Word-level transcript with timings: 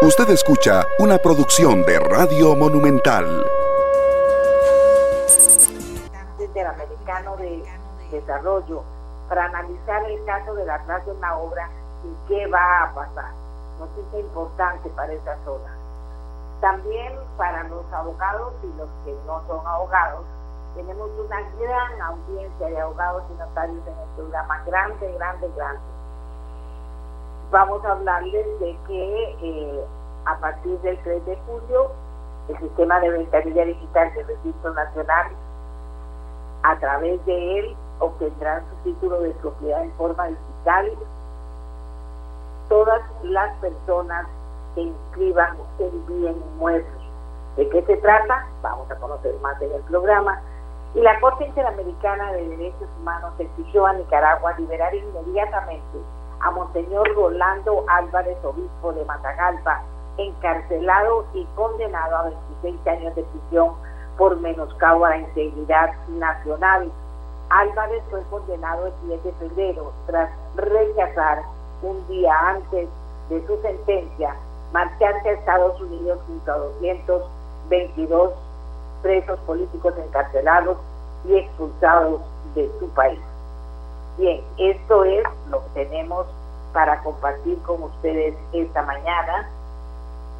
Usted 0.00 0.30
escucha 0.30 0.86
una 1.00 1.18
producción 1.18 1.82
de 1.82 1.98
Radio 1.98 2.54
Monumental. 2.54 3.44
Interamericano 6.38 7.36
de 7.36 7.64
Desarrollo 8.12 8.84
para 9.28 9.46
analizar 9.46 10.08
el 10.08 10.24
caso 10.24 10.54
del 10.54 10.70
atraso 10.70 11.10
en 11.10 11.20
la 11.20 11.36
obra 11.36 11.68
y 12.04 12.28
qué 12.28 12.46
va 12.46 12.84
a 12.84 12.94
pasar. 12.94 13.32
Noticia 13.80 14.20
importante 14.20 14.88
para 14.90 15.12
esa 15.12 15.36
zona. 15.44 15.76
También 16.60 17.18
para 17.36 17.64
los 17.64 17.84
abogados 17.92 18.52
y 18.62 18.78
los 18.78 18.88
que 19.04 19.12
no 19.26 19.42
son 19.48 19.66
abogados, 19.66 20.24
tenemos 20.76 21.10
una 21.18 21.40
gran 21.58 22.00
audiencia 22.02 22.66
de 22.68 22.80
abogados 22.80 23.24
y 23.34 23.38
notarios 23.40 23.82
en 23.84 23.98
el 23.98 24.08
programa, 24.14 24.62
grande, 24.64 25.12
grande, 25.14 25.50
grande. 25.56 25.97
Vamos 27.50 27.82
a 27.82 27.92
hablarles 27.92 28.60
de 28.60 28.76
que 28.86 29.36
eh, 29.40 29.84
a 30.26 30.36
partir 30.36 30.78
del 30.80 30.98
3 31.02 31.24
de 31.24 31.38
julio, 31.46 31.90
el 32.48 32.58
sistema 32.58 33.00
de 33.00 33.08
ventanilla 33.08 33.64
digital 33.64 34.12
del 34.12 34.26
Registro 34.26 34.74
Nacional, 34.74 35.28
a 36.62 36.78
través 36.78 37.24
de 37.24 37.58
él, 37.58 37.76
obtendrán 38.00 38.64
su 38.68 38.90
título 38.90 39.22
de 39.22 39.30
propiedad 39.30 39.82
en 39.82 39.92
forma 39.92 40.26
digital 40.26 40.92
todas 42.68 43.00
las 43.22 43.56
personas 43.60 44.26
que 44.74 44.82
inscriban 44.82 45.56
el 45.78 45.90
bien 46.06 46.36
inmueble. 46.52 46.86
¿De 47.56 47.66
qué 47.70 47.82
se 47.86 47.96
trata? 47.96 48.46
Vamos 48.60 48.90
a 48.90 48.96
conocer 48.96 49.34
más 49.40 49.60
en 49.62 49.72
el 49.72 49.80
programa. 49.84 50.38
Y 50.94 51.00
la 51.00 51.18
Corte 51.20 51.46
Interamericana 51.46 52.30
de 52.32 52.46
Derechos 52.46 52.88
Humanos 53.00 53.32
exigió 53.38 53.86
a 53.86 53.94
Nicaragua 53.94 54.52
liberar 54.58 54.94
inmediatamente 54.94 55.98
a 56.40 56.50
Monseñor 56.50 57.14
Rolando 57.14 57.84
Álvarez, 57.88 58.36
obispo 58.44 58.92
de 58.92 59.04
Matagalpa, 59.04 59.82
encarcelado 60.16 61.24
y 61.34 61.44
condenado 61.54 62.16
a 62.16 62.22
26 62.62 62.86
años 62.86 63.14
de 63.14 63.22
prisión 63.22 63.72
por 64.16 64.36
menoscabo 64.40 65.04
a 65.04 65.10
la 65.10 65.18
integridad 65.18 65.92
nacional. 66.08 66.90
Álvarez 67.50 68.02
fue 68.10 68.22
condenado 68.30 68.86
el 68.86 69.08
10 69.08 69.24
de 69.24 69.32
febrero 69.32 69.92
tras 70.06 70.30
rechazar 70.56 71.42
un 71.82 72.06
día 72.08 72.32
antes 72.50 72.88
de 73.28 73.46
su 73.46 73.60
sentencia 73.62 74.34
marcharse 74.72 75.28
a 75.28 75.32
Estados 75.32 75.80
Unidos 75.80 76.18
junto 76.26 76.52
a 76.52 76.58
222 76.58 78.32
presos 79.02 79.38
políticos 79.40 79.94
encarcelados 80.04 80.78
y 81.24 81.36
expulsados 81.36 82.20
de 82.54 82.70
su 82.78 82.88
país. 82.90 83.20
Bien, 84.18 84.42
esto 84.56 85.04
es 85.04 85.22
lo 85.48 85.62
que 85.62 85.84
tenemos 85.84 86.26
para 86.72 87.00
compartir 87.04 87.56
con 87.62 87.84
ustedes 87.84 88.34
esta 88.52 88.82
mañana. 88.82 89.48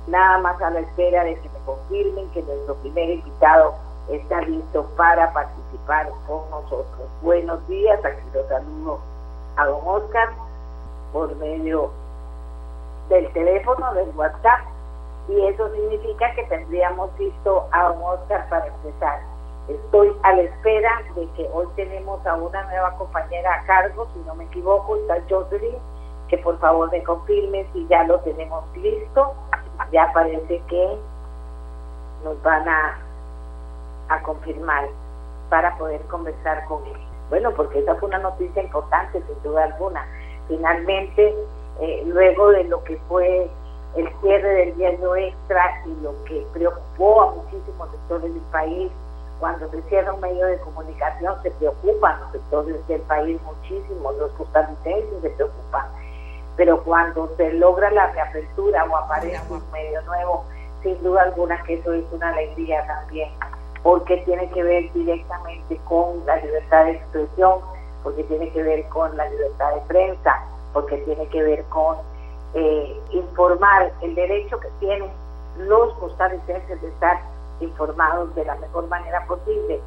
Nada 0.08 0.38
más 0.38 0.60
a 0.60 0.70
la 0.70 0.80
espera 0.80 1.22
de 1.22 1.36
que 1.36 1.48
me 1.48 1.58
confirmen 1.64 2.28
que 2.30 2.42
nuestro 2.42 2.74
primer 2.74 3.08
invitado 3.08 3.74
está 4.08 4.40
listo 4.40 4.84
para 4.96 5.32
participar 5.32 6.10
con 6.26 6.50
nosotros. 6.50 7.06
Buenos 7.22 7.64
días, 7.68 8.04
aquí 8.04 8.20
los 8.34 8.48
saludo 8.48 8.98
a 9.54 9.66
don 9.66 9.80
Oscar 9.86 10.30
por 11.12 11.36
medio 11.36 11.92
del 13.08 13.32
teléfono, 13.32 13.94
del 13.94 14.10
WhatsApp, 14.16 14.60
y 15.28 15.46
eso 15.46 15.70
significa 15.70 16.34
que 16.34 16.42
tendríamos 16.46 17.10
listo 17.16 17.68
a 17.70 17.92
un 17.92 18.02
Oscar 18.02 18.48
para 18.48 18.66
empezar. 18.66 19.37
Estoy 19.68 20.16
a 20.22 20.32
la 20.32 20.42
espera 20.42 21.02
de 21.14 21.28
que 21.36 21.48
hoy 21.52 21.66
tenemos 21.76 22.26
a 22.26 22.34
una 22.34 22.62
nueva 22.64 22.96
compañera 22.96 23.54
a 23.54 23.66
cargo, 23.66 24.08
si 24.14 24.20
no 24.20 24.34
me 24.34 24.44
equivoco, 24.44 24.96
está 24.96 25.18
Jocelyn, 25.28 25.76
que 26.28 26.38
por 26.38 26.58
favor 26.58 26.90
me 26.90 27.02
confirme 27.02 27.66
si 27.72 27.86
ya 27.88 28.04
lo 28.04 28.18
tenemos 28.20 28.64
listo. 28.76 29.34
Ya 29.92 30.10
parece 30.12 30.62
que 30.68 30.98
nos 32.24 32.42
van 32.42 32.68
a, 32.68 32.98
a 34.08 34.22
confirmar 34.22 34.88
para 35.50 35.76
poder 35.76 36.00
conversar 36.02 36.64
con 36.66 36.84
él. 36.86 37.00
Bueno, 37.30 37.52
porque 37.52 37.80
esa 37.80 37.94
fue 37.96 38.08
una 38.08 38.18
noticia 38.18 38.62
importante, 38.62 39.22
sin 39.26 39.42
duda 39.42 39.64
alguna. 39.64 40.06
Finalmente, 40.48 41.34
eh, 41.80 42.02
luego 42.06 42.50
de 42.50 42.64
lo 42.64 42.82
que 42.84 42.96
fue 43.08 43.50
el 43.96 44.08
cierre 44.20 44.48
del 44.48 44.76
diario 44.76 45.14
extra 45.16 45.82
y 45.86 46.02
lo 46.02 46.12
que 46.24 46.46
preocupó 46.52 47.22
a 47.22 47.30
muchísimos 47.32 47.90
sectores 47.90 48.32
del 48.32 48.42
país, 48.50 48.90
cuando 49.40 49.68
se 49.70 49.82
cierra 49.82 50.12
un 50.12 50.20
medio 50.20 50.46
de 50.46 50.58
comunicación 50.60 51.34
se 51.42 51.50
preocupan 51.52 52.20
los 52.20 52.32
sectores 52.32 52.86
del 52.88 53.00
país 53.02 53.40
muchísimo, 53.42 54.12
los 54.12 54.30
costarricenses 54.32 55.22
se 55.22 55.30
preocupan, 55.30 55.86
pero 56.56 56.82
cuando 56.82 57.30
se 57.36 57.52
logra 57.52 57.90
la 57.90 58.08
reapertura 58.12 58.84
o 58.84 58.96
aparece 58.96 59.40
un 59.50 59.62
medio 59.70 60.02
nuevo, 60.02 60.44
sin 60.82 61.00
duda 61.02 61.22
alguna 61.22 61.62
que 61.62 61.74
eso 61.74 61.92
es 61.92 62.04
una 62.12 62.30
alegría 62.30 62.86
también, 62.86 63.30
porque 63.82 64.18
tiene 64.18 64.50
que 64.50 64.62
ver 64.62 64.92
directamente 64.92 65.78
con 65.84 66.24
la 66.26 66.36
libertad 66.36 66.86
de 66.86 66.92
expresión, 66.92 67.60
porque 68.02 68.24
tiene 68.24 68.50
que 68.50 68.62
ver 68.62 68.88
con 68.88 69.16
la 69.16 69.28
libertad 69.28 69.74
de 69.74 69.80
prensa, 69.82 70.44
porque 70.72 70.98
tiene 70.98 71.26
que 71.28 71.42
ver 71.42 71.64
con 71.64 71.96
eh, 72.54 73.00
informar 73.12 73.92
el 74.00 74.14
derecho 74.14 74.58
que 74.58 74.68
tienen 74.80 75.10
los 75.58 75.92
costarricenses 75.94 76.80
de 76.80 76.88
estar 76.88 77.20
informados 77.60 78.34
de 78.34 78.44
la 78.44 78.56
mejor 78.56 78.86
manera 78.88 79.24
posible 79.26 79.80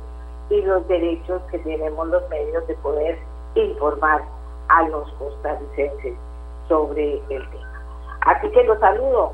y 0.50 0.62
los 0.62 0.88
derechos 0.88 1.42
que 1.50 1.59
tenemos 1.59 2.08
los 2.08 2.28
medios 2.30 2.66
de 2.68 2.76
poder 2.76 3.18
informar 3.56 4.22
a 4.68 4.84
los 4.88 5.12
costarricenses 5.14 6.16
sobre 6.68 7.22
el 7.30 7.50
tema. 7.50 7.84
Así 8.22 8.50
que 8.52 8.64
los 8.64 8.80
saludo. 8.80 9.34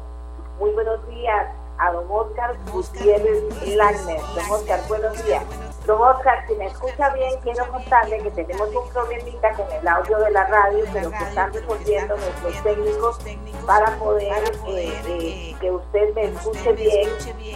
Muy 0.60 0.72
buenos 0.72 1.06
días 1.08 1.48
a 1.78 1.92
don 1.92 2.06
Oscar 2.10 2.56
Gutiérrez 2.72 3.76
Lagner. 3.76 4.22
Don 4.36 4.52
Oscar, 4.52 4.80
buenos 4.88 5.26
días. 5.26 5.44
Don 5.88 6.02
Oscar, 6.02 6.46
si 6.46 6.54
me 6.56 6.66
escucha 6.66 7.10
bien, 7.12 7.32
quiero 7.44 7.66
contarle 7.72 8.18
que 8.20 8.30
tenemos 8.32 8.68
un 8.76 8.90
problemita 8.90 9.54
con 9.54 9.72
el 9.72 9.88
audio 9.88 10.18
de 10.20 10.32
la 10.32 10.44
radio, 10.48 10.84
pero 10.92 11.10
que 11.10 11.24
están 11.24 11.54
resolviendo 11.54 12.18
nuestros 12.18 12.62
técnicos 12.62 13.20
para 13.66 13.96
poder 13.98 14.44
eh, 14.68 15.02
eh, 15.08 15.56
que 15.62 15.72
usted 15.72 16.14
me 16.14 16.26
escuche 16.26 16.74
bien 16.74 17.10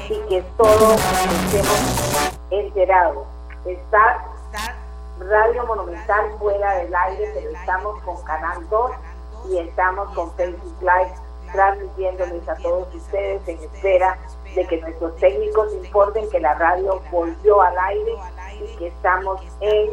y 0.07 0.17
que 0.29 0.41
todos 0.55 0.93
estemos 0.93 2.39
enterados. 2.51 3.27
Está 3.65 4.25
Radio 5.19 5.65
Monumental 5.65 6.31
fuera 6.39 6.75
del 6.75 6.95
aire, 6.95 7.31
pero 7.33 7.49
estamos 7.49 8.01
con 8.03 8.23
Canal 8.23 8.69
2 8.69 8.91
y 9.49 9.57
estamos 9.57 10.09
con 10.15 10.33
Facebook 10.35 10.77
Live 10.79 11.13
transmitiéndoles 11.51 12.47
a 12.47 12.55
todos 12.55 12.95
ustedes 12.95 13.45
en 13.45 13.57
espera 13.57 14.17
de 14.55 14.65
que 14.67 14.77
nuestros 14.81 15.15
técnicos 15.17 15.73
informen 15.73 16.29
que 16.29 16.39
la 16.39 16.53
radio 16.55 17.01
volvió 17.11 17.61
al 17.61 17.77
aire 17.77 18.15
y 18.61 18.75
que 18.77 18.87
estamos 18.87 19.41
en 19.61 19.89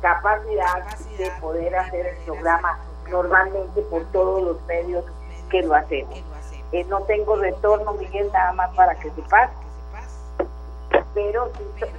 capacidad 0.00 0.84
de 1.16 1.30
poder 1.40 1.74
hacer 1.76 2.06
el 2.06 2.16
programa 2.24 2.78
normalmente 3.08 3.80
por 3.82 4.04
todos 4.12 4.42
los 4.42 4.62
medios 4.66 5.04
que 5.50 5.62
lo 5.62 5.74
hacemos. 5.74 6.22
Eh, 6.72 6.84
no 6.84 7.00
tengo 7.02 7.36
retorno, 7.36 7.92
Miguel, 7.94 8.30
nada 8.32 8.52
más 8.52 8.74
para 8.74 8.94
que 8.96 9.10
sepas, 9.10 9.50
pero 11.14 11.50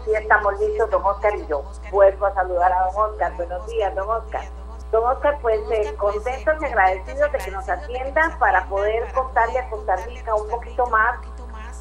sí, 0.04 0.12
estamos 0.14 0.60
listos, 0.60 0.90
don 0.92 1.04
Oscar 1.06 1.36
y 1.36 1.48
yo. 1.48 1.64
Vuelvo 1.92 2.26
a 2.26 2.34
saludar 2.34 2.72
a 2.72 2.92
don 2.92 3.12
Oscar. 3.12 3.34
Buenos 3.38 3.66
días, 3.68 3.96
don 3.96 4.10
Oscar. 4.10 4.44
Don 4.92 5.04
Oscar, 5.06 5.40
pues 5.42 5.62
eh, 5.72 5.96
contentos 5.98 6.56
y 6.62 6.66
agradecidos 6.66 7.32
de 7.32 7.38
que 7.40 7.52
nos 7.52 7.68
atienda 7.68 8.36
para 8.40 8.66
poder 8.66 9.12
contarle 9.14 9.60
a 9.60 9.70
Costa 9.70 9.96
Rica 9.98 10.36
un 10.36 10.48
poquito 10.50 10.86
más 10.88 11.20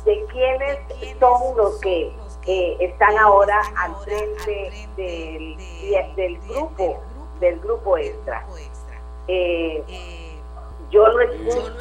de 0.05 0.25
quiénes 0.27 0.79
son 1.19 1.57
los 1.57 1.79
que 1.81 2.13
eh, 2.47 2.77
están 2.81 3.17
ahora 3.19 3.61
al 3.77 3.95
frente 3.97 4.89
del, 4.97 6.39
grupo 6.49 7.01
del 7.41 7.59
grupo 7.61 7.97
extra. 7.97 8.45
Eh, 9.29 9.83
yo, 10.91 11.07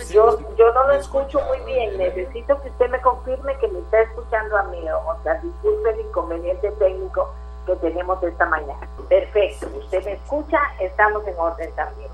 yo, 0.10 0.56
yo 0.56 0.74
no 0.74 0.88
lo 0.88 0.94
escucho 0.94 1.40
muy 1.42 1.60
bien, 1.66 1.98
necesito 1.98 2.60
que 2.62 2.70
usted 2.70 2.90
me 2.90 3.02
confirme 3.02 3.58
que 3.58 3.68
me 3.68 3.80
está 3.80 4.02
escuchando 4.02 4.58
a 4.58 4.64
mí, 4.64 4.80
o 4.90 5.24
sea, 5.24 5.36
disculpe 5.36 5.90
el 5.92 6.00
inconveniente 6.00 6.72
técnico 6.72 7.30
que 7.66 7.76
tenemos 7.76 8.22
esta 8.24 8.46
mañana. 8.46 8.88
Perfecto, 9.10 9.68
usted 9.78 10.04
me 10.06 10.14
escucha, 10.14 10.60
estamos 10.80 11.28
en 11.28 11.38
orden 11.38 11.72
también. 11.76 12.10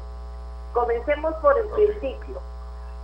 Comencemos 0.74 1.34
por 1.36 1.58
el 1.58 1.68
principio. 1.68 2.49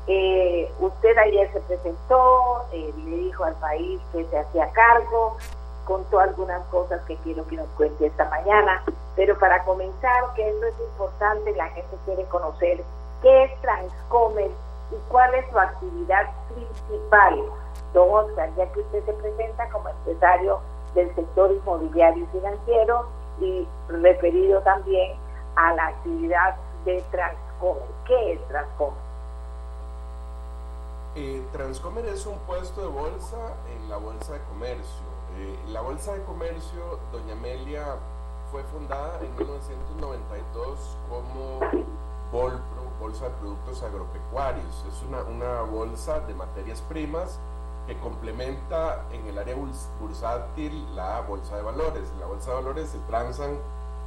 Eh, 0.08 0.72
usted 0.80 1.18
ayer 1.18 1.52
se 1.52 1.60
presentó, 1.62 2.66
eh, 2.72 2.94
le 3.06 3.18
dijo 3.18 3.44
al 3.44 3.56
país 3.56 4.00
que 4.12 4.24
se 4.26 4.38
hacía 4.38 4.72
cargo, 4.72 5.38
contó 5.86 6.20
algunas 6.20 6.64
cosas 6.68 7.02
que 7.06 7.16
quiero 7.18 7.46
que 7.48 7.58
nos 7.58 7.68
cuente 7.70 8.08
esta 8.08 8.26
mañana, 8.26 8.84
pero 9.16 9.38
para 9.40 9.64
comenzar, 9.64 10.34
que 10.36 10.48
esto 10.48 10.66
es 10.66 10.76
importante, 10.92 11.56
la 11.56 11.68
gente 11.70 11.96
quiere 12.06 12.26
conocer 12.26 12.84
qué 13.22 13.44
es 13.46 13.62
Transcomer 13.62 14.52
y 14.92 14.96
cuál 15.10 15.34
es 15.36 15.50
su 15.50 15.58
actividad 15.58 16.30
principal. 16.54 17.44
Don 17.94 18.10
Oscar, 18.12 18.50
ya 18.58 18.72
que 18.74 18.82
usted 18.82 19.06
se 19.06 19.14
presenta 19.14 19.70
como 19.70 19.90
empresario 19.90 20.60
del 20.94 21.14
sector 21.16 21.52
inmobiliario 21.52 22.26
y 22.26 22.38
financiero 22.38 23.08
y 23.40 23.68
referido 23.88 24.62
también 24.62 25.18
a 25.56 25.74
la 25.74 25.88
actividad 25.88 26.56
de 26.84 27.02
Transcomer. 27.12 27.84
¿Qué 28.06 28.34
es 28.34 28.48
Transcomer? 28.50 29.05
Eh, 31.18 31.42
Transcomer 31.54 32.06
es 32.08 32.26
un 32.26 32.38
puesto 32.40 32.82
de 32.82 32.88
bolsa 32.88 33.56
en 33.74 33.90
la 33.90 33.96
Bolsa 33.96 34.34
de 34.34 34.42
Comercio. 34.50 35.06
Eh, 35.38 35.58
la 35.70 35.80
Bolsa 35.80 36.14
de 36.14 36.22
Comercio, 36.24 37.00
Doña 37.14 37.32
Amelia, 37.32 37.96
fue 38.52 38.64
fundada 38.64 39.22
en 39.22 39.34
1992 39.38 40.98
como 41.08 41.60
Volpro, 42.34 42.84
Bolsa 43.00 43.30
de 43.30 43.36
Productos 43.36 43.82
Agropecuarios. 43.82 44.86
Es 44.90 45.02
una, 45.08 45.24
una 45.24 45.62
bolsa 45.62 46.20
de 46.20 46.34
materias 46.34 46.82
primas 46.82 47.40
que 47.88 47.98
complementa 48.00 49.06
en 49.14 49.26
el 49.28 49.38
área 49.38 49.56
bursátil 50.02 50.86
la 50.98 51.22
bolsa 51.22 51.56
de 51.56 51.62
valores. 51.62 52.12
En 52.12 52.20
la 52.20 52.26
bolsa 52.26 52.50
de 52.50 52.56
valores 52.58 52.90
se 52.90 52.98
transan 53.08 53.58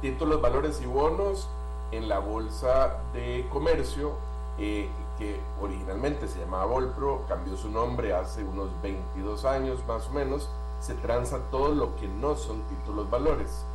títulos, 0.01 0.41
valores 0.41 0.79
y 0.79 0.85
bonos. 0.85 1.49
En 1.91 2.07
la 2.07 2.19
bolsa 2.19 2.97
de 3.13 3.47
comercio, 3.51 4.13
eh, 4.59 4.87
que 5.19 5.39
originalmente 5.61 6.27
se 6.27 6.39
llamaba 6.39 6.65
Volpro, 6.65 7.23
cambió 7.27 7.55
su 7.57 7.69
nombre 7.69 8.13
hace 8.13 8.43
unos 8.43 8.69
22 8.81 9.45
años 9.45 9.85
más 9.85 10.07
o 10.07 10.11
menos, 10.11 10.49
se 10.79 10.95
transa 10.95 11.39
todo 11.51 11.75
lo 11.75 11.95
que 11.97 12.07
no 12.07 12.35
son 12.35 12.61
títulos, 12.63 13.09
valores. 13.09 13.65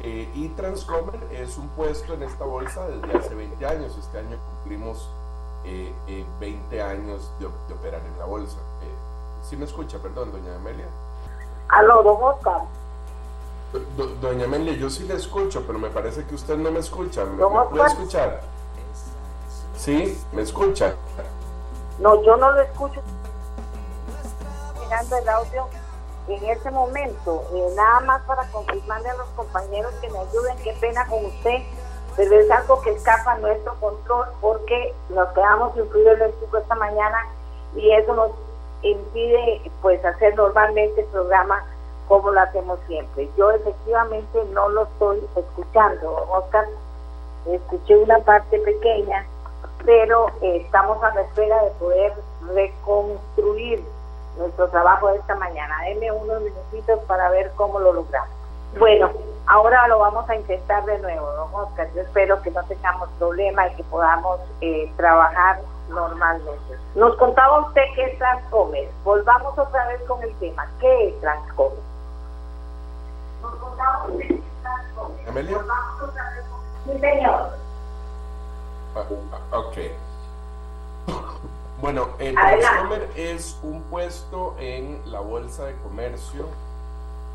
Eh, 0.00 0.28
y 0.34 0.48
Transcomer 0.48 1.22
es 1.30 1.56
un 1.58 1.68
puesto 1.68 2.14
en 2.14 2.22
esta 2.22 2.44
bolsa 2.44 2.86
desde 2.88 3.18
hace 3.18 3.34
20 3.34 3.66
años. 3.66 3.96
Este 3.98 4.18
año 4.18 4.36
cumplimos 4.50 5.08
20 6.40 6.76
eh, 6.76 6.82
años 6.82 7.30
de, 7.38 7.46
de, 7.46 7.74
operar 7.74 8.02
en 8.04 8.18
la 8.18 8.24
bolsa. 8.24 8.58
¿Sí 9.42 9.56
me 9.56 9.64
escucha, 9.64 9.98
perdón, 9.98 10.32
doña 10.32 10.56
Amelia? 10.56 10.86
Aló, 11.68 12.02
don 12.02 12.22
Oscar. 12.22 12.62
doña 14.20 14.44
Amelia, 14.44 14.74
yo 14.74 14.90
sí 14.90 15.04
le 15.04 15.14
escucho, 15.14 15.62
pero 15.66 15.78
me 15.78 15.88
parece 15.88 16.24
que 16.24 16.34
usted 16.34 16.56
no 16.56 16.70
me 16.70 16.80
escucha. 16.80 17.24
¿Me, 17.24 17.44
puede 17.70 17.86
escuchar? 17.86 18.42
¿Sí? 19.76 20.20
¿Me 20.32 20.42
escucha? 20.42 20.94
No, 21.98 22.22
yo 22.22 22.36
no 22.36 22.50
lo 22.50 22.60
escucho. 22.60 23.00
Mirando 24.80 25.16
el 25.16 25.28
audio 25.28 25.68
en 26.28 26.44
ese 26.44 26.70
momento. 26.70 27.44
Eh, 27.54 27.72
nada 27.76 28.00
más 28.00 28.22
para 28.22 28.46
confirmarle 28.50 29.10
a 29.10 29.16
los 29.16 29.28
compañeros 29.28 29.92
que 30.00 30.10
me 30.10 30.18
ayuden, 30.18 30.56
qué 30.62 30.72
pena 30.80 31.06
con 31.06 31.24
usted, 31.24 31.62
pero 32.16 32.34
es 32.38 32.50
algo 32.50 32.80
que 32.80 32.90
escapa 32.90 33.32
a 33.32 33.38
nuestro 33.38 33.74
control 33.80 34.26
porque 34.40 34.94
nos 35.10 35.28
quedamos 35.30 35.74
sin 35.74 35.88
fluido 35.88 36.12
eléctrico 36.12 36.58
esta 36.58 36.74
mañana 36.74 37.18
y 37.74 37.92
eso 37.92 38.14
nos 38.14 38.30
impide 38.82 39.70
pues 39.82 40.04
hacer 40.04 40.34
normalmente 40.36 41.00
el 41.00 41.06
programa 41.08 41.64
como 42.08 42.30
lo 42.30 42.40
hacemos 42.40 42.78
siempre. 42.86 43.28
Yo 43.36 43.50
efectivamente 43.50 44.44
no 44.52 44.68
lo 44.68 44.84
estoy 44.84 45.26
escuchando, 45.36 46.26
Oscar, 46.30 46.66
escuché 47.46 47.96
una 47.96 48.18
parte 48.20 48.58
pequeña, 48.60 49.26
pero 49.86 50.26
eh, 50.42 50.62
estamos 50.64 51.02
a 51.02 51.14
la 51.14 51.22
espera 51.22 51.62
de 51.62 51.70
poder 51.70 52.12
reconstruir 52.52 53.82
nuestro 54.36 54.68
trabajo 54.68 55.08
de 55.08 55.18
esta 55.18 55.36
mañana. 55.36 55.80
Denme 55.84 56.10
unos 56.10 56.42
minutitos 56.42 57.00
para 57.04 57.30
ver 57.30 57.52
cómo 57.54 57.78
lo 57.78 57.92
logramos. 57.92 58.28
Bueno, 58.78 59.10
ahora 59.46 59.86
lo 59.86 60.00
vamos 60.00 60.28
a 60.28 60.34
intentar 60.34 60.84
de 60.84 60.98
nuevo, 60.98 61.30
don 61.32 61.54
Oscar. 61.54 61.88
Yo 61.94 62.02
espero 62.02 62.42
que 62.42 62.50
no 62.50 62.62
tengamos 62.64 63.08
problema 63.18 63.68
y 63.68 63.76
que 63.76 63.84
podamos 63.84 64.40
eh, 64.60 64.92
trabajar 64.96 65.60
normalmente. 65.88 66.76
Nos 66.96 67.16
contaba 67.16 67.60
usted 67.68 67.82
qué 67.94 68.06
es 68.06 68.18
Transcomer. 68.18 68.90
Volvamos 69.04 69.56
otra 69.56 69.86
vez 69.86 70.02
con 70.02 70.20
el 70.22 70.34
tema. 70.40 70.68
¿Qué 70.80 71.08
es 71.08 71.20
Transcomer? 71.20 71.78
Nos 73.40 73.54
contaba 73.54 74.04
usted 74.08 74.26
qué 74.26 74.34
es 74.34 74.62
Transcomer. 74.62 75.28
¿Amelia? 75.28 75.56
Volvamos 75.58 76.02
otra 76.02 76.30
vez 76.30 76.44
con... 76.50 76.92
Sí, 76.92 77.00
señor. 77.00 77.65
Uh, 78.96 79.56
ok. 79.56 79.76
Bueno, 81.78 82.08
el 82.18 82.34
Transcomer 82.34 83.10
es 83.16 83.58
un 83.62 83.82
puesto 83.82 84.56
en 84.58 84.98
la 85.04 85.20
Bolsa 85.20 85.66
de 85.66 85.74
Comercio 85.82 86.46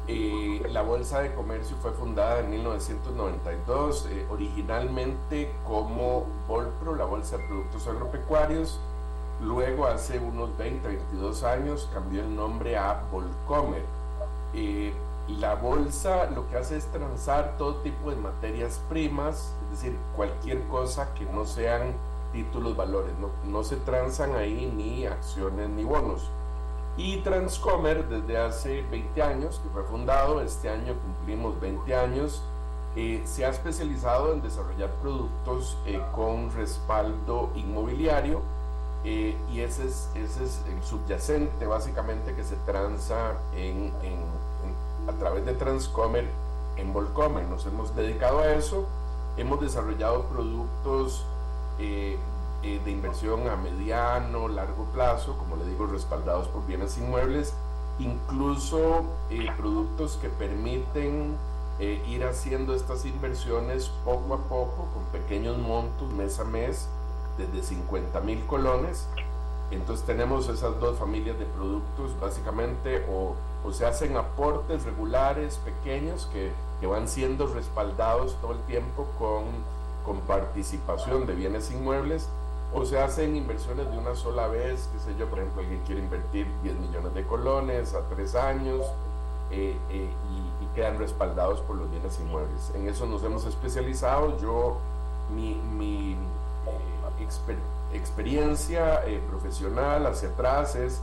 eh, 0.07 0.67
la 0.71 0.81
Bolsa 0.81 1.21
de 1.21 1.33
Comercio 1.33 1.75
fue 1.81 1.91
fundada 1.91 2.39
en 2.39 2.49
1992, 2.49 4.07
eh, 4.09 4.25
originalmente 4.29 5.51
como 5.67 6.25
Volpro, 6.47 6.95
la 6.95 7.05
Bolsa 7.05 7.37
de 7.37 7.45
Productos 7.45 7.87
Agropecuarios. 7.87 8.79
Luego, 9.41 9.85
hace 9.85 10.19
unos 10.19 10.55
20, 10.57 10.87
22 10.87 11.43
años, 11.43 11.89
cambió 11.93 12.21
el 12.21 12.35
nombre 12.35 12.77
a 12.77 13.03
Volcomer. 13.11 13.83
Eh, 14.53 14.93
la 15.39 15.55
bolsa 15.55 16.29
lo 16.31 16.49
que 16.49 16.57
hace 16.57 16.77
es 16.77 16.85
transar 16.87 17.55
todo 17.57 17.75
tipo 17.77 18.09
de 18.09 18.15
materias 18.15 18.81
primas, 18.89 19.53
es 19.65 19.81
decir, 19.81 19.97
cualquier 20.15 20.61
cosa 20.67 21.13
que 21.13 21.25
no 21.25 21.45
sean 21.45 21.93
títulos, 22.31 22.75
valores. 22.75 23.13
No, 23.19 23.29
no 23.49 23.63
se 23.63 23.77
transan 23.77 24.35
ahí 24.35 24.71
ni 24.75 25.05
acciones 25.05 25.69
ni 25.69 25.83
bonos 25.83 26.29
y 26.97 27.17
Transcomer 27.17 28.07
desde 28.07 28.37
hace 28.37 28.81
20 28.83 29.21
años, 29.21 29.59
que 29.63 29.69
fue 29.69 29.83
fundado, 29.83 30.41
este 30.41 30.69
año 30.69 30.95
cumplimos 30.95 31.59
20 31.59 31.95
años, 31.95 32.43
eh, 32.95 33.21
se 33.25 33.45
ha 33.45 33.49
especializado 33.49 34.33
en 34.33 34.41
desarrollar 34.41 34.89
productos 35.01 35.77
eh, 35.85 36.01
con 36.13 36.51
respaldo 36.51 37.49
inmobiliario 37.55 38.41
eh, 39.05 39.37
y 39.49 39.61
ese 39.61 39.85
es, 39.85 40.09
ese 40.13 40.43
es 40.43 40.61
el 40.67 40.83
subyacente 40.83 41.65
básicamente 41.65 42.35
que 42.35 42.43
se 42.43 42.57
transa 42.57 43.37
en, 43.55 43.93
a 45.07 45.13
través 45.13 45.45
de 45.45 45.53
Transcomer 45.53 46.25
en 46.77 46.93
Volcomer. 46.93 47.47
Nos 47.47 47.65
hemos 47.65 47.95
dedicado 47.95 48.39
a 48.39 48.53
eso, 48.53 48.85
hemos 49.37 49.61
desarrollado 49.61 50.23
productos 50.25 51.25
eh, 51.79 52.17
de 52.61 52.91
inversión 52.91 53.47
a 53.49 53.55
mediano, 53.55 54.47
largo 54.47 54.85
plazo, 54.93 55.35
como 55.37 55.55
le 55.55 55.65
digo, 55.65 55.87
respaldados 55.87 56.47
por 56.47 56.65
bienes 56.67 56.97
inmuebles, 56.97 57.55
incluso 57.97 59.03
eh, 59.31 59.47
productos 59.57 60.17
que 60.21 60.29
permiten 60.29 61.35
eh, 61.79 62.03
ir 62.07 62.23
haciendo 62.23 62.75
estas 62.75 63.05
inversiones 63.05 63.89
poco 64.05 64.35
a 64.35 64.37
poco, 64.37 64.87
con 64.93 65.03
pequeños 65.11 65.57
montos, 65.57 66.11
mes 66.13 66.39
a 66.39 66.43
mes, 66.43 66.87
desde 67.37 67.63
50 67.63 68.19
mil 68.21 68.45
colones. 68.45 69.07
Entonces 69.71 70.05
tenemos 70.05 70.49
esas 70.49 70.79
dos 70.79 70.97
familias 70.97 71.39
de 71.39 71.45
productos, 71.45 72.19
básicamente, 72.19 73.05
o, 73.09 73.35
o 73.65 73.71
se 73.71 73.85
hacen 73.85 74.17
aportes 74.17 74.83
regulares, 74.83 75.59
pequeños, 75.63 76.27
que, 76.33 76.51
que 76.79 76.87
van 76.87 77.07
siendo 77.07 77.47
respaldados 77.47 78.35
todo 78.41 78.53
el 78.53 78.59
tiempo 78.61 79.07
con, 79.17 79.45
con 80.05 80.21
participación 80.27 81.25
de 81.25 81.35
bienes 81.35 81.71
inmuebles, 81.71 82.27
o 82.73 82.85
se 82.85 82.99
hacen 82.99 83.35
inversiones 83.35 83.89
de 83.91 83.97
una 83.97 84.15
sola 84.15 84.47
vez, 84.47 84.89
qué 84.93 84.99
sé 84.99 85.17
yo, 85.17 85.27
por 85.27 85.39
ejemplo, 85.39 85.61
alguien 85.61 85.81
quiere 85.85 86.01
invertir 86.01 86.47
10 86.63 86.75
millones 86.79 87.13
de 87.13 87.25
colones 87.25 87.93
a 87.93 88.01
tres 88.09 88.35
años 88.35 88.85
eh, 89.51 89.77
eh, 89.89 90.09
y, 90.59 90.61
quedan 90.73 90.97
respaldados 90.97 91.59
por 91.59 91.75
los 91.75 91.91
bienes 91.91 92.17
inmuebles. 92.21 92.71
En 92.73 92.87
eso 92.87 93.05
nos 93.05 93.21
hemos 93.25 93.45
especializado. 93.45 94.39
Yo, 94.39 94.77
mi, 95.35 95.55
mi 95.55 96.13
eh, 96.13 97.15
experiencia 97.93 99.01
profesional 99.29 100.05
hacia 100.05 100.29
atrás 100.29 100.75
es, 100.75 101.01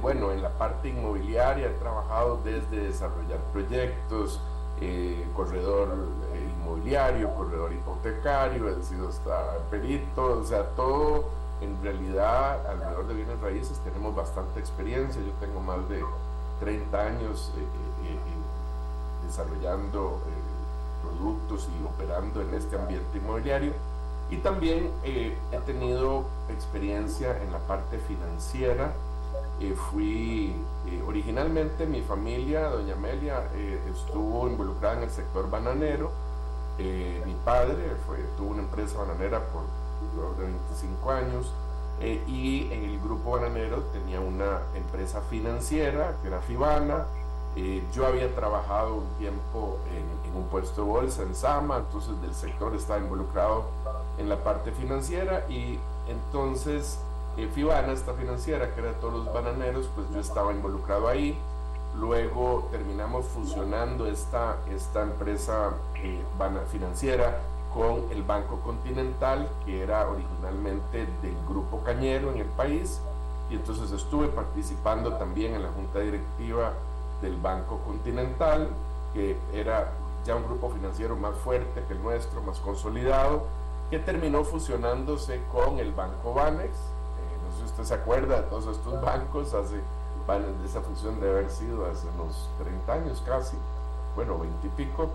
bueno, 0.00 0.30
en 0.30 0.42
la 0.42 0.50
parte 0.50 0.88
inmobiliaria 0.88 1.66
he 1.66 1.74
trabajado 1.74 2.40
desde 2.44 2.84
desarrollar 2.84 3.38
proyectos, 3.52 4.40
corredor 5.34 5.88
inmobiliario, 6.60 7.34
corredor 7.34 7.72
hipotecario, 7.72 8.68
he 8.68 8.82
sido 8.82 9.08
hasta 9.08 9.58
perito, 9.70 10.40
o 10.40 10.44
sea, 10.44 10.64
todo 10.76 11.24
en 11.60 11.82
realidad 11.82 12.66
alrededor 12.66 13.06
de 13.06 13.14
bienes 13.14 13.40
raíces 13.40 13.78
tenemos 13.84 14.14
bastante 14.14 14.60
experiencia, 14.60 15.20
yo 15.20 15.32
tengo 15.40 15.60
más 15.60 15.86
de 15.88 16.02
30 16.60 17.00
años 17.00 17.52
eh, 17.56 17.60
eh, 17.60 18.14
eh, 18.14 19.26
desarrollando 19.26 20.20
productos 21.02 21.68
y 21.68 21.84
operando 21.84 22.42
en 22.42 22.54
este 22.54 22.76
ambiente 22.76 23.18
inmobiliario 23.18 23.72
y 24.30 24.36
también 24.38 24.90
he 25.04 25.34
tenido 25.66 26.24
experiencia 26.48 27.36
en 27.42 27.52
la 27.52 27.58
parte 27.58 27.98
financiera, 27.98 28.92
fui 29.90 30.54
originalmente 31.06 31.86
mi 31.86 32.00
familia, 32.00 32.68
doña 32.68 32.94
Amelia, 32.94 33.42
estuvo 33.92 34.48
involucrada 34.48 34.98
en 34.98 35.02
el 35.02 35.10
sector 35.10 35.50
bananero, 35.50 36.10
eh, 36.82 37.22
mi 37.26 37.34
padre 37.44 37.94
fue, 38.06 38.16
tuvo 38.38 38.52
una 38.52 38.62
empresa 38.62 38.98
bananera 38.98 39.40
por 39.52 39.64
alrededor 40.00 40.36
de 40.38 40.44
25 40.44 41.10
años. 41.10 41.52
Eh, 42.00 42.22
y 42.26 42.72
en 42.72 42.84
el 42.84 43.00
grupo 43.00 43.32
bananero 43.32 43.82
tenía 43.92 44.20
una 44.20 44.60
empresa 44.74 45.20
financiera 45.28 46.16
que 46.22 46.28
era 46.28 46.40
Fibana. 46.40 47.04
Eh, 47.56 47.82
yo 47.92 48.06
había 48.06 48.34
trabajado 48.34 48.94
un 48.94 49.08
tiempo 49.18 49.78
en, 49.94 50.20
un 50.34 50.44
puesto 50.44 50.84
de 50.84 50.88
bolsa 50.88 51.22
en 51.22 51.34
Sama, 51.34 51.78
entonces 51.78 52.18
del 52.22 52.32
sector 52.32 52.74
estaba 52.74 53.00
involucrado 53.00 53.64
en 54.20 54.28
la 54.28 54.36
parte 54.36 54.70
financiera 54.72 55.46
y 55.48 55.78
entonces 56.08 56.98
Fibana, 57.54 57.92
esta 57.92 58.12
financiera 58.12 58.74
que 58.74 58.80
era 58.80 58.90
de 58.90 58.98
todos 59.00 59.24
los 59.24 59.32
bananeros, 59.32 59.88
pues 59.94 60.06
yo 60.12 60.20
estaba 60.20 60.52
involucrado 60.52 61.08
ahí 61.08 61.38
Luego 61.98 62.68
terminamos 62.70 63.26
fusionando 63.26 64.06
esta, 64.06 64.56
esta 64.70 65.02
empresa 65.02 65.72
eh, 65.96 66.22
financiera 66.70 67.40
con 67.74 68.04
el 68.12 68.22
Banco 68.22 68.60
Continental, 68.60 69.48
que 69.64 69.82
era 69.82 70.08
originalmente 70.08 71.06
del 71.22 71.36
Grupo 71.48 71.82
Cañero 71.84 72.30
en 72.30 72.38
el 72.38 72.46
país. 72.46 73.00
y 73.50 73.54
entonces 73.54 73.90
estuve 73.90 74.28
participando 74.28 75.14
también 75.14 75.54
en 75.54 75.64
la 75.64 75.70
junta 75.70 75.98
directiva 75.98 76.72
del 77.20 77.36
Banco 77.36 77.80
Continental, 77.84 78.68
que 79.12 79.36
era 79.52 79.90
ya 80.24 80.36
un 80.36 80.44
grupo 80.44 80.70
financiero 80.70 81.16
más 81.16 81.34
fuerte 81.38 81.82
que 81.88 81.94
el 81.94 82.02
nuestro, 82.02 82.42
más 82.42 82.60
consolidado, 82.60 83.42
que 83.90 83.98
terminó 83.98 84.44
fusionándose 84.44 85.40
con 85.52 85.78
el 85.78 85.92
Banco 85.92 86.32
Banex. 86.32 86.70
Eh, 86.70 87.36
no 87.44 87.52
sé 87.52 87.58
si 87.58 87.64
usted 87.64 87.84
se 87.84 87.94
acuerda 87.94 88.36
de 88.36 88.42
todos 88.48 88.76
estos 88.76 89.00
bancos, 89.00 89.52
hace, 89.52 89.80
esa 90.64 90.80
fusión 90.80 91.20
debe 91.20 91.38
haber 91.38 91.50
sido 91.50 91.86
hace 91.86 92.06
unos 92.14 92.48
30 92.58 92.92
años 92.92 93.22
casi, 93.26 93.56
bueno, 94.14 94.38
20 94.38 94.66
y 94.66 94.70
pico. 94.70 95.10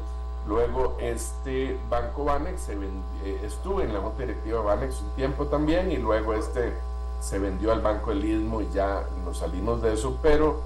Luego 0.47 0.95
este 0.99 1.79
Banco 1.89 2.25
Banex 2.25 2.61
se 2.61 2.73
eh, 2.73 3.39
estuve 3.43 3.83
en 3.83 3.93
la 3.93 3.99
junta 3.99 4.19
directiva 4.19 4.61
Banex 4.61 5.01
un 5.01 5.09
tiempo 5.15 5.47
también 5.47 5.91
y 5.91 5.97
luego 5.97 6.33
este 6.33 6.73
se 7.19 7.39
vendió 7.39 7.71
al 7.71 7.81
Banco 7.81 8.11
del 8.11 8.23
Istmo 8.23 8.61
y 8.61 8.69
ya 8.69 9.03
nos 9.25 9.39
salimos 9.39 9.81
de 9.81 9.93
eso, 9.93 10.19
pero 10.21 10.59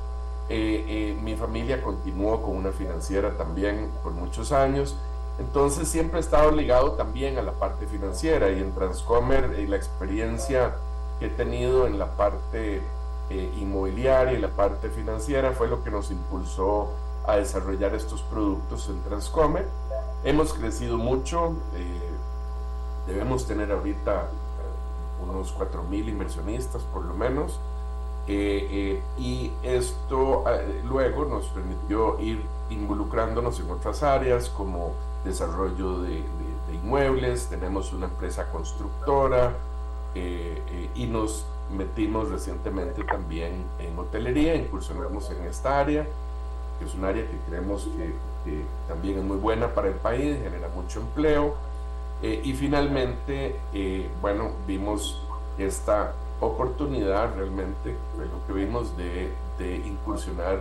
eh, 0.50 0.84
eh, 0.88 1.18
mi 1.22 1.36
familia 1.36 1.82
continuó 1.82 2.42
con 2.42 2.58
una 2.58 2.72
financiera 2.72 3.38
también 3.38 3.92
por 4.04 4.12
muchos 4.12 4.52
años. 4.52 4.96
Entonces 5.40 5.88
siempre 5.88 6.18
he 6.18 6.22
estado 6.22 6.52
ligado 6.52 6.94
también 6.94 7.38
a 7.38 7.42
la 7.42 7.54
parte 7.54 7.88
financiera 7.88 8.50
y 8.50 8.60
en 8.60 8.74
Transcomer 8.74 9.58
y 9.60 9.68
la 9.68 9.78
experiencia 9.78 10.76
que 11.20 11.28
he 11.28 11.30
tenido 11.30 11.88
en 11.88 11.98
la 11.98 12.18
parte 12.18 12.82
eh, 13.30 13.54
inmobiliaria 13.58 14.34
y 14.34 14.42
la 14.42 14.50
parte 14.50 14.90
financiera 14.90 15.52
fue 15.54 15.68
lo 15.68 15.84
que 15.84 15.92
nos 15.92 16.12
impulsó 16.12 16.90
a 17.26 17.38
desarrollar 17.38 17.96
estos 17.96 18.22
productos 18.24 18.90
en 18.90 19.02
Transcomer. 19.04 19.66
Hemos 20.24 20.54
crecido 20.54 20.98
mucho, 20.98 21.54
debemos 23.08 23.46
tener 23.48 23.72
ahorita 23.72 24.28
unos 25.22 25.54
4.000 25.58 26.10
inversionistas 26.10 26.84
por 26.84 27.06
lo 27.06 27.14
menos. 27.14 27.60
Eh, 28.28 28.68
eh, 28.70 29.02
y 29.18 29.52
esto 29.64 30.44
eh, 30.48 30.82
luego 30.86 31.26
nos 31.26 31.46
permitió 31.48 32.20
ir 32.20 32.44
involucrándonos 32.70 33.60
en 33.60 33.72
otras 33.72 34.04
áreas 34.04 34.50
como 34.50 34.92
desarrollo 35.24 36.02
de, 36.02 36.24
inmuebles, 36.74 37.48
tenemos 37.48 37.94
una 37.94 38.06
empresa 38.06 38.52
constructora 38.52 39.54
y 40.96 41.08
nos 41.08 41.46
metimos 41.72 42.30
recientemente 42.30 43.04
también 43.04 43.66
en 43.80 43.98
hotelería, 43.98 44.56
incursionamos 44.56 45.30
en 45.32 45.46
esta 45.46 45.80
área, 45.80 46.06
que 46.78 46.86
es 46.86 46.94
un 46.94 47.06
área 47.06 47.24
que 47.24 47.38
creemos 47.50 47.88
que, 47.98 48.14
también 48.88 49.20
es 49.20 49.24
muy 49.24 49.38
buena 49.38 49.74
para 49.74 49.90
el 49.90 49.96
país, 49.96 50.38
genera 50.42 50.70
mucho 50.70 51.02
empleo. 51.02 51.56
y 52.22 52.54
finalmente, 52.54 53.56
bueno, 54.22 54.52
vimos 54.68 55.22
esta 55.58 56.14
oportunidad 56.40 57.36
realmente, 57.36 57.96
lo 58.18 58.48
que 58.48 58.54
vimos 58.54 58.96
de 58.96 59.76
incursionar 59.86 60.60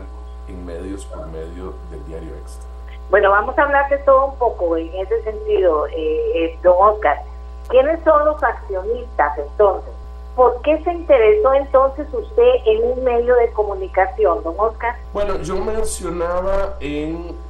en 0.49 0.65
medios 0.65 1.05
por 1.05 1.27
medio 1.29 1.75
del 1.91 2.05
diario 2.07 2.35
Extra. 2.37 2.68
Bueno, 3.11 3.31
vamos 3.31 3.57
a 3.57 3.63
hablar 3.63 3.89
de 3.89 3.99
todo 3.99 4.27
un 4.27 4.37
poco 4.37 4.77
en 4.77 4.95
ese 4.95 5.23
sentido, 5.23 5.87
eh, 5.87 6.31
eh, 6.35 6.59
don 6.63 6.77
Oscar. 6.79 7.23
¿Quiénes 7.69 8.03
son 8.05 8.23
los 8.27 8.43
accionistas 8.43 9.39
entonces? 9.39 9.91
¿Por 10.37 10.61
qué 10.61 10.83
se 10.85 10.93
interesó 10.93 11.55
entonces 11.55 12.07
usted 12.13 12.51
en 12.67 12.85
un 12.85 13.05
medio 13.05 13.35
de 13.37 13.51
comunicación, 13.53 14.43
don 14.43 14.55
Oscar? 14.59 14.95
Bueno, 15.13 15.39
yo 15.41 15.57
mencionaba 15.57 16.77
en, 16.81 17.49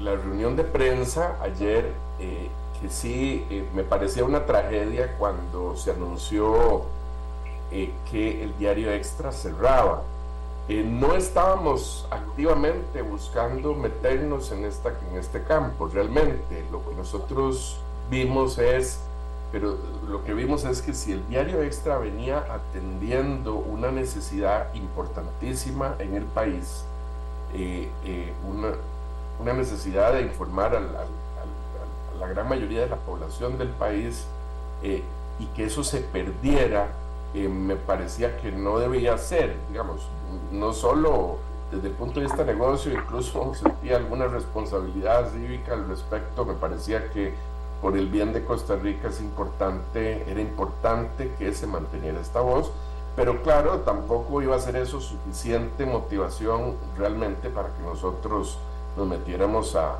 la 0.00 0.14
reunión 0.14 0.54
de 0.54 0.64
prensa 0.64 1.36
ayer 1.42 1.92
eh, 2.20 2.48
que 2.80 2.88
sí 2.88 3.46
eh, 3.50 3.66
me 3.74 3.82
parecía 3.82 4.24
una 4.24 4.46
tragedia 4.46 5.16
cuando 5.18 5.76
se 5.76 5.90
anunció 5.90 6.84
que 7.70 8.42
el 8.42 8.56
diario 8.56 8.90
Extra 8.92 9.30
cerraba. 9.30 10.02
Eh, 10.68 10.84
no 10.84 11.14
estábamos 11.14 12.06
activamente 12.10 13.02
buscando 13.02 13.74
meternos 13.74 14.52
en, 14.52 14.64
esta, 14.64 14.90
en 15.10 15.18
este 15.18 15.42
campo, 15.42 15.88
realmente. 15.88 16.64
Lo 16.70 16.86
que 16.88 16.94
nosotros 16.94 17.80
vimos 18.10 18.58
es, 18.58 19.00
pero 19.50 19.76
lo 20.06 20.24
que 20.24 20.34
vimos 20.34 20.64
es 20.64 20.82
que 20.82 20.92
si 20.92 21.12
el 21.12 21.26
diario 21.28 21.62
Extra 21.62 21.96
venía 21.96 22.44
atendiendo 22.50 23.54
una 23.54 23.90
necesidad 23.90 24.72
importantísima 24.74 25.96
en 25.98 26.14
el 26.14 26.24
país, 26.24 26.84
una, 28.46 28.74
una, 29.40 29.52
necesidad 29.54 30.12
de 30.12 30.20
informar 30.20 30.76
al 30.76 30.86
la 32.18 32.26
gran 32.28 32.48
mayoría 32.48 32.82
de 32.82 32.88
la 32.88 32.96
población 32.96 33.58
del 33.58 33.68
país 33.68 34.24
eh, 34.82 35.02
y 35.38 35.46
que 35.46 35.64
eso 35.64 35.84
se 35.84 36.00
perdiera, 36.00 36.88
eh, 37.34 37.48
me 37.48 37.76
parecía 37.76 38.36
que 38.38 38.52
no 38.52 38.78
debía 38.78 39.18
ser, 39.18 39.56
digamos, 39.68 40.08
no 40.52 40.72
solo 40.72 41.36
desde 41.70 41.88
el 41.88 41.94
punto 41.94 42.20
de 42.20 42.26
vista 42.26 42.44
de 42.44 42.54
negocio, 42.54 42.92
incluso 42.92 43.54
sentía 43.60 43.96
alguna 43.96 44.26
responsabilidad 44.26 45.30
cívica 45.30 45.74
al 45.74 45.88
respecto, 45.88 46.44
me 46.44 46.54
parecía 46.54 47.10
que 47.10 47.34
por 47.80 47.96
el 47.96 48.08
bien 48.08 48.32
de 48.32 48.44
Costa 48.44 48.76
Rica 48.76 49.08
es 49.08 49.20
importante, 49.20 50.28
era 50.28 50.40
importante 50.40 51.32
que 51.38 51.52
se 51.54 51.66
manteniera 51.66 52.20
esta 52.20 52.40
voz, 52.40 52.72
pero 53.14 53.42
claro, 53.42 53.80
tampoco 53.80 54.42
iba 54.42 54.56
a 54.56 54.60
ser 54.60 54.76
eso 54.76 55.00
suficiente 55.00 55.84
motivación 55.86 56.76
realmente 56.96 57.50
para 57.50 57.68
que 57.68 57.82
nosotros 57.82 58.58
nos 58.96 59.06
metiéramos 59.06 59.76
a, 59.76 59.98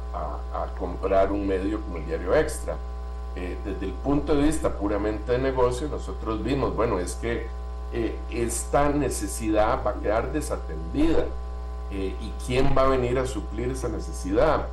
comprar 0.78 1.32
un 1.32 1.46
medio 1.46 1.80
como 1.80 1.96
el 1.96 2.06
Diario 2.06 2.34
Extra. 2.34 2.76
Eh, 3.36 3.56
desde 3.64 3.86
el 3.86 3.92
punto 3.92 4.34
de 4.34 4.42
vista 4.42 4.74
puramente 4.74 5.32
de 5.32 5.38
negocio, 5.38 5.88
nosotros 5.88 6.42
vimos, 6.42 6.74
bueno, 6.74 6.98
es 6.98 7.14
que 7.14 7.46
eh, 7.92 8.16
esta 8.30 8.88
necesidad 8.90 9.84
va 9.86 9.92
a 9.92 9.94
quedar 9.94 10.32
desatendida. 10.32 11.26
Eh, 11.90 12.14
¿Y 12.20 12.32
quién 12.46 12.74
va 12.76 12.82
a 12.82 12.88
venir 12.88 13.18
a 13.18 13.26
suplir 13.26 13.70
esa 13.70 13.88
necesidad? 13.88 14.66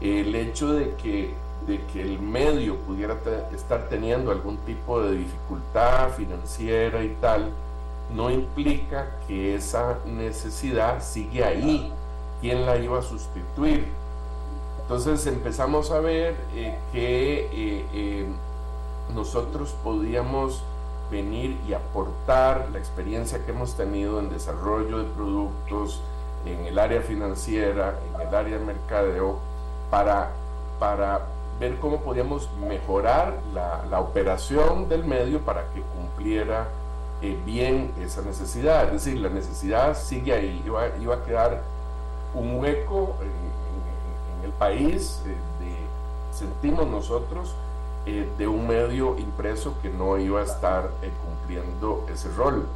el 0.00 0.34
hecho 0.34 0.72
de 0.72 0.94
que, 0.96 1.34
de 1.66 1.80
que 1.92 2.02
el 2.02 2.18
medio 2.18 2.76
pudiera 2.78 3.16
estar 3.54 3.88
teniendo 3.88 4.30
algún 4.30 4.56
tipo 4.58 5.00
de 5.00 5.16
dificultad 5.16 6.10
financiera 6.10 7.02
y 7.02 7.16
tal, 7.20 7.50
no 8.14 8.30
implica 8.30 9.16
que 9.26 9.54
esa 9.54 9.98
necesidad 10.04 11.02
sigue 11.02 11.42
ahí 11.42 11.92
quién 12.40 12.66
la 12.66 12.76
iba 12.76 12.98
a 12.98 13.02
sustituir. 13.02 13.86
Entonces 14.84 15.26
empezamos 15.26 15.90
a 15.90 16.00
ver 16.00 16.36
eh, 16.54 16.76
que 16.92 17.46
eh, 17.46 17.86
eh, 17.94 18.26
nosotros 19.14 19.74
podíamos 19.82 20.62
venir 21.10 21.58
y 21.66 21.72
aportar 21.72 22.68
la 22.70 22.80
experiencia 22.80 23.42
que 23.46 23.52
hemos 23.52 23.78
tenido 23.78 24.20
en 24.20 24.28
desarrollo 24.28 24.98
de 24.98 25.04
productos, 25.04 26.02
en 26.44 26.66
el 26.66 26.78
área 26.78 27.00
financiera, 27.00 27.98
en 28.14 28.28
el 28.28 28.34
área 28.34 28.58
de 28.58 28.64
mercadeo, 28.64 29.38
para, 29.90 30.32
para 30.78 31.28
ver 31.58 31.78
cómo 31.78 32.02
podíamos 32.02 32.50
mejorar 32.68 33.38
la, 33.54 34.00
operación 34.00 34.90
del 34.90 35.04
medio 35.04 35.40
para 35.40 35.62
que 35.72 35.80
cumpliera 35.80 36.68
bien 37.46 37.90
esa 38.02 38.20
necesidad. 38.20 38.84
Es 38.86 39.04
decir, 39.04 39.18
la 39.18 39.30
necesidad 39.30 39.96
sigue 39.96 40.34
ahí, 40.34 40.62
iba, 40.66 40.88
iba 41.00 41.14
a 41.14 41.22
quedar 41.22 41.62
un 42.34 42.60
hueco 42.60 43.14
país, 44.58 45.22
eh, 45.26 45.36
sentimos 46.32 46.86
nosotros, 46.86 47.54
eh, 48.06 48.28
de 48.36 48.48
un 48.48 48.66
medio 48.66 49.16
impreso 49.18 49.74
que 49.80 49.88
no 49.88 50.18
iba 50.18 50.40
a 50.40 50.44
estar 50.44 50.90
eh, 51.02 51.10
cumpliendo 51.24 52.06
ese 52.12 52.28
rol. 52.32 52.66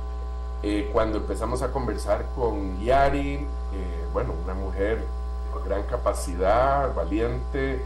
cuando 0.93 1.19
empezamos 1.19 1.63
a 1.63 1.71
conversar 1.71 2.27
con 2.35 2.81
Yari, 2.81 3.47
bueno, 4.13 4.35
una 4.45 4.55
mujer 4.55 4.99
de 4.99 5.69
gran 5.69 5.85
capacidad, 5.85 6.93
valiente, 6.97 7.81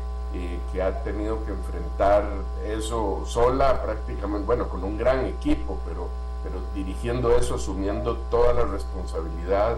que 0.72 0.82
ha 0.82 1.02
tenido 1.04 1.44
que 1.44 1.52
enfrentar 1.52 2.24
eso 2.64 3.24
sola 3.26 3.82
prácticamente, 3.82 4.46
bueno, 4.46 4.70
con 4.70 4.82
un 4.84 4.96
gran 4.96 5.26
equipo, 5.26 5.78
pero, 5.86 6.08
pero 6.42 6.60
dirigiendo 6.74 7.36
eso, 7.36 7.56
asumiendo 7.56 8.16
toda 8.30 8.54
la 8.54 8.64
responsabilidad 8.64 9.76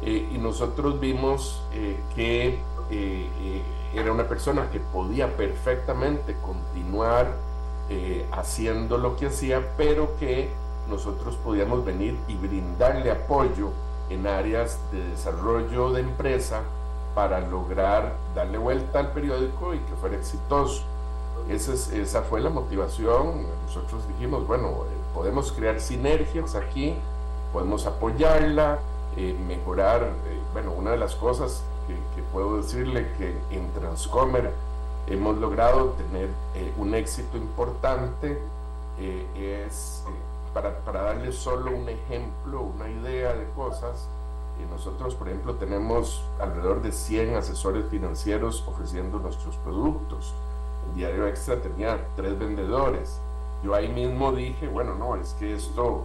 eh, 0.00 0.28
y 0.32 0.38
nosotros 0.38 1.00
vimos 1.00 1.60
eh, 1.72 1.98
que 2.14 2.60
eh, 2.90 3.62
era 3.94 4.12
una 4.12 4.28
persona 4.28 4.70
que 4.70 4.80
podía 4.80 5.36
perfectamente 5.36 6.36
continuar 6.42 7.48
haciendo 8.32 8.98
lo 8.98 9.16
que 9.16 9.28
hacía, 9.28 9.72
pero 9.78 10.14
que 10.20 10.50
nosotros 10.90 11.36
podíamos 11.36 11.86
venir 11.86 12.18
y 12.28 12.34
brindarle 12.34 13.10
apoyo 13.10 13.70
en 14.10 14.26
áreas 14.26 14.78
de 14.92 15.02
desarrollo 15.04 15.92
de 15.92 16.02
empresa 16.02 16.62
para 17.14 17.40
lograr 17.40 18.14
darle 18.34 18.58
vuelta 18.58 19.00
al 19.00 19.12
periódico 19.12 19.74
y 19.74 19.78
que 19.78 19.94
fuera 20.00 20.16
exitoso. 20.16 20.82
Esa, 21.48 22.22
fue 22.22 22.40
la 22.40 22.50
motivación. 22.50 23.46
Nosotros 23.66 24.06
dijimos, 24.08 24.46
bueno, 24.46 24.84
podemos 25.14 25.52
crear 25.52 25.80
sinergias 25.80 26.54
aquí, 26.54 26.94
podemos 27.52 27.86
apoyarla, 27.86 28.78
eh, 29.16 29.36
mejorar, 29.46 30.02
eh, 30.02 30.40
bueno, 30.52 30.72
una 30.72 30.90
de 30.90 30.98
las 30.98 31.14
cosas 31.14 31.62
puedo 32.32 32.58
decirle 32.58 33.06
que 33.18 33.36
en 33.50 33.70
Transcomer 33.72 34.52
hemos 35.06 35.36
logrado 35.38 35.90
tener 35.90 36.28
eh, 36.54 36.72
un 36.76 36.94
éxito 36.94 37.36
importante 37.36 38.38
es 39.36 40.02
para, 40.52 40.76
para 40.80 41.02
darles 41.02 41.36
solo 41.36 41.70
un 41.70 41.88
ejemplo, 41.88 42.62
una 42.62 42.88
idea 42.90 43.32
de 43.32 43.44
cosas, 43.54 44.08
nosotros, 44.66 45.14
por 45.14 45.28
ejemplo, 45.28 45.54
tenemos 45.54 46.22
alrededor 46.40 46.82
de 46.82 46.92
100 46.92 47.36
asesores 47.36 47.86
financieros 47.90 48.64
ofreciendo 48.66 49.18
nuestros 49.18 49.56
productos. 49.56 50.34
El 50.88 50.96
diario 50.96 51.26
Extra 51.26 51.60
tenía 51.60 51.98
tres 52.16 52.38
vendedores. 52.38 53.20
Yo 53.62 53.74
ahí 53.74 53.88
mismo 53.88 54.32
dije, 54.32 54.68
bueno, 54.68 54.94
no, 54.94 55.16
es 55.16 55.34
que 55.34 55.54
esto, 55.54 56.04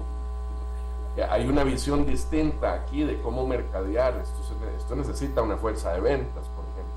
hay 1.29 1.47
una 1.47 1.63
visión 1.63 2.05
distinta 2.05 2.73
aquí 2.73 3.03
de 3.03 3.21
cómo 3.21 3.45
mercadear. 3.45 4.15
Esto, 4.17 4.39
esto 4.77 4.95
necesita 4.95 5.41
una 5.41 5.57
fuerza 5.57 5.93
de 5.93 6.01
ventas, 6.01 6.47
por 6.49 6.65
ejemplo. 6.65 6.93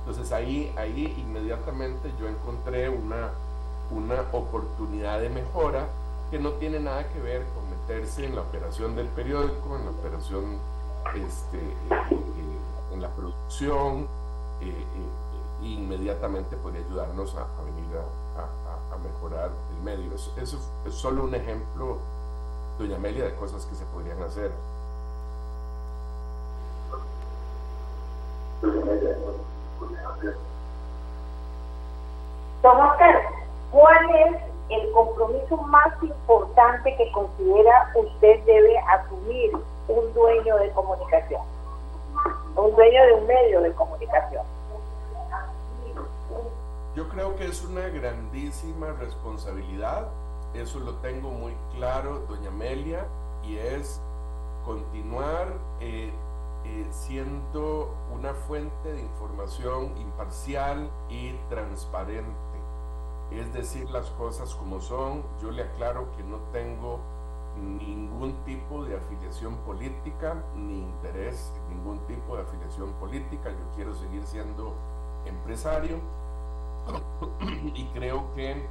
Entonces 0.00 0.32
ahí, 0.32 0.72
ahí 0.76 1.14
inmediatamente 1.18 2.10
yo 2.18 2.28
encontré 2.28 2.88
una, 2.88 3.30
una 3.90 4.22
oportunidad 4.32 5.20
de 5.20 5.28
mejora 5.28 5.86
que 6.30 6.38
no 6.38 6.52
tiene 6.52 6.80
nada 6.80 7.08
que 7.08 7.20
ver 7.20 7.44
con 7.54 7.68
meterse 7.70 8.24
en 8.24 8.34
la 8.34 8.42
operación 8.42 8.94
del 8.96 9.06
periódico, 9.08 9.76
en 9.76 9.84
la 9.84 9.90
operación 9.90 10.58
este, 11.14 11.58
eh, 11.58 11.74
eh, 11.90 12.94
en 12.94 13.02
la 13.02 13.08
producción, 13.10 14.06
eh, 14.60 14.84
inmediatamente 15.62 16.56
podría 16.56 16.84
ayudarnos 16.84 17.34
a, 17.34 17.46
venir 17.64 17.86
a, 17.96 18.96
mejorar 18.98 19.50
el 19.76 19.84
medio. 19.84 20.12
Eso, 20.14 20.58
es 20.84 20.94
solo 20.94 21.24
un 21.24 21.34
ejemplo, 21.34 21.98
doña 22.78 22.96
Amelia, 22.96 23.24
de 23.24 23.34
cosas 23.34 23.64
que 23.66 23.74
se 23.74 23.84
podrían 23.86 24.22
hacer. 24.22 24.52
Don 32.62 32.80
Oscar, 32.80 33.22
¿cuál 33.70 34.10
es 34.10 34.48
el 34.70 34.92
compromiso 34.92 35.56
más 35.56 36.02
importante 36.02 36.94
que 36.96 37.10
considera 37.12 37.90
usted 37.94 38.44
debe 38.44 38.78
asumir 38.78 39.52
un 39.88 40.12
dueño 40.12 40.56
de 40.56 40.70
comunicación, 40.72 41.40
un 42.54 42.76
dueño 42.76 43.06
de 43.06 43.12
un 43.14 43.26
medio 43.26 43.60
de 43.62 43.72
comunicación. 43.72 44.44
Yo 46.94 47.08
creo 47.08 47.36
que 47.36 47.46
es 47.46 47.64
una 47.64 47.88
grandísima 47.88 48.92
responsabilidad, 49.00 50.08
eso 50.54 50.80
lo 50.80 50.94
tengo 50.96 51.30
muy 51.30 51.54
claro, 51.74 52.24
doña 52.28 52.48
Amelia, 52.48 53.06
y 53.44 53.56
es 53.56 54.00
continuar 54.64 55.48
eh, 55.80 56.12
eh, 56.64 56.86
siendo 56.90 57.94
una 58.12 58.34
fuente 58.34 58.92
de 58.92 59.00
información 59.00 59.96
imparcial 59.98 60.90
y 61.08 61.32
transparente. 61.48 62.32
Es 63.30 63.52
decir, 63.52 63.88
las 63.90 64.10
cosas 64.10 64.54
como 64.54 64.80
son. 64.80 65.22
Yo 65.42 65.50
le 65.50 65.62
aclaro 65.62 66.10
que 66.16 66.22
no 66.22 66.38
tengo 66.52 66.98
ningún 67.56 68.32
tipo 68.44 68.84
de 68.84 68.96
afiliación 68.96 69.56
política, 69.58 70.42
ni 70.56 70.80
interés 70.80 71.52
ningún 71.70 71.98
tipo 72.06 72.36
de 72.36 72.42
afiliación 72.42 72.92
política. 72.94 73.50
Yo 73.50 73.74
quiero 73.74 73.94
seguir 73.94 74.24
siendo 74.26 74.74
empresario 75.26 75.98
y 77.74 77.84
creo 77.88 78.32
que 78.34 78.66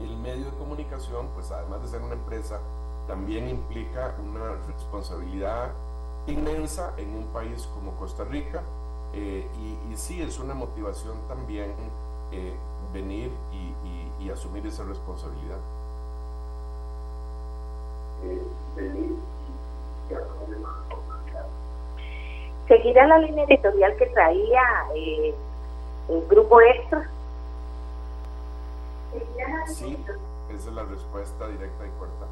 el 0.00 0.16
medio 0.16 0.46
de 0.46 0.50
comunicación, 0.52 1.28
pues 1.34 1.50
además 1.50 1.82
de 1.82 1.88
ser 1.88 2.02
una 2.02 2.14
empresa, 2.14 2.58
también 3.06 3.48
implica 3.48 4.14
una 4.24 4.56
responsabilidad 4.66 5.70
inmensa 6.26 6.92
en 6.96 7.14
un 7.14 7.26
país 7.26 7.68
como 7.74 7.92
Costa 7.92 8.24
Rica 8.24 8.62
eh, 9.12 9.46
y, 9.90 9.96
sí 9.96 10.22
es 10.22 10.38
una 10.38 10.54
motivación 10.54 11.16
también 11.28 11.74
eh, 12.30 12.54
venir 12.94 13.30
y 14.20 14.30
asumir 14.30 14.66
esa 14.66 14.84
responsabilidad. 14.84 15.58
¿Seguirá 22.68 23.06
la 23.06 23.18
línea 23.18 23.44
editorial 23.44 23.96
que 23.96 24.06
traía 24.06 24.62
eh, 24.94 25.34
el 26.08 26.26
grupo 26.28 26.60
extra? 26.60 27.08
Sí, 29.66 30.04
esa 30.50 30.68
es 30.68 30.74
la 30.74 30.84
respuesta 30.84 31.46
directa 31.48 31.86
y 31.86 31.90
corta. 31.98 32.26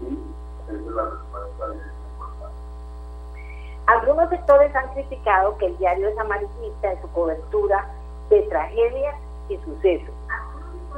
Sí, 0.00 0.18
esa 0.68 0.72
es 0.72 0.86
la 0.86 1.04
respuesta 1.04 1.70
directa 1.70 1.92
y 1.92 2.18
corta. 2.18 2.50
Algunos 3.86 4.30
sectores 4.30 4.74
han 4.76 4.92
criticado 4.94 5.56
que 5.58 5.66
el 5.66 5.78
diario 5.78 6.08
es 6.08 6.18
amarillista 6.18 6.92
en 6.92 7.00
su 7.00 7.08
cobertura 7.12 7.88
de 8.28 8.42
tragedias 8.42 9.16
y 9.48 9.56
sucesos 9.58 10.14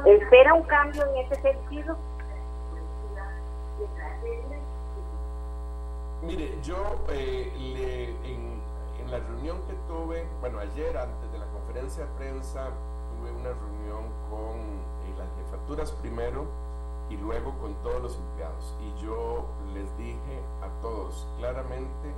¿Espera 0.05 0.53
un 0.55 0.63
cambio 0.63 1.05
en 1.05 1.17
ese 1.17 1.41
sentido? 1.41 1.95
Mire, 6.23 6.57
yo 6.63 6.99
eh, 7.09 8.15
en, 8.23 8.61
la 9.09 9.19
reunión 9.19 9.57
que 9.67 9.73
tuve, 9.87 10.25
bueno, 10.39 10.59
ayer 10.59 10.97
antes 10.97 11.31
de 11.31 11.39
la 11.39 11.40
conferencia 11.71 12.05
de 12.05 12.11
prensa, 12.17 12.69
tuve 13.15 13.31
una 13.31 13.49
reunión 13.49 14.11
con 14.29 14.59
eh, 14.59 15.15
las 15.17 15.29
jefaturas 15.37 15.91
primero 16.01 16.45
y 17.09 17.15
luego 17.15 17.57
con 17.59 17.73
todos 17.75 18.01
los 18.01 18.17
empleados. 18.17 18.75
Y 18.81 19.01
yo 19.01 19.45
les 19.73 19.97
dije 19.97 20.41
a 20.61 20.81
todos 20.81 21.25
claramente, 21.37 22.13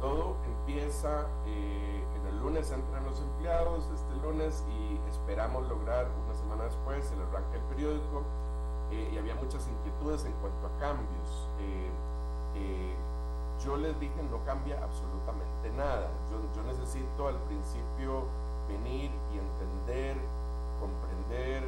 todo 0.00 0.34
empieza, 0.44 1.28
eh, 1.46 2.04
en 2.16 2.26
el 2.26 2.40
lunes 2.40 2.72
entran 2.72 3.04
los 3.04 3.20
empleados, 3.20 3.84
este 3.94 4.26
lunes, 4.26 4.64
y 4.68 4.98
esperamos 5.08 5.68
lograr 5.68 6.08
una 6.24 6.34
semana 6.34 6.64
después 6.64 7.12
el 7.12 7.22
arranque 7.22 7.58
del 7.58 7.66
periódico, 7.66 8.24
eh, 8.90 9.10
y 9.14 9.18
había 9.18 9.36
muchas 9.36 9.68
inquietudes 9.68 10.24
en 10.24 10.32
cuanto 10.42 10.66
a 10.66 10.80
cambios. 10.80 11.46
Eh, 11.60 12.96
yo 13.64 13.76
les 13.76 13.98
dije, 14.00 14.20
no 14.30 14.42
cambia 14.44 14.82
absolutamente 14.82 15.70
nada. 15.76 16.08
Yo, 16.30 16.40
yo 16.56 16.66
necesito 16.66 17.28
al 17.28 17.36
principio 17.46 18.24
venir 18.78 19.10
y 19.32 19.38
entender, 19.38 20.16
comprender, 20.78 21.64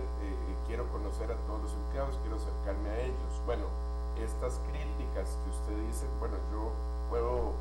quiero 0.67 0.87
conocer 0.91 1.31
a 1.31 1.37
todos 1.47 1.62
los 1.62 1.73
empleados, 1.75 2.19
quiero 2.23 2.37
acercarme 2.37 2.88
a 2.88 3.01
ellos. 3.01 3.33
Bueno, 3.45 3.67
estas 4.17 4.61
críticas 4.71 5.37
que 5.45 5.51
usted 5.51 5.87
dice, 5.87 6.07
bueno, 6.21 6.37
yo 6.53 6.71
puedo 7.11 7.53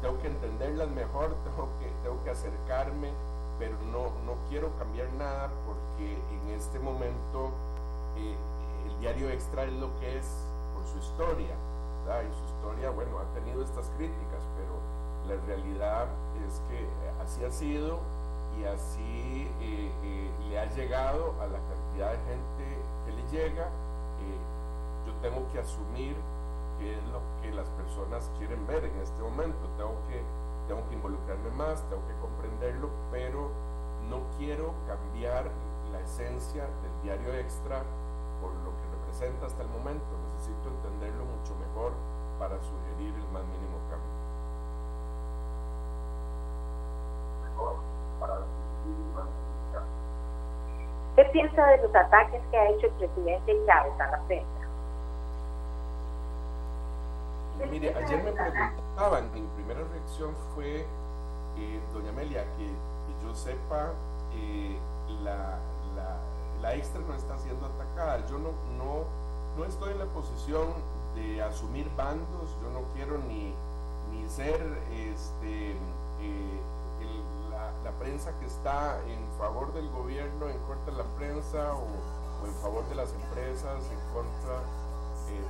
tengo 0.00 0.18
que 0.20 0.28
entenderlas 0.28 0.88
mejor, 0.90 1.34
tengo 1.44 1.68
que, 1.80 1.90
tengo 2.02 2.22
que 2.22 2.30
acercarme, 2.30 3.10
pero 3.58 3.76
no, 3.90 4.12
no 4.24 4.36
quiero 4.48 4.70
cambiar 4.78 5.12
nada 5.14 5.50
porque 5.66 6.14
en 6.14 6.50
este 6.50 6.78
momento 6.78 7.50
eh, 8.16 8.36
el 8.86 9.00
diario 9.00 9.28
extra 9.30 9.64
es 9.64 9.72
lo 9.74 9.88
que 9.98 10.18
es 10.18 10.26
por 10.74 10.86
su 10.86 10.98
historia, 10.98 11.54
y 12.06 12.30
su 12.38 12.44
historia, 12.54 12.90
bueno, 12.90 13.18
ha 13.18 13.34
tenido 13.34 13.64
estas 13.64 13.90
críticas, 13.96 14.38
pero 14.54 14.78
la 15.26 15.44
realidad 15.44 16.06
es 16.46 16.62
que 16.70 16.86
así 17.26 17.44
ha 17.44 17.50
sido 17.50 17.98
y 18.56 18.64
así 18.64 19.50
eh, 19.60 19.90
eh, 20.04 20.30
le 20.48 20.60
ha 20.60 20.66
llegado 20.74 21.34
a 21.40 21.46
la 21.46 21.58
cantidad 21.58 22.12
de 22.12 22.18
gente 22.18 22.64
que 23.04 23.12
le 23.12 23.22
llega. 23.30 23.68
yo 25.04 25.12
tengo 25.22 25.46
que 25.52 25.58
asumir 25.58 26.14
qué 26.78 26.94
es 26.94 27.02
lo 27.10 27.20
que 27.42 27.50
las 27.50 27.68
personas 27.70 28.30
quieren 28.38 28.64
ver 28.66 28.84
en 28.84 28.96
este 29.02 29.20
momento. 29.22 29.58
Tengo 29.76 29.98
que, 30.08 30.22
tengo 30.68 30.88
que 30.88 30.94
involucrarme 30.94 31.50
más, 31.50 31.82
tengo 31.90 32.06
que 32.06 32.14
comprenderlo, 32.22 32.90
pero 33.10 33.50
no 34.08 34.22
quiero 34.38 34.72
cambiar 34.86 35.50
la 35.90 36.00
esencia 36.00 36.62
del 36.62 36.94
diario 37.02 37.34
extra 37.34 37.82
por 38.40 38.54
lo 38.62 38.70
que 38.70 38.86
representa 39.02 39.46
hasta 39.46 39.62
el 39.62 39.68
momento. 39.68 40.06
Necesito 40.34 40.70
entenderlo 40.70 41.24
mucho 41.26 41.54
mejor 41.58 41.92
para 42.38 42.54
sugerir 42.62 43.14
el 43.18 43.28
más 43.34 43.42
mínimo 43.50 43.65
¿Qué 51.16 51.24
piensa 51.32 51.66
de 51.66 51.78
los 51.78 51.94
ataques 51.94 52.42
que 52.50 52.58
ha 52.58 52.68
hecho 52.70 52.86
el 52.86 52.92
presidente 52.92 53.56
Chávez 53.66 54.00
a 54.00 54.10
la 54.10 54.20
prensa? 54.26 54.46
Mire, 57.70 57.94
ayer 57.94 58.22
me 58.22 58.32
preguntaban, 58.32 59.32
mi 59.32 59.40
primera 59.56 59.80
reacción 59.92 60.34
fue, 60.54 60.80
eh, 60.80 61.80
doña 61.94 62.10
Amelia, 62.10 62.44
que, 62.58 62.68
yo 63.24 63.34
sepa, 63.34 63.92
eh, 64.34 64.78
la, 65.24 65.58
la, 66.60 66.74
extra 66.74 67.00
no 67.00 67.14
está 67.14 67.38
siendo 67.38 67.64
atacada. 67.64 68.26
Yo 68.28 68.38
no, 68.38 68.50
no, 68.76 69.04
no 69.56 69.64
estoy 69.64 69.92
en 69.92 70.00
la 70.00 70.04
posición 70.06 70.74
de 71.14 71.42
asumir 71.42 71.88
bandos, 71.96 72.50
yo 72.60 72.70
no 72.70 72.82
quiero 72.94 73.16
ni, 73.18 73.54
ni 74.12 74.28
ser 74.28 74.60
este, 74.92 75.70
eh, 76.20 76.55
la, 77.86 77.92
prensa 77.98 78.36
que 78.40 78.46
está 78.46 79.00
en 79.06 79.38
favor 79.38 79.72
del 79.72 79.88
gobierno 79.90 80.48
en 80.48 80.58
contra 80.66 80.92
de 80.92 80.98
la 80.98 81.08
prensa 81.16 81.74
o, 81.74 81.86
en 82.46 82.54
favor 82.62 82.86
de 82.88 82.96
las 82.96 83.12
empresas 83.12 83.90
en 83.90 84.00
contra 84.12 84.60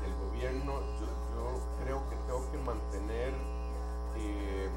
del 0.02 0.14
gobierno. 0.28 0.80
Yo, 1.00 1.06
creo 1.82 2.02
que 2.08 2.16
tengo 2.26 2.50
que 2.50 2.58
mantener 2.58 3.32
eh, 4.16 4.68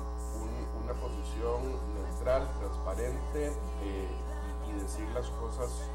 una 0.83 0.93
posición 0.93 1.61
neutral, 1.95 2.47
transparente 2.59 3.47
eh, 3.83 4.07
y, 4.67 4.73
decir 4.81 5.07
las 5.09 5.27
cosas 5.29 5.89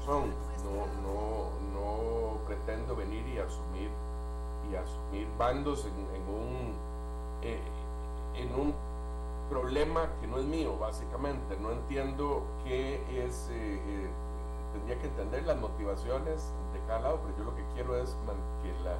razón. 0.00 0.34
No, 0.64 0.86
no, 1.02 1.50
no 1.72 2.46
pretendo 2.46 2.96
venir 2.96 3.26
y 3.26 3.38
asumir 3.38 3.90
y 4.70 4.76
asumir 4.76 5.26
bandos 5.38 5.86
en, 5.86 6.22
un 6.34 6.74
eh, 7.42 7.60
en 8.34 8.54
un 8.54 8.74
problema 9.50 10.08
que 10.20 10.28
no 10.28 10.38
es 10.38 10.44
mío, 10.46 10.78
básicamente. 10.78 11.56
No 11.60 11.72
entiendo 11.72 12.44
qué 12.64 13.02
es, 13.24 13.50
eh, 13.50 13.80
eh, 13.84 14.08
tendría 14.72 14.98
que 15.00 15.08
entender 15.08 15.44
las 15.44 15.58
motivaciones 15.58 16.54
de 16.72 16.80
cada 16.86 17.00
lado, 17.00 17.20
pero 17.22 17.36
yo 17.38 17.44
lo 17.44 17.56
que 17.56 17.64
quiero 17.74 17.96
es 17.96 18.16
que, 18.62 18.72
la, 18.84 18.94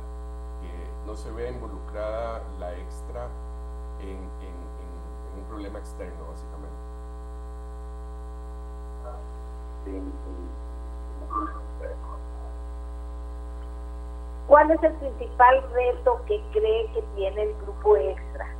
que 0.60 1.06
no 1.06 1.14
se 1.16 1.30
vea 1.30 1.50
involucrada 1.50 2.42
la 2.58 2.76
extra 2.76 3.28
en, 4.02 4.18
un 5.38 5.44
problema 5.48 5.78
externo, 5.78 6.26
básicamente. 6.28 6.76
¿Cuál 14.48 14.70
es 14.72 14.82
el 14.82 14.92
principal 14.94 15.62
reto 15.72 16.20
que 16.26 16.42
cree 16.52 16.92
que 16.92 17.02
tiene 17.14 17.42
el 17.44 17.54
grupo 17.62 17.96
extra? 17.96 18.59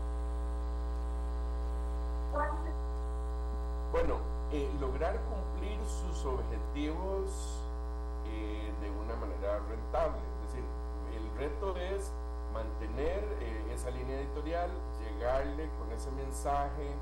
Objetivos 6.24 7.60
eh, 8.26 8.72
de 8.80 8.90
una 8.90 9.16
manera 9.16 9.58
rentable. 9.68 10.20
Es 10.44 10.52
decir, 10.52 10.64
el 11.16 11.38
reto 11.38 11.76
es 11.76 12.12
mantener 12.52 13.24
eh, 13.40 13.72
esa 13.72 13.90
línea 13.90 14.20
editorial, 14.20 14.70
llegarle 15.00 15.68
con 15.78 15.90
ese 15.92 16.10
mensaje 16.12 16.94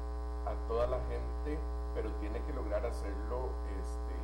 a 0.47 0.55
toda 0.69 0.87
la 0.87 0.99
gente, 1.09 1.59
pero 1.95 2.11
tiene 2.21 2.41
que 2.45 2.53
lograr 2.53 2.85
hacerlo 2.85 3.51
este, 3.81 4.15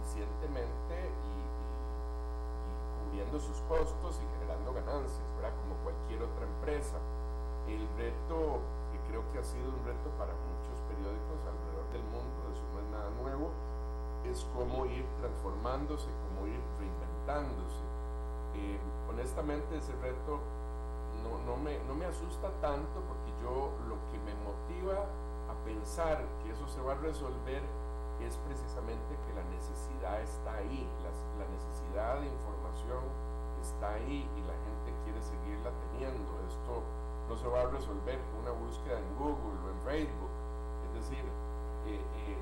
eficientemente 0.00 0.94
y, 0.98 1.34
cubriendo 3.04 3.38
sus 3.38 3.60
costos 3.68 4.20
y 4.20 4.26
generando 4.38 4.72
ganancias, 4.72 5.22
¿verdad? 5.36 5.54
Como 5.62 5.76
cualquier 5.84 6.22
otra 6.22 6.44
empresa. 6.44 6.98
El 7.68 7.86
reto, 7.96 8.60
que 8.92 8.98
creo 9.08 9.22
que 9.32 9.38
ha 9.38 9.44
sido 9.44 9.68
un 9.68 9.80
reto 9.84 10.10
para 10.18 10.34
muchos 10.34 10.76
periódicos 10.90 11.40
alrededor 11.48 11.86
del 11.92 12.04
mundo, 12.12 12.52
eso 12.52 12.64
no 12.74 12.80
es 12.80 12.88
nada 12.92 13.08
nuevo, 13.22 13.52
es 14.30 14.46
cómo 14.54 14.86
ir 14.86 15.04
transformándose, 15.20 16.08
cómo 16.28 16.46
ir 16.46 16.60
reinventándose. 16.78 17.82
Eh, 18.54 18.78
honestamente 19.10 19.76
ese 19.76 19.92
reto 20.02 20.40
no, 21.46 21.56
me, 21.56 21.78
no 21.88 21.94
me 21.94 22.04
asusta 22.06 22.50
tanto 22.60 23.00
porque 23.08 23.30
yo 23.42 23.72
lo 23.88 23.96
que 24.12 24.18
me 24.20 24.34
motiva 24.44 25.06
a 25.48 25.54
pensar 25.64 26.24
que 26.42 26.50
eso 26.52 26.68
se 26.68 26.80
va 26.80 26.92
a 26.92 26.96
resolver 26.96 27.62
es 28.20 28.36
precisamente 28.46 29.16
que 29.26 29.34
la 29.34 29.44
necesidad 29.50 30.20
está 30.22 30.56
ahí, 30.56 30.86
la 31.02 31.46
necesidad 31.48 32.20
de 32.20 32.28
información 32.28 33.02
está 33.60 33.94
ahí 33.94 34.28
y 34.36 34.40
la 34.44 34.56
gente 34.64 34.92
quiere 35.04 35.20
seguirla 35.20 35.70
teniendo. 35.88 36.30
Esto 36.46 36.84
no 37.28 37.36
se 37.36 37.48
va 37.48 37.62
a 37.62 37.66
resolver 37.72 38.20
con 38.30 38.44
una 38.44 38.52
búsqueda 38.52 39.00
en 39.00 39.08
Google 39.16 39.56
o 39.64 39.70
en 39.72 39.80
Facebook. 39.84 40.34
Es 40.88 40.92
decir, 41.00 41.24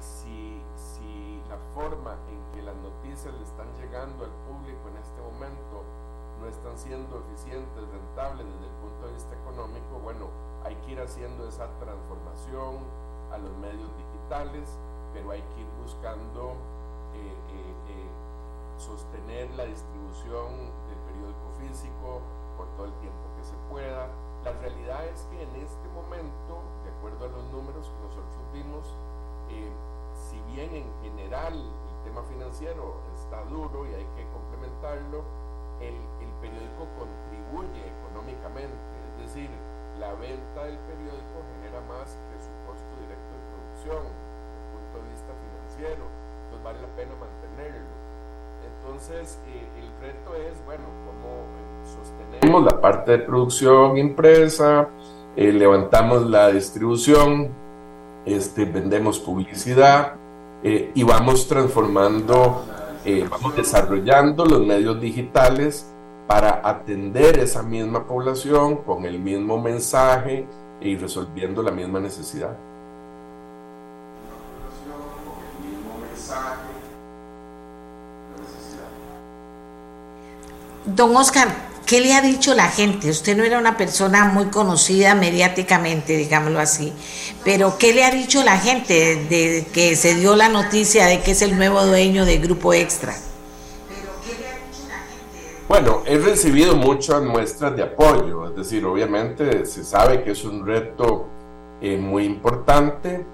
si, 0.02 0.60
si 0.74 1.40
la 1.48 1.56
forma 1.74 2.18
en 2.28 2.38
que 2.52 2.62
las 2.62 2.76
noticias 2.76 3.32
le 3.32 3.42
están 3.42 3.66
llegando 3.80 4.24
al 4.24 4.34
público 4.50 4.88
en 4.90 4.96
este 4.98 5.20
momento 5.22 5.84
no 6.40 6.48
están 6.48 6.76
siendo 6.76 7.22
eficientes, 7.22 7.82
rentables 7.86 8.44
desde 8.44 8.66
el 8.66 8.76
punto 8.82 9.06
de 9.06 9.12
vista 9.14 9.34
económico, 9.34 9.98
bueno, 10.02 10.26
hay 10.64 10.74
que 10.82 10.92
ir 10.92 11.00
haciendo 11.00 11.46
esa 11.46 11.70
transformación 11.78 12.82
a 13.30 13.38
los 13.38 13.54
medios 13.58 13.90
digitales, 13.96 14.68
pero 15.14 15.30
hay 15.30 15.42
que 15.54 15.60
ir 15.60 15.68
buscando 15.80 16.56
eh, 17.14 17.62
sostener 18.82 19.50
la 19.54 19.64
distribución 19.64 20.50
del 20.90 20.98
periódico 21.06 21.48
físico 21.60 22.20
por 22.56 22.66
todo 22.74 22.86
el 22.86 22.94
tiempo 22.98 23.22
que 23.38 23.44
se 23.44 23.54
pueda. 23.70 24.08
La 24.44 24.52
realidad 24.58 25.06
es 25.06 25.22
que 25.30 25.42
en 25.42 25.54
este 25.62 25.88
momento, 25.94 26.66
de 26.82 26.90
acuerdo 26.90 27.26
a 27.26 27.28
los 27.28 27.44
números 27.52 27.86
que 27.86 28.00
nosotros 28.02 28.42
vimos, 28.52 28.84
eh, 29.50 29.70
bien 30.52 30.70
en 30.74 30.88
general 31.02 31.54
el 31.54 32.04
tema 32.04 32.22
financiero 32.28 33.00
está 33.14 33.42
duro 33.48 33.86
y 33.88 33.94
hay 33.94 34.06
que 34.16 34.24
complementarlo, 34.32 35.24
el, 35.80 35.96
el 36.20 36.32
periódico 36.40 36.84
contribuye 37.00 37.82
económicamente, 37.88 38.76
es 39.16 39.26
decir, 39.26 39.50
la 39.98 40.12
venta 40.14 40.64
del 40.64 40.78
periódico 40.84 41.36
genera 41.56 41.80
más 41.88 42.18
que 42.28 42.36
su 42.38 42.52
costo 42.68 42.92
directo 43.00 43.32
de 43.32 43.42
producción 43.48 44.02
desde 44.04 44.58
el 44.60 44.68
punto 44.76 44.94
de 45.00 45.06
vista 45.08 45.32
financiero, 45.40 46.04
entonces 46.44 46.64
vale 46.64 46.80
la 46.82 46.92
pena 46.96 47.12
mantenerlo. 47.16 47.92
Entonces, 48.62 49.40
eh, 49.48 49.66
el 49.78 49.88
reto 50.00 50.34
es, 50.36 50.64
bueno, 50.64 50.84
cómo 51.06 51.46
sostenemos 51.84 52.64
la 52.64 52.80
parte 52.80 53.12
de 53.12 53.18
producción 53.18 53.96
impresa, 53.96 54.88
eh, 55.36 55.52
levantamos 55.52 56.26
la 56.28 56.48
distribución, 56.48 57.50
este, 58.24 58.64
vendemos 58.64 59.18
publicidad 59.18 60.21
eh, 60.62 60.92
y 60.94 61.02
vamos 61.02 61.48
transformando, 61.48 62.64
vamos 63.28 63.56
desarrollando 63.56 64.44
los 64.44 64.64
medios 64.64 65.00
digitales 65.00 65.86
para 66.26 66.60
atender 66.62 67.38
esa 67.38 67.62
misma 67.62 68.06
población 68.06 68.76
con 68.76 69.04
el 69.04 69.18
mismo 69.18 69.60
mensaje 69.60 70.46
y 70.80 70.96
resolviendo 70.96 71.62
la 71.62 71.70
misma 71.70 72.00
necesidad. 72.00 72.56
Don 80.84 81.14
Oscar, 81.14 81.71
¿qué 81.86 82.00
le 82.00 82.14
ha 82.14 82.20
dicho 82.20 82.54
la 82.54 82.68
gente? 82.68 83.10
Usted 83.10 83.36
no 83.36 83.44
era 83.44 83.58
una 83.58 83.76
persona 83.76 84.24
muy 84.26 84.46
conocida 84.46 85.14
mediáticamente, 85.14 86.16
digámoslo 86.16 86.60
así, 86.60 86.92
pero 87.44 87.78
¿qué 87.78 87.92
le 87.92 88.04
ha 88.04 88.10
dicho 88.10 88.42
la 88.42 88.58
gente 88.58 89.16
de 89.28 89.66
que 89.72 89.96
se 89.96 90.14
dio 90.14 90.36
la 90.36 90.48
noticia 90.48 91.06
de 91.06 91.20
que 91.20 91.32
es 91.32 91.42
el 91.42 91.56
nuevo 91.56 91.84
dueño 91.84 92.24
del 92.24 92.40
Grupo 92.40 92.72
Extra? 92.72 93.14
Bueno, 95.68 96.02
he 96.04 96.18
recibido 96.18 96.76
muchas 96.76 97.22
muestras 97.22 97.74
de 97.74 97.82
apoyo, 97.82 98.46
es 98.46 98.56
decir, 98.56 98.84
obviamente 98.84 99.64
se 99.64 99.84
sabe 99.84 100.22
que 100.22 100.32
es 100.32 100.44
un 100.44 100.66
reto 100.66 101.28
eh, 101.80 101.96
muy 101.96 102.24
importante, 102.24 103.24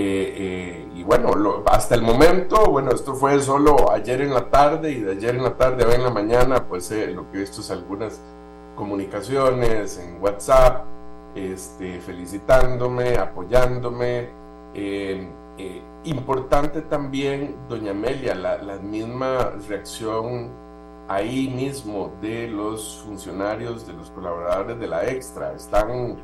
eh, 0.00 0.32
eh, 0.36 0.88
y 0.94 1.02
bueno, 1.02 1.32
hasta 1.66 1.96
el 1.96 2.02
momento, 2.02 2.70
bueno, 2.70 2.92
esto 2.92 3.14
fue 3.16 3.40
solo 3.42 3.90
ayer 3.90 4.20
en 4.20 4.32
la 4.32 4.48
tarde 4.48 4.92
y 4.92 5.00
de 5.00 5.10
ayer 5.10 5.34
en 5.34 5.42
la 5.42 5.56
tarde 5.56 5.84
a 5.84 5.92
en 5.92 6.04
la 6.04 6.10
mañana, 6.10 6.68
pues 6.68 6.88
eh, 6.92 7.08
lo 7.08 7.28
que 7.28 7.38
he 7.38 7.40
visto 7.40 7.62
es 7.62 7.70
algunas 7.72 8.20
comunicaciones 8.76 9.98
en 9.98 10.22
WhatsApp, 10.22 10.84
este, 11.34 12.00
felicitándome, 12.00 13.16
apoyándome. 13.16 14.30
importante 16.04 16.82
también, 16.82 17.56
doña 17.68 17.90
Amelia, 17.90 18.36
la, 18.36 18.58
la 18.58 18.76
misma 18.76 19.50
reacción 19.68 20.52
ahí 21.08 21.48
mismo 21.48 22.12
de 22.22 22.46
los 22.46 23.02
funcionarios, 23.04 23.84
de 23.84 23.94
los 23.94 24.12
colaboradores 24.12 24.78
de 24.78 24.86
la 24.86 25.04
Extra. 25.10 25.54
Están 25.54 26.16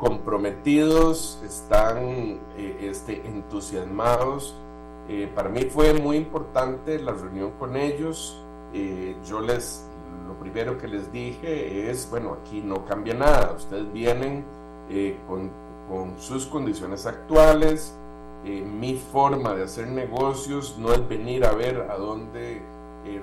comprometidos, 0.00 1.42
están 1.44 2.40
eh, 2.56 2.88
este, 2.90 3.20
entusiasmados. 3.26 4.56
Eh, 5.08 5.30
para 5.34 5.50
mí 5.50 5.64
fue 5.64 5.92
muy 5.92 6.16
importante 6.16 6.98
la 6.98 7.12
reunión 7.12 7.52
con 7.58 7.76
ellos. 7.76 8.42
Eh, 8.72 9.14
yo 9.26 9.40
les, 9.40 9.86
lo 10.26 10.38
primero 10.38 10.78
que 10.78 10.88
les 10.88 11.12
dije 11.12 11.90
es, 11.90 12.08
bueno, 12.08 12.38
aquí 12.40 12.62
no 12.62 12.86
cambia 12.86 13.12
nada. 13.12 13.52
Ustedes 13.52 13.92
vienen 13.92 14.44
con, 15.28 15.50
con, 15.88 16.18
sus 16.18 16.46
condiciones 16.46 17.06
actuales. 17.06 17.94
mi 18.42 18.96
forma 18.96 19.54
de 19.54 19.64
hacer 19.64 19.86
negocios 19.86 20.76
no 20.78 20.92
es 20.92 21.06
venir 21.08 21.44
a 21.44 21.52
ver 21.52 21.88
a 21.90 21.96
dónde 21.96 22.62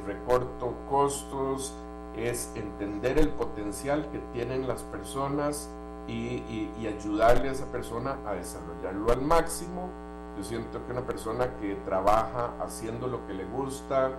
recorto 0.05 0.73
costos, 0.89 1.73
es 2.15 2.51
entender 2.55 3.17
el 3.17 3.29
potencial 3.29 4.09
que 4.11 4.19
tienen 4.33 4.67
las 4.67 4.83
personas 4.83 5.69
y, 6.07 6.87
ayudarle 6.87 7.49
a 7.49 7.51
esa 7.51 7.65
persona 7.65 8.17
a 8.25 8.33
desarrollarlo 8.33 9.11
al 9.11 9.21
máximo. 9.21 9.89
Yo 10.37 10.43
siento 10.43 10.85
que 10.85 10.91
una 10.91 11.05
persona 11.05 11.55
que 11.59 11.75
trabaja 11.85 12.53
haciendo 12.61 13.07
lo 13.07 13.25
que 13.27 13.33
le 13.33 13.45
gusta 13.45 14.11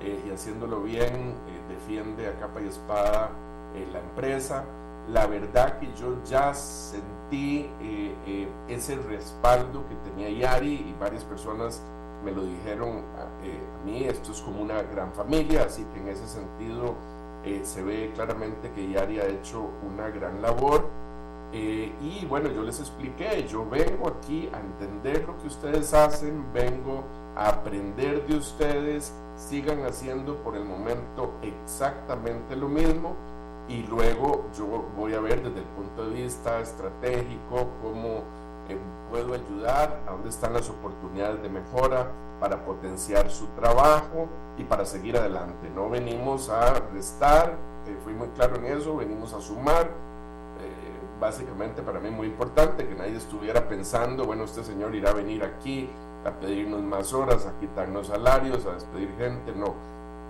eh, 0.00 0.24
y 0.26 0.30
haciéndolo 0.30 0.82
bien, 0.82 1.34
eh, 1.48 1.60
defiende 1.68 2.28
a 2.28 2.38
capa 2.38 2.60
y 2.60 2.68
espada 2.68 3.30
eh, 3.74 3.86
la 3.92 4.00
empresa. 4.00 4.64
La 5.08 5.26
verdad 5.26 5.78
que 5.78 5.92
yo 5.94 6.22
ya 6.24 6.52
sentí 6.52 7.70
ese 8.66 8.96
respaldo 8.96 9.84
que 9.88 9.94
tenía 10.10 10.30
Yari 10.30 10.74
y 10.74 10.96
varias 10.98 11.22
personas 11.22 11.80
me 12.24 12.32
lo 12.32 12.42
dijeron 12.42 13.04
a, 13.16 13.22
a, 13.22 13.84
mí, 13.84 14.02
esto 14.02 14.32
es 14.32 14.40
como 14.40 14.62
una 14.62 14.82
gran 14.82 15.12
familia, 15.12 15.62
así 15.62 15.84
que 15.94 16.00
en 16.00 16.08
ese 16.08 16.26
sentido 16.26 16.96
se 17.62 17.84
ve 17.84 18.10
claramente 18.16 18.72
que 18.72 18.90
Yari 18.90 19.20
ha 19.20 19.26
hecho 19.26 19.70
una 19.88 20.08
gran 20.08 20.42
labor 20.42 20.88
eh, 21.52 21.94
y 22.00 22.26
bueno, 22.26 22.50
yo 22.50 22.62
les 22.62 22.80
expliqué, 22.80 23.46
yo 23.46 23.68
vengo 23.68 24.08
aquí 24.08 24.48
a 24.52 24.60
entender 24.60 25.24
lo 25.26 25.38
que 25.38 25.46
ustedes 25.46 25.94
hacen, 25.94 26.44
vengo 26.52 27.04
a 27.36 27.48
aprender 27.48 28.26
de 28.26 28.36
ustedes, 28.36 29.14
sigan 29.36 29.84
haciendo 29.84 30.36
por 30.42 30.56
el 30.56 30.64
momento 30.64 31.34
exactamente 31.42 32.56
lo 32.56 32.68
mismo 32.68 33.14
y 33.68 33.82
luego 33.82 34.46
yo 34.56 34.86
voy 34.96 35.14
a 35.14 35.20
ver 35.20 35.42
desde 35.42 35.60
el 35.60 35.66
punto 35.66 36.08
de 36.08 36.22
vista 36.22 36.60
estratégico 36.60 37.68
cómo 37.82 38.22
eh, 38.68 38.78
puedo 39.10 39.34
ayudar, 39.34 40.00
a 40.06 40.12
dónde 40.12 40.28
están 40.28 40.52
las 40.52 40.68
oportunidades 40.68 41.42
de 41.42 41.48
mejora 41.48 42.10
para 42.40 42.64
potenciar 42.64 43.30
su 43.30 43.46
trabajo 43.48 44.28
y 44.58 44.64
para 44.64 44.84
seguir 44.84 45.16
adelante. 45.16 45.70
No 45.74 45.88
venimos 45.88 46.48
a 46.48 46.74
restar, 46.92 47.56
eh, 47.86 47.96
fui 48.02 48.14
muy 48.14 48.28
claro 48.28 48.56
en 48.56 48.66
eso, 48.66 48.96
venimos 48.96 49.32
a 49.32 49.40
sumar. 49.40 49.88
Básicamente 51.20 51.82
para 51.82 51.98
mí 51.98 52.10
muy 52.10 52.26
importante 52.26 52.86
que 52.86 52.94
nadie 52.94 53.16
estuviera 53.16 53.68
pensando, 53.68 54.26
bueno, 54.26 54.44
este 54.44 54.62
señor 54.62 54.94
irá 54.94 55.10
a 55.10 55.14
venir 55.14 55.44
aquí 55.44 55.88
a 56.26 56.30
pedirnos 56.32 56.82
más 56.82 57.12
horas, 57.12 57.46
a 57.46 57.58
quitarnos 57.58 58.08
salarios, 58.08 58.66
a 58.66 58.72
despedir 58.72 59.14
gente, 59.16 59.52
no, 59.54 59.74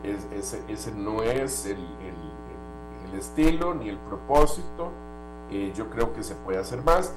ese, 0.02 0.62
ese 0.68 0.92
no 0.92 1.22
es 1.22 1.66
el, 1.66 1.78
el, 1.78 3.10
el, 3.10 3.18
estilo 3.18 3.74
ni 3.74 3.88
el 3.88 3.98
propósito, 3.98 4.90
eh, 5.50 5.72
yo 5.74 5.88
creo 5.90 6.12
que 6.12 6.22
se 6.22 6.34
puede 6.34 6.58
hacer 6.58 6.82
más. 6.82 7.12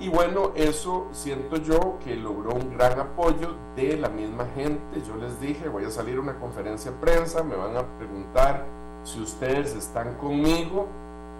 Y 0.00 0.08
bueno, 0.08 0.52
eso 0.56 1.06
siento 1.12 1.56
yo 1.56 1.98
que 2.02 2.16
logró 2.16 2.54
un 2.54 2.76
gran 2.76 2.98
apoyo 2.98 3.54
de 3.76 3.96
la 3.98 4.08
misma 4.08 4.46
gente. 4.56 5.02
Yo 5.06 5.16
les 5.16 5.40
dije, 5.40 5.68
voy 5.68 5.84
a 5.84 5.90
salir 5.90 6.16
a 6.16 6.20
una 6.20 6.40
conferencia 6.40 6.90
de 6.90 6.96
prensa, 6.98 7.44
me 7.44 7.54
van 7.54 7.76
a 7.76 7.86
preguntar 7.98 8.66
si 9.04 9.20
ustedes 9.20 9.74
están 9.76 10.14
conmigo 10.14 10.88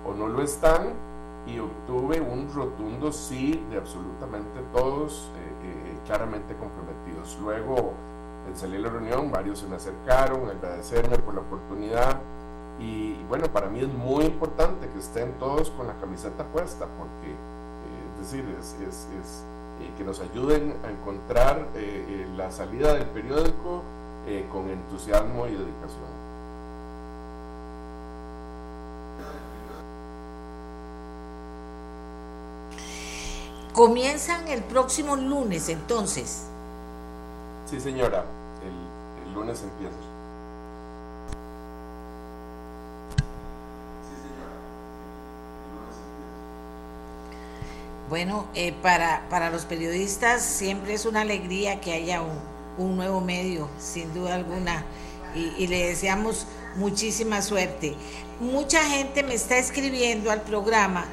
o 0.04 0.12
no 0.14 0.28
lo 0.28 0.42
están. 0.42 0.92
Y 1.46 1.58
obtuve 1.58 2.20
un 2.20 2.52
rotundo 2.52 3.10
sí 3.10 3.64
de 3.70 3.78
absolutamente 3.78 4.60
todos, 4.72 5.30
eh, 5.36 5.66
eh, 5.66 5.98
claramente 6.06 6.54
comprometidos. 6.56 7.38
Luego, 7.42 7.94
en 8.48 8.56
salir 8.56 8.76
de 8.76 8.82
la 8.82 8.90
reunión, 8.90 9.30
varios 9.30 9.58
se 9.58 9.66
me 9.66 9.76
acercaron 9.76 10.48
agradecerme 10.48 11.18
por 11.18 11.34
la 11.34 11.40
oportunidad. 11.40 12.20
Y 12.78 13.14
bueno, 13.28 13.46
para 13.52 13.68
mí 13.68 13.80
es 13.80 13.92
muy 13.92 14.24
importante 14.24 14.88
que 14.88 14.98
estén 14.98 15.32
todos 15.38 15.70
con 15.70 15.86
la 15.86 15.94
camiseta 15.94 16.44
puesta, 16.44 16.86
porque 16.98 17.34
es 18.12 18.30
decir, 18.30 18.44
es, 18.58 18.76
es, 18.80 19.08
es 19.20 19.44
eh, 19.80 19.90
que 19.96 20.04
nos 20.04 20.20
ayuden 20.20 20.76
a 20.84 20.90
encontrar 20.90 21.68
eh, 21.74 22.04
eh, 22.08 22.26
la 22.36 22.50
salida 22.52 22.94
del 22.94 23.06
periódico 23.06 23.82
con 24.52 24.70
entusiasmo 24.70 25.48
y 25.48 25.50
dedicación. 25.50 26.21
Comienzan 33.72 34.48
el 34.48 34.62
próximo 34.62 35.16
lunes 35.16 35.68
entonces. 35.68 36.42
Sí, 37.70 37.80
señora, 37.80 38.24
el, 38.62 39.26
el 39.26 39.34
lunes 39.34 39.62
empieza. 39.62 39.96
Bueno, 48.10 48.44
eh, 48.54 48.74
para, 48.82 49.26
para 49.30 49.48
los 49.48 49.64
periodistas 49.64 50.42
siempre 50.42 50.92
es 50.92 51.06
una 51.06 51.22
alegría 51.22 51.80
que 51.80 51.94
haya 51.94 52.20
un, 52.20 52.38
un 52.76 52.94
nuevo 52.94 53.22
medio, 53.22 53.70
sin 53.78 54.12
duda 54.12 54.34
alguna, 54.34 54.84
y, 55.34 55.54
y, 55.56 55.66
le 55.66 55.86
deseamos 55.86 56.46
muchísima 56.76 57.40
suerte. 57.40 57.94
Mucha 58.38 58.84
gente 58.84 59.22
me 59.22 59.32
está 59.32 59.56
escribiendo 59.56 60.30
al 60.30 60.42
programa, 60.42 61.06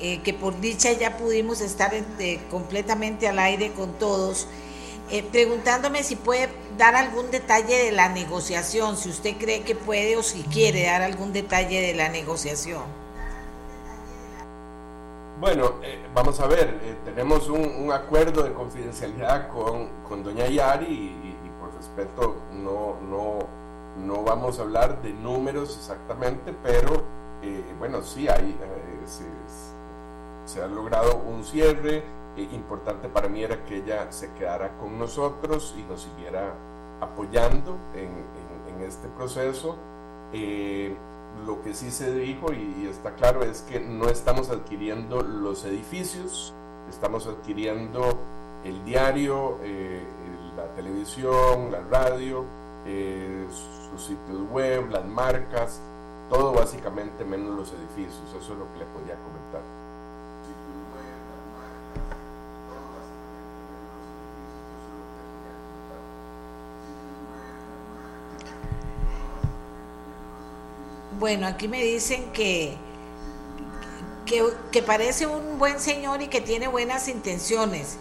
eh, 0.00 0.20
que 0.22 0.34
por 0.34 0.60
dicha 0.60 0.92
ya 0.92 1.16
pudimos 1.16 1.60
estar 1.60 1.92
eh, 1.94 2.40
completamente 2.50 3.28
al 3.28 3.38
aire 3.38 3.72
con 3.72 3.92
todos, 3.94 4.46
preguntándome 5.30 6.02
si 6.02 6.16
puede 6.16 6.48
dar 6.78 6.94
algún 6.96 7.30
detalle 7.30 7.84
de 7.84 7.92
la 7.92 8.08
negociación, 8.08 8.96
si 8.96 9.10
usted 9.10 9.36
cree 9.38 9.62
que 9.62 9.74
puede 9.74 10.16
o 10.16 10.22
si 10.22 10.42
quiere 10.44 10.84
dar 10.84 11.02
algún 11.02 11.32
detalle 11.32 11.80
de 11.82 11.94
la 11.94 12.08
negociación. 12.08 13.04
Bueno, 15.40 15.74
eh, 15.82 15.98
vamos 16.14 16.38
a 16.40 16.46
ver, 16.46 16.80
eh, 16.82 16.96
tenemos 17.04 17.48
un, 17.48 17.92
acuerdo 17.92 18.44
de 18.44 18.52
confidencialidad 18.52 19.48
con, 19.48 19.88
con 20.08 20.22
doña 20.22 20.46
Yari 20.46 20.86
y, 20.86 21.50
por 21.60 21.74
respeto 21.74 22.36
no, 22.52 22.96
no, 23.00 23.40
no 23.98 24.22
vamos 24.22 24.58
a 24.58 24.62
hablar 24.62 25.02
de 25.02 25.12
números 25.12 25.76
exactamente, 25.76 26.54
pero 26.62 27.02
eh, 27.42 27.62
bueno, 27.78 28.00
sí, 28.00 28.28
hay, 28.28 28.56
se, 29.06 29.24
se, 30.44 30.62
ha 30.62 30.66
logrado 30.66 31.16
un 31.16 31.44
cierre. 31.44 32.04
importante 32.36 33.08
para 33.08 33.28
mí 33.28 33.42
era 33.42 33.64
que 33.64 33.76
ella 33.76 34.10
se 34.10 34.32
quedara 34.32 34.76
con 34.78 34.98
nosotros 34.98 35.74
y 35.78 35.82
nos 35.82 36.02
siguiera 36.02 36.54
apoyando 37.00 37.76
en, 37.94 38.44
este 38.80 39.08
proceso 39.08 39.76
lo 41.46 41.62
que 41.62 41.74
sí 41.74 41.90
se 41.90 42.14
dijo 42.14 42.52
y, 42.52 42.86
está 42.86 43.14
claro 43.14 43.42
es 43.42 43.62
que 43.62 43.80
no 43.80 44.08
estamos 44.08 44.50
adquiriendo 44.50 45.22
los 45.22 45.64
edificios, 45.64 46.54
estamos 46.88 47.26
adquiriendo 47.26 48.16
el 48.64 48.84
diario, 48.84 49.58
eh, 49.62 50.02
la 50.56 50.66
televisión, 50.74 51.72
la 51.72 51.80
radio, 51.90 52.44
eh, 52.86 53.46
sus 53.90 54.06
sitios 54.06 54.50
web, 54.50 54.90
las 54.90 55.04
marcas, 55.04 55.80
todo 56.30 56.52
básicamente 56.52 57.24
menos 57.24 57.56
los 57.56 57.72
edificios, 57.72 58.22
eso 58.28 58.52
es 58.52 58.58
lo 58.58 58.72
que 58.72 58.78
le 58.78 58.86
podía 58.86 59.14
comentar. 59.16 59.33
Bueno, 71.24 71.46
aquí 71.46 71.68
me 71.68 71.82
dicen 71.82 72.22
que, 72.34 72.76
que, 74.26 74.82
parece 74.82 75.26
un 75.26 75.58
buen 75.58 75.80
señor 75.80 76.20
y 76.20 76.28
que 76.28 76.42
tiene 76.42 76.68
buenas 76.68 77.08
intenciones. 77.08 77.96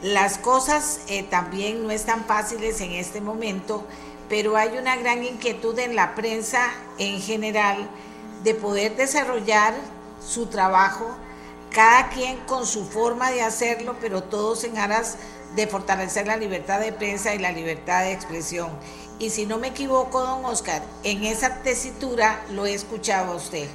Las 0.00 0.38
cosas 0.38 1.00
eh, 1.08 1.22
también 1.22 1.82
no 1.82 1.90
están 1.90 2.24
fáciles 2.24 2.80
en 2.80 2.92
este 2.92 3.20
momento, 3.20 3.86
pero 4.30 4.56
hay 4.56 4.78
una 4.78 4.96
gran 4.96 5.22
inquietud 5.22 5.78
en 5.78 5.94
la 5.94 6.14
prensa 6.14 6.70
en 6.96 7.20
general 7.20 7.90
de 8.42 8.54
poder 8.54 8.96
desarrollar 8.96 9.74
su 10.26 10.46
trabajo, 10.46 11.14
cada 11.72 12.08
quien 12.08 12.38
con 12.46 12.64
su 12.64 12.86
forma 12.86 13.30
de 13.32 13.42
hacerlo, 13.42 13.96
pero 14.00 14.22
todos 14.22 14.64
en 14.64 14.78
aras 14.78 15.18
de 15.54 15.66
fortalecer 15.66 16.26
la 16.26 16.38
libertad 16.38 16.80
de 16.80 16.94
prensa 16.94 17.34
y 17.34 17.38
la 17.38 17.52
libertad 17.52 18.04
de 18.04 18.12
expresión. 18.12 18.70
Y 19.22 19.30
si 19.30 19.46
no 19.46 19.56
me 19.56 19.68
equivoco, 19.68 20.20
don 20.20 20.44
Oscar, 20.44 20.82
en 21.04 21.22
esa 21.22 21.62
tesitura 21.62 22.44
lo 22.50 22.66
he 22.66 22.74
escuchado 22.74 23.34
a 23.34 23.36
usted. 23.36 23.68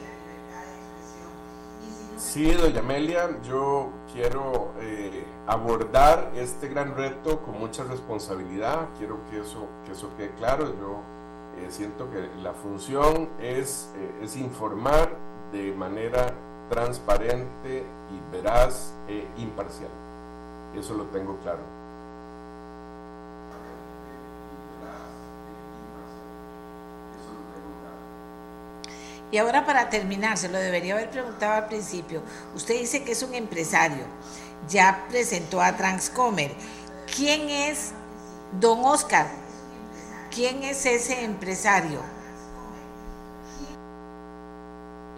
Sí, 2.17 2.51
doña 2.51 2.81
Amelia, 2.81 3.29
yo 3.47 3.87
quiero 4.11 4.73
eh, 4.81 5.23
abordar 5.47 6.33
este 6.35 6.67
gran 6.67 6.97
reto 6.97 7.39
con 7.43 7.57
mucha 7.57 7.85
responsabilidad. 7.85 8.89
Quiero 8.97 9.19
que 9.31 9.39
eso, 9.39 9.69
que 9.85 9.93
eso 9.93 10.09
quede 10.17 10.31
claro. 10.31 10.65
Yo 10.65 10.99
eh, 11.61 11.67
siento 11.69 12.11
que 12.11 12.27
la 12.43 12.51
función 12.51 13.29
es, 13.39 13.89
eh, 13.95 14.23
es 14.23 14.35
informar 14.35 15.15
de 15.53 15.71
manera 15.71 16.33
transparente 16.69 17.85
y 18.11 18.35
veraz 18.35 18.93
e 19.07 19.25
imparcial. 19.37 19.91
Eso 20.75 20.93
lo 20.93 21.05
tengo 21.05 21.37
claro. 21.37 21.76
Y 29.31 29.37
ahora 29.37 29.65
para 29.65 29.89
terminar, 29.89 30.37
se 30.37 30.47
lo 30.47 30.57
debería 30.57 30.93
haber 30.93 31.09
preguntado 31.09 31.53
al 31.53 31.67
principio, 31.67 32.21
usted 32.55 32.79
dice 32.79 33.03
que 33.03 33.11
es 33.11 33.23
un 33.23 33.33
empresario, 33.35 34.05
ya 34.69 35.05
presentó 35.09 35.61
a 35.61 35.75
Transcomer. 35.75 36.51
¿Quién 37.13 37.49
es 37.49 37.91
don 38.59 38.85
Oscar? 38.85 39.27
¿Quién 40.33 40.63
es 40.63 40.85
ese 40.85 41.25
empresario? 41.25 41.99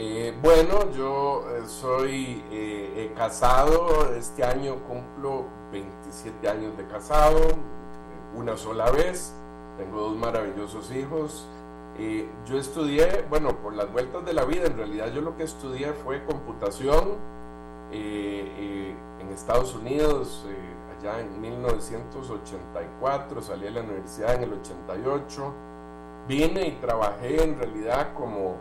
Eh, 0.01 0.33
bueno, 0.41 0.91
yo 0.91 1.43
eh, 1.51 1.67
soy 1.67 2.41
eh, 2.51 3.11
casado, 3.17 4.13
este 4.15 4.45
año 4.45 4.77
cumplo 4.87 5.45
27 5.73 6.47
años 6.47 6.77
de 6.77 6.87
casado, 6.87 7.41
una 8.33 8.55
sola 8.55 8.89
vez, 8.91 9.33
tengo 9.77 9.99
dos 9.99 10.15
maravillosos 10.15 10.89
hijos, 10.91 11.45
eh, 12.01 12.29
yo 12.45 12.57
estudié, 12.57 13.25
bueno, 13.29 13.57
por 13.57 13.73
las 13.73 13.91
vueltas 13.91 14.23
de 14.23 14.31
la 14.31 14.45
vida, 14.45 14.67
en 14.67 14.77
realidad 14.77 15.11
yo 15.11 15.19
lo 15.19 15.35
que 15.35 15.43
estudié 15.43 15.91
fue 15.91 16.23
computación 16.23 17.17
eh, 17.91 18.53
eh, 18.57 18.95
en 19.19 19.27
Estados 19.33 19.75
Unidos, 19.75 20.45
allá 20.97 21.19
en 21.19 21.41
1984, 21.41 23.41
salí 23.41 23.67
a 23.67 23.71
la 23.71 23.81
universidad 23.81 24.35
en 24.35 24.43
el 24.43 24.53
88, 24.53 25.53
vine 26.25 26.69
y 26.69 26.71
trabajé 26.79 27.43
en 27.43 27.57
realidad 27.57 28.13
como 28.13 28.55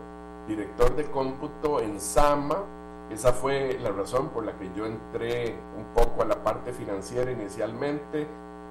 director 0.49 0.97
de 0.97 1.09
cómputo 1.09 1.81
en 1.81 2.01
Sama, 2.01 2.65
esa 3.09 3.33
fue 3.33 3.79
la 3.81 3.93
razón 3.93 4.31
por 4.31 4.45
la 4.45 4.59
que 4.59 4.69
yo 4.75 4.85
entré 4.85 5.57
un 5.77 5.85
poco 5.95 6.23
a 6.23 6.25
la 6.25 6.43
parte 6.43 6.73
financiera 6.73 7.31
inicialmente, 7.31 8.27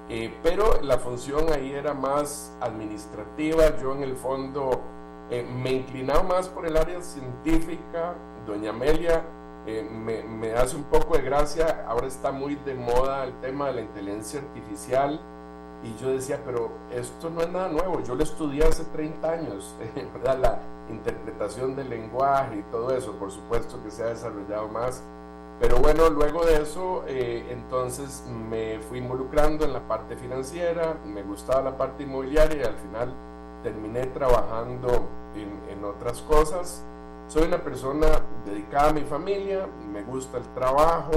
Eh, 0.08 0.34
pero 0.42 0.80
la 0.82 0.98
función 0.98 1.52
ahí 1.52 1.72
era 1.72 1.92
más 1.92 2.56
administrativa, 2.60 3.76
yo 3.76 3.94
en 3.94 4.02
el 4.02 4.16
fondo 4.16 4.80
eh, 5.30 5.42
me 5.42 5.72
inclinaba 5.72 6.22
más 6.22 6.48
por 6.48 6.66
el 6.66 6.76
área 6.76 7.02
científica, 7.02 8.14
doña 8.46 8.70
Amelia 8.70 9.22
eh, 9.66 9.82
me, 9.82 10.22
me, 10.22 10.52
hace 10.54 10.76
un 10.76 10.84
poco 10.84 11.14
de 11.14 11.22
gracia, 11.22 11.84
ahora 11.86 12.06
está 12.06 12.32
muy 12.32 12.54
de 12.54 12.74
moda 12.74 13.24
el 13.24 13.38
tema 13.40 13.66
de 13.66 13.74
la 13.74 13.80
inteligencia 13.82 14.40
artificial. 14.40 15.20
Y 15.82 15.94
yo 16.02 16.10
decía, 16.10 16.40
pero 16.42 16.72
esto 16.90 17.28
no 17.28 17.42
es 17.42 17.50
nada 17.50 17.68
nuevo, 17.68 18.02
yo 18.02 18.14
lo 18.14 18.22
estudié 18.22 18.64
hace 18.64 18.84
30 18.84 19.30
años, 19.30 19.76
¿verdad? 20.14 20.38
La 20.38 20.58
interpretación 20.90 21.76
del 21.76 21.90
lenguaje 21.90 22.60
y 22.60 22.62
todo 22.70 22.96
eso, 22.96 23.12
por 23.16 23.30
supuesto 23.30 23.80
que 23.84 23.90
se 23.90 24.02
ha 24.02 24.06
desarrollado 24.06 24.68
más, 24.68 25.04
pero 25.60 25.78
bueno, 25.78 26.08
luego 26.08 26.44
de 26.44 26.62
eso, 26.62 27.04
eh, 27.08 27.46
entonces 27.50 28.24
me 28.48 28.78
fui 28.80 28.98
involucrando 28.98 29.64
en 29.64 29.72
la 29.72 29.86
parte 29.88 30.16
financiera, 30.16 30.96
me 31.04 31.22
gustaba 31.22 31.62
la 31.62 31.76
parte 31.76 32.04
inmobiliaria 32.04 32.62
y 32.62 32.64
al 32.64 32.76
final 32.76 33.12
terminé 33.62 34.06
trabajando 34.06 35.08
en, 35.34 35.76
en 35.76 35.84
otras 35.84 36.22
cosas. 36.22 36.84
Soy 37.26 37.48
una 37.48 37.58
persona 37.58 38.06
dedicada 38.46 38.90
a 38.90 38.92
mi 38.92 39.02
familia, 39.02 39.68
me 39.92 40.02
gusta 40.02 40.38
el 40.38 40.44
trabajo, 40.54 41.12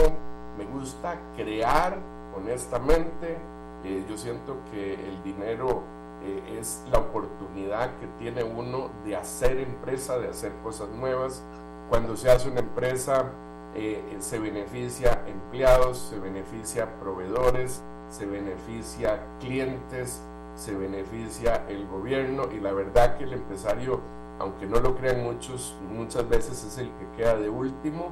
me 0.58 0.66
gusta 0.66 1.18
crear, 1.36 1.98
honestamente. 2.36 3.38
Eh, 3.84 4.04
yo 4.10 4.18
siento 4.18 4.58
que 4.72 4.94
el 4.94 5.24
dinero 5.24 5.84
eh, 6.24 6.58
es 6.60 6.84
la 6.92 7.00
oportunidad 7.00 7.98
que 8.00 8.08
tiene 8.20 8.44
uno 8.44 8.90
de 9.06 9.16
hacer 9.16 9.58
empresa, 9.60 10.18
de 10.18 10.30
hacer 10.30 10.52
cosas 10.64 10.90
nuevas. 10.90 11.44
Cuando 11.90 12.16
se 12.16 12.30
hace 12.30 12.50
una 12.50 12.60
empresa, 12.60 13.32
eh, 13.76 14.18
se 14.20 14.40
beneficia 14.40 15.24
empleados, 15.28 15.98
se 15.98 16.20
beneficia 16.20 17.00
proveedores, 17.00 17.82
se 18.10 18.26
beneficia 18.26 19.24
clientes, 19.40 20.22
se 20.56 20.76
beneficia 20.76 21.66
el 21.70 21.88
gobierno 21.88 22.50
y 22.52 22.60
la 22.60 22.74
verdad 22.74 23.18
que 23.18 23.24
el 23.24 23.34
empresario, 23.34 24.02
aunque 24.40 24.66
no 24.66 24.80
lo 24.80 24.96
crean 24.96 25.24
muchos, 25.24 25.78
muchas 25.90 26.28
veces 26.28 26.64
es 26.64 26.78
el 26.78 26.92
que 26.98 27.18
queda 27.18 27.36
de 27.36 27.50
último 27.50 28.12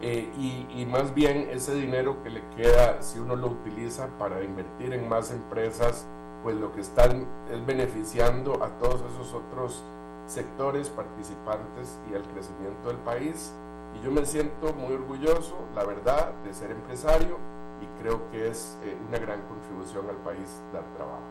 eh, 0.00 0.30
y, 0.38 0.86
más 0.86 1.12
bien 1.12 1.48
ese 1.50 1.74
dinero 1.74 2.22
que 2.22 2.30
le 2.30 2.42
queda, 2.56 3.02
si 3.02 3.18
uno 3.18 3.34
lo 3.34 3.48
utiliza 3.48 4.06
para 4.18 4.42
invertir 4.44 4.92
en 4.92 5.08
más 5.08 5.32
empresas, 5.32 6.06
pues 6.44 6.56
lo 6.56 6.72
que 6.72 6.80
están 6.80 7.26
es 7.50 7.66
beneficiando 7.66 8.62
a 8.62 8.78
todos 8.78 9.02
esos 9.12 9.34
otros 9.34 9.82
sectores 10.26 10.88
participantes 10.90 11.98
y 12.10 12.14
al 12.14 12.22
crecimiento 12.22 12.88
del 12.88 12.98
país 12.98 13.52
y 13.94 14.04
yo 14.04 14.10
me 14.10 14.24
siento 14.26 14.72
muy 14.74 14.94
orgulloso, 14.94 15.56
la 15.74 15.84
verdad, 15.84 16.32
de 16.44 16.54
ser 16.54 16.70
empresario 16.70 17.38
y 17.80 18.02
creo 18.02 18.30
que 18.30 18.48
es 18.48 18.76
eh, 18.84 18.96
una 19.08 19.18
gran 19.18 19.42
contribución 19.42 20.08
al 20.08 20.16
país 20.16 20.48
dar 20.72 20.84
trabajo. 20.96 21.22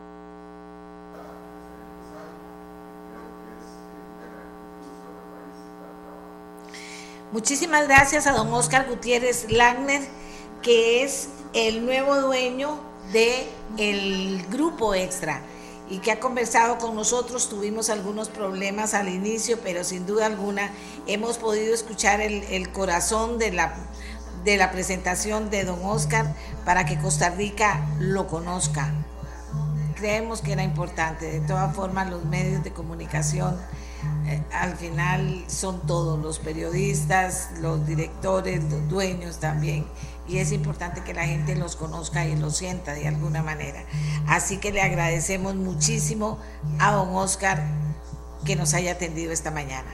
Muchísimas 7.30 7.86
gracias 7.86 8.26
a 8.26 8.32
don 8.32 8.50
Oscar 8.54 8.88
Gutiérrez 8.88 9.50
Lagner, 9.52 10.00
que 10.62 11.04
es 11.04 11.28
el 11.52 11.84
nuevo 11.84 12.18
dueño 12.22 12.80
del 13.12 13.48
el 13.76 14.46
grupo 14.50 14.94
Extra 14.94 15.42
y 15.90 15.98
que 15.98 16.12
ha 16.12 16.20
conversado 16.20 16.78
con 16.78 16.94
nosotros. 16.94 17.48
Tuvimos 17.48 17.90
algunos 17.90 18.28
problemas 18.28 18.94
al 18.94 19.08
inicio, 19.08 19.58
pero 19.62 19.84
sin 19.84 20.06
duda 20.06 20.26
alguna 20.26 20.70
hemos 21.06 21.38
podido 21.38 21.74
escuchar 21.74 22.20
el, 22.20 22.72
corazón 22.72 23.38
de 23.38 23.52
la, 23.52 23.74
de 24.44 24.56
la 24.56 24.70
presentación 24.70 25.50
de 25.50 25.64
don 25.64 25.84
Oscar 25.84 26.34
para 26.64 26.84
que 26.84 26.98
Costa 26.98 27.30
Rica 27.30 27.86
lo 27.98 28.26
conozca. 28.26 28.92
Creemos 29.96 30.42
que 30.42 30.52
era 30.52 30.62
importante. 30.62 31.26
De 31.26 31.40
todas 31.40 31.74
formas, 31.74 32.08
los 32.08 32.24
medios 32.24 32.62
de 32.62 32.72
comunicación 32.72 33.56
eh, 34.26 34.42
al 34.52 34.76
final 34.76 35.44
son 35.48 35.80
todos, 35.86 36.18
los 36.20 36.38
periodistas, 36.38 37.50
los 37.60 37.84
directores, 37.86 38.62
los 38.70 38.88
dueños 38.88 39.38
también 39.38 39.86
y 40.28 40.38
es 40.38 40.52
importante 40.52 41.02
que 41.02 41.14
la 41.14 41.24
gente 41.24 41.56
los 41.56 41.74
conozca 41.74 42.26
y 42.26 42.36
los 42.36 42.56
sienta 42.56 42.92
de 42.92 43.08
alguna 43.08 43.42
manera. 43.42 43.82
Así 44.26 44.58
que 44.58 44.72
le 44.72 44.82
agradecemos 44.82 45.54
muchísimo 45.54 46.38
a 46.78 46.92
don 46.92 47.14
Oscar 47.14 47.62
que 48.44 48.54
nos 48.54 48.74
haya 48.74 48.92
atendido 48.92 49.32
esta 49.32 49.50
mañana. 49.50 49.88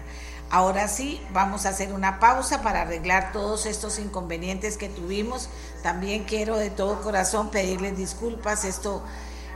Ahora 0.51 0.88
sí, 0.88 1.20
vamos 1.33 1.66
a 1.66 1.70
hacer 1.70 1.92
una 1.92 2.20
pausa 2.20 2.62
para 2.62 2.83
arreglar 2.83 3.33
todos 3.33 3.66
estos 3.66 3.99
inconvenientes 3.99 4.77
que 4.77 4.88
tuvimos. 4.88 5.49
También 5.83 6.25
quiero 6.25 6.57
de 6.57 6.70
todo 6.70 7.01
corazón 7.01 7.51
pedirles 7.51 7.97
disculpas. 7.97 8.64
Esto 8.64 9.03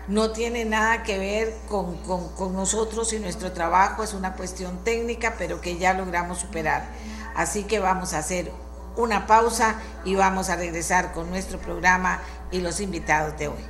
no 0.08 0.32
tiene 0.32 0.64
nada 0.64 1.02
que 1.02 1.18
ver 1.18 1.54
con, 1.68 1.96
con, 1.98 2.52
nosotros 2.54 3.12
y 3.12 3.20
nuestro 3.20 3.52
trabajo, 3.52 4.02
es 4.02 4.14
una 4.14 4.34
cuestión 4.34 4.82
técnica, 4.82 5.34
pero 5.38 5.60
que 5.60 5.76
ya 5.76 5.92
logramos 5.92 6.38
superar. 6.38 6.88
Así 7.36 7.64
que 7.64 7.78
vamos 7.78 8.14
a 8.14 8.18
hacer 8.18 8.50
una 8.98 9.26
pausa 9.26 9.80
y 10.04 10.16
vamos 10.16 10.50
a 10.50 10.56
regresar 10.56 11.12
con 11.12 11.30
nuestro 11.30 11.58
programa 11.58 12.20
y 12.50 12.60
los 12.60 12.80
invitados 12.80 13.38
de 13.38 13.48
hoy. 13.48 13.64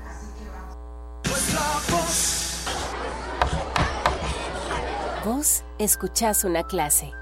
Vos 5.25 5.63
escuchás 5.79 6.45
una 6.45 6.65
clase. 6.65 7.13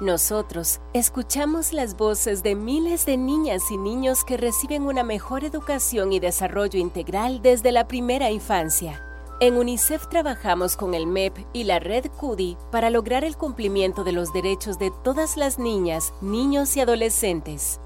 Nosotros 0.00 0.80
escuchamos 0.94 1.72
las 1.72 1.96
voces 1.96 2.42
de 2.42 2.54
miles 2.54 3.06
de 3.06 3.16
niñas 3.16 3.70
y 3.70 3.76
niños 3.76 4.24
que 4.24 4.36
reciben 4.36 4.82
una 4.82 5.04
mejor 5.04 5.44
educación 5.44 6.12
y 6.12 6.20
desarrollo 6.20 6.80
integral 6.80 7.42
desde 7.42 7.70
la 7.70 7.86
primera 7.86 8.30
infancia. 8.30 9.09
En 9.42 9.56
UNICEF 9.56 10.06
trabajamos 10.08 10.76
con 10.76 10.92
el 10.92 11.06
MEP 11.06 11.46
y 11.54 11.64
la 11.64 11.78
red 11.78 12.04
CUDI 12.18 12.58
para 12.70 12.90
lograr 12.90 13.24
el 13.24 13.38
cumplimiento 13.38 14.04
de 14.04 14.12
los 14.12 14.34
derechos 14.34 14.78
de 14.78 14.92
todas 15.02 15.38
las 15.38 15.58
niñas, 15.58 16.12
niños 16.20 16.76
y 16.76 16.80
adolescentes. 16.80 17.80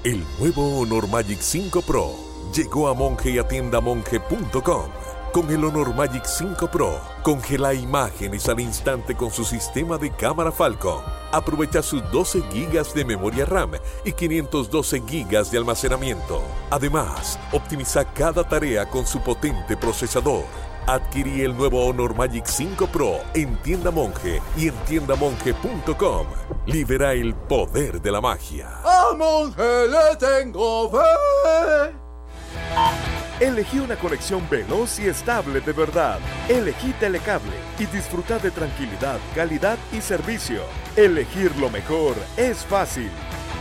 El 0.04 0.24
nuevo 0.40 0.80
Honor 0.80 1.08
Magic 1.08 1.42
5 1.42 1.84
Pro 1.84 2.16
llegó 2.52 2.88
a 2.88 2.96
monje 2.96 3.30
y 3.30 3.38
a 3.38 3.48
tiendamonje.com 3.48 5.05
con 5.36 5.52
el 5.52 5.66
Honor 5.66 5.94
Magic 5.94 6.24
5 6.24 6.72
Pro, 6.72 6.98
congela 7.22 7.74
imágenes 7.74 8.48
al 8.48 8.62
instante 8.62 9.18
con 9.18 9.32
su 9.32 9.44
sistema 9.44 9.98
de 9.98 10.10
cámara 10.10 10.50
Falcon. 10.50 11.04
Aprovecha 11.34 11.82
sus 11.82 12.10
12 12.10 12.40
GB 12.40 12.94
de 12.94 13.04
memoria 13.04 13.44
RAM 13.44 13.72
y 14.06 14.14
512 14.14 15.00
GB 15.00 15.50
de 15.52 15.58
almacenamiento. 15.58 16.42
Además, 16.70 17.38
optimiza 17.52 18.06
cada 18.14 18.48
tarea 18.48 18.90
con 18.90 19.06
su 19.06 19.20
potente 19.20 19.76
procesador. 19.76 20.46
Adquirí 20.88 21.42
el 21.42 21.54
nuevo 21.58 21.86
Honor 21.86 22.16
Magic 22.16 22.46
5 22.46 22.88
Pro 22.88 23.20
en 23.34 23.58
Tienda 23.58 23.92
Monje 23.92 24.42
y 24.56 24.70
en 24.70 24.76
tiendamonje.com. 24.86 26.28
Libera 26.66 27.12
el 27.12 27.36
poder 27.36 28.02
de 28.02 28.12
la 28.14 28.22
magia. 28.22 28.70
A 28.86 29.14
Monje 29.14 29.90
le 29.90 30.16
tengo 30.18 30.90
fe. 30.92 32.06
Elegí 33.40 33.80
una 33.80 33.98
conexión 33.98 34.48
veloz 34.50 34.98
y 34.98 35.08
estable 35.08 35.60
de 35.60 35.74
verdad. 35.74 36.20
Elegí 36.48 36.94
Telecable 36.94 37.52
y 37.78 37.86
disfruta 37.86 38.40
de 38.40 38.50
tranquilidad, 38.50 39.20
calidad 39.36 39.78
y 39.92 40.00
servicio. 40.00 40.62
Elegir 40.96 41.54
lo 41.58 41.70
mejor 41.70 42.16
es 42.38 42.66
fácil. 42.66 43.10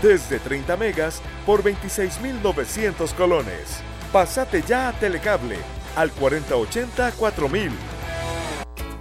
Desde 0.00 0.38
30 0.38 0.76
megas 0.76 1.20
por 1.44 1.64
26.900 1.64 3.14
colones. 3.14 3.82
Pásate 4.12 4.62
ya 4.62 4.90
a 4.90 4.92
Telecable 4.92 5.56
al 5.96 6.12
4080 6.12 7.10
4000. 7.10 7.93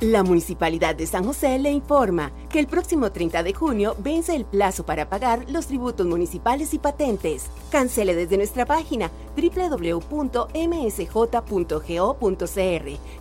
La 0.04 0.22
Municipalidad 0.22 0.96
de 0.96 1.08
San 1.08 1.24
José 1.24 1.58
le 1.60 1.72
informa 1.72 2.34
que 2.50 2.60
el 2.60 2.68
próximo 2.68 3.14
30 3.14 3.42
de 3.42 3.54
junio 3.54 3.96
vence 4.00 4.36
el 4.36 4.44
plazo 4.44 4.86
para 4.86 5.08
pagar 5.08 5.50
los 5.50 5.68
tributos 5.68 6.06
municipales 6.06 6.74
y 6.74 6.80
patentes. 6.80 7.46
Cancele 7.72 8.14
desde 8.14 8.36
nuestra 8.36 8.66
página 8.66 9.10
www.msj.go.cr 9.38 10.04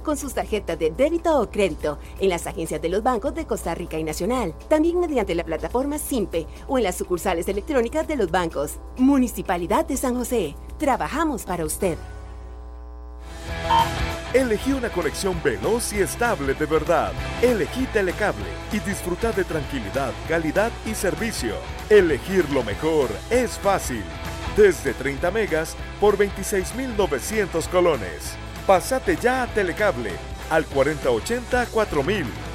con 0.02 0.16
sus 0.16 0.34
tarjetas 0.34 0.76
de 0.76 0.90
débito 0.90 1.40
o 1.40 1.48
crédito 1.48 1.98
en 2.18 2.30
las 2.30 2.48
agencias 2.48 2.82
de 2.82 2.88
los 2.88 3.04
bancos 3.04 3.32
de 3.32 3.46
Costa 3.46 3.76
Rica 3.76 3.96
y 3.96 4.02
Nacional, 4.02 4.52
también 4.68 4.98
mediante 4.98 5.36
la 5.36 5.44
plataforma 5.44 5.98
SIMPE 5.98 6.48
o 6.66 6.78
en 6.78 6.84
las 6.84 6.96
sucursales 6.96 7.46
electrónicas 7.46 8.08
de 8.08 8.16
los 8.16 8.32
bancos. 8.32 8.78
Municipalidad 8.96 9.86
de 9.86 9.96
San 9.96 10.16
José, 10.16 10.56
trabajamos 10.78 11.44
para 11.44 11.64
usted. 11.64 11.96
Elegí 14.34 14.72
una 14.72 14.88
conexión 14.88 15.38
veloz 15.42 15.92
y 15.92 16.00
estable 16.00 16.54
de 16.54 16.64
verdad. 16.64 17.12
Elegí 17.42 17.84
Telecable 17.92 18.46
y 18.72 18.78
disfruta 18.78 19.30
de 19.30 19.44
tranquilidad, 19.44 20.10
calidad 20.26 20.72
y 20.86 20.94
servicio. 20.94 21.54
Elegir 21.90 22.48
lo 22.48 22.64
mejor 22.64 23.10
es 23.28 23.58
fácil. 23.58 24.02
Desde 24.56 24.94
30 24.94 25.30
megas 25.32 25.76
por 26.00 26.16
26.900 26.16 27.68
colones. 27.68 28.34
Pásate 28.66 29.16
ya 29.16 29.42
a 29.42 29.46
Telecable 29.48 30.12
al 30.48 30.64
4080 30.64 31.66
4000. 31.66 32.51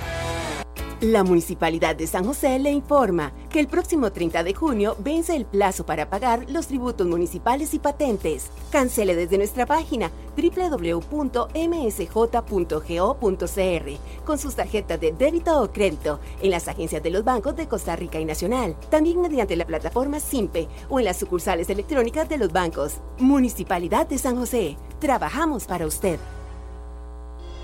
La 1.01 1.23
Municipalidad 1.23 1.95
de 1.95 2.07
San 2.07 2.25
José 2.25 2.57
le 2.57 2.71
informa 2.71 3.31
que 3.51 3.59
el 3.59 3.67
próximo 3.67 4.11
30 4.11 4.43
de 4.43 4.55
junio 4.55 4.95
vence 4.97 5.35
el 5.35 5.45
plazo 5.45 5.85
para 5.85 6.09
pagar 6.09 6.49
los 6.49 6.65
tributos 6.65 7.05
municipales 7.05 7.75
y 7.75 7.79
patentes. 7.79 8.49
Cancele 8.71 9.15
desde 9.15 9.37
nuestra 9.37 9.67
página 9.67 10.09
www.msj.go.cr 10.35 11.05
con 14.25 14.39
sus 14.39 14.55
tarjetas 14.55 14.99
de 14.99 15.11
débito 15.11 15.61
o 15.61 15.71
crédito 15.71 16.19
en 16.41 16.49
las 16.49 16.67
agencias 16.67 17.03
de 17.03 17.11
los 17.11 17.23
bancos 17.23 17.55
de 17.55 17.67
Costa 17.67 17.95
Rica 17.95 18.19
y 18.19 18.25
Nacional, 18.25 18.75
también 18.89 19.21
mediante 19.21 19.55
la 19.55 19.67
plataforma 19.67 20.19
SIMPE 20.19 20.67
o 20.89 20.97
en 20.97 21.05
las 21.05 21.17
sucursales 21.17 21.69
electrónicas 21.69 22.27
de 22.27 22.39
los 22.39 22.51
bancos. 22.51 22.95
Municipalidad 23.19 24.07
de 24.07 24.17
San 24.17 24.35
José. 24.35 24.77
Trabajamos 24.99 25.65
para 25.65 25.85
usted. 25.85 26.17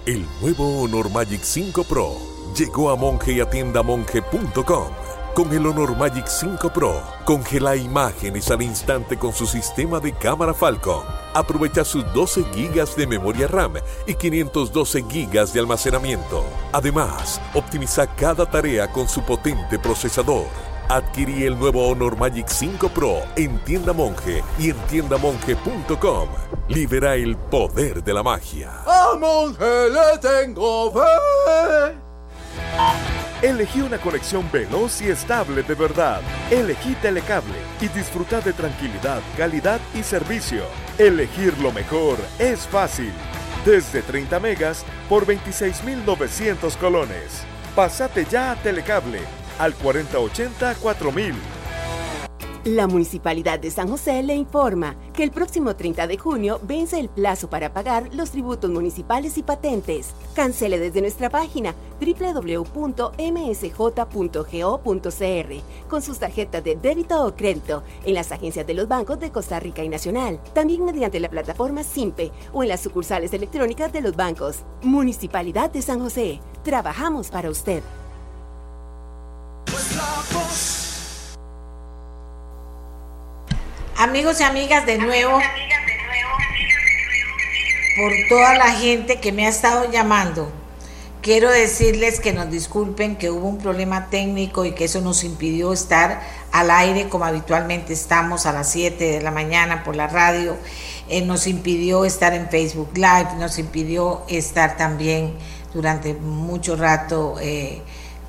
El 0.05 0.23
nuevo 0.39 0.83
Honor 0.83 1.09
Magic 1.09 1.41
5 1.41 1.83
Pro 1.85 2.32
llegó 2.53 2.89
a 2.89 2.95
monje 2.95 3.33
y 3.33 3.41
atiendamonje.com. 3.41 4.87
Con 5.33 5.51
el 5.51 5.65
Honor 5.65 5.97
Magic 5.97 6.27
5 6.27 6.71
Pro, 6.71 7.01
congela 7.25 7.75
imágenes 7.75 8.51
al 8.51 8.61
instante 8.61 9.17
con 9.17 9.33
su 9.33 9.47
sistema 9.47 9.99
de 9.99 10.13
cámara 10.13 10.53
Falcon. 10.53 11.03
Aprovecha 11.33 11.83
sus 11.83 12.05
12 12.13 12.43
GB 12.53 12.95
de 12.95 13.07
memoria 13.07 13.47
RAM 13.47 13.73
y 14.05 14.13
512 14.13 15.01
GB 15.01 15.51
de 15.51 15.59
almacenamiento. 15.59 16.43
Además, 16.71 17.41
optimiza 17.55 18.05
cada 18.15 18.45
tarea 18.45 18.91
con 18.91 19.09
su 19.09 19.23
potente 19.23 19.79
procesador. 19.79 20.45
Adquirí 20.87 21.45
el 21.45 21.57
nuevo 21.57 21.87
Honor 21.87 22.15
Magic 22.15 22.47
5 22.47 22.89
Pro 22.89 23.23
en 23.35 23.57
Tienda 23.63 23.93
Monje 23.93 24.43
y 24.59 24.69
en 24.69 24.77
tiendamonje.com. 24.87 26.29
Libera 26.67 27.15
el 27.15 27.35
poder 27.37 28.03
de 28.03 28.13
la 28.13 28.21
magia. 28.21 28.83
A 28.85 29.15
le 29.17 30.17
tengo 30.19 30.91
fe. 30.91 32.02
Elegí 33.41 33.81
una 33.81 33.97
conexión 33.97 34.49
veloz 34.51 35.01
y 35.01 35.09
estable 35.09 35.63
de 35.63 35.75
verdad. 35.75 36.21
Elegí 36.49 36.95
Telecable 36.95 37.55
y 37.81 37.87
disfruta 37.89 38.39
de 38.39 38.53
tranquilidad, 38.53 39.21
calidad 39.37 39.81
y 39.93 40.03
servicio. 40.03 40.63
Elegir 40.97 41.57
lo 41.57 41.71
mejor 41.71 42.17
es 42.39 42.61
fácil. 42.67 43.11
Desde 43.65 44.01
30 44.01 44.39
megas 44.39 44.85
por 45.09 45.25
26.900 45.25 46.77
colones. 46.77 47.43
Pásate 47.75 48.25
ya 48.25 48.51
a 48.51 48.55
Telecable 48.55 49.19
al 49.59 49.73
4080 49.75 50.75
4000. 50.75 51.62
La 52.65 52.87
Municipalidad 52.87 53.59
de 53.59 53.69
San 53.71 53.89
José 53.89 54.23
le 54.23 54.35
informa 54.35 54.95
que 55.13 55.23
el 55.23 55.31
próximo 55.31 55.75
30 55.75 56.07
de 56.07 56.17
junio 56.17 56.61
vence 56.63 56.97
el 56.97 57.09
plazo 57.09 57.49
para 57.49 57.73
pagar 57.73 58.15
los 58.15 58.31
tributos 58.31 58.71
municipales 58.71 59.37
y 59.37 59.43
patentes. 59.43 60.11
Cancele 60.33 60.79
desde 60.79 61.01
nuestra 61.01 61.29
página 61.29 61.75
www.msj.go.cr 61.99 62.69
con 65.89 66.01
sus 66.01 66.19
tarjetas 66.19 66.63
de 66.63 66.77
débito 66.77 67.25
o 67.25 67.35
crédito 67.35 67.83
en 68.05 68.13
las 68.13 68.31
agencias 68.31 68.65
de 68.65 68.75
los 68.75 68.87
bancos 68.87 69.19
de 69.19 69.29
Costa 69.29 69.59
Rica 69.59 69.83
y 69.83 69.89
Nacional, 69.89 70.39
también 70.53 70.85
mediante 70.85 71.19
la 71.19 71.29
plataforma 71.29 71.83
SIMPE 71.83 72.31
o 72.53 72.63
en 72.63 72.69
las 72.69 72.79
sucursales 72.79 73.33
electrónicas 73.33 73.91
de 73.91 73.99
los 73.99 74.15
bancos. 74.15 74.59
Municipalidad 74.83 75.69
de 75.69 75.81
San 75.81 75.99
José. 75.99 76.39
Trabajamos 76.63 77.27
para 77.27 77.49
usted. 77.49 77.83
Amigos 83.97 84.41
y 84.41 84.43
amigas, 84.43 84.87
de 84.87 84.97
nuevo, 84.97 85.39
por 87.95 88.11
toda 88.27 88.55
la 88.55 88.71
gente 88.71 89.19
que 89.19 89.31
me 89.31 89.45
ha 89.45 89.49
estado 89.49 89.91
llamando, 89.91 90.51
quiero 91.21 91.51
decirles 91.51 92.19
que 92.19 92.33
nos 92.33 92.49
disculpen 92.49 93.15
que 93.15 93.29
hubo 93.29 93.47
un 93.47 93.59
problema 93.59 94.07
técnico 94.09 94.65
y 94.65 94.71
que 94.71 94.85
eso 94.85 94.99
nos 95.01 95.23
impidió 95.23 95.71
estar 95.71 96.21
al 96.51 96.71
aire 96.71 97.07
como 97.07 97.25
habitualmente 97.25 97.93
estamos 97.93 98.47
a 98.47 98.51
las 98.51 98.71
7 98.71 99.03
de 99.03 99.21
la 99.21 99.29
mañana 99.29 99.83
por 99.83 99.95
la 99.95 100.07
radio, 100.07 100.57
eh, 101.07 101.21
nos 101.21 101.45
impidió 101.45 102.03
estar 102.03 102.33
en 102.33 102.49
Facebook 102.49 102.89
Live, 102.95 103.35
nos 103.37 103.59
impidió 103.59 104.23
estar 104.27 104.75
también 104.75 105.35
durante 105.71 106.15
mucho 106.15 106.75
rato. 106.75 107.35
Eh, 107.39 107.83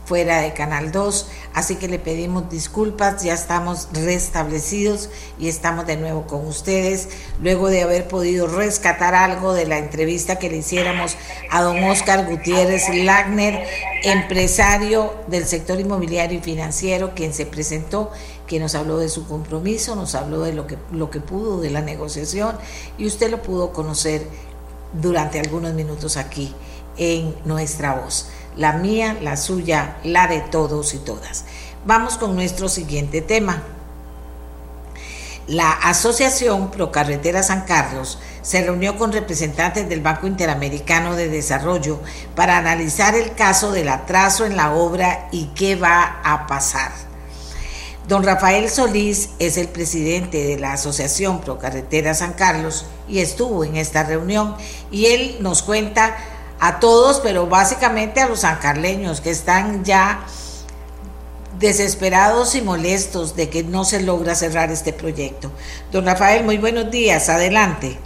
fuera 0.04 0.40
de 0.40 0.52
Canal 0.52 0.92
2, 0.92 1.28
así 1.54 1.76
que 1.76 1.88
le 1.88 1.98
pedimos 1.98 2.50
disculpas, 2.50 3.22
ya 3.22 3.32
estamos 3.32 3.88
restablecidos 3.92 5.08
y 5.38 5.48
estamos 5.48 5.86
de 5.86 5.96
nuevo 5.96 6.26
con 6.26 6.46
ustedes, 6.46 7.08
luego 7.40 7.68
de 7.68 7.82
haber 7.82 8.06
podido 8.06 8.46
rescatar 8.46 9.14
algo 9.14 9.54
de 9.54 9.66
la 9.66 9.78
entrevista 9.78 10.38
que 10.38 10.50
le 10.50 10.58
hiciéramos 10.58 11.16
a 11.50 11.62
don 11.62 11.82
Oscar 11.84 12.26
Gutiérrez 12.26 12.82
Lagner, 12.94 13.66
empresario 14.02 15.14
del 15.28 15.46
sector 15.46 15.80
inmobiliario 15.80 16.38
y 16.38 16.42
financiero, 16.42 17.14
quien 17.14 17.32
se 17.32 17.46
presentó, 17.46 18.10
quien 18.46 18.62
nos 18.62 18.74
habló 18.74 18.98
de 18.98 19.08
su 19.08 19.26
compromiso, 19.26 19.96
nos 19.96 20.14
habló 20.14 20.42
de 20.42 20.52
lo 20.52 20.66
que, 20.66 20.76
lo 20.92 21.10
que 21.10 21.20
pudo 21.20 21.60
de 21.60 21.70
la 21.70 21.80
negociación 21.80 22.58
y 22.98 23.06
usted 23.06 23.30
lo 23.30 23.42
pudo 23.42 23.72
conocer 23.72 24.26
durante 24.92 25.40
algunos 25.40 25.72
minutos 25.72 26.16
aquí 26.16 26.54
en 26.96 27.34
nuestra 27.44 27.94
voz 27.94 28.28
la 28.56 28.74
mía, 28.74 29.16
la 29.20 29.36
suya, 29.36 29.96
la 30.04 30.26
de 30.26 30.40
todos 30.40 30.94
y 30.94 30.98
todas. 30.98 31.44
Vamos 31.84 32.16
con 32.16 32.34
nuestro 32.34 32.68
siguiente 32.68 33.20
tema. 33.20 33.62
La 35.46 35.72
Asociación 35.72 36.70
Procarretera 36.70 37.42
San 37.42 37.62
Carlos 37.66 38.18
se 38.40 38.62
reunió 38.62 38.96
con 38.96 39.12
representantes 39.12 39.88
del 39.88 40.00
Banco 40.00 40.26
Interamericano 40.26 41.16
de 41.16 41.28
Desarrollo 41.28 42.00
para 42.34 42.56
analizar 42.56 43.14
el 43.14 43.34
caso 43.34 43.70
del 43.70 43.90
atraso 43.90 44.46
en 44.46 44.56
la 44.56 44.72
obra 44.72 45.28
y 45.32 45.46
qué 45.54 45.76
va 45.76 46.20
a 46.24 46.46
pasar. 46.46 46.92
Don 48.08 48.22
Rafael 48.22 48.68
Solís 48.68 49.30
es 49.38 49.56
el 49.56 49.68
presidente 49.68 50.44
de 50.44 50.58
la 50.58 50.74
Asociación 50.74 51.40
Procarretera 51.40 52.12
San 52.12 52.34
Carlos 52.34 52.84
y 53.08 53.20
estuvo 53.20 53.64
en 53.64 53.76
esta 53.76 54.04
reunión 54.04 54.56
y 54.90 55.06
él 55.06 55.38
nos 55.40 55.62
cuenta 55.62 56.14
a 56.60 56.80
todos, 56.80 57.20
pero 57.20 57.46
básicamente 57.46 58.20
a 58.20 58.28
los 58.28 58.40
sancarleños 58.40 59.20
que 59.20 59.30
están 59.30 59.84
ya 59.84 60.24
desesperados 61.58 62.54
y 62.54 62.62
molestos 62.62 63.36
de 63.36 63.48
que 63.48 63.62
no 63.62 63.84
se 63.84 64.02
logra 64.02 64.34
cerrar 64.34 64.70
este 64.70 64.92
proyecto. 64.92 65.50
Don 65.92 66.06
Rafael, 66.06 66.44
muy 66.44 66.58
buenos 66.58 66.90
días, 66.90 67.28
adelante. 67.28 67.98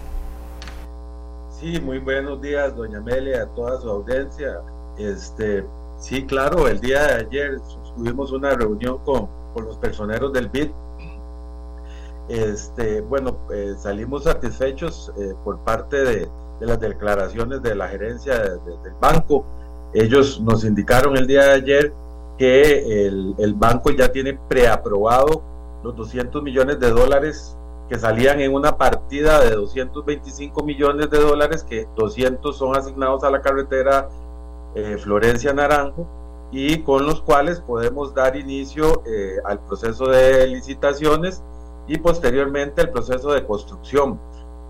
Sí, 1.60 1.80
muy 1.80 1.98
buenos 1.98 2.40
días, 2.40 2.76
doña 2.76 2.98
Amelia, 2.98 3.42
a 3.42 3.46
toda 3.46 3.80
su 3.80 3.90
audiencia. 3.90 4.60
Este, 4.96 5.64
sí, 5.98 6.24
claro, 6.24 6.68
el 6.68 6.80
día 6.80 7.02
de 7.02 7.14
ayer 7.26 7.58
tuvimos 7.96 8.30
una 8.32 8.54
reunión 8.54 8.98
con, 9.04 9.28
con 9.54 9.64
los 9.64 9.76
personeros 9.78 10.32
del 10.32 10.48
BID. 10.48 10.70
Este, 12.28 13.00
bueno, 13.00 13.38
eh, 13.52 13.74
salimos 13.78 14.24
satisfechos 14.24 15.12
eh, 15.18 15.34
por 15.44 15.58
parte 15.64 15.96
de, 15.96 16.28
de 16.60 16.66
las 16.66 16.80
declaraciones 16.80 17.62
de 17.62 17.74
la 17.74 17.88
gerencia 17.88 18.38
del 18.38 18.94
banco. 19.00 19.44
Ellos 19.94 20.40
nos 20.40 20.64
indicaron 20.64 21.16
el 21.16 21.26
día 21.26 21.44
de 21.44 21.52
ayer 21.52 21.92
que 22.36 23.06
el, 23.06 23.34
el 23.38 23.54
banco 23.54 23.90
ya 23.90 24.12
tiene 24.12 24.38
preaprobado 24.48 25.42
los 25.82 25.96
200 25.96 26.42
millones 26.42 26.78
de 26.78 26.90
dólares 26.90 27.56
que 27.88 27.98
salían 27.98 28.40
en 28.40 28.54
una 28.54 28.76
partida 28.76 29.40
de 29.40 29.52
225 29.52 30.62
millones 30.62 31.10
de 31.10 31.18
dólares, 31.18 31.64
que 31.64 31.88
200 31.96 32.56
son 32.56 32.76
asignados 32.76 33.24
a 33.24 33.30
la 33.30 33.40
carretera 33.40 34.08
eh, 34.74 34.98
Florencia 34.98 35.54
Naranjo, 35.54 36.06
y 36.50 36.82
con 36.82 37.06
los 37.06 37.22
cuales 37.22 37.60
podemos 37.60 38.14
dar 38.14 38.36
inicio 38.36 39.02
eh, 39.06 39.36
al 39.44 39.60
proceso 39.60 40.06
de 40.06 40.46
licitaciones 40.46 41.42
y 41.86 41.98
posteriormente 41.98 42.82
el 42.82 42.90
proceso 42.90 43.32
de 43.32 43.44
construcción. 43.44 44.20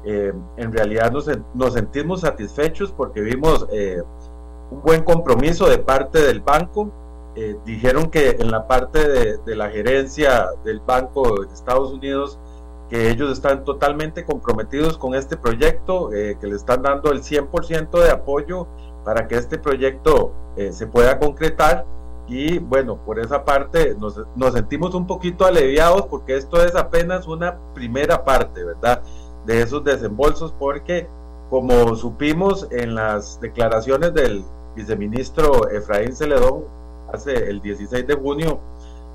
Eh, 0.04 0.32
en 0.56 0.72
realidad 0.72 1.12
nos, 1.12 1.72
sentimos 1.72 2.20
satisfechos 2.20 2.92
porque 2.92 3.20
vimos 3.20 3.66
eh, 3.72 4.00
un 4.70 4.82
buen 4.82 5.02
compromiso 5.02 5.68
de 5.68 5.78
parte 5.78 6.20
del 6.22 6.40
banco. 6.40 6.90
Eh, 7.34 7.56
dijeron 7.64 8.10
que 8.10 8.30
en 8.38 8.50
la 8.50 8.66
parte 8.66 9.06
de, 9.44 9.56
la 9.56 9.70
gerencia 9.70 10.46
del 10.64 10.80
Banco 10.80 11.44
de 11.44 11.52
Estados 11.52 11.92
Unidos, 11.92 12.38
que 12.88 13.10
ellos 13.10 13.30
están 13.30 13.64
totalmente 13.64 14.24
comprometidos 14.24 14.96
con 14.96 15.14
este 15.14 15.36
proyecto, 15.36 16.08
que 16.08 16.38
le 16.40 16.56
están 16.56 16.82
dando 16.82 17.12
el 17.12 17.22
100% 17.22 18.02
de 18.02 18.10
apoyo 18.10 18.66
para 19.04 19.28
que 19.28 19.36
este 19.36 19.58
proyecto 19.58 20.32
se 20.70 20.86
pueda 20.86 21.18
concretar. 21.18 21.84
Y 22.28 22.58
bueno, 22.58 22.96
por 23.04 23.18
esa 23.20 23.44
parte 23.44 23.94
nos 23.94 24.52
sentimos 24.54 24.94
un 24.94 25.06
poquito 25.06 25.44
aliviados 25.44 26.06
porque 26.06 26.34
esto 26.34 26.64
es 26.64 26.74
apenas 26.74 27.26
una 27.26 27.58
primera 27.74 28.24
parte, 28.24 28.64
¿verdad? 28.64 29.02
De 29.48 29.62
esos 29.62 29.82
desembolsos 29.82 30.52
porque 30.58 31.08
como 31.48 31.96
supimos 31.96 32.68
en 32.70 32.94
las 32.94 33.40
declaraciones 33.40 34.12
del 34.12 34.44
viceministro 34.76 35.70
Efraín 35.70 36.14
Celedón 36.14 36.64
hace 37.10 37.48
el 37.48 37.62
16 37.62 38.06
de 38.06 38.14
junio 38.14 38.60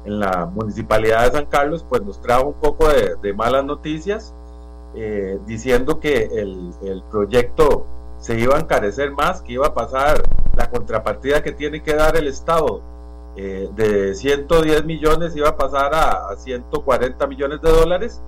en 0.05 0.19
la 0.19 0.47
municipalidad 0.47 1.25
de 1.25 1.37
San 1.37 1.45
Carlos, 1.45 1.85
pues 1.87 2.01
nos 2.01 2.19
trajo 2.19 2.47
un 2.47 2.55
poco 2.55 2.87
de, 2.89 3.33
malas 3.33 3.63
noticias, 3.63 4.33
eh, 4.95 5.39
diciendo 5.45 5.99
que 5.99 6.23
el, 6.23 6.71
el, 6.83 7.03
proyecto 7.03 7.85
se 8.17 8.37
iba 8.39 8.57
a 8.57 8.59
encarecer 8.59 9.11
más, 9.11 9.43
que 9.43 9.53
iba 9.53 9.67
a 9.67 9.73
pasar 9.75 10.23
la 10.57 10.69
contrapartida 10.71 11.43
que 11.43 11.51
tiene 11.51 11.83
que 11.83 11.93
dar 11.93 12.17
el 12.17 12.27
Estado 12.27 12.81
eh, 13.35 13.69
de 13.75 14.13
110 14.13 14.85
millones 14.85 15.35
iba 15.35 15.49
a 15.49 15.57
pasar 15.57 15.93
a, 15.95 16.35
140 16.35 17.25
millones 17.27 17.61
de 17.61 17.71
dólares, 17.71 18.21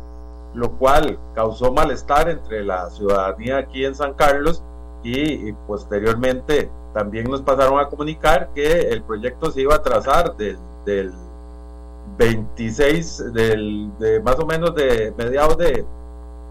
lo 0.56 0.72
cual 0.72 1.20
causó 1.34 1.72
malestar 1.72 2.30
entre 2.30 2.64
la 2.64 2.90
ciudadanía 2.90 3.58
aquí 3.58 3.86
en 3.86 3.94
San 3.94 4.14
Carlos 4.14 4.64
y, 5.04 5.54
posteriormente 5.68 6.70
también 6.94 7.30
nos 7.30 7.42
pasaron 7.42 7.80
a 7.80 7.90
comunicar 7.90 8.50
que 8.56 8.90
el 8.90 9.04
proyecto 9.04 9.52
se 9.52 9.62
iba 9.62 9.76
a 9.76 9.82
trazar 9.84 10.36
del, 10.38 10.58
del 10.86 11.14
26, 12.18 13.34
del, 13.34 13.92
de 14.00 14.22
más 14.22 14.40
o 14.40 14.46
menos 14.46 14.74
de 14.74 15.14
mediados 15.18 15.58
de 15.58 15.86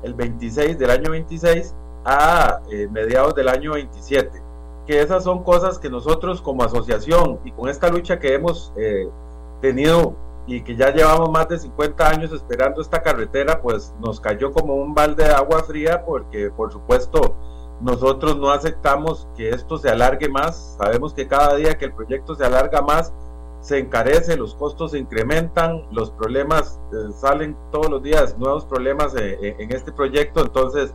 el 0.02 0.14
26 0.14 0.78
del 0.78 0.90
año 0.90 1.10
26 1.10 1.74
a 2.04 2.60
eh, 2.70 2.86
mediados 2.92 3.34
del 3.34 3.48
año 3.48 3.72
27 3.72 4.44
que 4.86 5.00
esas 5.00 5.24
son 5.24 5.42
cosas 5.42 5.78
que 5.78 5.88
nosotros 5.88 6.42
como 6.42 6.62
asociación 6.62 7.40
y 7.44 7.52
con 7.52 7.68
esta 7.68 7.88
lucha 7.88 8.18
que 8.18 8.34
hemos 8.34 8.72
eh, 8.76 9.08
tenido 9.60 10.14
y 10.46 10.62
que 10.62 10.76
ya 10.76 10.90
llevamos 10.90 11.30
más 11.30 11.48
de 11.48 11.58
50 11.58 12.08
años 12.08 12.32
esperando 12.32 12.82
esta 12.82 13.02
carretera, 13.02 13.60
pues 13.62 13.94
nos 14.00 14.20
cayó 14.20 14.52
como 14.52 14.74
un 14.74 14.94
balde 14.94 15.24
de 15.24 15.30
agua 15.30 15.62
fría 15.62 16.04
porque 16.04 16.50
por 16.50 16.72
supuesto 16.72 17.36
nosotros 17.80 18.36
no 18.36 18.50
aceptamos 18.50 19.28
que 19.36 19.50
esto 19.50 19.78
se 19.78 19.88
alargue 19.88 20.28
más, 20.28 20.76
sabemos 20.78 21.12
que 21.14 21.26
cada 21.26 21.56
día 21.56 21.76
que 21.76 21.86
el 21.86 21.92
proyecto 21.92 22.34
se 22.34 22.44
alarga 22.44 22.82
más, 22.82 23.12
se 23.60 23.78
encarece, 23.78 24.36
los 24.36 24.54
costos 24.54 24.90
se 24.90 24.98
incrementan, 24.98 25.86
los 25.90 26.10
problemas 26.10 26.78
eh, 26.92 27.12
salen 27.18 27.56
todos 27.72 27.90
los 27.90 28.02
días, 28.02 28.36
nuevos 28.38 28.66
problemas 28.66 29.14
eh, 29.16 29.56
en 29.58 29.72
este 29.72 29.90
proyecto, 29.90 30.42
entonces 30.42 30.94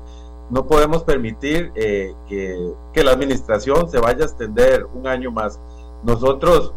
no 0.50 0.66
podemos 0.66 1.04
permitir 1.04 1.72
eh, 1.76 2.14
que, 2.28 3.04
la 3.04 3.12
administración 3.12 3.90
se 3.90 4.00
vaya 4.00 4.24
a 4.24 4.28
extender 4.28 4.86
un 4.94 5.08
año 5.08 5.32
más. 5.32 5.60
Nosotros, 6.04 6.74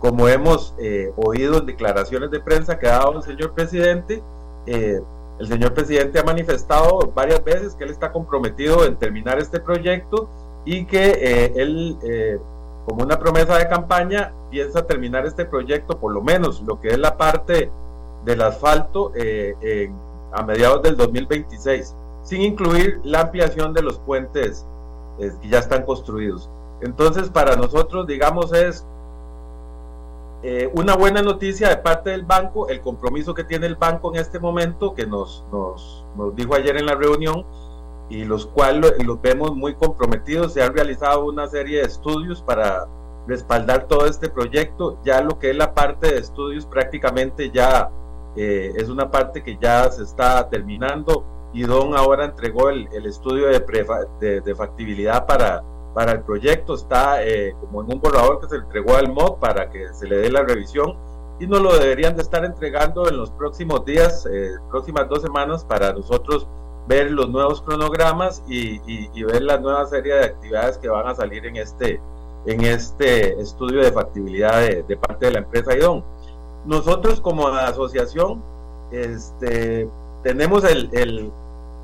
como 0.00 0.28
hemos 0.28 0.74
eh, 0.78 1.12
oído 1.16 1.58
en 1.58 1.66
declaraciones 1.66 2.30
de 2.30 2.40
prensa 2.40 2.78
que 2.78 2.88
ha 2.88 2.98
dado 2.98 3.18
el 3.18 3.22
señor 3.22 3.52
presidente, 3.52 4.22
eh, 4.66 5.00
el 5.38 5.46
señor 5.46 5.72
presidente 5.72 6.18
ha 6.18 6.24
manifestado 6.24 7.12
varias 7.14 7.42
veces 7.44 7.74
que 7.74 7.84
él 7.84 7.90
está 7.90 8.10
comprometido 8.10 8.84
en 8.84 8.96
terminar 8.96 9.38
este 9.38 9.60
proyecto 9.60 10.28
y 10.64 10.84
que 10.84 11.52
él, 11.56 11.96
como 12.84 13.04
una 13.04 13.18
promesa 13.18 13.56
de 13.56 13.66
campaña, 13.66 14.32
piensa 14.50 14.86
terminar 14.86 15.24
este 15.24 15.46
proyecto, 15.46 15.98
por 15.98 16.12
lo 16.12 16.20
menos 16.20 16.60
lo 16.60 16.78
que 16.78 16.88
es 16.88 16.98
la 16.98 17.16
parte 17.16 17.70
del 18.26 18.42
asfalto, 18.42 19.12
a 20.32 20.42
mediados 20.42 20.82
del 20.82 20.98
2026 20.98 21.94
sin 22.22 22.42
incluir 22.42 23.00
la 23.02 23.22
ampliación 23.22 23.72
de 23.72 23.82
los 23.82 23.98
puentes 23.98 24.66
eh, 25.18 25.32
que 25.40 25.48
ya 25.48 25.58
están 25.58 25.84
construidos. 25.84 26.48
Entonces, 26.80 27.28
para 27.28 27.56
nosotros, 27.56 28.06
digamos, 28.06 28.52
es 28.52 28.86
eh, 30.42 30.70
una 30.74 30.96
buena 30.96 31.22
noticia 31.22 31.68
de 31.68 31.76
parte 31.76 32.10
del 32.10 32.24
banco, 32.24 32.68
el 32.68 32.80
compromiso 32.80 33.34
que 33.34 33.44
tiene 33.44 33.66
el 33.66 33.76
banco 33.76 34.14
en 34.14 34.20
este 34.20 34.38
momento, 34.38 34.94
que 34.94 35.06
nos, 35.06 35.44
nos, 35.52 36.04
nos 36.16 36.34
dijo 36.34 36.54
ayer 36.54 36.76
en 36.76 36.86
la 36.86 36.94
reunión, 36.94 37.44
y 38.10 38.24
los 38.24 38.46
cuales 38.46 38.92
los 39.04 39.22
vemos 39.22 39.54
muy 39.54 39.74
comprometidos. 39.74 40.52
Se 40.52 40.62
han 40.62 40.74
realizado 40.74 41.24
una 41.24 41.46
serie 41.46 41.78
de 41.78 41.86
estudios 41.86 42.42
para 42.42 42.86
respaldar 43.26 43.86
todo 43.86 44.06
este 44.06 44.28
proyecto. 44.28 44.98
Ya 45.04 45.22
lo 45.22 45.38
que 45.38 45.50
es 45.50 45.56
la 45.56 45.72
parte 45.72 46.12
de 46.12 46.18
estudios 46.18 46.66
prácticamente 46.66 47.50
ya 47.50 47.88
eh, 48.36 48.72
es 48.76 48.88
una 48.88 49.10
parte 49.10 49.42
que 49.42 49.56
ya 49.60 49.88
se 49.90 50.02
está 50.02 50.48
terminando 50.48 51.24
y 51.52 51.62
Don 51.62 51.96
ahora 51.96 52.24
entregó 52.24 52.70
el, 52.70 52.86
estudio 53.06 53.46
de, 53.48 54.40
de, 54.40 54.54
factibilidad 54.54 55.26
para, 55.26 55.64
para 55.94 56.12
el 56.12 56.22
proyecto, 56.22 56.74
está 56.74 57.24
eh, 57.24 57.54
como 57.60 57.82
en 57.82 57.92
un 57.92 58.00
borrador 58.00 58.40
que 58.40 58.48
se 58.48 58.56
entregó 58.56 58.96
al 58.96 59.12
MOD 59.12 59.38
para 59.38 59.70
que 59.70 59.92
se 59.92 60.06
le 60.06 60.18
dé 60.18 60.30
la 60.30 60.42
revisión 60.42 60.96
y 61.38 61.46
nos 61.46 61.60
lo 61.60 61.76
deberían 61.76 62.14
de 62.14 62.22
estar 62.22 62.44
entregando 62.44 63.08
en 63.08 63.16
los 63.16 63.30
próximos 63.30 63.84
días, 63.84 64.26
eh, 64.30 64.52
próximas 64.70 65.08
dos 65.08 65.22
semanas 65.22 65.64
para 65.64 65.92
nosotros 65.92 66.46
ver 66.86 67.10
los 67.10 67.28
nuevos 67.28 67.62
cronogramas 67.62 68.42
y, 68.48 68.80
y, 68.86 69.22
ver 69.22 69.42
la 69.42 69.58
nueva 69.58 69.86
serie 69.86 70.14
de 70.14 70.24
actividades 70.24 70.76
que 70.78 70.88
van 70.88 71.06
a 71.06 71.14
salir 71.14 71.46
en 71.46 71.56
este, 71.56 72.00
en 72.46 72.62
este 72.62 73.40
estudio 73.40 73.80
de 73.82 73.92
factibilidad 73.92 74.60
de, 74.60 74.96
parte 74.96 75.26
de 75.26 75.32
la 75.32 75.38
empresa 75.40 75.76
IDON. 75.76 76.02
Nosotros 76.64 77.20
como 77.20 77.48
asociación 77.48 78.42
este, 78.90 79.88
tenemos 80.22 80.64
el, 80.64 81.32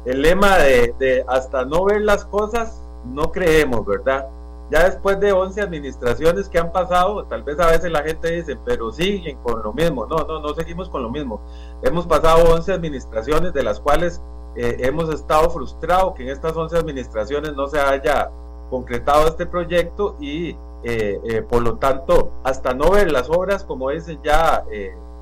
el 0.06 0.22
lema 0.22 0.58
de, 0.58 1.24
hasta 1.26 1.64
no 1.64 1.84
ver 1.84 2.00
las 2.02 2.24
cosas, 2.24 2.80
no 3.12 3.32
creemos, 3.32 3.84
¿verdad? 3.86 4.28
Ya 4.70 4.84
después 4.84 5.20
de 5.20 5.32
11 5.32 5.60
administraciones 5.60 6.48
que 6.48 6.58
han 6.58 6.72
pasado, 6.72 7.24
tal 7.26 7.44
vez 7.44 7.58
a 7.60 7.68
veces 7.68 7.90
la 7.92 8.02
gente 8.02 8.32
dice, 8.32 8.58
pero 8.64 8.90
siguen 8.90 9.38
con 9.38 9.62
lo 9.62 9.72
mismo. 9.72 10.06
No, 10.06 10.18
no, 10.24 10.40
no 10.40 10.54
seguimos 10.54 10.88
con 10.90 11.02
lo 11.02 11.10
mismo. 11.10 11.40
Hemos 11.82 12.06
pasado 12.06 12.52
11 12.52 12.72
administraciones 12.72 13.52
de 13.52 13.62
las 13.62 13.78
cuales 13.78 14.20
eh, 14.56 14.78
hemos 14.80 15.08
estado 15.14 15.50
frustrados 15.50 16.14
que 16.14 16.24
en 16.24 16.30
estas 16.30 16.56
11 16.56 16.78
administraciones 16.78 17.54
no 17.54 17.68
se 17.68 17.78
haya 17.78 18.30
concretado 18.70 19.28
este 19.28 19.46
proyecto 19.46 20.16
y 20.18 20.56
eh, 20.82 21.20
eh, 21.24 21.42
por 21.42 21.62
lo 21.62 21.76
tanto, 21.76 22.32
hasta 22.42 22.74
no 22.74 22.90
ver 22.90 23.12
las 23.12 23.30
obras, 23.30 23.62
como 23.62 23.90
dicen 23.90 24.18
ya 24.24 24.64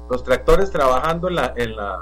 los 0.09 0.25
tractores 0.25 0.71
trabajando 0.71 1.29
en 1.29 1.35
la, 1.35 1.53
en 1.57 1.77
la 1.77 2.01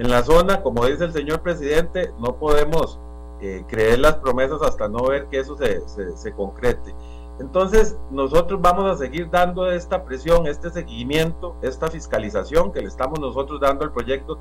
en 0.00 0.10
la 0.10 0.22
zona, 0.22 0.62
como 0.62 0.86
dice 0.86 1.04
el 1.04 1.12
señor 1.12 1.40
presidente, 1.40 2.10
no 2.18 2.36
podemos 2.36 2.98
eh, 3.40 3.64
creer 3.66 3.98
las 3.98 4.16
promesas 4.16 4.60
hasta 4.62 4.88
no 4.88 5.04
ver 5.04 5.26
que 5.28 5.40
eso 5.40 5.56
se, 5.56 5.80
se, 6.14 6.32
concrete. 6.32 6.94
Entonces, 7.38 7.96
nosotros 8.10 8.60
vamos 8.60 8.90
a 8.90 8.98
seguir 8.98 9.30
dando 9.30 9.70
esta 9.70 10.04
presión, 10.04 10.46
este 10.46 10.68
seguimiento, 10.70 11.56
esta 11.62 11.88
fiscalización 11.88 12.70
que 12.70 12.82
le 12.82 12.88
estamos 12.88 13.18
nosotros 13.18 13.58
dando 13.60 13.84
al 13.84 13.92
proyecto, 13.92 14.38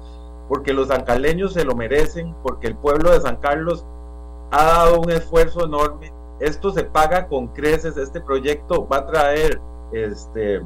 porque 0.49 0.73
los 0.73 0.89
sancaleños 0.89 1.53
se 1.53 1.63
lo 1.63 1.75
merecen, 1.75 2.35
porque 2.43 2.67
el 2.67 2.75
pueblo 2.75 3.11
de 3.11 3.21
San 3.21 3.37
Carlos 3.37 3.85
ha 4.51 4.65
dado 4.65 4.99
un 4.99 5.09
esfuerzo 5.11 5.63
enorme. 5.65 6.11
Esto 6.41 6.71
se 6.71 6.83
paga 6.83 7.27
con 7.27 7.47
creces, 7.47 7.95
este 7.95 8.19
proyecto 8.19 8.85
va 8.85 8.97
a 8.97 9.05
traer 9.05 9.61
este, 9.93 10.61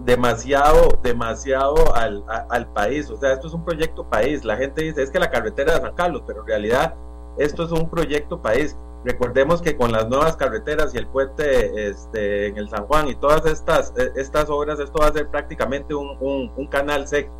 demasiado, 0.00 0.98
demasiado 1.02 1.94
al, 1.94 2.24
al, 2.48 2.66
país. 2.72 3.08
O 3.10 3.16
sea, 3.16 3.32
esto 3.32 3.46
es 3.46 3.54
un 3.54 3.64
proyecto 3.64 4.04
país. 4.04 4.44
La 4.44 4.56
gente 4.56 4.82
dice, 4.82 5.02
es 5.02 5.10
que 5.10 5.18
la 5.18 5.30
carretera 5.30 5.74
de 5.74 5.80
San 5.80 5.94
Carlos, 5.94 6.22
pero 6.26 6.40
en 6.40 6.46
realidad 6.46 6.94
esto 7.38 7.64
es 7.64 7.72
un 7.72 7.88
proyecto 7.88 8.40
país. 8.40 8.76
Recordemos 9.04 9.62
que 9.62 9.76
con 9.76 9.92
las 9.92 10.08
nuevas 10.08 10.36
carreteras 10.36 10.94
y 10.94 10.98
el 10.98 11.06
puente 11.06 11.88
este, 11.88 12.48
en 12.48 12.56
el 12.56 12.68
San 12.68 12.86
Juan 12.86 13.08
y 13.08 13.14
todas 13.14 13.46
estas, 13.46 13.92
e, 13.96 14.12
estas 14.16 14.50
obras, 14.50 14.80
esto 14.80 14.98
va 15.00 15.08
a 15.08 15.12
ser 15.12 15.28
prácticamente 15.28 15.94
un, 15.94 16.50
un, 16.56 16.66
canal 16.66 17.06
seco. 17.06 17.32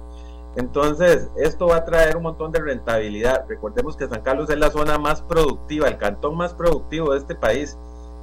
Entonces, 0.56 1.28
esto 1.36 1.66
va 1.66 1.76
a 1.76 1.84
traer 1.84 2.16
un 2.16 2.22
montón 2.22 2.52
de 2.52 2.60
rentabilidad. 2.60 3.44
Recordemos 3.48 3.96
que 3.96 4.06
San 4.06 4.22
Carlos 4.22 4.48
es 4.48 4.58
la 4.58 4.70
zona 4.70 4.96
más 4.96 5.22
productiva, 5.22 5.88
el 5.88 5.98
cantón 5.98 6.36
más 6.36 6.54
productivo 6.54 7.12
de 7.12 7.18
este 7.18 7.34
país 7.34 7.76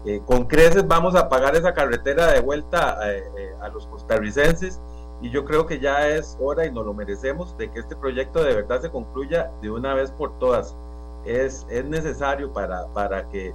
eh, 0.05 0.21
con 0.25 0.45
creces 0.45 0.85
vamos 0.85 1.15
a 1.15 1.29
pagar 1.29 1.55
esa 1.55 1.73
carretera 1.73 2.33
de 2.33 2.41
vuelta 2.41 2.97
eh, 3.09 3.23
eh, 3.37 3.53
a 3.61 3.69
los 3.69 3.87
costarricenses 3.87 4.81
y 5.21 5.29
yo 5.29 5.45
creo 5.45 5.65
que 5.65 5.79
ya 5.79 6.09
es 6.09 6.37
hora 6.41 6.65
y 6.65 6.71
nos 6.71 6.85
lo 6.85 6.93
merecemos 6.93 7.57
de 7.57 7.71
que 7.71 7.79
este 7.79 7.95
proyecto 7.95 8.43
de 8.43 8.53
verdad 8.53 8.81
se 8.81 8.89
concluya 8.89 9.49
de 9.61 9.71
una 9.71 9.93
vez 9.93 10.11
por 10.11 10.37
todas. 10.39 10.75
Es, 11.25 11.65
es 11.69 11.85
necesario 11.85 12.51
para, 12.51 12.87
para 12.93 13.29
que 13.29 13.53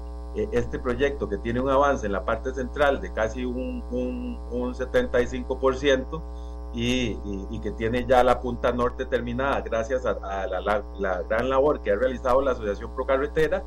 este 0.52 0.78
proyecto 0.78 1.28
que 1.28 1.38
tiene 1.38 1.60
un 1.60 1.68
avance 1.68 2.06
en 2.06 2.12
la 2.12 2.24
parte 2.24 2.52
central 2.52 3.00
de 3.00 3.12
casi 3.12 3.44
un, 3.44 3.82
un, 3.90 4.38
un 4.50 4.74
75% 4.74 6.22
y, 6.74 7.18
y, 7.50 7.60
que 7.60 7.72
tiene 7.72 8.04
ya 8.06 8.22
la 8.22 8.40
punta 8.40 8.72
norte 8.72 9.06
terminada 9.06 9.62
gracias 9.62 10.04
a, 10.04 10.14
la, 10.14 10.60
la, 10.60 10.84
la, 10.98 11.22
gran 11.22 11.48
labor 11.48 11.80
que 11.80 11.92
ha 11.92 11.96
realizado 11.96 12.42
la 12.42 12.52
Asociación 12.52 12.94
Pro 12.94 13.06
Carretera 13.06 13.64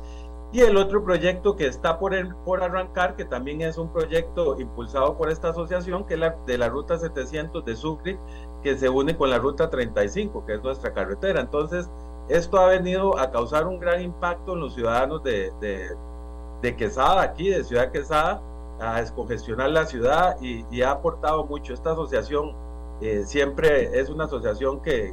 y 0.52 0.60
el 0.60 0.76
otro 0.76 1.02
proyecto 1.02 1.56
que 1.56 1.66
está 1.66 1.98
por, 1.98 2.12
por 2.44 2.62
arrancar, 2.62 3.16
que 3.16 3.24
también 3.24 3.62
es 3.62 3.78
un 3.78 3.90
proyecto 3.90 4.60
impulsado 4.60 5.16
por 5.16 5.30
esta 5.30 5.48
asociación, 5.48 6.04
que 6.04 6.14
es 6.14 6.20
la 6.20 6.36
de 6.46 6.58
la 6.58 6.68
Ruta 6.68 6.98
700 6.98 7.64
de 7.64 7.74
Sucre, 7.74 8.18
que 8.62 8.76
se 8.76 8.90
une 8.90 9.16
con 9.16 9.30
la 9.30 9.38
Ruta 9.38 9.70
35, 9.70 10.44
que 10.44 10.54
es 10.54 10.62
nuestra 10.62 10.92
carretera. 10.92 11.40
Entonces, 11.40 11.88
esto 12.28 12.58
ha 12.58 12.66
venido 12.66 13.18
a 13.18 13.30
causar 13.30 13.66
un 13.66 13.78
gran 13.78 14.00
impacto 14.00 14.54
en 14.54 14.60
los 14.60 14.74
ciudadanos 14.74 15.22
de, 15.22 15.52
de, 15.60 16.76
Quesada, 16.76 17.22
aquí, 17.22 17.48
de 17.48 17.64
Ciudad 17.64 17.90
Quesada, 17.90 18.40
a 18.80 19.00
descongestionar 19.00 19.70
la 19.70 19.84
ciudad 19.86 20.36
y, 20.40 20.82
ha 20.82 20.92
aportado 20.92 21.44
mucho. 21.44 21.74
Esta 21.74 21.92
asociación 21.92 22.54
eh, 23.00 23.24
siempre 23.26 23.98
es 23.98 24.08
una 24.08 24.24
asociación 24.24 24.80
que, 24.80 25.12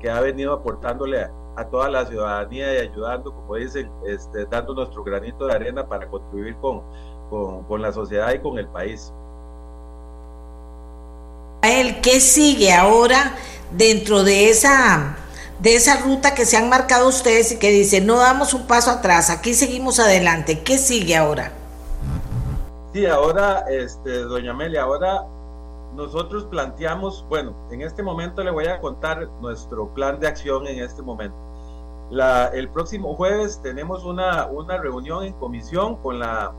que, 0.00 0.10
ha 0.10 0.20
venido 0.20 0.52
aportándole 0.52 1.28
a 1.56 1.64
toda 1.64 1.88
la 1.88 2.06
ciudadanía 2.06 2.74
y 2.74 2.88
ayudando, 2.88 3.32
como 3.32 3.54
dicen, 3.56 3.90
este, 4.06 4.46
dando 4.46 4.74
nuestro 4.74 5.02
granito 5.04 5.46
de 5.46 5.54
arena 5.54 5.86
para 5.86 6.08
contribuir 6.08 6.56
con, 6.56 6.82
con, 7.30 7.82
la 7.82 7.92
sociedad 7.92 8.32
y 8.32 8.38
con 8.40 8.58
el 8.58 8.68
país. 8.68 9.12
¿Qué 12.02 12.20
sigue 12.20 12.72
ahora 12.72 13.34
dentro 13.70 14.22
de 14.22 14.50
esa, 14.50 15.16
de 15.60 15.74
esa 15.74 15.96
ruta 16.00 16.34
que 16.34 16.46
se 16.46 16.56
han 16.56 16.68
marcado 16.68 17.08
ustedes 17.08 17.52
y 17.52 17.58
que 17.58 17.70
dice 17.70 18.00
no 18.00 18.18
damos 18.18 18.54
un 18.54 18.66
paso 18.66 18.90
atrás, 18.90 19.30
aquí 19.30 19.54
seguimos 19.54 19.98
adelante? 19.98 20.62
¿Qué 20.62 20.78
sigue 20.78 21.16
ahora? 21.16 21.52
Sí, 22.92 23.06
ahora, 23.06 23.64
este, 23.68 24.22
doña 24.22 24.52
Amelia, 24.52 24.82
ahora 24.82 25.26
nosotros 25.94 26.44
planteamos, 26.44 27.24
bueno, 27.28 27.54
en 27.70 27.82
este 27.82 28.02
momento 28.02 28.42
le 28.42 28.50
voy 28.50 28.66
a 28.66 28.80
contar 28.80 29.28
nuestro 29.40 29.92
plan 29.94 30.20
de 30.20 30.28
acción 30.28 30.66
en 30.66 30.80
este 30.82 31.02
momento. 31.02 31.36
La, 32.10 32.46
el 32.46 32.70
próximo 32.70 33.14
jueves 33.14 33.60
tenemos 33.62 34.04
una, 34.04 34.46
una 34.46 34.78
reunión 34.78 35.24
en 35.24 35.34
comisión 35.34 35.96
con 35.96 36.18
la 36.18 36.52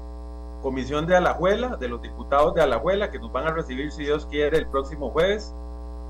comisión 0.61 1.07
de 1.07 1.15
Alajuela, 1.15 1.77
de 1.77 1.87
los 1.87 2.01
diputados 2.01 2.53
de 2.53 2.61
Alajuela, 2.61 3.09
que 3.09 3.17
nos 3.17 3.31
van 3.31 3.47
a 3.47 3.51
recibir, 3.51 3.91
si 3.91 4.03
Dios 4.03 4.27
quiere, 4.27 4.57
el 4.57 4.67
próximo 4.67 5.09
jueves. 5.09 5.53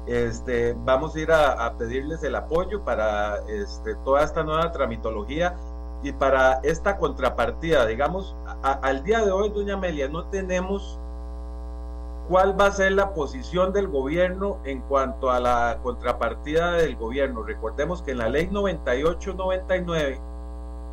Este, 0.09 0.75
vamos 0.85 1.15
a 1.15 1.19
ir 1.19 1.31
a, 1.31 1.71
pedirles 1.77 2.23
el 2.23 2.33
apoyo 2.33 2.83
para 2.83 3.37
este, 3.47 3.93
toda 4.03 4.23
esta 4.23 4.43
nueva 4.43 4.71
tramitología 4.71 5.55
y 6.01 6.11
para 6.11 6.59
esta 6.63 6.97
contrapartida. 6.97 7.85
Digamos, 7.85 8.35
al 8.63 9.03
día 9.03 9.23
de 9.23 9.31
hoy, 9.31 9.49
doña 9.49 9.75
Amelia, 9.75 10.07
no 10.09 10.25
tenemos 10.25 10.99
cuál 12.27 12.59
va 12.59 12.65
a 12.65 12.71
ser 12.71 12.93
la 12.93 13.13
posición 13.13 13.71
del 13.71 13.87
gobierno 13.87 14.57
en 14.63 14.81
cuanto 14.81 15.29
a 15.29 15.39
la 15.39 15.77
contrapartida 15.83 16.71
del 16.71 16.95
gobierno. 16.95 17.43
Recordemos 17.43 18.01
que 18.01 18.11
en 18.11 18.17
la 18.17 18.29
ley 18.29 18.47
98-99 18.49 20.19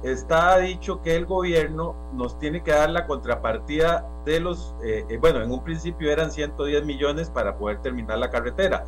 está 0.02 0.58
dicho 0.58 1.00
que 1.00 1.16
el 1.16 1.24
gobierno 1.24 1.94
nos 2.12 2.38
tiene 2.38 2.62
que 2.62 2.70
dar 2.70 2.90
la 2.90 3.06
contrapartida 3.06 4.06
de 4.24 4.40
los, 4.40 4.74
eh, 4.82 5.04
eh, 5.08 5.16
bueno, 5.18 5.40
en 5.40 5.50
un 5.50 5.62
principio 5.64 6.10
eran 6.10 6.30
110 6.30 6.84
millones 6.84 7.30
para 7.30 7.56
poder 7.56 7.80
terminar 7.80 8.18
la 8.18 8.30
carretera. 8.30 8.84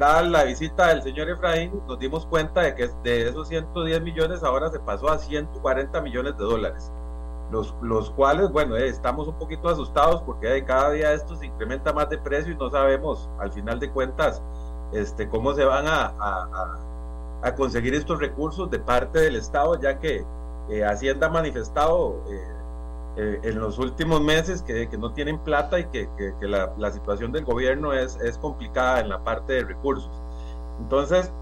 Dada 0.00 0.22
la 0.22 0.44
visita 0.44 0.86
del 0.86 1.02
señor 1.02 1.28
Efraín, 1.28 1.78
nos 1.86 1.98
dimos 1.98 2.24
cuenta 2.24 2.62
de 2.62 2.74
que 2.74 2.88
de 3.04 3.28
esos 3.28 3.48
110 3.48 4.00
millones 4.00 4.42
ahora 4.42 4.70
se 4.70 4.80
pasó 4.80 5.10
a 5.10 5.18
140 5.18 6.00
millones 6.00 6.38
de 6.38 6.44
dólares. 6.44 6.90
Los, 7.50 7.74
los 7.82 8.10
cuales, 8.12 8.50
bueno, 8.50 8.78
eh, 8.78 8.88
estamos 8.88 9.28
un 9.28 9.34
poquito 9.34 9.68
asustados 9.68 10.22
porque 10.22 10.64
cada 10.64 10.92
día 10.92 11.12
esto 11.12 11.36
se 11.36 11.44
incrementa 11.44 11.92
más 11.92 12.08
de 12.08 12.16
precio 12.16 12.50
y 12.50 12.56
no 12.56 12.70
sabemos 12.70 13.28
al 13.38 13.52
final 13.52 13.78
de 13.78 13.90
cuentas 13.90 14.40
este, 14.92 15.28
cómo 15.28 15.52
se 15.52 15.66
van 15.66 15.86
a, 15.86 16.14
a, 17.42 17.54
conseguir 17.54 17.92
estos 17.92 18.20
recursos 18.20 18.70
de 18.70 18.78
parte 18.78 19.18
del 19.18 19.36
Estado, 19.36 19.78
ya 19.78 19.98
que 19.98 20.24
eh, 20.70 20.82
Hacienda 20.82 21.26
ha 21.26 21.30
manifestado 21.30 22.24
eh, 22.30 22.49
en 23.42 23.58
los 23.58 23.78
últimos 23.78 24.20
meses 24.20 24.62
que, 24.62 24.88
que, 24.88 24.98
no 24.98 25.12
tienen 25.12 25.38
plata 25.38 25.78
y 25.78 25.84
que, 25.86 26.08
que, 26.16 26.46
la, 26.46 26.72
la, 26.78 26.90
situación 26.90 27.32
del 27.32 27.44
gobierno 27.44 27.92
es, 27.92 28.16
es 28.16 28.38
complicada 28.38 29.00
en 29.00 29.08
la 29.08 29.22
parte 29.22 29.54
de 29.54 29.64
recursos. 29.64 30.10
Entonces, 30.80 31.32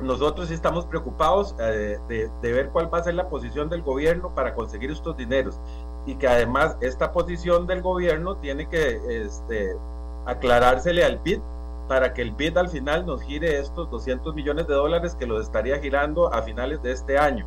nosotros 0.00 0.48
sí 0.48 0.54
estamos 0.54 0.84
preocupados 0.86 1.54
eh, 1.58 1.98
de, 2.08 2.52
ver 2.52 2.70
cuál 2.70 2.92
va 2.92 2.98
a 2.98 3.02
ser 3.02 3.14
la 3.14 3.28
posición 3.28 3.68
del 3.68 3.82
gobierno 3.82 4.34
para 4.34 4.54
conseguir 4.54 4.90
estos 4.90 5.16
dineros 5.16 5.58
y 6.04 6.16
que 6.16 6.28
además 6.28 6.76
esta 6.80 7.12
posición 7.12 7.66
del 7.66 7.82
gobierno 7.82 8.36
tiene 8.36 8.68
que 8.68 9.00
este, 9.24 9.76
aclarársele 10.26 11.04
al 11.04 11.20
PIB 11.20 11.40
para 11.88 12.12
que 12.12 12.22
el 12.22 12.34
PIB 12.34 12.58
al 12.58 12.68
final 12.68 13.06
nos 13.06 13.22
gire 13.22 13.58
estos 13.58 13.90
200 13.90 14.34
millones 14.34 14.66
de 14.66 14.74
dólares 14.74 15.14
que 15.14 15.26
los 15.26 15.42
estaría 15.42 15.78
girando 15.78 16.32
a 16.32 16.42
finales 16.42 16.82
de 16.82 16.92
este 16.92 17.18
año. 17.18 17.46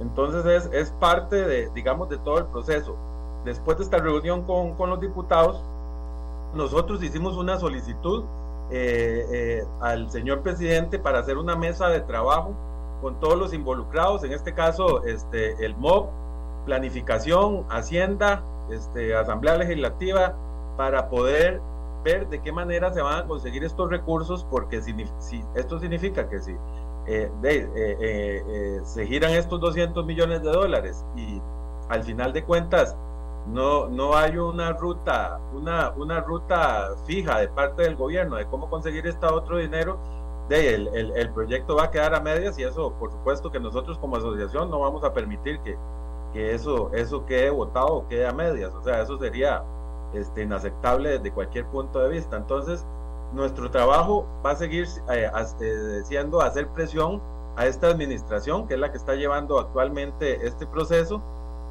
Entonces 0.00 0.44
es, 0.44 0.72
es 0.72 0.90
parte 0.92 1.44
de, 1.44 1.70
digamos, 1.70 2.08
de 2.08 2.18
todo 2.18 2.38
el 2.38 2.46
proceso. 2.46 2.96
Después 3.44 3.78
de 3.78 3.84
esta 3.84 3.98
reunión 3.98 4.42
con, 4.42 4.74
con 4.74 4.90
los 4.90 5.00
diputados, 5.00 5.62
nosotros 6.54 7.02
hicimos 7.02 7.36
una 7.36 7.58
solicitud 7.58 8.24
eh, 8.70 9.26
eh, 9.30 9.64
al 9.80 10.10
señor 10.10 10.40
presidente 10.40 10.98
para 10.98 11.18
hacer 11.18 11.36
una 11.36 11.54
mesa 11.54 11.88
de 11.88 12.00
trabajo 12.00 12.54
con 13.02 13.20
todos 13.20 13.36
los 13.36 13.52
involucrados, 13.52 14.24
en 14.24 14.32
este 14.32 14.54
caso 14.54 15.04
este, 15.04 15.62
el 15.64 15.76
MOB, 15.76 16.08
planificación, 16.64 17.66
Hacienda, 17.68 18.42
este, 18.70 19.14
Asamblea 19.14 19.56
Legislativa, 19.56 20.34
para 20.78 21.10
poder 21.10 21.60
ver 22.02 22.28
de 22.28 22.40
qué 22.40 22.52
manera 22.52 22.92
se 22.92 23.02
van 23.02 23.24
a 23.24 23.26
conseguir 23.26 23.64
estos 23.64 23.90
recursos, 23.90 24.46
porque 24.50 24.80
esto 25.54 25.78
significa 25.78 26.28
que 26.28 26.40
si 26.40 26.56
eh, 27.06 28.80
se 28.84 29.06
giran 29.06 29.32
estos 29.32 29.60
200 29.60 30.04
millones 30.06 30.42
de 30.42 30.50
dólares 30.50 31.04
y 31.16 31.40
al 31.88 32.02
final 32.02 32.32
de 32.32 32.44
cuentas 32.44 32.96
no, 33.46 33.88
no 33.88 34.16
hay 34.16 34.38
una 34.38 34.72
ruta, 34.72 35.38
una, 35.52 35.90
una 35.90 36.20
ruta 36.20 36.90
fija 37.06 37.38
de 37.38 37.48
parte 37.48 37.82
del 37.82 37.96
gobierno 37.96 38.36
de 38.36 38.46
cómo 38.46 38.70
conseguir 38.70 39.06
este 39.06 39.26
otro 39.26 39.58
dinero, 39.58 39.98
de 40.48 40.74
el, 40.74 41.12
el, 41.16 41.30
proyecto 41.30 41.76
va 41.76 41.84
a 41.84 41.90
quedar 41.90 42.14
a 42.14 42.20
medias 42.20 42.58
y 42.58 42.64
eso, 42.64 42.92
por 42.98 43.10
supuesto, 43.10 43.50
que 43.50 43.60
nosotros 43.60 43.98
como 43.98 44.16
asociación 44.16 44.70
no 44.70 44.80
vamos 44.80 45.02
a 45.04 45.12
permitir 45.12 45.58
que, 45.60 45.76
que 46.32 46.54
eso, 46.54 46.90
eso 46.92 47.24
quede 47.24 47.50
votado 47.50 47.94
o 47.94 48.08
quede 48.08 48.26
a 48.26 48.32
medias. 48.32 48.74
O 48.74 48.82
sea, 48.82 49.00
eso 49.00 49.18
sería 49.18 49.64
este, 50.12 50.42
inaceptable 50.42 51.10
desde 51.18 51.32
cualquier 51.32 51.66
punto 51.66 51.98
de 52.00 52.10
vista. 52.10 52.36
Entonces, 52.36 52.84
nuestro 53.34 53.70
trabajo 53.70 54.26
va 54.44 54.52
a 54.52 54.56
seguir 54.56 54.86
eh, 55.10 55.30
eh, 55.60 56.02
siendo 56.04 56.40
hacer 56.40 56.68
presión 56.68 57.20
a 57.56 57.66
esta 57.66 57.88
administración, 57.88 58.66
que 58.66 58.74
es 58.74 58.80
la 58.80 58.90
que 58.90 58.98
está 58.98 59.14
llevando 59.14 59.58
actualmente 59.58 60.46
este 60.46 60.66
proceso. 60.66 61.22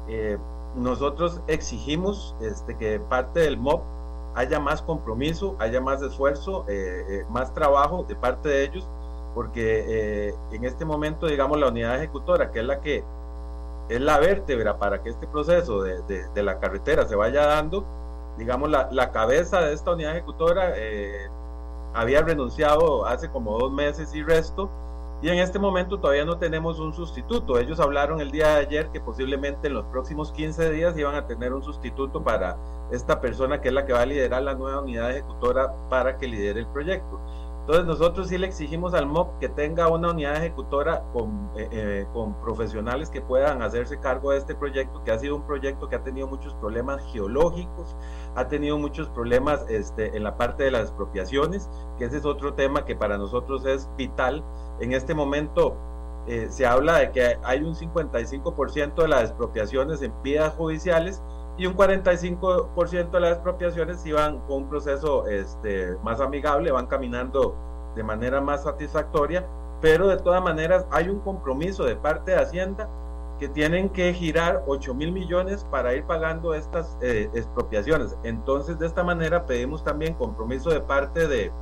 Eh, 0.08 0.38
nosotros 0.76 1.40
exigimos 1.46 2.34
este, 2.40 2.76
que 2.76 3.00
parte 3.00 3.40
del 3.40 3.56
MOB 3.56 3.80
haya 4.34 4.58
más 4.58 4.82
compromiso, 4.82 5.54
haya 5.58 5.80
más 5.80 6.02
esfuerzo, 6.02 6.64
eh, 6.68 7.04
eh, 7.08 7.24
más 7.28 7.54
trabajo 7.54 8.04
de 8.08 8.16
parte 8.16 8.48
de 8.48 8.64
ellos, 8.64 8.88
porque 9.34 9.84
eh, 10.28 10.34
en 10.52 10.64
este 10.64 10.84
momento, 10.84 11.26
digamos, 11.26 11.58
la 11.58 11.68
unidad 11.68 11.96
ejecutora, 11.96 12.50
que 12.50 12.60
es 12.60 12.66
la 12.66 12.80
que 12.80 13.04
es 13.88 14.00
la 14.00 14.18
vértebra 14.18 14.78
para 14.78 15.02
que 15.02 15.10
este 15.10 15.26
proceso 15.26 15.82
de, 15.82 16.02
de, 16.02 16.42
la 16.42 16.58
carretera 16.58 17.06
se 17.06 17.14
vaya 17.14 17.46
dando, 17.46 17.84
digamos, 18.38 18.70
la, 18.70 18.88
la 18.90 19.12
cabeza 19.12 19.60
de 19.60 19.74
esta 19.74 19.92
unidad 19.92 20.12
ejecutora 20.12 20.72
había 21.94 22.22
renunciado 22.22 23.06
hace 23.06 23.30
como 23.30 23.58
dos 23.58 23.72
meses 23.72 24.14
y 24.14 24.22
resto, 24.22 24.68
y 25.22 25.28
en 25.30 25.38
este 25.38 25.58
momento 25.58 25.98
todavía 25.98 26.26
no 26.26 26.36
tenemos 26.36 26.78
un 26.80 26.92
sustituto. 26.92 27.58
Ellos 27.58 27.80
hablaron 27.80 28.20
el 28.20 28.30
día 28.30 28.48
de 28.48 28.66
ayer 28.66 28.88
que 28.88 29.00
posiblemente 29.00 29.68
en 29.68 29.74
los 29.74 29.86
próximos 29.86 30.32
15 30.32 30.70
días 30.70 30.98
iban 30.98 31.14
a 31.14 31.26
tener 31.26 31.54
un 31.54 31.62
sustituto 31.62 32.22
para 32.22 32.58
esta 32.90 33.20
persona 33.20 33.60
que 33.60 33.68
es 33.68 33.74
la 33.74 33.86
que 33.86 33.94
va 33.94 34.02
a 34.02 34.06
liderar 34.06 34.42
la 34.42 34.54
nueva 34.54 34.82
unidad 34.82 35.12
ejecutora 35.12 35.72
para 35.88 36.18
que 36.18 36.28
lidere 36.28 36.60
el 36.60 36.66
proyecto. 36.66 37.18
Entonces 37.64 37.86
nosotros 37.86 38.28
sí 38.28 38.36
le 38.36 38.46
exigimos 38.46 38.92
al 38.92 39.06
MOP 39.06 39.38
que 39.38 39.48
tenga 39.48 39.88
una 39.88 40.10
unidad 40.10 40.36
ejecutora 40.36 41.02
con, 41.14 41.50
eh, 41.56 41.66
eh, 41.72 42.06
con 42.12 42.34
profesionales 42.34 43.08
que 43.08 43.22
puedan 43.22 43.62
hacerse 43.62 43.98
cargo 43.98 44.32
de 44.32 44.38
este 44.38 44.54
proyecto, 44.54 45.02
que 45.02 45.10
ha 45.10 45.18
sido 45.18 45.34
un 45.36 45.46
proyecto 45.46 45.88
que 45.88 45.96
ha 45.96 46.04
tenido 46.04 46.26
muchos 46.26 46.52
problemas 46.56 47.02
geológicos, 47.10 47.96
ha 48.34 48.48
tenido 48.48 48.76
muchos 48.76 49.08
problemas 49.08 49.64
este, 49.70 50.14
en 50.14 50.24
la 50.24 50.36
parte 50.36 50.64
de 50.64 50.72
las 50.72 50.82
expropiaciones, 50.82 51.70
que 51.96 52.04
ese 52.04 52.18
es 52.18 52.26
otro 52.26 52.52
tema 52.52 52.84
que 52.84 52.96
para 52.96 53.16
nosotros 53.16 53.64
es 53.64 53.88
vital. 53.96 54.44
En 54.78 54.92
este 54.92 55.14
momento 55.14 55.74
eh, 56.26 56.48
se 56.50 56.66
habla 56.66 56.98
de 56.98 57.12
que 57.12 57.38
hay 57.44 57.62
un 57.62 57.74
55% 57.74 58.94
de 58.94 59.08
las 59.08 59.22
expropiaciones 59.22 60.02
en 60.02 60.12
vías 60.22 60.52
judiciales 60.54 61.22
y 61.56 61.66
un 61.66 61.76
45% 61.76 63.10
de 63.10 63.20
las 63.20 63.32
expropiaciones 63.32 64.04
iban 64.06 64.40
con 64.40 64.62
un 64.62 64.68
proceso 64.68 65.26
este, 65.26 65.96
más 66.02 66.20
amigable, 66.20 66.72
van 66.72 66.86
caminando 66.86 67.54
de 67.94 68.02
manera 68.02 68.40
más 68.40 68.64
satisfactoria, 68.64 69.46
pero 69.80 70.08
de 70.08 70.16
todas 70.16 70.42
maneras 70.42 70.86
hay 70.90 71.08
un 71.08 71.20
compromiso 71.20 71.84
de 71.84 71.94
parte 71.94 72.32
de 72.32 72.38
Hacienda 72.38 72.88
que 73.38 73.48
tienen 73.48 73.88
que 73.88 74.12
girar 74.14 74.62
8 74.66 74.94
mil 74.94 75.12
millones 75.12 75.64
para 75.70 75.94
ir 75.94 76.04
pagando 76.04 76.54
estas 76.54 76.96
eh, 77.00 77.30
expropiaciones. 77.34 78.16
Entonces, 78.22 78.78
de 78.78 78.86
esta 78.86 79.02
manera 79.02 79.46
pedimos 79.46 79.84
también 79.84 80.14
compromiso 80.14 80.70
de 80.70 80.80
parte 80.80 81.26
de 81.26 81.52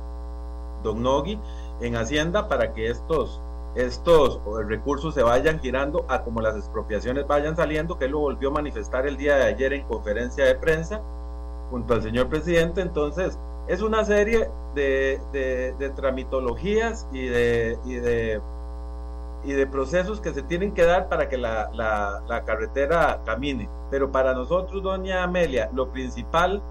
Don 0.83 1.01
Nogui 1.01 1.39
en 1.81 1.95
Hacienda 1.95 2.47
para 2.47 2.73
que 2.73 2.89
estos, 2.89 3.41
estos 3.75 4.39
recursos 4.67 5.13
se 5.13 5.23
vayan 5.23 5.59
girando 5.59 6.05
a 6.07 6.21
como 6.21 6.41
las 6.41 6.55
expropiaciones 6.55 7.25
vayan 7.25 7.55
saliendo, 7.55 7.97
que 7.97 8.05
él 8.05 8.11
lo 8.11 8.19
volvió 8.19 8.49
a 8.49 8.53
manifestar 8.53 9.07
el 9.07 9.17
día 9.17 9.35
de 9.35 9.43
ayer 9.43 9.73
en 9.73 9.83
conferencia 9.87 10.45
de 10.45 10.55
prensa 10.55 11.01
junto 11.71 11.95
al 11.95 12.03
señor 12.03 12.27
presidente. 12.29 12.81
Entonces, 12.81 13.37
es 13.67 13.81
una 13.81 14.05
serie 14.05 14.49
de, 14.75 15.19
de, 15.31 15.89
tramitologías 15.95 17.07
y 17.11 17.25
de, 17.25 17.77
y 17.85 17.95
de, 17.95 18.41
y 19.43 19.53
de 19.53 19.67
procesos 19.67 20.21
que 20.21 20.33
se 20.33 20.43
tienen 20.43 20.73
que 20.73 20.83
dar 20.83 21.09
para 21.09 21.29
que 21.29 21.37
la, 21.37 21.71
la, 21.73 22.21
la 22.27 22.43
carretera 22.43 23.21
camine. 23.25 23.69
Pero 23.89 24.11
para 24.11 24.33
nosotros, 24.33 24.83
doña 24.83 25.23
Amelia, 25.23 25.69
lo 25.73 25.89
principal 25.89 26.61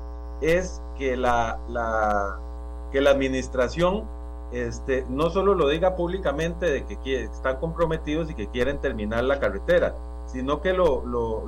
es 0.40 0.82
que 0.96 1.16
la, 1.16 1.58
la, 1.68 2.38
que 2.90 3.00
la 3.00 3.10
administración 3.10 4.04
este, 4.52 5.06
no 5.08 5.30
solo 5.30 5.54
lo 5.54 5.68
diga 5.68 5.96
públicamente 5.96 6.66
de 6.66 6.84
que 6.84 7.22
están 7.24 7.56
comprometidos 7.56 8.30
y 8.30 8.34
que 8.34 8.48
quieren 8.48 8.78
terminar 8.78 9.24
la 9.24 9.40
carretera, 9.40 9.94
sino 10.26 10.60
que 10.60 10.72
lo, 10.72 11.04
lo, 11.04 11.46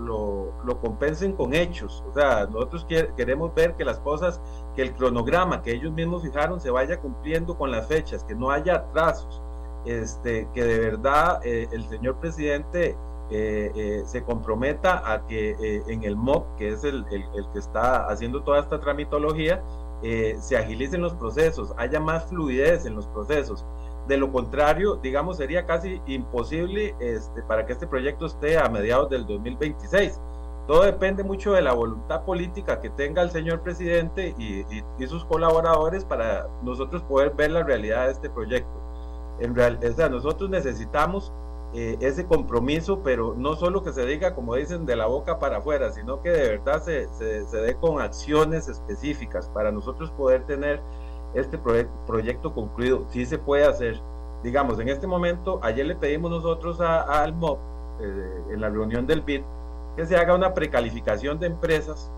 lo, 0.64 0.80
compensen 0.80 1.32
con 1.32 1.54
hechos. 1.54 2.02
O 2.10 2.14
sea, 2.14 2.46
nosotros 2.46 2.86
queremos 3.16 3.54
ver 3.54 3.74
que 3.74 3.84
las 3.84 3.98
cosas, 3.98 4.40
que 4.74 4.82
el 4.82 4.94
cronograma 4.94 5.62
que 5.62 5.72
ellos 5.72 5.92
mismos 5.92 6.22
fijaron 6.22 6.60
se 6.60 6.70
vaya 6.70 6.98
cumpliendo 6.98 7.56
con 7.56 7.70
las 7.70 7.86
fechas, 7.86 8.24
que 8.24 8.34
no 8.34 8.50
haya 8.50 8.76
atrasos, 8.76 9.40
este, 9.84 10.48
que 10.54 10.64
de 10.64 10.78
verdad 10.78 11.40
eh, 11.44 11.68
el 11.72 11.84
señor 11.88 12.16
presidente 12.16 12.96
eh, 13.30 13.72
eh, 13.74 14.02
se 14.06 14.22
comprometa 14.22 15.12
a 15.12 15.26
que 15.26 15.82
en 15.86 16.04
el 16.04 16.16
MOP, 16.16 16.56
que 16.56 16.68
es 16.68 16.84
el, 16.84 17.06
el, 17.10 17.24
el 17.34 17.48
que 17.52 17.58
está 17.58 18.06
haciendo 18.06 18.42
toda 18.42 18.60
esta 18.60 18.80
tramitología, 18.80 19.62
eh, 20.04 20.36
se 20.38 20.58
agilicen 20.58 21.00
los 21.00 21.14
procesos, 21.14 21.72
haya 21.78 21.98
más 21.98 22.26
fluidez 22.26 22.84
en 22.84 22.94
los 22.94 23.06
procesos. 23.06 23.64
De 24.06 24.18
lo 24.18 24.30
contrario, 24.30 24.96
digamos, 24.96 25.38
sería 25.38 25.64
casi 25.64 26.02
imposible 26.06 26.94
este, 27.00 27.42
para 27.42 27.64
que 27.64 27.72
este 27.72 27.86
proyecto 27.86 28.26
esté 28.26 28.58
a 28.58 28.68
mediados 28.68 29.08
del 29.08 29.26
2026. 29.26 30.20
Todo 30.66 30.82
depende 30.82 31.24
mucho 31.24 31.52
de 31.52 31.62
la 31.62 31.72
voluntad 31.72 32.22
política 32.24 32.82
que 32.82 32.90
tenga 32.90 33.22
el 33.22 33.30
señor 33.30 33.62
presidente 33.62 34.34
y, 34.38 35.06
sus 35.06 35.24
colaboradores 35.24 36.04
para 36.04 36.48
nosotros 36.62 37.02
poder 37.04 37.30
ver 37.30 37.52
la 37.52 37.62
realidad 37.62 38.04
de 38.04 38.12
este 38.12 38.28
proyecto. 38.28 38.78
En 39.40 39.54
realidad, 39.54 40.10
nosotros 40.10 40.50
necesitamos 40.50 41.32
eh, 41.76 41.96
ese 42.00 42.24
compromiso, 42.24 43.00
pero 43.02 43.34
no 43.36 43.56
solo 43.56 43.82
que 43.82 43.92
se 43.92 44.06
diga, 44.06 44.32
como 44.36 44.54
dicen, 44.54 44.86
de 44.86 44.94
la 44.94 45.06
boca 45.06 45.40
para 45.40 45.56
afuera, 45.56 45.90
sino 45.90 46.22
que 46.22 46.30
de 46.30 46.48
verdad 46.50 46.80
se, 46.80 47.08
se, 47.08 47.56
dé 47.56 47.74
con 47.74 48.00
acciones 48.00 48.68
específicas 48.68 49.48
para 49.48 49.72
nosotros 49.72 50.12
poder 50.12 50.44
tener 50.44 50.80
este 51.34 51.58
proyecto 52.06 52.54
concluido. 52.54 53.04
Sí 53.08 53.26
se 53.26 53.38
puede 53.38 53.66
hacer. 53.66 54.00
Digamos, 54.44 54.78
en 54.78 54.88
este 54.88 55.08
momento, 55.08 55.58
ayer 55.62 55.84
le 55.84 55.96
pedimos 55.96 56.30
nosotros 56.30 56.80
al 56.80 57.34
MOP, 57.34 57.58
eh, 58.00 58.42
en 58.52 58.60
la 58.60 58.68
reunión 58.68 59.04
del 59.04 59.22
BID, 59.22 59.42
que 59.96 60.06
se 60.06 60.16
haga 60.16 60.32
una 60.32 60.54
precalificación 60.54 61.40
de 61.40 61.48
empresas 61.48 62.08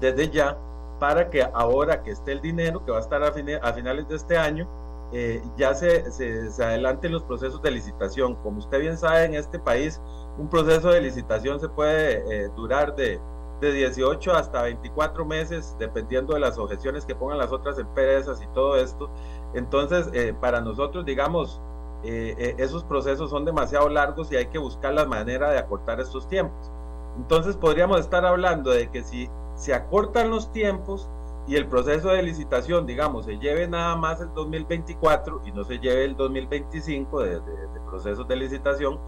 desde 0.00 0.28
ya 0.28 0.58
para 0.98 1.30
que 1.30 1.42
ahora 1.42 2.02
que 2.02 2.10
esté 2.10 2.32
el 2.32 2.40
dinero, 2.40 2.84
que 2.84 2.90
va 2.90 2.98
a 2.98 3.00
estar 3.00 3.22
a, 3.22 3.28
a 3.28 3.72
finales 3.72 4.08
de 4.08 4.16
este 4.16 4.36
año, 4.36 4.66
eh, 5.12 5.42
ya 5.56 5.74
se, 5.74 6.10
se, 6.10 6.64
adelanten 6.64 7.12
los 7.12 7.22
procesos 7.22 7.62
de 7.62 7.70
licitación. 7.70 8.34
Como 8.36 8.58
usted 8.58 8.80
bien 8.80 8.98
sabe, 8.98 9.24
en 9.24 9.34
este 9.34 9.58
país 9.58 10.00
un 10.38 10.48
proceso 10.48 10.90
de 10.90 11.00
licitación 11.00 11.60
se 11.60 11.68
puede 11.68 12.44
eh, 12.44 12.50
durar 12.56 12.94
de, 12.96 13.20
de 13.60 13.72
18 13.72 14.32
hasta 14.32 14.62
24 14.62 15.24
meses, 15.24 15.76
dependiendo 15.78 16.34
de 16.34 16.40
las 16.40 16.58
objeciones 16.58 17.06
que 17.06 17.14
pongan 17.14 17.38
las 17.38 17.52
otras 17.52 17.78
empresas 17.78 18.42
y 18.42 18.46
todo 18.48 18.76
esto. 18.76 19.08
Entonces, 19.54 20.10
eh, 20.12 20.34
para 20.40 20.60
nosotros, 20.60 21.04
digamos, 21.04 21.60
esos 22.02 22.84
procesos 22.84 23.30
son 23.30 23.44
demasiado 23.44 23.88
largos 23.88 24.30
y 24.30 24.36
hay 24.36 24.46
que 24.46 24.58
buscar 24.58 24.94
la 24.94 25.06
manera 25.06 25.50
de 25.50 25.58
acortar 25.58 25.98
estos 25.98 26.28
tiempos. 26.28 26.70
Entonces, 27.16 27.56
podríamos 27.56 27.98
estar 27.98 28.24
hablando 28.24 28.70
de 28.70 28.88
que 28.90 29.02
si 29.02 29.28
se 29.56 29.74
acortan 29.74 30.30
los 30.30 30.52
tiempos, 30.52 31.10
y 31.46 31.54
el 31.54 31.68
proceso 31.68 32.08
de 32.08 32.22
licitación, 32.22 32.86
digamos, 32.86 33.24
se 33.24 33.38
lleve 33.38 33.68
nada 33.68 33.94
más 33.94 34.20
el 34.20 34.32
2024 34.34 35.42
y 35.44 35.52
no 35.52 35.64
se 35.64 35.78
lleve 35.78 36.04
el 36.04 36.16
2025 36.16 37.22
de, 37.22 37.40
procesos 37.88 38.26
de 38.26 38.36
licitación 38.36 38.98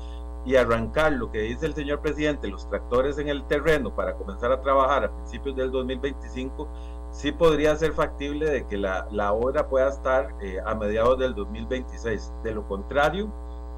y 0.45 0.55
arrancar 0.55 1.13
lo 1.13 1.33
que 1.33 1.41
dice 1.41 1.67
el 1.67 1.75
señor 1.75 2.01
presidente, 2.01 2.47
los 2.47 2.69
tractores 2.69 3.19
en 3.19 3.29
el 3.29 3.45
terreno 3.45 3.95
para 3.95 4.15
comenzar 4.15 4.53
a 4.53 4.61
trabajar 4.61 5.05
a 5.05 5.11
principios 5.11 5.57
del 5.57 5.73
2025, 5.73 6.69
sí 7.11 7.33
podría 7.33 7.75
ser 7.75 7.93
factible 7.93 8.49
de 8.49 8.67
que 8.67 8.77
la, 8.77 9.09
la 9.11 9.33
obra 9.33 9.69
pueda 9.69 9.89
estar 9.89 10.29
eh, 10.41 10.59
a 10.65 10.77
mediados 10.77 11.19
del 11.19 11.35
2026. 11.35 12.33
De 12.45 12.55
lo 12.55 12.69
contrario, 12.69 13.33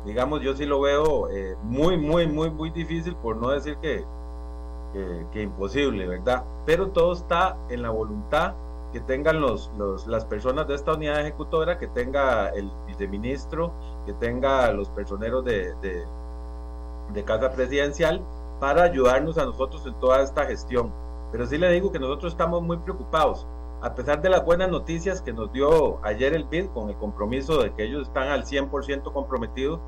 digamos, 0.04 0.42
yo 0.42 0.54
sí 0.54 0.66
lo 0.66 0.82
veo 0.82 1.30
eh, 1.30 1.56
muy, 1.62 1.96
muy, 1.96 2.26
muy, 2.26 2.50
muy 2.50 2.70
difícil, 2.70 3.16
por 3.16 3.36
no 3.36 3.50
decir 3.50 3.78
que, 3.78 4.04
que, 4.92 5.42
imposible, 5.42 6.06
¿verdad? 6.06 6.44
Pero 6.66 6.88
todo 6.88 7.12
está 7.12 7.56
en 7.68 7.82
la 7.82 7.90
voluntad 7.90 8.54
que 8.92 9.00
tengan 9.00 9.40
los, 9.40 9.70
las 10.06 10.24
personas 10.24 10.66
de 10.66 10.74
esta 10.74 10.94
unidad 10.94 11.20
ejecutora, 11.20 11.78
que 11.78 11.86
tenga 11.86 12.48
el 12.48 12.70
viceministro, 12.86 13.72
que 14.04 14.12
tenga 14.14 14.72
los 14.72 14.88
personeros 14.90 15.44
de, 15.44 15.74
de, 15.76 16.04
de 17.12 17.24
Casa 17.24 17.52
Presidencial 17.52 18.20
para 18.58 18.82
ayudarnos 18.82 19.38
a 19.38 19.44
nosotros 19.44 19.86
en 19.86 19.94
toda 19.94 20.22
esta 20.22 20.44
gestión. 20.46 20.92
Pero 21.30 21.46
sí 21.46 21.56
le 21.56 21.70
digo 21.70 21.92
que 21.92 22.00
nosotros 22.00 22.32
estamos 22.32 22.62
muy 22.62 22.78
preocupados, 22.78 23.46
a 23.82 23.94
pesar 23.94 24.20
de 24.20 24.28
las 24.28 24.44
buenas 24.44 24.68
noticias 24.68 25.22
que 25.22 25.32
nos 25.32 25.52
dio 25.52 26.04
ayer 26.04 26.34
el 26.34 26.44
BID 26.44 26.66
con 26.70 26.90
el 26.90 26.96
compromiso 26.96 27.62
de 27.62 27.72
que 27.72 27.84
ellos 27.84 28.08
están 28.08 28.28
al 28.28 28.44
100% 28.44 29.12
comprometidos 29.12 29.80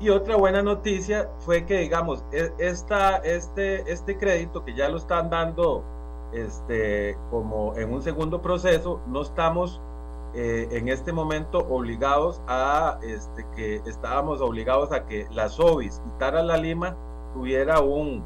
y 0.00 0.10
otra 0.10 0.36
buena 0.36 0.62
noticia 0.62 1.30
fue 1.40 1.64
que, 1.64 1.78
digamos, 1.78 2.24
e, 2.32 2.52
esta, 2.58 3.16
este, 3.18 3.90
este 3.90 4.16
crédito 4.16 4.64
que 4.64 4.74
ya 4.74 4.88
lo 4.88 4.96
están 4.96 5.30
dando 5.30 5.84
este, 6.32 7.16
como 7.30 7.74
en 7.76 7.92
un 7.92 8.02
segundo 8.02 8.40
proceso, 8.42 9.00
no 9.08 9.22
estamos 9.22 9.80
eh, 10.34 10.68
en 10.72 10.88
este 10.88 11.12
momento 11.12 11.58
obligados 11.58 12.42
a, 12.46 12.98
este, 13.02 13.46
que 13.56 13.76
estábamos 13.86 14.40
obligados 14.40 14.92
a 14.92 15.06
que 15.06 15.26
la 15.30 15.48
SOBIS 15.48 16.02
y 16.06 16.18
Tara 16.18 16.42
La 16.42 16.56
Lima 16.56 16.94
tuviera 17.32 17.80
un, 17.80 18.22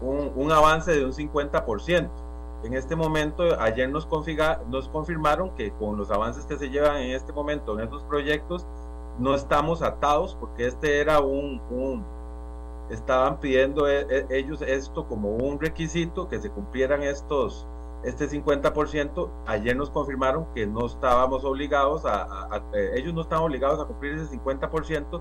un, 0.00 0.32
un 0.34 0.52
avance 0.52 0.92
de 0.92 1.04
un 1.04 1.12
50%. 1.12 2.08
En 2.62 2.74
este 2.74 2.94
momento, 2.94 3.42
ayer 3.58 3.88
nos, 3.88 4.06
nos 4.68 4.88
confirmaron 4.90 5.50
que 5.54 5.72
con 5.72 5.96
los 5.96 6.10
avances 6.10 6.44
que 6.44 6.56
se 6.58 6.68
llevan 6.68 6.98
en 6.98 7.12
este 7.12 7.32
momento 7.32 7.78
en 7.78 7.84
estos 7.84 8.04
proyectos, 8.04 8.66
no 9.20 9.34
estamos 9.34 9.82
atados 9.82 10.36
porque 10.40 10.66
este 10.66 11.00
era 11.00 11.20
un, 11.20 11.60
estaban 12.90 13.38
pidiendo 13.38 13.88
e, 13.88 14.06
e, 14.08 14.26
ellos 14.30 14.62
esto 14.62 15.06
como 15.06 15.30
un 15.36 15.60
requisito 15.60 16.28
que 16.28 16.40
se 16.40 16.50
cumplieran 16.50 17.02
estos 17.02 17.68
este 18.02 18.28
50%, 18.28 19.30
ayer 19.46 19.76
nos 19.76 19.90
confirmaron 19.90 20.46
que 20.54 20.66
no 20.66 20.86
estábamos 20.86 21.44
obligados 21.44 22.06
a, 22.06 22.62
eh, 22.72 22.92
ellos 22.94 23.12
no 23.12 23.20
estaban 23.20 23.44
obligados 23.44 23.78
a 23.78 23.84
cumplir 23.84 24.14
ese 24.14 24.38
50% 24.38 25.20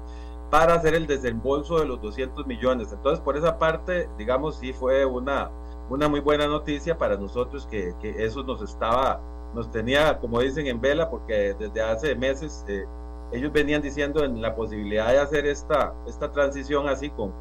para 0.50 0.76
hacer 0.76 0.96
el 0.96 1.06
desembolso 1.06 1.80
de 1.80 1.86
los 1.86 2.02
200 2.02 2.48
millones. 2.48 2.92
Entonces, 2.94 3.20
por 3.20 3.38
esa 3.38 3.60
parte, 3.60 4.10
digamos, 4.18 4.56
sí 4.58 4.72
fue 4.72 5.06
una, 5.06 5.52
una 5.90 6.08
muy 6.08 6.22
buena 6.22 6.48
noticia 6.48 6.98
para 6.98 7.18
nosotros 7.18 7.68
que, 7.68 7.94
eso 8.02 8.44
nos 8.44 8.62
estaba, 8.62 9.22
nos 9.54 9.70
tenía, 9.70 10.18
como 10.18 10.40
dicen, 10.40 10.68
en 10.68 10.80
vela, 10.80 11.10
porque 11.10 11.56
desde 11.60 11.82
hace 11.82 12.16
meses 12.16 12.64
eh, 12.68 12.86
ellos 13.32 13.52
venían 13.52 13.82
diciendo 13.82 14.24
en 14.24 14.42
la 14.42 14.56
posibilidad 14.56 15.10
de 15.10 15.20
hacer 15.20 15.46
esta, 15.46 15.94
esta 16.08 16.32
transición 16.32 16.88
así, 16.88 17.10
con, 17.12 17.34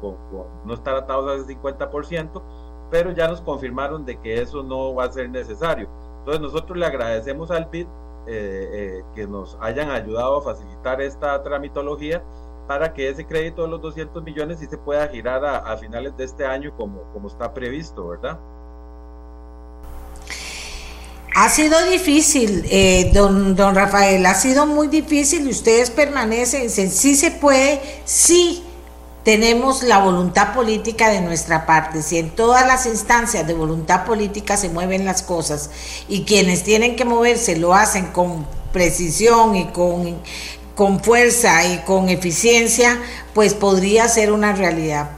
no 0.65 0.73
estar 0.73 0.95
atados 0.95 1.31
a 1.31 1.35
ese 1.35 1.57
50%, 1.57 2.41
pero 2.91 3.11
ya 3.11 3.27
nos 3.27 3.41
confirmaron 3.41 4.05
de 4.05 4.19
que 4.19 4.41
eso 4.41 4.63
no 4.63 4.93
va 4.93 5.05
a 5.05 5.11
ser 5.11 5.29
necesario. 5.29 5.89
Entonces 6.19 6.41
nosotros 6.41 6.77
le 6.77 6.85
agradecemos 6.85 7.49
al 7.51 7.69
PIT 7.69 7.87
eh, 8.27 8.69
eh, 8.71 9.03
que 9.15 9.25
nos 9.25 9.57
hayan 9.61 9.89
ayudado 9.89 10.37
a 10.37 10.41
facilitar 10.41 11.01
esta 11.01 11.41
tramitología 11.41 12.23
para 12.67 12.93
que 12.93 13.09
ese 13.09 13.25
crédito 13.25 13.63
de 13.63 13.69
los 13.69 13.81
200 13.81 14.21
millones 14.23 14.59
sí 14.59 14.67
se 14.67 14.77
pueda 14.77 15.07
girar 15.07 15.43
a, 15.43 15.57
a 15.57 15.77
finales 15.77 16.15
de 16.17 16.25
este 16.25 16.45
año 16.45 16.71
como, 16.77 17.01
como 17.13 17.27
está 17.27 17.51
previsto, 17.51 18.09
¿verdad? 18.09 18.39
Ha 21.41 21.47
sido 21.47 21.81
difícil, 21.85 22.65
eh, 22.69 23.11
don, 23.13 23.55
don 23.55 23.73
Rafael, 23.73 24.25
ha 24.25 24.35
sido 24.35 24.65
muy 24.65 24.89
difícil 24.89 25.47
y 25.47 25.51
ustedes 25.51 25.89
permanecen, 25.89 26.63
dicen, 26.63 26.91
sí 26.91 27.15
se 27.15 27.31
puede, 27.31 27.79
sí 28.03 28.61
tenemos 29.23 29.83
la 29.83 29.99
voluntad 29.99 30.53
política 30.53 31.07
de 31.07 31.21
nuestra 31.21 31.65
parte, 31.65 32.01
si 32.01 32.17
en 32.17 32.31
todas 32.31 32.67
las 32.67 32.85
instancias 32.87 33.47
de 33.47 33.53
voluntad 33.53 34.03
política 34.03 34.57
se 34.57 34.67
mueven 34.67 35.05
las 35.05 35.23
cosas 35.23 35.69
y 36.09 36.25
quienes 36.25 36.65
tienen 36.65 36.97
que 36.97 37.05
moverse 37.05 37.55
lo 37.55 37.73
hacen 37.73 38.07
con 38.07 38.45
precisión 38.73 39.55
y 39.55 39.67
con, 39.67 40.17
con 40.75 41.01
fuerza 41.01 41.65
y 41.65 41.77
con 41.85 42.09
eficiencia, 42.09 42.99
pues 43.33 43.53
podría 43.53 44.09
ser 44.09 44.33
una 44.33 44.51
realidad. 44.51 45.11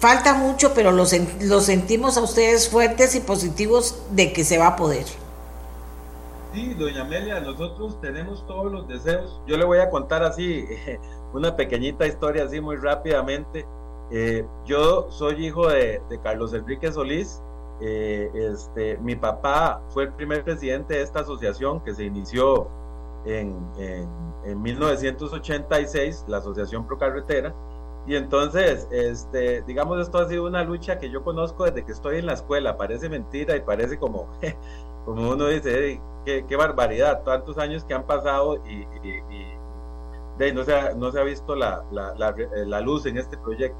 Falta 0.00 0.32
mucho, 0.32 0.72
pero 0.72 0.90
los, 0.90 1.14
los 1.40 1.66
sentimos 1.66 2.16
a 2.16 2.22
ustedes 2.22 2.70
fuertes 2.70 3.14
y 3.14 3.20
positivos 3.20 3.96
de 4.12 4.32
que 4.32 4.42
se 4.42 4.56
va 4.56 4.68
a 4.68 4.76
poder. 4.76 5.04
Sí, 6.56 6.72
doña 6.72 7.02
Amelia, 7.02 7.38
nosotros 7.38 8.00
tenemos 8.00 8.46
todos 8.46 8.72
los 8.72 8.88
deseos. 8.88 9.42
Yo 9.46 9.58
le 9.58 9.66
voy 9.66 9.76
a 9.76 9.90
contar 9.90 10.22
así 10.22 10.64
una 11.34 11.54
pequeñita 11.54 12.06
historia 12.06 12.44
así 12.44 12.62
muy 12.62 12.76
rápidamente. 12.76 13.66
Eh, 14.10 14.42
yo 14.64 15.06
soy 15.10 15.44
hijo 15.44 15.68
de, 15.68 16.00
Carlos 16.22 16.54
Enrique 16.54 16.90
Solís. 16.90 17.42
Eh, 17.82 18.30
este, 18.32 18.96
mi 18.96 19.16
papá 19.16 19.82
fue 19.90 20.04
el 20.04 20.14
primer 20.14 20.44
presidente 20.44 20.94
de 20.94 21.02
esta 21.02 21.20
asociación 21.20 21.84
que 21.84 21.94
se 21.94 22.04
inició 22.04 22.68
en, 23.26 23.54
en, 23.76 24.62
1986, 24.62 26.24
la 26.26 26.38
Asociación 26.38 26.86
Pro 26.86 26.96
Carretera. 26.96 27.54
Y 28.06 28.14
entonces, 28.14 28.88
este, 28.90 29.60
digamos, 29.62 30.00
esto 30.00 30.18
ha 30.18 30.28
sido 30.28 30.46
una 30.46 30.62
lucha 30.62 30.98
que 30.98 31.10
yo 31.10 31.22
conozco 31.22 31.64
desde 31.64 31.84
que 31.84 31.92
estoy 31.92 32.16
en 32.16 32.24
la 32.24 32.32
escuela. 32.32 32.78
Parece 32.78 33.10
mentira 33.10 33.56
y 33.56 33.60
parece 33.60 33.98
como, 33.98 34.28
como 35.06 35.30
uno 35.30 35.46
dice, 35.46 36.00
qué, 36.24 36.56
barbaridad, 36.56 37.22
tantos 37.22 37.56
años 37.58 37.84
que 37.84 37.94
han 37.94 38.04
pasado 38.04 38.56
y, 38.66 38.84
no, 40.52 40.64
se 40.64 40.74
ha, 40.74 40.94
no 40.94 41.12
se 41.12 41.20
ha 41.20 41.22
visto 41.22 41.54
la, 41.54 41.84
eh, 41.92 42.66
la, 42.66 42.80
luz 42.80 43.06
en 43.06 43.16
este 43.16 43.38
proyecto. 43.38 43.78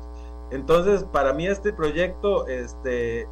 Entonces, 0.53 1.05
para 1.05 1.33
mí 1.33 1.49
este 1.49 1.73
proyecto 1.73 2.47
este, 2.47 3.27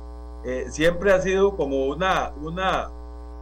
eh, 0.45 0.66
siempre 0.68 1.12
ha 1.12 1.20
sido 1.20 1.57
como 1.57 1.86
una, 1.86 2.32
una, 2.42 2.90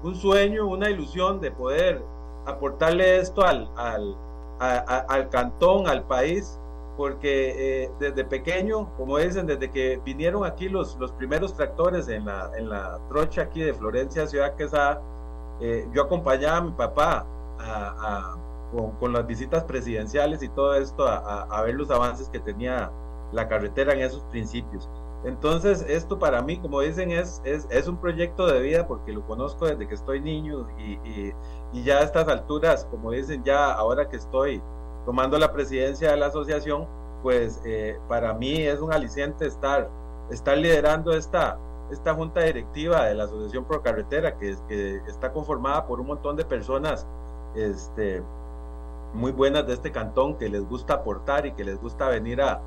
un 0.03 0.15
sueño, 0.15 0.67
una 0.67 0.91
ilusión 0.91 1.41
de 1.41 1.51
poder 1.51 2.05
aportarle 2.45 3.21
esto 3.21 3.43
al, 3.43 3.71
al, 3.77 4.15
al 4.61 5.31
cantón, 5.31 5.89
al 5.89 6.05
país, 6.05 6.61
porque 6.97 7.85
eh, 7.85 7.91
desde 7.99 8.25
pequeño, 8.25 8.95
como 8.97 9.19
dicen, 9.19 9.47
desde 9.47 9.71
que 9.71 10.01
vinieron 10.05 10.45
aquí 10.45 10.69
los, 10.69 10.97
los 10.99 11.13
primeros 11.13 11.55
tractores 11.55 12.09
en 12.09 12.27
la, 12.27 12.51
en 12.57 12.69
la 12.69 12.99
trocha 13.09 13.43
aquí 13.43 13.63
de 13.63 13.73
Florencia, 13.73 14.27
Ciudad 14.27 14.55
Quesada, 14.57 15.01
eh, 15.61 15.89
yo 15.93 16.03
acompañaba 16.03 16.57
a 16.57 16.61
mi 16.61 16.73
papá 16.73 17.27
con, 18.99 19.13
las 19.13 19.27
visitas 19.27 19.65
presidenciales 19.65 20.43
y 20.43 20.49
todo 20.49 20.75
esto 20.75 21.07
a, 21.07 21.63
ver 21.63 21.75
los 21.75 21.91
avances 21.91 22.29
que 22.29 22.41
tenía 22.41 22.91
la 23.33 23.47
carretera 23.49 23.93
en 23.93 24.01
esos 24.01 24.25
principios. 24.25 24.89
Entonces, 25.25 25.85
esto 25.89 26.19
para 26.19 26.43
mí, 26.43 26.59
como 26.59 26.81
dicen, 26.81 27.13
es, 27.13 27.41
es, 27.45 27.87
un 27.87 27.97
proyecto 27.99 28.47
de 28.47 28.61
vida 28.61 28.89
porque 28.89 29.13
lo 29.13 29.25
conozco 29.25 29.67
desde 29.67 29.87
que 29.87 29.95
estoy 29.95 30.21
niño 30.21 30.67
y, 30.79 31.33
ya 31.85 31.99
a 31.99 32.03
estas 32.03 32.27
alturas, 32.29 32.85
como 32.91 33.13
dicen, 33.13 33.45
ya 33.45 33.73
ahora 33.73 34.09
que 34.09 34.17
estoy 34.17 34.61
tomando 35.05 35.39
la 35.39 35.53
presidencia 35.53 36.11
de 36.11 36.17
la 36.17 36.27
asociación, 36.27 36.87
pues 37.23 37.61
eh, 37.65 37.99
para 38.09 38.35
mí 38.35 38.63
es 38.63 38.81
un 38.81 38.93
aliciente 38.93 39.47
estar, 39.47 39.89
estar 40.31 40.57
liderando 40.57 41.13
esta, 41.13 41.59
esta 41.91 42.15
junta 42.15 42.41
directiva 42.41 43.07
de 43.07 43.15
la 43.15 43.25
Asociación 43.25 43.65
Pro 43.65 43.83
Carretera, 43.83 44.37
que, 44.39 44.57
que 44.69 44.97
está 45.07 45.33
conformada 45.33 45.87
por 45.87 46.01
un 46.01 46.09
montón 46.09 46.37
de 46.37 46.45
personas 46.45 47.07
este, 47.55 48.23
muy 49.15 49.33
buenas 49.33 49.67
de 49.67 49.75
este 49.75 49.93
cantón 49.93 50.37
que 50.37 50.49
les 50.49 50.67
gusta 50.67 50.95
aportar 50.95 51.47
y 51.47 51.53
que 51.53 51.65
les 51.65 51.81
gusta 51.81 52.09
venir 52.09 52.41
a, 52.41 52.61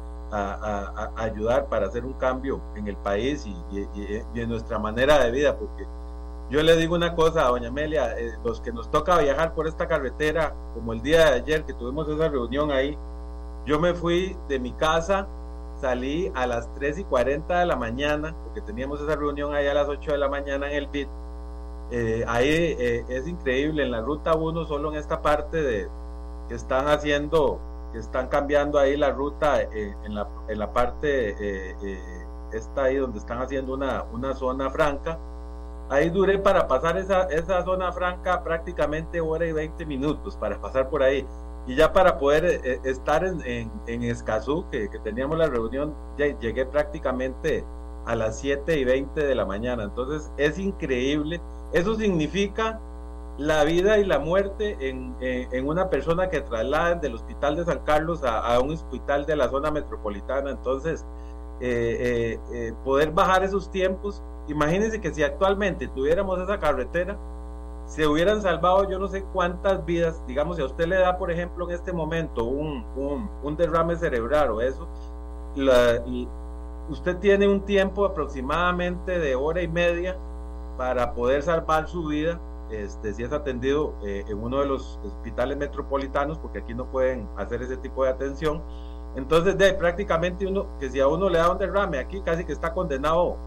ayudar 1.16 1.68
para 1.68 1.88
hacer 1.88 2.04
un 2.04 2.12
cambio 2.14 2.60
en 2.76 2.88
el 2.90 2.98
país 2.98 3.46
y, 3.46 4.40
en 4.40 4.50
nuestra 4.50 4.78
manera 4.80 5.24
de 5.24 5.32
vida, 5.32 5.56
porque 5.56 5.86
yo 6.50 6.62
le 6.62 6.76
digo 6.76 6.96
una 6.96 7.16
cosa 7.16 7.44
doña 7.44 7.70
Amelia, 7.70 8.18
eh, 8.18 8.38
los 8.44 8.62
que 8.62 8.72
nos 8.72 8.92
toca 8.92 9.18
viajar 9.18 9.54
por 9.54 9.68
esta 9.68 9.88
carretera, 9.88 10.56
como 10.74 10.94
el 10.94 11.02
día 11.02 11.32
de 11.32 11.38
ayer 11.38 11.66
que 11.66 11.74
tuvimos 11.74 12.08
esa 12.08 12.30
reunión 12.30 12.72
ahí, 12.72 12.98
yo 13.66 13.80
me 13.80 13.94
fui 13.94 14.38
de 14.48 14.60
mi 14.60 14.74
casa 14.74 15.28
salí 15.80 16.32
a 16.34 16.48
las 16.48 16.74
3 16.76 17.00
y 17.00 17.04
40 17.04 17.60
de 17.60 17.66
la 17.66 17.76
mañana, 17.76 18.36
porque 18.44 18.62
teníamos 18.62 19.02
esa 19.02 19.16
reunión 19.16 19.54
ahí 19.54 19.68
a 19.68 19.74
las 19.74 19.88
8 19.88 20.14
de 20.14 20.18
la 20.18 20.30
mañana 20.30 20.70
en 20.70 20.78
el 20.78 20.88
PIT. 20.90 21.10
Eh, 21.92 22.26
ahí 22.28 22.50
eh, 22.50 23.06
es 23.10 23.28
increíble, 23.28 23.84
en 23.84 23.92
la 23.92 24.02
ruta 24.02 24.36
1, 24.36 24.66
solo 24.66 24.92
en 24.92 24.98
esta 24.98 25.22
parte 25.22 25.62
de 25.62 25.88
que 26.48 26.56
están 26.56 26.88
haciendo, 26.88 27.60
que 27.92 28.00
están 28.00 28.28
cambiando 28.28 28.80
ahí 28.80 28.98
la 28.98 29.12
ruta 29.12 29.62
eh, 29.62 29.96
en, 30.04 30.16
la, 30.16 30.28
en 30.48 30.60
la 30.60 30.74
parte, 30.74 31.76
está 32.52 32.86
ahí 32.86 32.98
donde 32.98 33.20
están 33.20 33.42
haciendo 33.42 33.74
una, 33.74 34.04
una 34.12 34.34
zona 34.34 34.70
franca. 34.70 35.20
Ahí 35.90 36.10
duré 36.10 36.40
para 36.40 36.68
pasar 36.68 36.98
esa, 36.98 37.24
esa 37.24 37.64
zona 37.64 37.92
franca 37.92 38.44
prácticamente 38.44 39.22
hora 39.22 39.46
y 39.46 39.52
20 39.52 39.86
minutos 39.86 40.36
para 40.36 40.60
pasar 40.60 40.90
por 40.90 41.04
ahí. 41.04 41.26
Y 41.68 41.76
ya 41.76 41.94
para 41.94 42.18
poder 42.18 42.46
eh, 42.46 42.62
eh, 42.64 42.80
estar 42.84 43.24
en, 43.24 43.72
en, 43.88 44.04
Escazú, 44.04 44.66
que, 44.72 44.90
teníamos 45.04 45.38
la 45.38 45.48
reunión, 45.48 45.96
ya 46.18 46.28
llegué 46.40 46.66
prácticamente 46.66 47.64
a 48.06 48.16
las 48.16 48.40
7 48.40 48.80
y 48.80 48.84
20 48.84 49.26
de 49.26 49.36
la 49.36 49.46
mañana. 49.46 49.84
Entonces 49.84 50.32
es 50.38 50.60
increíble. 50.60 51.42
Eso 51.72 51.96
significa 51.96 52.80
la 53.38 53.64
vida 53.64 53.98
y 53.98 54.06
la 54.06 54.20
muerte 54.20 54.78
en, 54.80 55.16
en, 55.20 55.68
una 55.68 55.90
persona 55.90 56.30
que 56.30 56.42
trasladan 56.42 57.02
del 57.02 57.16
hospital 57.16 57.58
de 57.58 57.66
San 57.66 57.80
Carlos 57.80 58.24
a, 58.24 58.60
un 58.60 58.72
hospital 58.72 59.26
de 59.26 59.36
la 59.36 59.50
zona 59.50 59.72
metropolitana. 59.72 60.52
Entonces, 60.52 61.06
eh, 61.60 62.74
poder 62.84 63.12
bajar 63.12 63.44
esos 63.44 63.70
tiempos, 63.72 64.24
imagínense 64.48 65.00
que 65.02 65.14
si 65.14 65.24
actualmente 65.24 65.88
tuviéramos 65.88 66.40
esa 66.40 66.60
carretera, 66.60 67.18
se 67.86 68.08
hubieran 68.08 68.42
salvado 68.42 68.90
yo 68.90 68.98
no 68.98 69.08
sé 69.08 69.24
cuántas 69.32 69.86
vidas, 69.86 70.22
digamos, 70.28 70.58
si 70.58 70.64
a 70.64 70.66
usted 70.66 70.88
le 70.88 70.98
da, 70.98 71.18
por 71.18 71.32
ejemplo, 71.32 71.70
en 71.70 71.76
este 71.76 71.94
momento 71.94 72.44
un, 72.46 72.84
un, 73.44 73.56
derrame 73.56 73.96
cerebral 73.96 74.52
o 74.52 74.62
eso, 74.62 74.88
usted 76.90 77.18
tiene 77.18 77.48
un 77.48 77.62
tiempo 77.62 78.06
aproximadamente 78.06 79.20
de 79.20 79.36
hora 79.36 79.62
y 79.62 79.68
media 79.68 80.18
para 80.78 81.14
poder 81.14 81.44
salvar 81.44 81.88
su 81.88 82.08
vida, 82.08 82.40
este, 82.72 83.14
si 83.14 83.24
es 83.24 83.32
atendido 83.32 83.94
eh, 84.04 84.26
en 84.28 84.44
uno 84.44 84.60
de 84.60 84.66
los 84.66 85.00
hospitales 85.06 85.56
metropolitanos, 85.56 86.38
porque 86.40 86.60
aquí 86.60 86.74
no 86.74 86.86
pueden 86.86 87.28
hacer 87.38 87.62
ese 87.62 87.78
tipo 87.78 88.04
de 88.04 88.10
atención. 88.10 88.62
Entonces, 89.16 89.58
de, 89.58 89.74
prácticamente 89.74 90.46
uno, 90.46 90.68
que 90.80 90.90
si 90.90 91.00
a 91.00 91.08
uno 91.08 91.30
le 91.30 91.38
da 91.38 91.52
un 91.52 91.58
derrame 91.58 92.00
aquí, 92.00 92.22
casi 92.22 92.44
que 92.44 92.54
está 92.54 92.74
condenado 92.74 93.38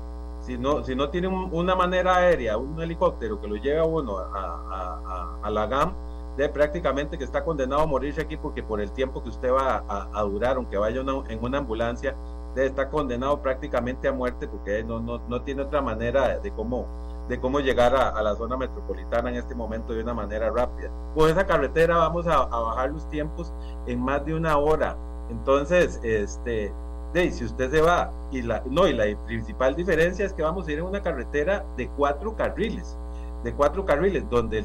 si 0.40 0.56
no, 0.56 0.84
si 0.84 0.94
no 0.94 1.10
tiene 1.10 1.28
una 1.28 1.74
manera 1.74 2.16
aérea, 2.16 2.56
un 2.56 2.80
helicóptero 2.80 3.40
que 3.40 3.48
lo 3.48 3.56
lleve 3.56 3.80
a 3.80 3.84
uno 3.84 4.18
a, 4.18 5.38
a, 5.42 5.50
la 5.50 5.66
GAM, 5.66 5.92
de 6.36 6.48
prácticamente 6.48 7.18
que 7.18 7.24
está 7.24 7.42
condenado 7.44 7.82
a 7.82 7.86
morirse 7.86 8.20
aquí 8.20 8.36
porque 8.36 8.62
por 8.62 8.80
el 8.80 8.92
tiempo 8.92 9.22
que 9.22 9.28
usted 9.28 9.52
va 9.52 9.84
a, 9.88 10.22
durar, 10.22 10.56
aunque 10.56 10.76
vaya 10.76 11.00
en 11.00 11.44
una 11.44 11.58
ambulancia, 11.58 12.14
de 12.54 12.66
está 12.66 12.88
condenado 12.88 13.42
prácticamente 13.42 14.08
a 14.08 14.12
muerte 14.12 14.48
porque 14.48 14.82
no, 14.84 15.00
no, 15.00 15.18
no 15.28 15.42
tiene 15.42 15.62
otra 15.62 15.82
manera 15.82 16.38
de, 16.38 16.50
cómo, 16.52 16.86
de 17.28 17.40
cómo 17.40 17.60
llegar 17.60 17.94
a, 17.94 18.22
la 18.22 18.34
zona 18.36 18.56
metropolitana 18.56 19.30
en 19.30 19.36
este 19.36 19.54
momento 19.54 19.92
de 19.92 20.02
una 20.02 20.14
manera 20.14 20.50
rápida. 20.50 20.90
Con 21.14 21.28
esa 21.28 21.44
carretera 21.46 21.96
vamos 21.96 22.26
a, 22.26 22.46
bajar 22.46 22.90
los 22.90 23.08
tiempos 23.10 23.52
en 23.86 24.00
más 24.00 24.24
de 24.24 24.34
una 24.34 24.56
hora. 24.58 24.96
Entonces, 25.30 26.00
este, 26.02 26.72
de, 27.12 27.30
si 27.30 27.44
usted 27.44 27.70
se 27.70 27.80
va, 27.80 28.10
y 28.30 28.42
la, 28.42 28.62
no, 28.66 28.86
y 28.86 28.92
la 28.92 29.04
principal 29.26 29.74
diferencia 29.74 30.24
es 30.24 30.32
que 30.32 30.42
vamos 30.42 30.66
a 30.66 30.72
ir 30.72 30.78
en 30.78 30.84
una 30.84 31.02
carretera 31.02 31.64
de 31.76 31.88
cuatro 31.88 32.36
carriles, 32.36 32.96
de 33.44 33.52
cuatro 33.52 33.84
carriles, 33.84 34.28
donde 34.28 34.64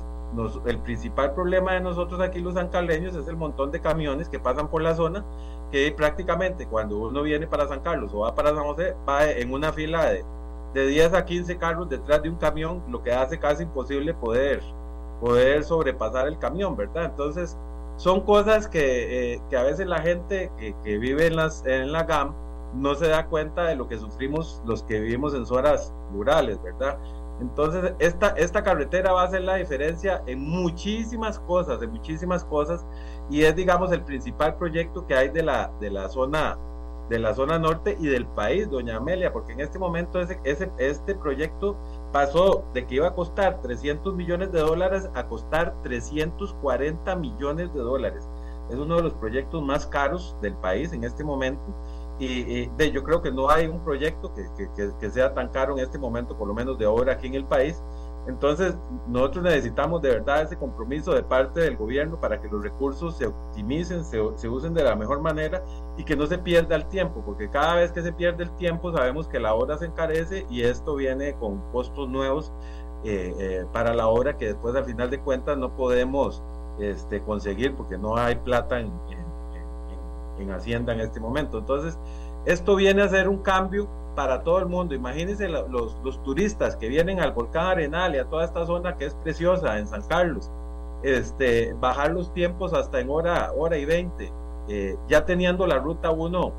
el 0.66 0.80
principal 0.80 1.34
problema 1.34 1.74
de 1.74 1.82
nosotros 1.82 2.20
aquí 2.20 2.40
los 2.40 2.56
sancaleños 2.56 3.16
es 3.16 3.28
el 3.28 3.36
montón 3.36 3.72
de 3.72 3.80
camiones 3.80 4.30
que 4.30 4.40
pasan 4.40 4.68
por 4.68 4.82
la 4.82 4.96
zona, 4.96 5.24
que 5.72 5.92
prácticamente 5.92 6.68
cuando 6.68 6.98
uno 6.98 7.24
viene 7.24 7.48
para 7.48 7.68
San 7.68 7.82
Carlos 7.82 8.12
o 8.14 8.20
va 8.20 8.34
para 8.34 8.54
San 8.54 8.64
José, 8.64 8.96
va 9.08 9.30
en 9.30 9.54
una 9.54 9.72
fila 9.72 10.10
de, 10.10 10.26
de 10.74 10.88
10 10.88 11.14
a 11.14 11.26
15 11.26 11.58
carros 11.58 11.90
detrás 11.90 12.22
de 12.24 12.30
un 12.30 12.36
camión, 12.36 12.84
lo 12.90 13.04
que 13.04 13.12
hace 13.12 13.38
casi 13.40 13.64
imposible 13.64 14.14
poder, 14.14 14.62
poder 15.20 15.64
sobrepasar 15.64 16.28
el 16.28 16.38
camión, 16.40 16.76
¿verdad? 16.76 17.06
Entonces, 17.06 17.58
son 18.04 18.20
cosas 18.20 18.68
que, 18.68 19.36
eh, 19.36 19.42
que 19.50 19.56
a 19.56 19.64
veces 19.64 19.88
la 19.88 20.02
gente 20.02 20.52
que, 20.58 20.76
que, 20.84 20.98
vive 20.98 21.28
en, 21.28 21.38
las, 21.38 21.66
en 21.66 21.94
la 21.94 22.04
GAM 22.04 22.36
no 22.74 22.96
se 22.96 23.08
da 23.08 23.28
cuenta 23.28 23.64
de 23.64 23.78
lo 23.78 23.88
que 23.88 23.98
sufrimos 23.98 24.62
los 24.66 24.84
que 24.84 25.00
vivimos 25.00 25.34
en 25.34 25.46
zonas 25.46 25.94
rurales, 26.12 26.62
¿verdad? 26.62 26.98
Entonces, 27.40 27.94
esta, 28.00 28.32
esta 28.32 28.62
carretera 28.62 29.14
va 29.14 29.22
a 29.22 29.26
hacer 29.28 29.44
la 29.44 29.56
diferencia 29.56 30.22
en 30.28 30.42
muchísimas 30.42 31.40
cosas, 31.40 31.82
en 31.82 31.92
muchísimas 31.92 32.44
cosas, 32.44 32.86
y 33.30 33.44
es, 33.44 33.56
digamos, 33.56 33.90
el 33.94 34.04
principal 34.04 34.58
proyecto 34.58 35.08
que 35.08 35.16
hay 35.16 35.30
de 35.30 35.44
la, 35.44 35.72
de 35.80 35.90
la 35.90 36.10
zona 36.10 36.58
de 37.10 37.20
la 37.20 37.34
zona 37.34 37.58
norte 37.58 37.96
y 38.00 38.08
del 38.08 38.26
país, 38.28 38.70
doña 38.70 38.98
Amelia, 38.98 39.32
porque 39.32 39.54
en 39.54 39.62
este 39.62 39.80
momento 39.80 40.20
ese, 40.20 40.40
ese, 40.44 40.72
este 40.78 41.16
proyecto 41.16 41.78
pasó 42.14 42.64
de 42.74 42.86
que 42.86 42.96
iba 42.96 43.08
a 43.08 43.16
costar 43.16 43.60
300 43.62 44.16
millones 44.16 44.52
de 44.52 44.60
dólares 44.60 45.10
a 45.16 45.26
costar 45.28 45.76
340 45.82 47.16
millones 47.16 47.74
de 47.74 47.80
dólares. 47.80 48.30
Es 48.70 48.78
uno 48.78 48.96
de 48.98 49.04
los 49.04 49.14
proyectos 49.16 49.62
más 49.64 49.88
caros 49.88 50.38
del 50.40 50.54
país 50.54 50.94
en 50.94 51.04
este 51.04 51.24
momento. 51.24 51.64
Y, 52.20 52.68
de, 52.78 52.92
yo 52.92 53.04
creo 53.04 53.22
que 53.24 53.32
no 53.32 53.50
hay 53.50 53.66
un 53.66 53.84
proyecto 53.84 54.32
que, 54.34 54.46
que, 54.76 54.92
que, 54.98 55.10
sea 55.10 55.34
tan 55.34 55.50
caro 55.50 55.76
en 55.76 55.84
este 55.84 55.98
momento, 55.98 56.38
por 56.38 56.48
lo 56.48 56.54
menos 56.54 56.78
de 56.78 56.86
ahora 56.86 57.14
aquí 57.14 57.28
en 57.28 57.34
el 57.34 57.46
país. 57.46 57.82
Entonces, 58.28 58.78
nosotros 59.08 59.44
necesitamos 59.44 60.02
de 60.02 60.10
verdad 60.10 60.44
ese 60.44 60.58
compromiso 60.58 61.14
de 61.14 61.24
parte 61.24 61.60
del 61.60 61.76
gobierno 61.76 62.20
para 62.20 62.40
que 62.40 62.48
los 62.48 62.64
recursos 62.64 63.18
se 63.18 63.28
optimicen, 63.28 64.06
se, 64.06 64.20
se, 64.36 64.48
usen 64.48 64.74
de 64.74 64.84
la 64.84 64.96
mejor 64.96 65.22
manera 65.22 65.62
y 65.98 66.06
que 66.06 66.16
no 66.16 66.26
se 66.26 66.38
pierda 66.38 66.76
el 66.76 66.86
tiempo, 66.86 67.22
porque 67.26 67.50
cada 67.50 67.76
vez 67.76 67.92
que 67.92 68.02
se 68.02 68.14
pierde 68.14 68.44
el 68.44 68.52
tiempo 68.56 68.94
sabemos 68.94 69.28
que 69.28 69.40
la 69.40 69.54
obra 69.54 69.78
se 69.78 69.86
encarece 69.86 70.46
y 70.50 70.62
esto 70.62 70.96
viene 70.96 71.34
con 71.34 71.60
costos 71.72 72.08
nuevos 72.08 72.54
eh, 73.04 73.36
eh, 73.38 73.66
para 73.74 73.94
la 73.94 74.08
obra 74.08 74.38
que 74.38 74.46
después 74.46 74.74
al 74.76 74.86
final 74.86 75.10
de 75.10 75.20
cuentas 75.20 75.58
no 75.58 75.76
podemos 75.76 76.42
este, 76.80 77.22
conseguir 77.22 77.76
porque 77.76 77.98
no 77.98 78.16
hay 78.16 78.36
plata 78.36 78.80
en, 78.80 78.88
en, 79.10 80.42
en 80.42 80.52
Hacienda 80.52 80.94
en 80.94 81.02
este 81.02 81.20
momento. 81.20 81.58
Entonces, 81.58 82.00
esto 82.46 82.76
viene 82.78 83.02
a 83.02 83.10
ser 83.10 83.28
un 83.28 83.40
cambio 83.40 83.90
para 84.16 84.44
todo 84.44 84.60
el 84.60 84.68
mundo. 84.68 84.96
Imagínense 84.96 85.48
los, 85.50 85.98
los, 86.04 86.24
turistas 86.24 86.76
que 86.76 86.88
vienen 86.88 87.20
al 87.20 87.34
volcán 87.34 87.68
Arenal 87.68 88.16
y 88.16 88.20
a 88.20 88.26
toda 88.26 88.46
esta 88.46 88.66
zona 88.66 88.98
que 88.98 89.06
es 89.06 89.16
preciosa 89.16 89.78
en 89.78 89.88
San 89.88 90.02
Carlos, 90.08 90.52
este, 91.04 91.74
bajar 91.80 92.12
los 92.12 92.34
tiempos 92.34 92.74
hasta 92.74 93.00
en 93.00 93.10
hora, 93.10 93.52
hora 93.56 93.78
y 93.78 93.86
20, 93.86 94.32
eh, 94.70 94.98
ya 95.08 95.26
teniendo 95.26 95.68
la 95.68 95.80
ruta 95.80 96.12
1, 96.12 96.54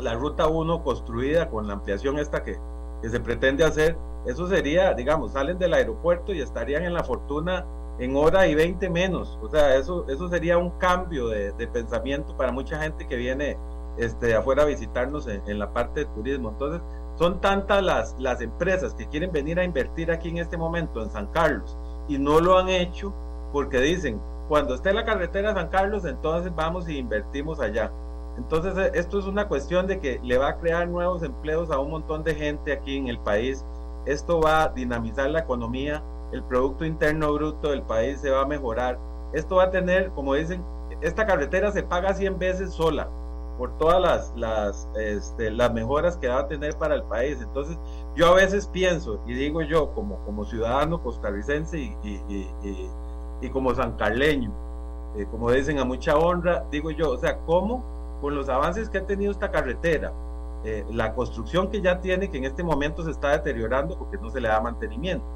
la 0.00 0.14
ruta 0.14 0.48
1 0.48 0.82
construida 0.82 1.48
con 1.48 1.66
la 1.66 1.74
ampliación 1.74 2.18
esta 2.18 2.42
que, 2.42 2.58
que 3.02 3.08
se 3.08 3.20
pretende 3.20 3.64
hacer, 3.64 3.96
eso 4.26 4.48
sería, 4.48 4.92
digamos, 4.94 5.32
salen 5.32 5.58
del 5.58 5.74
aeropuerto 5.74 6.34
y 6.34 6.40
estarían 6.40 6.84
en 6.84 6.94
la 6.94 7.04
fortuna 7.04 7.64
en 7.98 8.16
hora 8.16 8.46
y 8.46 8.54
20 8.54 8.90
menos. 8.90 9.38
O 9.42 9.48
sea, 9.48 9.76
eso, 9.76 10.06
eso 10.08 10.28
sería 10.28 10.58
un 10.58 10.70
cambio 10.78 11.28
de, 11.28 11.52
de 11.52 11.66
pensamiento 11.68 12.36
para 12.36 12.52
mucha 12.52 12.78
gente 12.80 13.06
que 13.06 13.16
viene 13.16 13.56
este, 13.96 14.34
afuera 14.34 14.64
visitarnos 14.64 15.26
en, 15.26 15.58
la 15.58 15.72
parte 15.72 16.00
de 16.00 16.06
turismo. 16.06 16.50
Entonces, 16.50 16.80
son 17.16 17.40
tantas 17.40 17.82
las, 17.82 18.16
las 18.18 18.40
empresas 18.40 18.94
que 18.94 19.06
quieren 19.08 19.32
venir 19.32 19.58
a 19.58 19.64
invertir 19.64 20.10
aquí 20.10 20.30
en 20.30 20.38
este 20.38 20.56
momento 20.56 21.02
en 21.02 21.10
San 21.10 21.26
Carlos 21.28 21.76
y 22.08 22.18
no 22.18 22.40
lo 22.40 22.58
han 22.58 22.68
hecho 22.68 23.12
porque 23.52 23.80
dicen, 23.80 24.20
cuando 24.48 24.74
esté 24.74 24.92
la 24.92 25.04
carretera 25.04 25.54
San 25.54 25.68
Carlos, 25.68 26.04
entonces 26.04 26.52
vamos 26.54 26.88
y 26.88 26.98
invertimos 26.98 27.60
allá. 27.60 27.92
Entonces, 28.36 28.76
e, 28.76 28.98
esto 28.98 29.18
es 29.18 29.26
una 29.26 29.48
cuestión 29.48 29.86
de 29.86 30.00
que 30.00 30.20
le 30.22 30.38
va 30.38 30.48
a 30.48 30.56
crear 30.56 30.88
nuevos 30.88 31.22
empleos 31.22 31.70
a 31.70 31.78
un 31.78 31.90
montón 31.90 32.24
de 32.24 32.34
gente 32.34 32.72
aquí 32.72 32.96
en 32.96 33.08
el 33.08 33.18
país. 33.18 33.64
Esto 34.06 34.40
va 34.40 34.64
a 34.64 34.68
dinamizar 34.68 35.28
la 35.30 35.40
economía 35.40 36.02
el 36.32 36.42
Producto 36.44 36.84
Interno 36.84 37.32
Bruto 37.32 37.70
del 37.70 37.82
país 37.82 38.20
se 38.20 38.30
va 38.30 38.42
a 38.42 38.46
mejorar. 38.46 38.98
Esto 39.32 39.56
va 39.56 39.64
a 39.64 39.70
tener, 39.70 40.10
como 40.10 40.34
dicen, 40.34 40.62
esta 41.00 41.26
carretera 41.26 41.72
se 41.72 41.82
paga 41.82 42.14
100 42.14 42.38
veces 42.38 42.72
sola 42.72 43.08
por 43.60 43.76
todas 43.76 44.00
las, 44.00 44.32
las, 44.36 44.88
este, 44.98 45.50
las 45.50 45.70
mejoras 45.74 46.16
que 46.16 46.28
va 46.28 46.38
a 46.38 46.48
tener 46.48 46.78
para 46.78 46.94
el 46.94 47.02
país. 47.02 47.42
Entonces, 47.42 47.78
yo 48.16 48.28
a 48.28 48.34
veces 48.34 48.66
pienso, 48.66 49.20
y 49.26 49.34
digo 49.34 49.60
yo 49.60 49.92
como, 49.92 50.16
como 50.24 50.46
ciudadano 50.46 51.02
costarricense 51.02 51.78
y, 51.78 51.94
y, 52.02 52.90
y, 53.42 53.50
como 53.50 53.74
sancarleño, 53.74 54.50
eh, 55.14 55.26
como 55.30 55.50
dicen 55.50 55.78
a 55.78 55.84
mucha 55.84 56.16
honra, 56.16 56.64
digo 56.70 56.90
yo, 56.90 57.10
o 57.10 57.18
sea, 57.18 57.36
¿cómo 57.44 57.84
con 58.22 58.34
los 58.34 58.48
avances 58.48 58.88
que 58.88 58.96
ha 58.96 59.06
tenido 59.06 59.30
esta 59.30 59.50
carretera, 59.50 60.10
eh, 60.64 60.86
la 60.90 61.12
construcción 61.12 61.70
que 61.70 61.82
ya 61.82 62.00
tiene, 62.00 62.30
que 62.30 62.38
en 62.38 62.44
este 62.44 62.62
momento 62.62 63.04
se 63.04 63.10
está 63.10 63.32
deteriorando 63.32 63.98
porque 63.98 64.16
no 64.16 64.30
se 64.30 64.40
le 64.40 64.48
da 64.48 64.58
mantenimiento, 64.62 65.26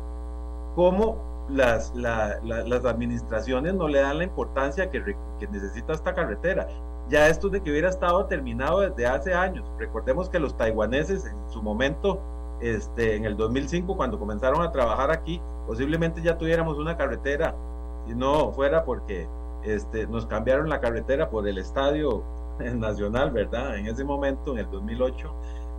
cómo 0.75 1.19
las, 1.51 1.95
las 1.95 2.85
administraciones 2.87 3.75
no 3.75 3.87
le 3.87 4.01
dan 4.01 4.17
la 4.17 4.25
importancia 4.25 4.91
que, 4.91 5.15
que 5.39 5.47
necesita 5.47 5.93
esta 5.93 6.15
carretera? 6.15 6.67
Ya 7.09 7.29
esto 7.29 7.49
de 7.49 7.63
que 7.63 7.71
hubiera 7.71 7.91
estado 7.91 8.25
terminado 8.27 8.81
desde 8.81 9.07
hace 9.07 9.35
años. 9.35 9.71
Recordemos 9.79 10.29
que 10.29 10.39
los 10.39 10.57
taiwaneses 10.57 11.27
en 11.27 11.37
su 11.51 11.63
momento 11.63 12.21
este, 12.61 13.17
en 13.17 13.25
el 13.25 13.37
2005, 13.37 13.97
cuando 13.97 14.19
comenzaron 14.19 14.63
a 14.63 14.73
trabajar 14.73 15.11
aquí, 15.11 15.41
posiblemente 15.67 16.23
ya 16.23 16.39
tuviéramos 16.39 16.79
una 16.79 16.97
carretera, 16.97 17.55
si 18.07 18.15
no 18.15 18.53
fuera 18.53 18.85
porque 18.85 19.29
este, 19.63 20.07
nos 20.07 20.27
cambiaron 20.27 20.69
la 20.69 20.81
carretera 20.81 21.29
por 21.29 21.47
el 21.47 21.59
estadio 21.59 22.23
nacional, 22.59 23.31
¿verdad? 23.33 23.77
En 23.77 23.87
ese 23.87 24.05
momento, 24.05 24.53
en 24.53 24.59
el 24.59 24.71
2008. 24.71 25.35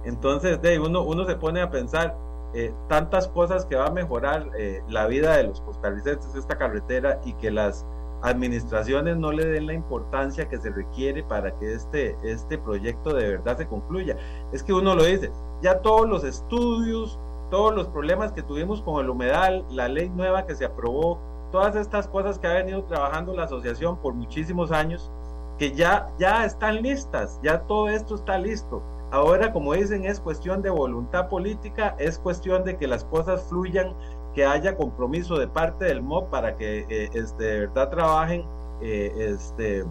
Entonces, 0.05 0.61
de, 0.61 0.79
uno, 0.79 1.01
uno 1.01 1.25
se 1.25 1.35
pone 1.35 1.61
a 1.61 1.71
pensar 1.71 2.15
eh, 2.53 2.73
tantas 2.87 3.27
cosas 3.27 3.65
que 3.65 3.75
va 3.75 3.87
a 3.87 3.91
mejorar 3.91 4.49
eh, 4.57 4.83
la 4.87 5.07
vida 5.07 5.35
de 5.37 5.43
los 5.43 5.61
costarricenses 5.61 6.35
esta 6.35 6.57
carretera 6.57 7.19
y 7.25 7.33
que 7.33 7.51
las 7.51 7.85
administraciones 8.21 9.17
no 9.17 9.31
le 9.31 9.45
den 9.45 9.67
la 9.67 9.73
importancia 9.73 10.47
que 10.49 10.57
se 10.57 10.69
requiere 10.69 11.23
para 11.23 11.55
que 11.57 11.73
este, 11.73 12.17
este 12.23 12.57
proyecto 12.57 13.13
de 13.13 13.29
verdad 13.29 13.57
se 13.57 13.67
concluya. 13.67 14.17
Es 14.51 14.63
que 14.63 14.73
uno 14.73 14.95
lo 14.95 15.03
dice, 15.03 15.31
ya 15.61 15.81
todos 15.81 16.07
los 16.09 16.23
estudios, 16.23 17.19
todos 17.49 17.73
los 17.75 17.87
problemas 17.87 18.31
que 18.31 18.41
tuvimos 18.41 18.81
con 18.81 19.03
el 19.03 19.09
humedal, 19.09 19.65
la 19.69 19.87
ley 19.87 20.09
nueva 20.09 20.45
que 20.45 20.55
se 20.55 20.65
aprobó, 20.65 21.19
todas 21.51 21.75
estas 21.75 22.07
cosas 22.07 22.39
que 22.39 22.47
ha 22.47 22.53
venido 22.53 22.83
trabajando 22.83 23.33
la 23.33 23.43
asociación 23.43 23.97
por 23.97 24.13
muchísimos 24.13 24.71
años, 24.71 25.11
que 25.57 25.71
ya, 25.71 26.07
ya 26.19 26.45
están 26.45 26.81
listas, 26.81 27.39
ya 27.41 27.61
todo 27.61 27.89
esto 27.89 28.15
está 28.15 28.37
listo. 28.37 28.81
Ahora, 29.11 29.53
como 29.53 29.73
dicen, 29.73 30.03
es 30.05 30.19
cuestión 30.19 30.61
de 30.61 30.69
voluntad 30.69 31.29
política, 31.29 31.95
es 31.99 32.17
cuestión 32.17 32.65
de 32.65 32.75
que 32.75 32.87
las 32.87 33.05
cosas 33.05 33.43
fluyan, 33.43 33.93
que 34.35 34.45
haya 34.45 34.75
compromiso 34.75 35.39
de 35.39 35.47
parte 35.47 35.85
del 35.85 36.01
MOB 36.01 36.29
para 36.29 36.57
que 36.57 36.85
eh, 36.89 37.09
este, 37.13 37.43
de 37.43 37.59
verdad 37.61 37.89
trabajen 37.89 38.45
eh, 38.81 39.13
este, 39.15 39.85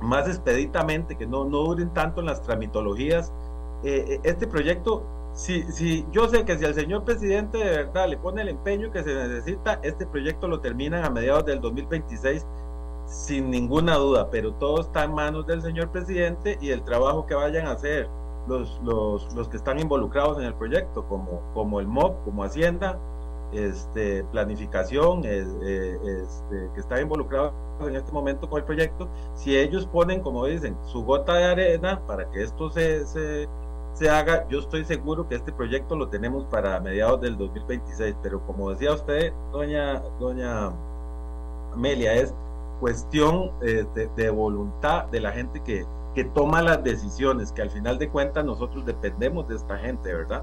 más 0.00 0.28
expeditamente, 0.28 1.16
que 1.16 1.26
no, 1.26 1.44
no 1.44 1.58
duren 1.58 1.90
tanto 1.94 2.20
en 2.20 2.26
las 2.26 2.42
tramitologías. 2.42 3.32
Eh, 3.84 4.20
este 4.24 4.46
proyecto 4.46 5.04
si, 5.34 5.62
si, 5.72 6.04
yo 6.12 6.28
sé 6.28 6.44
que 6.44 6.58
si 6.58 6.64
el 6.64 6.74
señor 6.74 7.04
presidente 7.04 7.56
de 7.56 7.64
verdad 7.64 8.06
le 8.06 8.18
pone 8.18 8.42
el 8.42 8.48
empeño 8.48 8.90
que 8.90 9.02
se 9.02 9.14
necesita, 9.14 9.80
este 9.82 10.06
proyecto 10.06 10.46
lo 10.46 10.60
terminan 10.60 11.04
a 11.04 11.10
mediados 11.10 11.46
del 11.46 11.60
2026 11.60 12.46
sin 13.06 13.50
ninguna 13.50 13.96
duda, 13.96 14.28
pero 14.30 14.52
todo 14.54 14.80
está 14.82 15.04
en 15.04 15.14
manos 15.14 15.46
del 15.46 15.62
señor 15.62 15.90
presidente 15.90 16.58
y 16.60 16.70
el 16.70 16.82
trabajo 16.82 17.26
que 17.26 17.34
vayan 17.34 17.66
a 17.66 17.72
hacer 17.72 18.08
los, 18.46 18.80
los, 18.84 19.32
los 19.34 19.48
que 19.48 19.56
están 19.56 19.78
involucrados 19.78 20.38
en 20.38 20.44
el 20.44 20.54
proyecto, 20.54 21.06
como, 21.08 21.40
como 21.54 21.80
el 21.80 21.86
MOB, 21.86 22.24
como 22.24 22.44
Hacienda, 22.44 22.98
este, 23.52 24.24
planificación, 24.24 25.24
eh, 25.24 25.44
eh, 25.62 25.98
este, 26.22 26.70
que 26.74 26.80
está 26.80 27.00
involucrado 27.00 27.52
en 27.80 27.96
este 27.96 28.12
momento 28.12 28.48
con 28.48 28.60
el 28.60 28.64
proyecto, 28.64 29.08
si 29.34 29.56
ellos 29.56 29.86
ponen, 29.86 30.20
como 30.20 30.46
dicen, 30.46 30.76
su 30.84 31.04
gota 31.04 31.34
de 31.34 31.44
arena 31.44 32.00
para 32.06 32.30
que 32.30 32.42
esto 32.42 32.70
se, 32.70 33.06
se 33.06 33.48
se 33.94 34.08
haga, 34.08 34.48
yo 34.48 34.60
estoy 34.60 34.84
seguro 34.84 35.28
que 35.28 35.34
este 35.34 35.52
proyecto 35.52 35.96
lo 35.96 36.08
tenemos 36.08 36.44
para 36.46 36.80
mediados 36.80 37.20
del 37.20 37.36
2026, 37.36 38.16
pero 38.22 38.40
como 38.46 38.70
decía 38.70 38.92
usted, 38.94 39.32
doña, 39.52 40.00
doña 40.18 40.72
Amelia, 41.72 42.14
es 42.14 42.34
cuestión 42.80 43.52
eh, 43.62 43.84
de, 44.16 44.30
voluntad 44.30 45.04
de 45.06 45.20
la 45.20 45.32
gente 45.32 45.60
que, 45.60 45.86
que 46.14 46.24
toma 46.24 46.62
las 46.62 46.82
decisiones, 46.82 47.52
que 47.52 47.62
al 47.62 47.70
final 47.70 47.98
de 47.98 48.08
cuentas 48.08 48.44
nosotros 48.44 48.84
dependemos 48.86 49.46
de 49.48 49.56
esta 49.56 49.76
gente, 49.78 50.12
¿verdad? 50.12 50.42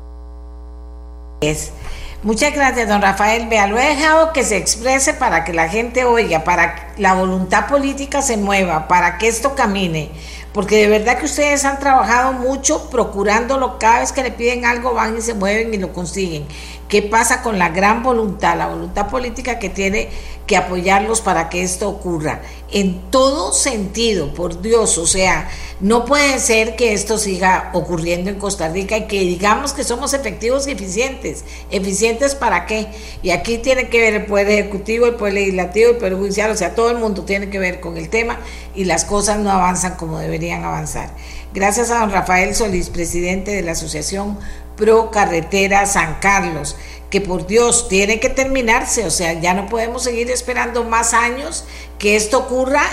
Muchas 2.21 2.53
gracias, 2.53 2.89
don 2.89 3.01
Rafael. 3.01 3.47
Vea, 3.47 3.67
lo 3.67 3.79
he 3.79 3.95
dejado 3.95 4.33
que 4.33 4.43
se 4.43 4.57
exprese 4.57 5.13
para 5.13 5.45
que 5.45 5.53
la 5.53 5.69
gente 5.69 6.03
oiga, 6.03 6.43
para 6.43 6.75
que 6.75 7.01
la 7.01 7.13
voluntad 7.13 7.67
política 7.67 8.21
se 8.21 8.35
mueva, 8.35 8.87
para 8.89 9.17
que 9.17 9.27
esto 9.27 9.55
camine 9.55 10.11
porque 10.53 10.77
de 10.77 10.87
verdad 10.87 11.19
que 11.19 11.25
ustedes 11.25 11.63
han 11.63 11.79
trabajado 11.79 12.33
mucho 12.33 12.89
procurándolo, 12.89 13.77
cada 13.77 13.99
vez 13.99 14.11
que 14.11 14.23
le 14.23 14.31
piden 14.31 14.65
algo 14.65 14.93
van 14.93 15.17
y 15.17 15.21
se 15.21 15.33
mueven 15.33 15.73
y 15.73 15.77
lo 15.77 15.93
consiguen. 15.93 16.45
¿Qué 16.89 17.03
pasa 17.03 17.43
con 17.43 17.59
la 17.59 17.69
gran 17.69 18.01
voluntad, 18.01 18.57
la 18.57 18.65
voluntad 18.65 19.09
política 19.09 19.59
que 19.59 19.69
tiene 19.69 20.09
que 20.47 20.57
apoyarlos 20.57 21.21
para 21.21 21.47
que 21.47 21.61
esto 21.61 21.87
ocurra? 21.87 22.41
En 22.71 23.11
todo 23.11 23.53
sentido, 23.53 24.33
por 24.33 24.63
Dios, 24.63 24.97
o 24.97 25.05
sea, 25.05 25.47
no 25.81 26.03
puede 26.05 26.39
ser 26.39 26.75
que 26.75 26.93
esto 26.93 27.19
siga 27.19 27.69
ocurriendo 27.73 28.31
en 28.31 28.39
Costa 28.39 28.69
Rica 28.69 28.97
y 28.97 29.05
que 29.05 29.19
digamos 29.19 29.73
que 29.73 29.83
somos 29.83 30.15
efectivos 30.15 30.65
y 30.67 30.71
eficientes. 30.71 31.45
¿Eficientes 31.69 32.33
para 32.33 32.65
qué? 32.65 32.87
Y 33.21 33.29
aquí 33.29 33.59
tiene 33.59 33.89
que 33.89 34.01
ver 34.01 34.15
el 34.15 34.25
Poder 34.25 34.49
Ejecutivo, 34.49 35.05
el 35.05 35.13
Poder 35.13 35.35
Legislativo, 35.35 35.91
el 35.91 35.97
Poder 35.97 36.15
Judicial, 36.15 36.49
o 36.49 36.57
sea, 36.57 36.73
todo 36.73 36.89
el 36.89 36.97
mundo 36.97 37.23
tiene 37.23 37.51
que 37.51 37.59
ver 37.59 37.81
con 37.81 37.97
el 37.97 38.09
tema 38.09 38.39
y 38.73 38.85
las 38.85 39.05
cosas 39.05 39.37
no 39.37 39.51
avanzan 39.51 39.93
como 39.93 40.17
deberían 40.17 40.63
avanzar. 40.63 41.11
Gracias 41.53 41.91
a 41.91 41.99
don 41.99 42.11
Rafael 42.11 42.55
Solís, 42.55 42.89
presidente 42.89 43.51
de 43.51 43.61
la 43.61 43.73
Asociación 43.73 44.39
Pro 44.79 45.11
Carretera 45.11 45.85
San 45.85 46.19
Carlos, 46.21 46.77
que 47.09 47.19
por 47.19 47.45
Dios 47.45 47.89
tiene 47.89 48.21
que 48.21 48.29
terminarse, 48.29 49.05
o 49.05 49.11
sea, 49.11 49.33
ya 49.33 49.53
no 49.53 49.67
podemos 49.67 50.03
seguir 50.03 50.31
esperando 50.31 50.85
más 50.85 51.13
años 51.13 51.65
que 51.99 52.15
esto 52.15 52.39
ocurra 52.39 52.83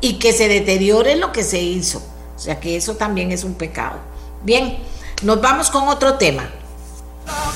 y 0.00 0.20
que 0.20 0.32
se 0.32 0.46
deteriore 0.46 1.16
lo 1.16 1.32
que 1.32 1.42
se 1.42 1.60
hizo. 1.60 2.00
O 2.36 2.38
sea, 2.38 2.60
que 2.60 2.76
eso 2.76 2.94
también 2.94 3.32
es 3.32 3.42
un 3.42 3.54
pecado. 3.54 3.98
Bien, 4.44 4.78
nos 5.22 5.40
vamos 5.40 5.68
con 5.68 5.88
otro 5.88 6.14
tema. 6.14 6.48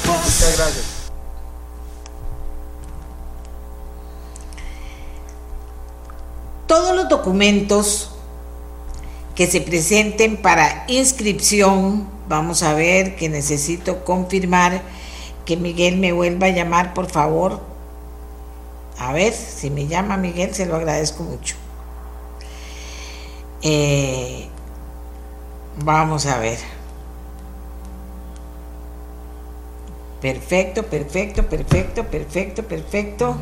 Muchas 0.05 0.57
gracias. 0.57 0.85
Todos 6.67 6.97
los 6.97 7.09
documentos 7.09 8.11
que 9.37 9.47
se 9.47 9.61
presenten 9.61 10.37
para 10.37 10.85
inscripción. 10.89 12.16
Vamos 12.29 12.63
a 12.63 12.75
ver 12.75 13.17
que 13.17 13.29
necesito 13.29 14.05
confirmar 14.05 14.83
que 15.45 15.57
Miguel 15.57 15.97
me 15.99 16.13
vuelva 16.13 16.47
a 16.47 16.51
llamar, 16.51 16.93
por 16.93 17.09
favor. 17.09 17.61
A 18.99 19.13
ver, 19.13 19.33
si 19.33 19.71
me 19.71 19.87
llama 19.87 20.17
Miguel, 20.17 20.55
se 20.55 20.67
lo 20.67 20.77
agradezco 20.77 21.23
mucho. 21.23 21.55
Eh, 23.63 24.49
vamos 25.85 26.27
a 26.27 26.39
ver. 26.39 26.59
Perfecto, 30.21 30.83
perfecto, 30.83 31.45
perfecto, 31.45 32.05
perfecto, 32.05 32.63
perfecto. 32.65 33.37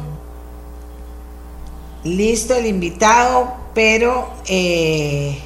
Listo 2.03 2.55
el 2.55 2.67
invitado, 2.67 3.55
pero... 3.73 4.29
Eh, 4.47 5.39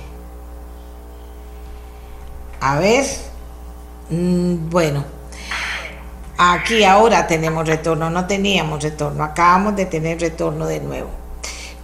a 2.61 2.79
ver, 2.81 3.07
mm, 4.11 4.71
bueno, 4.71 5.05
aquí 6.37 6.85
ahora 6.85 7.27
tenemos 7.27 7.67
retorno, 7.67 8.11
no 8.11 8.27
teníamos 8.27 8.83
retorno, 8.83 9.25
acabamos 9.25 9.77
de 9.77 9.87
tener 9.87 10.21
retorno 10.21 10.67
de 10.67 10.81
nuevo. 10.81 11.11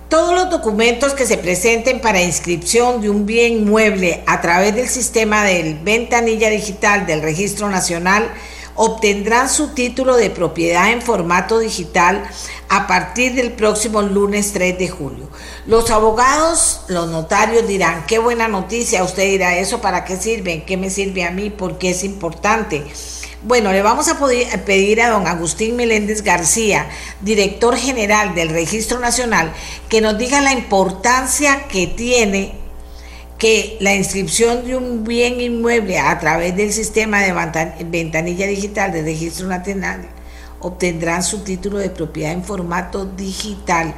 Todos 0.09 0.35
los 0.35 0.51
documentos 0.51 1.13
que 1.15 1.27
se 1.27 1.39
presenten 1.39 2.01
para 2.01 2.23
inscripción 2.23 3.01
de 3.01 3.11
un 3.11 3.27
bien 3.27 3.65
mueble 3.65 4.23
a 4.27 4.41
través 4.41 4.75
del 4.75 4.89
sistema 4.89 5.43
del 5.43 5.81
ventanilla 5.81 6.51
digital 6.51 7.05
del 7.07 7.21
Registro 7.21 7.69
Nacional 7.69 8.31
obtendrán 8.77 9.49
su 9.49 9.69
título 9.69 10.17
de 10.17 10.31
propiedad 10.31 10.93
en 10.93 11.03
formato 11.03 11.59
digital 11.59 12.23
a 12.69 12.87
partir 12.87 13.35
del 13.35 13.53
próximo 13.53 14.03
lunes 14.03 14.53
3 14.53 14.79
de 14.79 14.89
julio. 14.89 15.29
Los 15.67 15.91
abogados, 15.91 16.83
los 16.89 17.09
notarios 17.09 17.67
dirán, 17.67 18.05
qué 18.07 18.19
buena 18.19 18.49
noticia, 18.49 19.03
usted 19.03 19.23
dirá, 19.31 19.57
¿eso 19.57 19.81
para 19.81 20.05
qué 20.05 20.17
sirve? 20.17 20.65
¿Qué 20.65 20.77
me 20.77 20.91
sirve 20.91 21.25
a 21.25 21.31
mí? 21.31 21.49
¿Por 21.49 21.79
qué 21.79 21.91
es 21.91 22.05
importante? 22.05 22.85
Bueno, 23.43 23.73
le 23.73 23.81
vamos 23.81 24.09
a 24.09 24.19
pedir 24.19 25.01
a 25.01 25.09
don 25.09 25.27
Agustín 25.27 25.77
Meléndez 25.77 26.23
García, 26.23 26.87
director 27.23 27.77
general 27.77 28.35
del 28.35 28.51
Registro 28.51 28.99
Nacional, 28.99 29.55
que 29.89 30.03
nos 30.03 30.19
diga 30.19 30.43
la 30.43 30.53
importancia 30.53 31.67
que 31.67 31.87
tiene 31.87 32.57
que 33.39 33.79
la 33.81 33.95
inscripción 33.95 34.67
de 34.67 34.77
un 34.77 35.05
bien 35.05 35.41
inmueble 35.41 35.99
a 35.99 36.19
través 36.19 36.55
del 36.57 36.75
sistema 36.75 37.21
de 37.21 37.33
ventanilla 37.87 38.47
digital 38.47 38.93
de 38.93 39.03
registro 39.03 39.47
nacional 39.47 40.09
obtendrán 40.61 41.23
su 41.23 41.41
título 41.41 41.79
de 41.79 41.91
propiedad 41.91 42.33
en 42.33 42.45
formato 42.45 43.05
digital. 43.07 43.95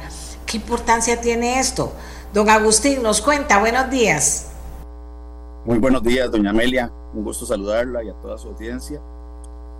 ¿Qué 0.47 0.55
importancia 0.55 1.19
tiene 1.19 1.59
esto? 1.59 1.91
Don 2.33 2.49
Agustín 2.49 3.03
nos 3.03 3.21
cuenta, 3.21 3.59
buenos 3.59 3.89
días. 3.89 4.49
Muy 5.65 5.77
buenos 5.77 6.01
días, 6.01 6.31
doña 6.31 6.51
Amelia. 6.51 6.89
Un 7.13 7.25
gusto 7.25 7.45
saludarla 7.45 8.01
y 8.01 8.07
a 8.07 8.13
toda 8.13 8.37
su 8.37 8.47
audiencia. 8.47 9.01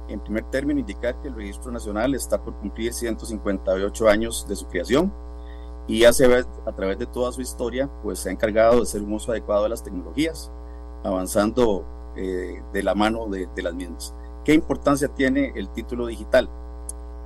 En 0.09 0.19
primer 0.19 0.43
término, 0.51 0.81
indicar 0.81 1.21
que 1.21 1.29
el 1.29 1.35
Registro 1.35 1.71
Nacional 1.71 2.13
está 2.15 2.43
por 2.43 2.53
cumplir 2.55 2.93
158 2.93 4.09
años 4.09 4.45
de 4.45 4.57
su 4.57 4.67
creación 4.67 5.13
y 5.87 6.03
hace, 6.03 6.25
a 6.25 6.71
través 6.73 6.99
de 6.99 7.05
toda 7.05 7.31
su 7.31 7.39
historia, 7.39 7.89
pues 8.03 8.19
se 8.19 8.27
ha 8.27 8.33
encargado 8.33 8.75
de 8.75 8.81
hacer 8.81 9.01
un 9.01 9.13
uso 9.13 9.31
adecuado 9.31 9.63
de 9.63 9.69
las 9.69 9.83
tecnologías, 9.83 10.51
avanzando 11.05 11.85
eh, 12.17 12.61
de 12.73 12.83
la 12.83 12.93
mano 12.93 13.25
de, 13.27 13.47
las 13.63 13.73
mismas. 13.73 14.13
¿Qué 14.43 14.53
importancia 14.53 15.07
tiene 15.07 15.53
el 15.55 15.69
título 15.69 16.07
digital? 16.07 16.49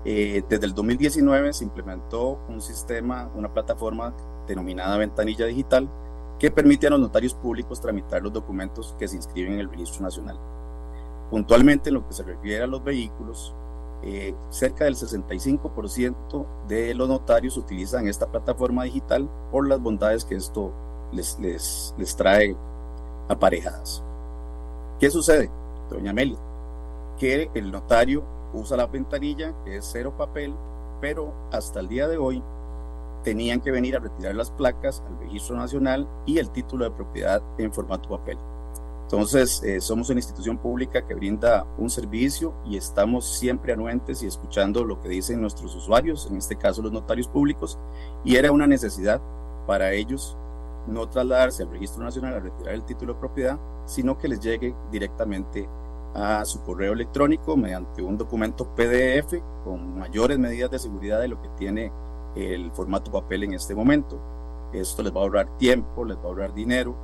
Eh, 0.04 0.44
desde 0.50 0.66
el 0.66 0.74
2019 0.74 1.54
se 1.54 1.64
implementó 1.64 2.40
un 2.50 2.60
sistema, 2.62 3.30
una 3.36 3.54
plataforma 3.54 4.14
denominada 4.48 4.98
Ventanilla 4.98 5.46
Digital, 5.46 5.90
que 6.40 6.50
permite 6.50 6.88
a 6.88 6.90
los 6.90 7.00
notarios 7.00 7.36
públicos 7.36 7.80
tramitar 7.80 8.24
los 8.24 8.34
documentos 8.34 8.96
que 8.98 9.08
se 9.08 9.16
inscriben 9.16 9.54
en 9.54 9.60
el 9.60 9.70
Registro 9.70 10.02
Nacional. 10.02 10.40
Puntualmente, 11.30 11.90
en 11.90 11.96
lo 11.96 12.08
que 12.08 12.14
se 12.14 12.24
refiere 12.24 12.64
a 12.64 12.68
los 12.68 12.84
vehículos, 12.84 13.56
eh, 14.04 14.34
cerca 14.50 14.86
del 14.86 14.96
65% 14.96 16.48
de 16.68 16.96
los 16.96 17.08
notarios 17.08 17.56
utilizan 17.58 18.08
esta 18.08 18.26
plataforma 18.26 18.86
digital 18.86 19.30
por 19.52 19.68
las 19.68 19.80
bondades 19.80 20.26
que 20.26 20.36
esto 20.36 20.74
les, 21.12 21.38
les, 21.40 21.94
les 22.00 22.16
trae 22.16 22.58
aparejadas. 23.30 24.04
¿Qué 25.00 25.12
sucede, 25.12 25.52
doña 25.92 26.10
Amelia? 26.10 26.40
Que 27.20 27.52
el 27.54 27.72
notario 27.72 28.24
usa 28.54 28.78
la 28.78 28.88
ventanilla, 28.88 29.54
que 29.64 29.78
es 29.78 29.90
cero 29.92 30.14
papel, 30.18 30.54
pero 31.00 31.34
hasta 31.52 31.80
el 31.80 31.88
día 31.88 32.08
de 32.08 32.18
hoy 32.18 32.44
tenían 33.24 33.62
que 33.62 33.72
venir 33.72 33.96
a 33.96 34.00
retirar 34.00 34.36
las 34.36 34.52
placas 34.52 35.04
al 35.08 35.20
registro 35.20 35.56
nacional 35.56 36.08
y 36.26 36.40
el 36.40 36.50
título 36.50 36.86
de 36.86 36.92
propiedad 36.92 37.42
en 37.58 37.72
formato 37.72 38.10
papel. 38.10 38.38
Entonces, 39.04 39.62
eh, 39.64 39.82
somos 39.82 40.10
una 40.10 40.20
institución 40.20 40.58
pública 40.58 41.06
que 41.06 41.14
brinda 41.14 41.66
un 41.78 41.90
servicio 41.90 42.54
y 42.66 42.78
estamos 42.78 43.26
siempre 43.38 43.74
anuentes 43.74 44.24
y 44.24 44.28
escuchando 44.28 44.86
lo 44.86 45.02
que 45.02 45.10
dicen 45.10 45.42
nuestros 45.42 45.76
usuarios, 45.76 46.28
en 46.32 46.38
este 46.38 46.56
caso 46.56 46.82
los 46.82 46.94
notarios 46.94 47.28
públicos, 47.28 47.78
y 48.24 48.38
era 48.38 48.54
una 48.54 48.68
necesidad 48.68 49.20
para 49.68 49.92
ellos 49.92 50.38
no 50.88 51.10
trasladarse 51.10 51.64
al 51.64 51.72
registro 51.72 52.04
nacional 52.04 52.36
a 52.36 52.40
retirar 52.40 52.74
el 52.74 52.84
título 52.84 53.14
de 53.14 53.20
propiedad, 53.20 53.60
sino 53.86 54.18
que 54.18 54.30
les 54.30 54.40
llegue 54.40 54.74
directamente 54.92 55.68
a 56.14 56.44
su 56.46 56.62
correo 56.62 56.94
electrónico 56.94 57.56
mediante 57.56 58.02
un 58.02 58.18
documento 58.18 58.66
PDF 58.76 59.36
con 59.64 59.98
mayores 59.98 60.38
medidas 60.38 60.72
de 60.72 60.80
seguridad 60.80 61.22
de 61.22 61.30
lo 61.30 61.42
que 61.42 61.50
tiene 61.58 61.92
el 62.36 62.72
formato 62.72 63.12
papel 63.12 63.44
en 63.44 63.54
este 63.54 63.76
momento. 63.76 64.20
Esto 64.74 65.04
les 65.04 65.14
va 65.14 65.20
a 65.20 65.24
ahorrar 65.24 65.58
tiempo, 65.58 66.06
les 66.06 66.18
va 66.18 66.24
a 66.24 66.26
ahorrar 66.28 66.54
dinero 66.54 66.96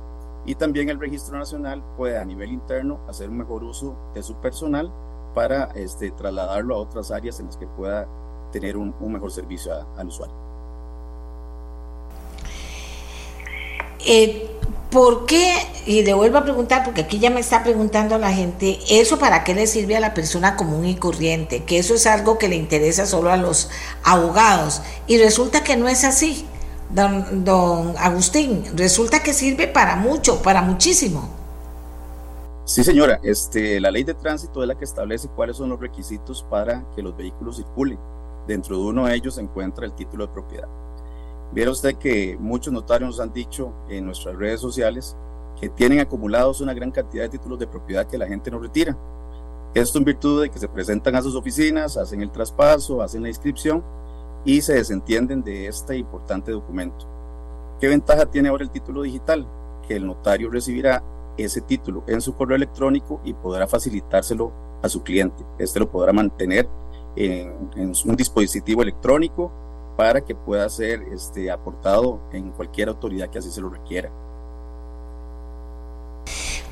y 0.46 0.54
también 0.54 0.88
el 0.88 0.98
registro 0.98 1.38
nacional 1.38 1.82
puede 1.96 2.18
a 2.18 2.24
nivel 2.24 2.52
interno 2.52 3.00
hacer 3.08 3.28
un 3.28 3.38
mejor 3.38 3.64
uso 3.64 3.96
de 4.14 4.22
su 4.22 4.34
personal 4.36 4.90
para 5.34 5.64
este, 5.74 6.10
trasladarlo 6.10 6.74
a 6.74 6.78
otras 6.78 7.10
áreas 7.10 7.38
en 7.40 7.46
las 7.46 7.56
que 7.56 7.66
pueda 7.66 8.08
tener 8.50 8.76
un, 8.76 8.94
mejor 9.00 9.30
servicio 9.30 9.72
al 9.96 10.08
usuario. 10.08 10.34
Eh, 14.06 14.58
¿Por 14.90 15.26
qué? 15.26 15.54
Y 15.84 16.02
le 16.02 16.14
vuelvo 16.14 16.38
a 16.38 16.44
preguntar, 16.44 16.82
porque 16.82 17.02
aquí 17.02 17.18
ya 17.18 17.28
me 17.28 17.40
está 17.40 17.62
preguntando 17.62 18.16
la 18.16 18.32
gente, 18.32 18.78
¿eso 18.88 19.18
para 19.18 19.44
qué 19.44 19.54
le 19.54 19.66
sirve 19.66 19.96
a 19.96 20.00
la 20.00 20.14
persona 20.14 20.56
común 20.56 20.86
y 20.86 20.96
corriente? 20.96 21.64
Que 21.64 21.78
eso 21.78 21.94
es 21.94 22.06
algo 22.06 22.38
que 22.38 22.48
le 22.48 22.56
interesa 22.56 23.04
solo 23.04 23.30
a 23.30 23.36
los 23.36 23.68
abogados. 24.02 24.80
Y 25.06 25.18
resulta 25.18 25.62
que 25.62 25.76
no 25.76 25.88
es 25.88 26.04
así, 26.04 26.46
don, 26.88 27.44
don 27.44 27.94
Agustín. 27.98 28.64
Resulta 28.74 29.22
que 29.22 29.34
sirve 29.34 29.68
para 29.68 29.96
mucho, 29.96 30.40
para 30.40 30.62
muchísimo. 30.62 31.28
Sí, 32.64 32.82
señora. 32.82 33.20
Este, 33.22 33.80
la 33.80 33.90
ley 33.90 34.04
de 34.04 34.14
tránsito 34.14 34.62
es 34.62 34.68
la 34.68 34.74
que 34.74 34.84
establece 34.84 35.28
cuáles 35.28 35.58
son 35.58 35.68
los 35.68 35.80
requisitos 35.80 36.46
para 36.48 36.84
que 36.94 37.02
los 37.02 37.14
vehículos 37.14 37.56
circulen. 37.56 37.98
Dentro 38.46 38.76
de 38.78 38.82
uno 38.84 39.06
de 39.06 39.14
ellos 39.14 39.34
se 39.34 39.42
encuentra 39.42 39.84
el 39.84 39.92
título 39.92 40.26
de 40.26 40.32
propiedad. 40.32 40.68
Viera 41.52 41.70
usted 41.70 41.96
que 41.96 42.36
muchos 42.38 42.72
notarios 42.72 43.10
nos 43.10 43.20
han 43.20 43.32
dicho 43.32 43.72
en 43.88 44.04
nuestras 44.04 44.36
redes 44.36 44.60
sociales 44.60 45.16
que 45.58 45.68
tienen 45.68 46.00
acumulados 46.00 46.60
una 46.60 46.74
gran 46.74 46.90
cantidad 46.90 47.24
de 47.24 47.30
títulos 47.30 47.58
de 47.58 47.66
propiedad 47.66 48.06
que 48.06 48.18
la 48.18 48.26
gente 48.26 48.50
no 48.50 48.58
retira. 48.58 48.96
Esto 49.74 49.98
en 49.98 50.04
virtud 50.04 50.42
de 50.42 50.50
que 50.50 50.58
se 50.58 50.68
presentan 50.68 51.16
a 51.16 51.22
sus 51.22 51.34
oficinas, 51.34 51.96
hacen 51.96 52.22
el 52.22 52.30
traspaso, 52.30 53.02
hacen 53.02 53.22
la 53.22 53.28
inscripción 53.28 53.82
y 54.44 54.60
se 54.60 54.74
desentienden 54.74 55.42
de 55.42 55.66
este 55.66 55.96
importante 55.96 56.52
documento. 56.52 57.06
¿Qué 57.80 57.88
ventaja 57.88 58.26
tiene 58.26 58.48
ahora 58.48 58.64
el 58.64 58.70
título 58.70 59.02
digital? 59.02 59.46
Que 59.86 59.96
el 59.96 60.06
notario 60.06 60.50
recibirá 60.50 61.02
ese 61.36 61.60
título 61.60 62.02
en 62.06 62.20
su 62.20 62.34
correo 62.34 62.56
electrónico 62.56 63.20
y 63.24 63.32
podrá 63.32 63.66
facilitárselo 63.66 64.52
a 64.82 64.88
su 64.88 65.02
cliente. 65.02 65.44
Este 65.58 65.80
lo 65.80 65.90
podrá 65.90 66.12
mantener 66.12 66.68
en, 67.16 67.70
en 67.76 67.92
un 68.04 68.16
dispositivo 68.16 68.82
electrónico 68.82 69.50
para 69.98 70.20
que 70.20 70.32
pueda 70.32 70.68
ser 70.68 71.02
este, 71.12 71.50
aportado 71.50 72.20
en 72.32 72.52
cualquier 72.52 72.88
autoridad 72.88 73.28
que 73.30 73.40
así 73.40 73.50
se 73.50 73.60
lo 73.60 73.68
requiera. 73.68 74.08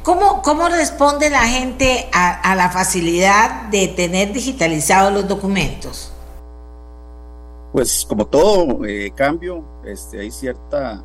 ¿Cómo, 0.04 0.42
cómo 0.42 0.68
responde 0.68 1.28
la 1.28 1.40
gente 1.40 2.08
a, 2.12 2.54
la 2.54 2.70
facilidad 2.70 3.64
de 3.68 3.88
tener 3.88 4.32
digitalizados 4.32 5.12
los 5.12 5.26
documentos? 5.26 6.12
Pues 7.72 8.06
como 8.08 8.28
todo 8.28 8.84
eh, 8.84 9.10
cambio, 9.12 9.64
este, 9.84 10.20
hay 10.20 10.30
cierta 10.30 11.02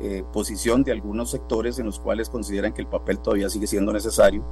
eh, 0.00 0.24
posición 0.32 0.82
de 0.82 0.92
algunos 0.92 1.32
sectores 1.32 1.78
en 1.78 1.84
los 1.84 2.00
cuales 2.00 2.30
consideran 2.30 2.72
que 2.72 2.80
el 2.80 2.86
papel 2.86 3.18
todavía 3.18 3.50
sigue 3.50 3.66
siendo 3.66 3.92
necesario, 3.92 4.42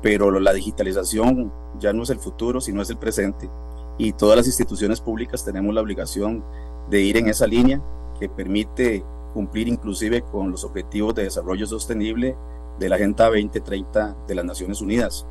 pero 0.00 0.30
la 0.38 0.52
digitalización 0.52 1.52
ya 1.80 1.92
no 1.92 2.04
es 2.04 2.10
el 2.10 2.20
futuro, 2.20 2.60
sino 2.60 2.80
es 2.80 2.90
el 2.90 2.96
presente 2.96 3.50
y 3.98 4.12
todas 4.12 4.36
las 4.36 4.46
instituciones 4.46 5.00
públicas 5.00 5.44
tenemos 5.44 5.74
la 5.74 5.80
obligación 5.80 6.44
de 6.90 7.00
ir 7.00 7.16
en 7.16 7.28
esa 7.28 7.46
línea 7.46 7.82
que 8.18 8.28
permite 8.28 9.04
cumplir 9.32 9.68
inclusive 9.68 10.22
con 10.22 10.50
los 10.50 10.64
objetivos 10.64 11.14
de 11.14 11.24
desarrollo 11.24 11.66
sostenible 11.66 12.36
de 12.78 12.88
la 12.88 12.96
Agenda 12.96 13.26
2030 13.26 14.16
de 14.26 14.34
las 14.34 14.44
Naciones 14.44 14.80
Unidas. 14.80 15.26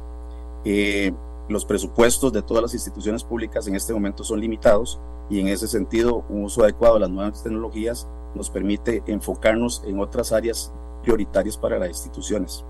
Eh, 0.65 1.13
los 1.49 1.65
presupuestos 1.65 2.31
de 2.31 2.41
todas 2.41 2.63
las 2.63 2.73
instituciones 2.73 3.23
públicas 3.23 3.67
en 3.67 3.75
este 3.75 3.93
momento 3.93 4.23
son 4.23 4.39
limitados 4.39 4.99
y 5.29 5.39
en 5.39 5.47
ese 5.47 5.67
sentido 5.67 6.23
un 6.29 6.45
uso 6.45 6.63
adecuado 6.63 6.95
de 6.95 7.01
las 7.01 7.09
nuevas 7.09 7.43
tecnologías 7.43 8.07
nos 8.33 8.49
permite 8.49 9.03
enfocarnos 9.07 9.83
en 9.85 9.99
otras 9.99 10.31
áreas 10.31 10.73
prioritarias 11.01 11.57
para 11.57 11.79
las 11.79 11.89
instituciones. 11.89 12.65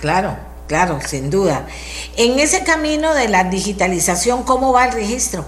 Claro, 0.00 0.34
Claro, 0.70 1.00
sin 1.04 1.30
duda. 1.30 1.66
En 2.16 2.38
ese 2.38 2.62
camino 2.62 3.12
de 3.12 3.28
la 3.28 3.42
digitalización, 3.42 4.44
¿cómo 4.44 4.72
va 4.72 4.86
el 4.86 4.92
registro? 4.92 5.44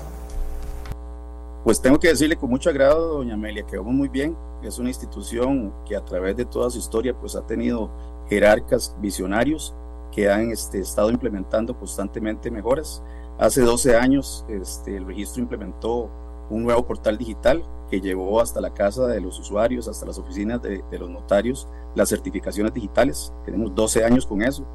Pues 1.62 1.80
tengo 1.80 2.00
que 2.00 2.08
decirle 2.08 2.34
con 2.34 2.50
mucho 2.50 2.70
agrado, 2.70 3.18
doña 3.18 3.34
Amelia, 3.34 3.64
que 3.64 3.76
vamos 3.76 3.94
muy 3.94 4.08
bien. 4.08 4.36
Es 4.64 4.80
una 4.80 4.88
institución 4.88 5.72
que 5.86 5.94
a 5.94 6.04
través 6.04 6.36
de 6.36 6.44
toda 6.44 6.68
su 6.70 6.78
historia 6.78 7.14
pues 7.14 7.36
ha 7.36 7.46
tenido 7.46 7.88
jerarcas 8.28 8.96
visionarios 8.98 9.76
que 10.10 10.28
han 10.28 10.50
este, 10.50 10.80
estado 10.80 11.12
implementando 11.12 11.78
constantemente 11.78 12.50
mejoras. 12.50 13.00
Hace 13.38 13.60
12 13.60 13.94
años 13.94 14.44
este, 14.48 14.96
el 14.96 15.06
registro 15.06 15.40
implementó 15.40 16.10
un 16.50 16.64
nuevo 16.64 16.84
portal 16.84 17.16
digital 17.16 17.62
que 17.92 18.00
llevó 18.00 18.40
hasta 18.40 18.60
la 18.60 18.72
casa 18.72 19.06
de 19.06 19.20
los 19.20 19.38
usuarios, 19.38 19.86
hasta 19.86 20.06
las 20.06 20.18
oficinas 20.18 20.60
de, 20.62 20.82
de 20.90 20.98
los 20.98 21.10
notarios, 21.10 21.68
las 21.94 22.08
certificaciones 22.08 22.72
digitales. 22.74 23.32
Tenemos 23.44 23.72
12 23.74 24.04
años 24.04 24.26
con 24.26 24.42
eso 24.42 24.66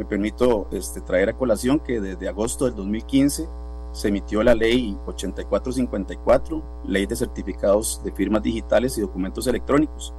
me 0.00 0.06
permito 0.06 0.66
este, 0.70 1.02
traer 1.02 1.28
a 1.28 1.36
colación 1.36 1.78
que 1.78 2.00
desde 2.00 2.26
agosto 2.26 2.64
del 2.64 2.74
2015 2.74 3.46
se 3.92 4.08
emitió 4.08 4.42
la 4.42 4.54
ley 4.54 4.96
8454, 5.04 6.62
ley 6.86 7.04
de 7.04 7.14
certificados 7.14 8.00
de 8.02 8.10
firmas 8.10 8.42
digitales 8.42 8.96
y 8.96 9.02
documentos 9.02 9.46
electrónicos. 9.46 10.14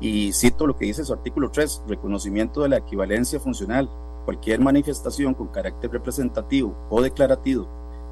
Y 0.00 0.32
cito 0.32 0.66
lo 0.66 0.74
que 0.74 0.86
dice 0.86 1.04
su 1.04 1.12
artículo 1.12 1.50
3, 1.50 1.82
reconocimiento 1.86 2.62
de 2.62 2.70
la 2.70 2.78
equivalencia 2.78 3.38
funcional. 3.38 3.90
Cualquier 4.24 4.60
manifestación 4.60 5.34
con 5.34 5.48
carácter 5.48 5.90
representativo 5.90 6.74
o 6.88 7.02
declarativo, 7.02 7.68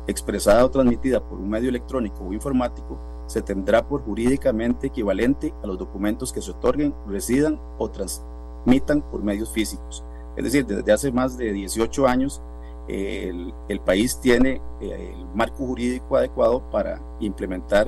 expresada 0.06 0.62
o 0.62 0.70
transmitida 0.70 1.26
por 1.26 1.38
un 1.38 1.48
medio 1.48 1.70
electrónico 1.70 2.22
o 2.22 2.34
informático, 2.34 2.98
se 3.28 3.42
tendrá 3.42 3.86
por 3.86 4.02
jurídicamente 4.02 4.88
equivalente 4.88 5.54
a 5.62 5.66
los 5.68 5.78
documentos 5.78 6.32
que 6.32 6.42
se 6.42 6.50
otorguen, 6.50 6.92
residan 7.06 7.60
o 7.78 7.88
transmitan 7.88 9.02
por 9.02 9.22
medios 9.22 9.52
físicos. 9.52 10.02
Es 10.36 10.44
decir, 10.44 10.66
desde 10.66 10.92
hace 10.92 11.12
más 11.12 11.36
de 11.36 11.52
18 11.52 12.08
años 12.08 12.42
el, 12.88 13.80
país 13.84 14.18
tiene 14.20 14.62
eh, 14.80 15.14
el 15.14 15.26
marco 15.34 15.58
jurídico 15.58 16.16
adecuado 16.16 16.62
para 16.70 17.00
implementar 17.20 17.86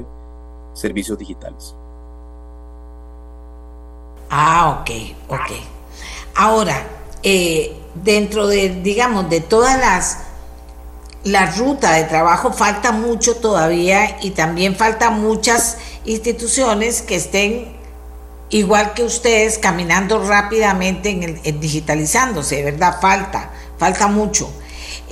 servicios 0.74 1.18
digitales. 1.18 1.74
Ah, 4.28 4.80
ok, 4.80 4.90
ok. 5.28 5.50
Ahora, 6.36 6.86
eh, 7.22 7.80
dentro 7.94 8.46
de, 8.46 8.80
digamos, 8.82 9.28
de 9.28 9.40
todas 9.40 9.78
las 9.78 10.29
la 11.24 11.46
ruta 11.46 11.92
de 11.92 12.04
trabajo 12.04 12.52
falta 12.52 12.92
mucho 12.92 13.36
todavía 13.36 14.16
y 14.22 14.30
también 14.30 14.74
falta 14.74 15.10
muchas 15.10 15.76
instituciones 16.04 17.02
que 17.02 17.16
estén 17.16 17.80
igual 18.48 18.94
que 18.94 19.02
ustedes 19.02 19.58
caminando 19.58 20.26
rápidamente 20.26 21.10
en, 21.10 21.60
digitalizándose, 21.60 22.62
¿verdad? 22.62 22.96
Falta, 23.00 23.50
falta 23.78 24.08
mucho. 24.08 24.50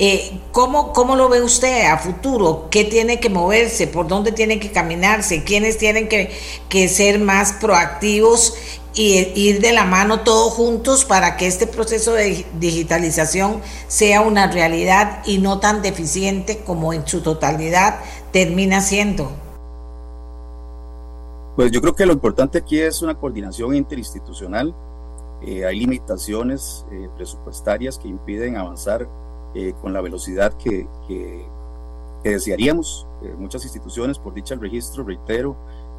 Eh, 0.00 0.40
¿cómo, 0.52 0.92
¿Cómo 0.92 1.16
lo 1.16 1.28
ve 1.28 1.42
usted 1.42 1.86
a 1.86 1.98
futuro? 1.98 2.68
¿Qué 2.70 2.84
tiene 2.84 3.18
que 3.18 3.30
moverse? 3.30 3.86
¿Por 3.88 4.06
dónde 4.06 4.32
tiene 4.32 4.60
que 4.60 4.70
caminarse? 4.70 5.42
¿Quiénes 5.42 5.76
tienen 5.76 6.08
que, 6.08 6.36
que 6.68 6.88
ser 6.88 7.18
más 7.18 7.52
proactivos 7.54 8.54
y 8.98 9.30
ir 9.36 9.60
de 9.60 9.72
la 9.72 9.84
mano 9.84 10.22
todos 10.22 10.52
juntos 10.54 11.04
para 11.04 11.36
que 11.36 11.46
este 11.46 11.68
proceso 11.68 12.14
de 12.14 12.44
digitalización 12.58 13.60
sea 13.86 14.22
una 14.22 14.50
realidad 14.50 15.22
y 15.24 15.38
no 15.38 15.60
tan 15.60 15.82
deficiente 15.82 16.64
como 16.64 16.92
en 16.92 17.06
su 17.06 17.20
totalidad 17.20 18.00
termina 18.32 18.80
siendo. 18.80 19.30
Pues 21.54 21.70
yo 21.70 21.80
creo 21.80 21.94
que 21.94 22.06
lo 22.06 22.12
importante 22.12 22.58
aquí 22.58 22.80
es 22.80 23.00
una 23.00 23.14
coordinación 23.14 23.76
interinstitucional. 23.76 24.74
Eh, 25.42 25.64
hay 25.64 25.78
limitaciones 25.78 26.84
eh, 26.90 27.08
presupuestarias 27.16 28.00
que 28.00 28.08
impiden 28.08 28.56
avanzar 28.56 29.08
eh, 29.54 29.74
con 29.80 29.92
la 29.92 30.00
velocidad 30.00 30.52
que, 30.54 30.88
que, 31.06 31.46
que 32.24 32.30
desearíamos. 32.30 33.06
muchas 33.38 33.62
instituciones, 33.62 34.18
por 34.18 34.34
dicha 34.34 34.54
el 34.54 34.60
registro, 34.60 35.04
reitero, 35.04 35.56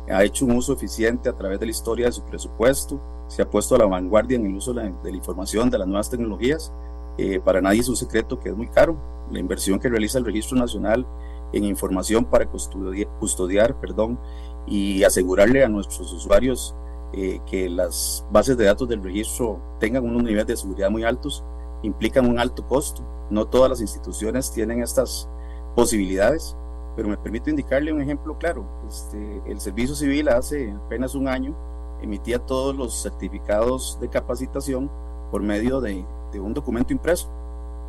ha 0.10 0.24
hecho 0.24 0.46
un 0.46 0.58
uso 0.58 0.74
eficiente 0.74 1.30
a 1.30 1.36
través 1.36 1.60
de 1.60 1.66
la 1.66 1.72
historia 1.72 2.06
de 2.08 2.12
su 2.12 2.24
presupuesto, 2.24 3.02
se 3.28 3.42
ha 3.42 3.50
puesto 3.50 3.76
a 3.76 3.78
la 3.78 3.86
vanguardia 3.86 4.38
en 4.38 4.46
el 4.48 4.56
uso 4.56 4.74
de 4.74 4.92
la, 5.04 5.16
información, 5.16 5.70
de 5.70 5.78
las 5.78 5.88
nuevas 5.88 6.10
tecnologías. 6.10 6.74
Eh, 7.18 7.40
para 7.40 7.62
nadie 7.62 7.82
es 7.82 7.90
un 7.90 7.96
secreto 7.96 8.40
que 8.40 8.50
es 8.50 8.56
muy 8.56 8.68
caro. 8.68 8.98
La 9.32 9.40
inversión 9.40 9.80
que 9.80 9.90
realiza 9.90 10.18
el 10.18 10.26
Registro 10.26 10.58
Nacional 10.58 11.06
en 11.54 11.64
información 11.64 12.26
para 12.26 12.48
custodiar, 12.48 13.80
perdón, 13.80 14.20
y 14.66 15.04
asegurarle 15.04 15.64
a 15.64 15.70
nuestros 15.70 16.12
usuarios 16.12 16.76
eh, 17.14 17.40
que 17.46 17.70
las 17.70 18.26
bases 18.32 18.58
de 18.58 18.66
datos 18.66 18.88
del 18.88 19.04
registro 19.04 19.60
tengan 19.80 20.06
unos 20.06 20.24
niveles 20.24 20.46
de 20.46 20.58
seguridad 20.58 20.92
muy 20.92 21.04
altos, 21.04 21.44
implican 21.84 22.28
un 22.28 22.40
alto 22.40 22.66
costo. 22.68 23.04
No 23.30 23.46
todas 23.46 23.70
las 23.70 23.82
instituciones 23.82 24.52
tienen 24.52 24.82
estas 24.82 25.30
posibilidades 25.76 26.56
pero 27.00 27.08
me 27.08 27.18
permito 27.18 27.50
indicarle 27.50 27.94
un 27.94 28.02
ejemplo 28.02 28.38
claro. 28.38 28.66
Este, 28.86 29.42
el 29.46 29.62
Servicio 29.62 29.96
Civil 29.96 30.28
hace 30.28 30.74
apenas 30.74 31.16
un 31.16 31.30
año 31.30 31.56
emitía 32.02 32.40
todos 32.40 32.76
los 32.76 33.02
certificados 33.02 33.98
de 34.02 34.10
capacitación 34.10 34.92
por 35.32 35.42
medio 35.42 35.80
de, 35.80 36.04
un 36.34 36.54
documento 36.54 36.92
impreso, 36.92 37.30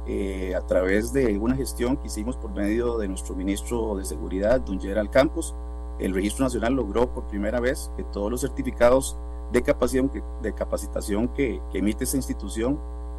eh, 0.06 0.54
a 0.54 0.60
través 0.60 1.12
de 1.12 1.36
una 1.38 1.56
gestión 1.56 1.96
que 1.96 2.06
hicimos 2.06 2.36
por 2.36 2.52
medio 2.52 2.98
de 2.98 3.08
nuestro 3.08 3.34
ministro 3.34 3.96
de 3.96 4.04
Seguridad, 4.04 4.60
don 4.60 4.80
Gerald 4.80 5.10
Campos. 5.10 5.56
El 5.98 6.14
Registro 6.14 6.44
Nacional 6.44 6.74
logró 6.74 7.12
por 7.12 7.24
primera 7.24 7.58
vez 7.58 7.90
que 7.96 8.04
todos 8.04 8.30
los 8.30 8.42
certificados 8.42 9.16
de 9.50 9.60
capacitación 9.60 10.08
que, 10.08 10.22
de 10.40 10.54
capacitación 10.54 11.26
que, 11.26 11.60
emite 11.74 12.04
esa 12.04 12.16
institución 12.16 12.78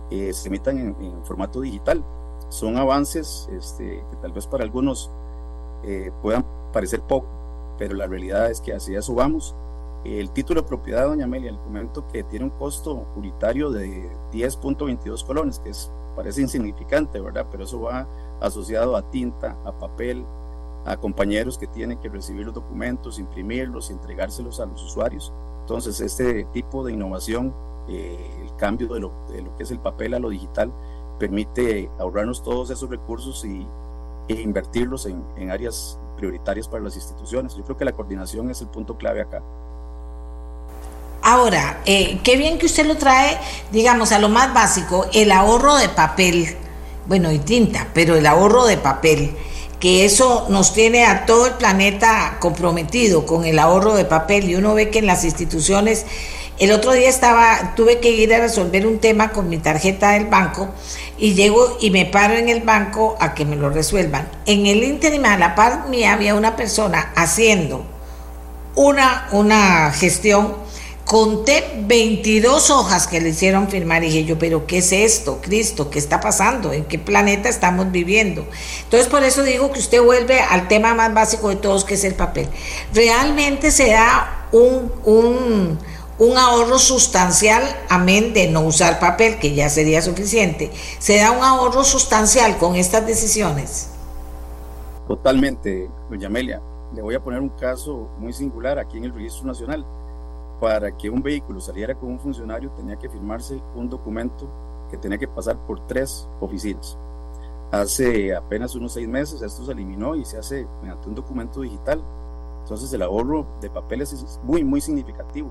eh, 0.09 0.31
se 0.31 0.47
emitan 0.47 0.95
en, 1.01 1.26
formato 1.26 1.59
digital. 1.59 2.01
Son 2.47 2.77
avances 2.77 3.49
este, 3.51 4.05
que 4.09 4.15
tal 4.22 4.31
vez 4.31 4.47
para 4.47 4.63
algunos 4.63 5.11
eh, 5.84 6.12
puedan 6.22 6.45
parecer 6.72 7.02
poco, 7.02 7.28
pero 7.78 7.95
la 7.95 8.08
realidad 8.08 8.49
es 8.49 8.62
que 8.62 8.74
así 8.74 8.95
eso 8.95 9.14
vamos. 9.14 9.56
El 10.03 10.32
título 10.32 10.62
de 10.62 10.68
propiedad, 10.68 11.06
doña 11.06 11.26
Amelia, 11.26 11.52
le 11.52 11.60
comento 11.60 12.08
que 12.08 12.24
tiene 12.24 12.45
un 12.45 12.52
costo 12.52 13.06
unitario 13.16 13.70
de 13.70 14.10
10.22 14.32 15.24
colones, 15.24 15.60
que 15.60 15.70
es, 15.70 15.91
parece 16.16 16.41
insignificante, 16.41 17.20
¿verdad? 17.20 17.45
Pero 17.52 17.66
eso 17.66 17.82
va 17.82 18.08
asociado 18.40 18.95
a 18.95 19.03
tinta, 19.12 19.58
a 19.64 19.72
papel, 19.72 20.26
a 20.86 20.98
compañeros 20.98 21.58
que 21.58 21.68
tienen 21.68 21.99
que 21.99 22.10
recibir 22.10 22.45
los 22.45 22.56
documentos, 22.56 23.20
imprimirlos 23.20 23.91
y 23.91 23.94
entregárselos 23.94 24.60
a 24.60 24.66
los 24.66 24.84
usuarios. 24.84 25.32
Entonces, 25.62 26.02
este 26.02 26.45
tipo 26.45 26.84
de 26.84 26.94
innovación, 26.94 27.53
eh, 27.88 28.40
el 28.41 28.56
cambio 28.56 28.88
de 28.88 29.02
lo, 29.02 29.12
de 29.30 29.44
lo 29.44 29.56
que 29.56 29.64
es 29.64 29.72
el 29.72 29.80
papel 29.80 30.16
a 30.16 30.20
lo 30.20 30.30
digital, 30.30 30.72
permite 31.20 31.91
ahorrarnos 31.99 32.41
todos 32.41 32.72
esos 32.72 32.90
recursos 32.90 33.45
y 33.45 33.68
e 34.32 34.41
invertirlos 34.41 35.06
en, 35.06 35.24
en 35.38 35.52
áreas 35.52 35.99
prioritarias 36.18 36.68
para 36.68 36.84
las 36.84 36.95
instituciones. 36.95 37.56
Yo 37.56 37.64
creo 37.64 37.78
que 37.78 37.86
la 37.86 37.94
coordinación 37.94 38.49
es 38.49 38.62
el 38.62 38.68
punto 38.68 38.98
clave 38.98 39.22
acá. 39.22 39.41
Ahora, 41.24 41.82
eh, 41.86 42.20
qué 42.24 42.36
bien 42.36 42.58
que 42.58 42.66
usted 42.66 42.86
lo 42.86 42.98
trae, 42.98 43.38
digamos, 43.72 44.12
a 44.12 44.20
lo 44.20 44.28
más 44.30 44.53
básico, 44.53 45.06
el 45.14 45.32
ahorro 45.32 45.76
de 45.76 45.88
papel, 45.90 46.58
bueno, 47.06 47.32
y 47.32 47.38
tinta, 47.38 47.88
pero 47.94 48.16
el 48.16 48.26
ahorro 48.26 48.66
de 48.66 48.78
papel, 48.78 49.36
que 49.80 50.06
eso 50.06 50.48
nos 50.49 50.74
tiene 50.74 51.06
a 51.06 51.26
todo 51.28 51.45
el 51.45 51.53
planeta 51.53 52.38
comprometido 52.40 53.26
con 53.26 53.45
el 53.45 53.60
ahorro 53.60 53.94
de 53.94 54.06
papel 54.06 54.49
y 54.49 54.56
uno 54.56 54.74
ve 54.74 54.90
que 54.90 54.99
en 54.99 55.06
las 55.06 55.24
instituciones, 55.24 56.06
el 56.62 56.72
otro 56.74 56.92
día 56.92 57.10
estaba, 57.10 57.74
tuve 57.76 58.00
que 58.00 58.12
ir 58.12 58.32
a 58.36 58.40
resolver 58.40 58.86
un 58.86 59.00
tema 59.00 59.32
con 59.32 59.50
mi 59.50 59.58
tarjeta 59.58 60.12
del 60.12 60.28
banco 60.28 60.70
y 61.18 61.34
llego 61.34 61.80
y 61.82 61.90
me 61.90 62.06
paro 62.06 62.36
en 62.36 62.50
el 62.50 62.62
banco 62.62 63.18
a 63.20 63.34
que 63.34 63.46
me 63.46 63.56
lo 63.56 63.72
resuelvan. 63.72 64.30
En 64.46 64.68
el 64.68 64.84
ínterim, 64.84 65.26
a 65.26 65.40
la 65.40 65.56
par 65.56 65.90
mía, 65.90 66.14
había 66.14 66.36
una 66.36 66.56
persona 66.56 67.14
haciendo 67.16 67.84
una, 68.76 69.28
una 69.32 69.92
gestión. 69.92 70.54
Conté 71.04 71.66
22 71.80 72.70
hojas 72.70 73.08
que 73.08 73.20
le 73.20 73.30
hicieron 73.30 73.68
firmar 73.68 74.04
y 74.04 74.12
dije 74.12 74.26
yo, 74.26 74.38
pero 74.38 74.68
¿qué 74.68 74.78
es 74.78 74.92
esto, 74.92 75.40
Cristo? 75.42 75.90
¿Qué 75.90 75.98
está 75.98 76.20
pasando? 76.20 76.74
¿En 76.74 76.86
qué 76.86 77.00
planeta 77.00 77.50
estamos 77.50 77.92
viviendo? 77.92 78.48
Entonces 78.84 79.10
por 79.10 79.24
eso 79.24 79.42
digo 79.42 79.72
que 79.72 79.80
usted 79.80 80.00
vuelve 80.00 80.40
al 80.40 80.68
tema 80.68 80.94
más 80.94 81.12
básico 81.12 81.50
de 81.50 81.56
todos, 81.56 81.86
que 81.86 81.96
es 81.96 82.04
el 82.04 82.14
papel. 82.14 82.48
Realmente 82.94 83.72
se 83.72 83.90
da 83.90 84.48
un, 84.52 84.92
un 85.04 85.90
un 86.22 86.38
ahorro 86.38 86.77
sustancial, 86.77 87.64
amén 87.89 88.31
de 88.31 88.48
no 88.48 88.61
usar 88.61 88.99
papel, 88.99 89.39
que 89.39 89.56
ya 89.56 89.69
sería 89.69 90.03
suficiente. 90.03 90.72
¿Se 90.99 91.18
da 91.18 91.31
un 91.31 91.43
ahorro 91.43 91.84
sustancial 91.84 92.60
con 92.60 92.76
estas 92.76 93.07
decisiones? 93.07 93.89
Totalmente, 95.07 95.89
doña 96.11 96.27
Amelia. 96.27 96.61
Le 96.93 97.02
voy 97.02 97.15
a 97.15 97.23
poner 97.23 97.41
un 97.41 97.49
caso 97.49 98.07
muy 98.19 98.34
singular 98.34 98.77
aquí 98.77 98.99
en 98.99 99.06
el 99.06 99.15
Registro 99.15 99.48
Nacional. 99.48 99.84
Para 100.60 100.95
que 100.95 101.10
un 101.10 101.23
vehículo 101.23 101.60
saliera 101.60 101.95
con 101.95 102.11
un 102.11 102.19
funcionario 102.19 102.69
tenía 102.77 102.98
que 102.98 103.10
firmarse 103.10 103.60
un 103.76 103.89
documento 103.89 104.48
que 104.91 104.98
tenía 104.98 105.18
que 105.18 105.27
pasar 105.27 105.57
por 105.65 105.88
tres 105.88 106.27
oficinas. 106.39 106.99
Hace 107.72 108.35
apenas 108.35 108.76
unos 108.76 108.93
seis 108.93 109.07
meses 109.07 109.41
esto 109.41 109.65
se 109.65 109.72
eliminó 109.72 110.15
y 110.15 110.23
se 110.23 110.38
hace 110.38 110.68
mediante 110.84 111.10
un 111.10 111.15
documento 111.15 111.61
digital. 111.61 111.99
Entonces 112.61 112.93
el 112.93 113.02
ahorro 113.02 113.48
de 113.60 113.72
papeles 113.72 114.14
es 114.14 114.39
muy, 114.43 114.64
muy 114.64 114.81
significativo 114.81 115.49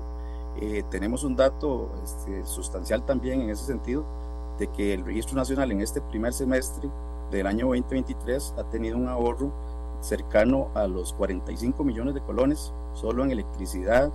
eh, 0.59 0.83
tenemos 0.89 1.23
un 1.23 1.35
dato 1.35 1.91
este, 2.03 2.45
sustancial 2.45 3.05
también 3.05 3.41
en 3.41 3.49
ese 3.49 3.65
sentido, 3.65 4.03
de 4.57 4.67
que 4.67 4.93
el 4.93 5.05
Registro 5.05 5.35
Nacional 5.35 5.71
en 5.71 5.81
este 5.81 6.01
primer 6.01 6.33
semestre 6.33 6.89
del 7.31 7.47
año 7.47 7.67
2023 7.67 8.55
ha 8.57 8.63
tenido 8.65 8.97
un 8.97 9.07
ahorro 9.07 9.51
cercano 10.01 10.69
a 10.73 10.87
los 10.87 11.13
45 11.13 11.83
millones 11.83 12.13
de 12.13 12.21
colones 12.21 12.73
solo 12.93 13.23
en 13.23 13.31
electricidad, 13.31 14.11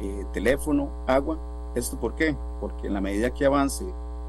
eh, 0.00 0.24
teléfono, 0.32 0.90
agua. 1.06 1.38
¿Esto 1.74 1.98
por 1.98 2.14
qué? 2.14 2.36
Porque 2.60 2.86
en 2.86 2.94
la 2.94 3.00
medida 3.00 3.30
que 3.30 3.44
avance 3.44 3.84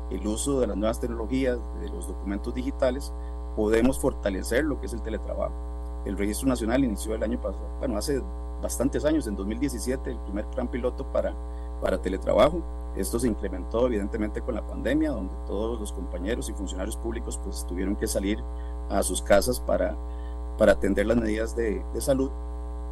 el 0.09 0.27
uso 0.27 0.59
de 0.59 0.67
las 0.67 0.75
nuevas 0.75 0.99
tecnologías, 0.99 1.57
de 1.79 1.89
los 1.89 2.07
documentos 2.07 2.53
digitales, 2.53 3.13
podemos 3.55 3.99
fortalecer 3.99 4.65
lo 4.65 4.79
que 4.79 4.87
es 4.87 4.93
el 4.93 5.01
teletrabajo. 5.01 5.53
El 6.05 6.17
Registro 6.17 6.47
Nacional 6.47 6.83
inició 6.83 7.13
el 7.15 7.23
año 7.23 7.39
pasado, 7.39 7.67
bueno, 7.79 7.97
hace 7.97 8.21
bastantes 8.61 9.05
años, 9.05 9.27
en 9.27 9.35
2017, 9.35 10.11
el 10.11 10.19
primer 10.19 10.45
plan 10.45 10.67
piloto 10.67 11.05
para, 11.11 11.33
para 11.81 12.01
teletrabajo. 12.01 12.61
Esto 12.95 13.19
se 13.19 13.27
incrementó 13.27 13.87
evidentemente 13.87 14.41
con 14.41 14.55
la 14.55 14.65
pandemia, 14.65 15.11
donde 15.11 15.33
todos 15.45 15.79
los 15.79 15.91
compañeros 15.91 16.49
y 16.49 16.53
funcionarios 16.53 16.97
públicos 16.97 17.39
pues 17.43 17.65
tuvieron 17.65 17.95
que 17.95 18.07
salir 18.07 18.43
a 18.89 19.03
sus 19.03 19.21
casas 19.21 19.59
para, 19.59 19.95
para 20.57 20.73
atender 20.73 21.05
las 21.05 21.17
medidas 21.17 21.55
de, 21.55 21.83
de 21.93 22.01
salud. 22.01 22.31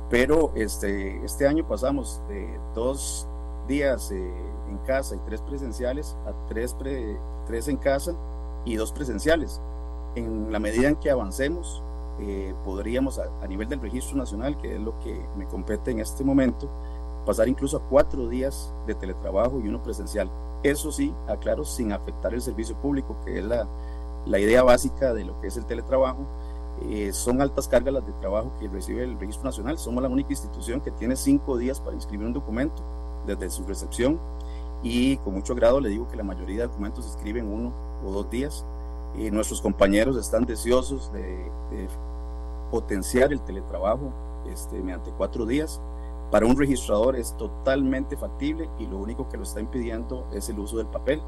Pero 0.09 0.51
este, 0.55 1.23
este 1.25 1.47
año 1.47 1.67
pasamos 1.67 2.21
de 2.29 2.59
dos 2.73 3.27
días 3.67 4.11
eh, 4.11 4.31
en 4.69 4.77
casa 4.79 5.15
y 5.15 5.19
tres 5.25 5.41
presenciales 5.41 6.15
a 6.25 6.47
tres, 6.47 6.75
tres 7.45 7.67
en 7.67 7.77
casa 7.77 8.13
y 8.65 8.75
dos 8.75 8.91
presenciales. 8.91 9.61
En 10.15 10.51
la 10.51 10.59
medida 10.59 10.87
en 10.87 10.95
que 10.95 11.11
avancemos, 11.11 11.83
eh, 12.19 12.53
podríamos 12.63 13.19
a, 13.19 13.47
nivel 13.47 13.67
del 13.69 13.81
registro 13.81 14.17
nacional, 14.17 14.57
que 14.57 14.75
es 14.75 14.81
lo 14.81 14.97
que 14.99 15.19
me 15.37 15.45
compete 15.45 15.91
en 15.91 15.99
este 15.99 16.23
momento, 16.23 16.69
pasar 17.25 17.47
incluso 17.47 17.77
a 17.77 17.81
cuatro 17.81 18.27
días 18.27 18.73
de 18.85 18.95
teletrabajo 18.95 19.59
y 19.59 19.67
uno 19.67 19.81
presencial. 19.81 20.29
Eso 20.63 20.91
sí, 20.91 21.13
aclaro, 21.27 21.63
sin 21.63 21.91
afectar 21.91 22.33
el 22.33 22.41
servicio 22.41 22.75
público, 22.75 23.15
que 23.23 23.39
es 23.39 23.45
la, 23.45 23.67
la 24.25 24.39
idea 24.39 24.63
básica 24.63 25.13
de 25.13 25.25
lo 25.25 25.39
que 25.39 25.47
es 25.47 25.57
el 25.57 25.65
teletrabajo. 25.65 26.25
Eh, 26.89 27.11
son 27.11 27.41
altas 27.41 27.67
cargas 27.67 27.93
las 27.93 28.05
de 28.05 28.13
trabajo 28.13 28.51
que 28.59 28.67
recibe 28.67 29.03
el 29.03 29.19
Registro 29.19 29.45
Nacional. 29.45 29.77
Somos 29.77 30.03
la 30.03 30.09
única 30.09 30.29
institución 30.31 30.81
que 30.81 30.91
tiene 30.91 31.15
cinco 31.15 31.57
días 31.57 31.79
para 31.79 31.95
inscribir 31.95 32.27
un 32.27 32.33
documento 32.33 32.83
desde 33.25 33.49
su 33.49 33.63
recepción 33.65 34.19
y 34.83 35.17
con 35.17 35.33
mucho 35.33 35.55
grado 35.55 35.79
le 35.79 35.89
digo 35.89 36.07
que 36.07 36.15
la 36.15 36.23
mayoría 36.23 36.61
de 36.61 36.67
documentos 36.67 37.05
se 37.05 37.11
escriben 37.11 37.51
uno 37.51 37.71
o 38.05 38.11
dos 38.11 38.29
días 38.29 38.63
y 39.17 39.31
nuestros 39.31 39.61
compañeros 39.61 40.15
están 40.17 40.45
deseosos 40.45 41.11
de, 41.11 41.49
potenciar 42.69 43.31
el 43.31 43.41
teletrabajo 43.41 44.11
este, 44.49 44.79
mediante 44.79 45.11
cuatro 45.11 45.45
días. 45.45 45.81
Para 46.31 46.45
un 46.45 46.57
registrador 46.57 47.15
es 47.15 47.35
totalmente 47.37 48.17
factible 48.17 48.69
y 48.79 48.85
lo 48.85 48.97
único 48.97 49.29
que 49.29 49.37
lo 49.37 49.43
está 49.43 49.59
impidiendo 49.59 50.27
es 50.33 50.49
el 50.49 50.59
uso 50.59 50.77
del 50.77 50.87
papel. 50.87 51.21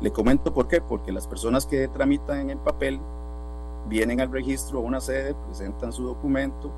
Le 0.00 0.12
comento 0.12 0.52
por 0.52 0.66
qué, 0.66 0.80
porque 0.80 1.12
las 1.12 1.26
personas 1.26 1.66
que 1.66 1.88
tramitan 1.88 2.38
en 2.38 2.50
el 2.50 2.58
papel 2.58 3.00
vienen 3.88 4.20
al 4.20 4.32
registro 4.32 4.78
a 4.78 4.82
una 4.82 5.00
sede, 5.00 5.34
presentan 5.46 5.92
su 5.92 6.04
documento, 6.04 6.70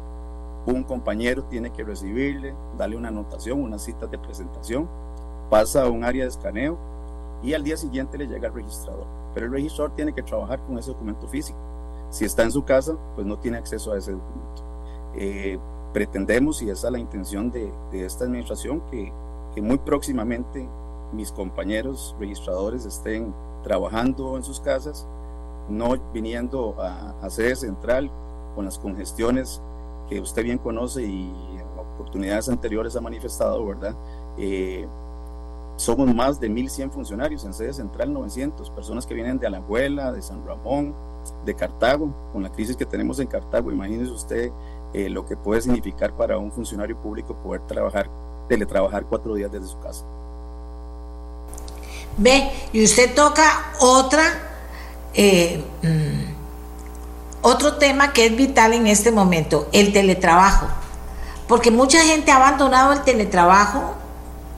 un 0.66 0.82
compañero 0.82 1.44
tiene 1.44 1.70
que 1.70 1.84
recibirle, 1.84 2.54
darle 2.76 2.96
una 2.96 3.08
anotación, 3.08 3.62
una 3.62 3.78
cita 3.78 4.06
de 4.06 4.18
presentación, 4.18 4.88
pasa 5.48 5.84
a 5.84 5.88
un 5.88 6.02
área 6.02 6.24
de 6.24 6.30
escaneo 6.30 6.76
y 7.42 7.54
al 7.54 7.62
día 7.62 7.76
siguiente 7.76 8.18
le 8.18 8.26
llega 8.26 8.48
al 8.48 8.54
registrador. 8.54 9.06
Pero 9.34 9.46
el 9.46 9.52
registrador 9.52 9.94
tiene 9.94 10.12
que 10.12 10.22
trabajar 10.22 10.60
con 10.66 10.78
ese 10.78 10.90
documento 10.90 11.28
físico. 11.28 11.58
Si 12.10 12.24
está 12.24 12.42
en 12.42 12.52
su 12.52 12.64
casa, 12.64 12.96
pues 13.14 13.26
no 13.26 13.38
tiene 13.38 13.58
acceso 13.58 13.92
a 13.92 13.98
ese 13.98 14.12
documento. 14.12 14.62
Eh, 15.14 15.58
pretendemos, 15.92 16.62
y 16.62 16.70
esa 16.70 16.88
es 16.88 16.92
la 16.92 16.98
intención 16.98 17.50
de, 17.50 17.72
esta 17.92 18.24
administración, 18.24 18.80
que, 18.90 19.12
que, 19.54 19.62
muy 19.62 19.78
próximamente 19.78 20.68
mis 21.12 21.32
compañeros 21.32 22.14
registradores 22.18 22.84
estén 22.84 23.34
trabajando 23.62 24.36
en 24.36 24.42
sus 24.42 24.60
casas, 24.60 25.06
no 25.68 25.96
viniendo 26.12 26.74
a, 26.78 27.14
a 27.22 27.30
sede 27.30 27.56
central 27.56 28.10
con 28.54 28.64
las 28.64 28.78
congestiones 28.78 29.60
que 30.08 30.20
usted 30.20 30.44
bien 30.44 30.58
conoce 30.58 31.02
y 31.02 31.30
en 31.58 31.66
oportunidades 31.78 32.48
anteriores 32.48 32.96
ha 32.96 33.00
manifestado, 33.00 33.64
¿verdad? 33.66 33.94
Eh, 34.36 34.86
somos 35.76 36.12
más 36.14 36.40
de 36.40 36.48
1.100 36.48 36.90
funcionarios 36.90 37.44
en 37.44 37.52
sede 37.52 37.72
central, 37.72 38.12
900 38.12 38.70
personas 38.70 39.06
que 39.06 39.14
vienen 39.14 39.38
de 39.38 39.46
Alajuela, 39.46 40.12
de 40.12 40.22
San 40.22 40.46
Ramón, 40.46 40.94
de 41.46 41.54
Cartago, 41.54 42.12
con 42.32 42.42
la 42.42 42.50
crisis 42.50 42.76
que 42.76 42.84
tenemos 42.84 43.18
en 43.20 43.26
Cartago. 43.26 43.72
Imagínese 43.72 44.10
usted 44.10 44.50
eh, 44.92 45.08
lo 45.08 45.24
que 45.24 45.36
puede 45.36 45.62
significar 45.62 46.12
para 46.12 46.36
un 46.36 46.52
funcionario 46.52 46.96
público 46.96 47.34
poder 47.34 47.62
trabajar, 47.62 48.10
teletrabajar 48.48 49.04
cuatro 49.04 49.34
días 49.34 49.50
desde 49.50 49.68
su 49.68 49.78
casa. 49.78 50.04
Ve, 52.18 52.50
y 52.72 52.84
usted 52.84 53.14
toca 53.14 53.72
otra, 53.80 54.22
eh, 55.14 55.62
mm, 55.82 57.42
otro 57.42 57.76
tema 57.76 58.12
que 58.12 58.26
es 58.26 58.36
vital 58.36 58.72
en 58.72 58.86
este 58.86 59.12
momento, 59.12 59.68
el 59.72 59.92
teletrabajo. 59.92 60.66
Porque 61.46 61.70
mucha 61.70 62.02
gente 62.02 62.32
ha 62.32 62.36
abandonado 62.36 62.92
el 62.92 63.02
teletrabajo 63.02 63.94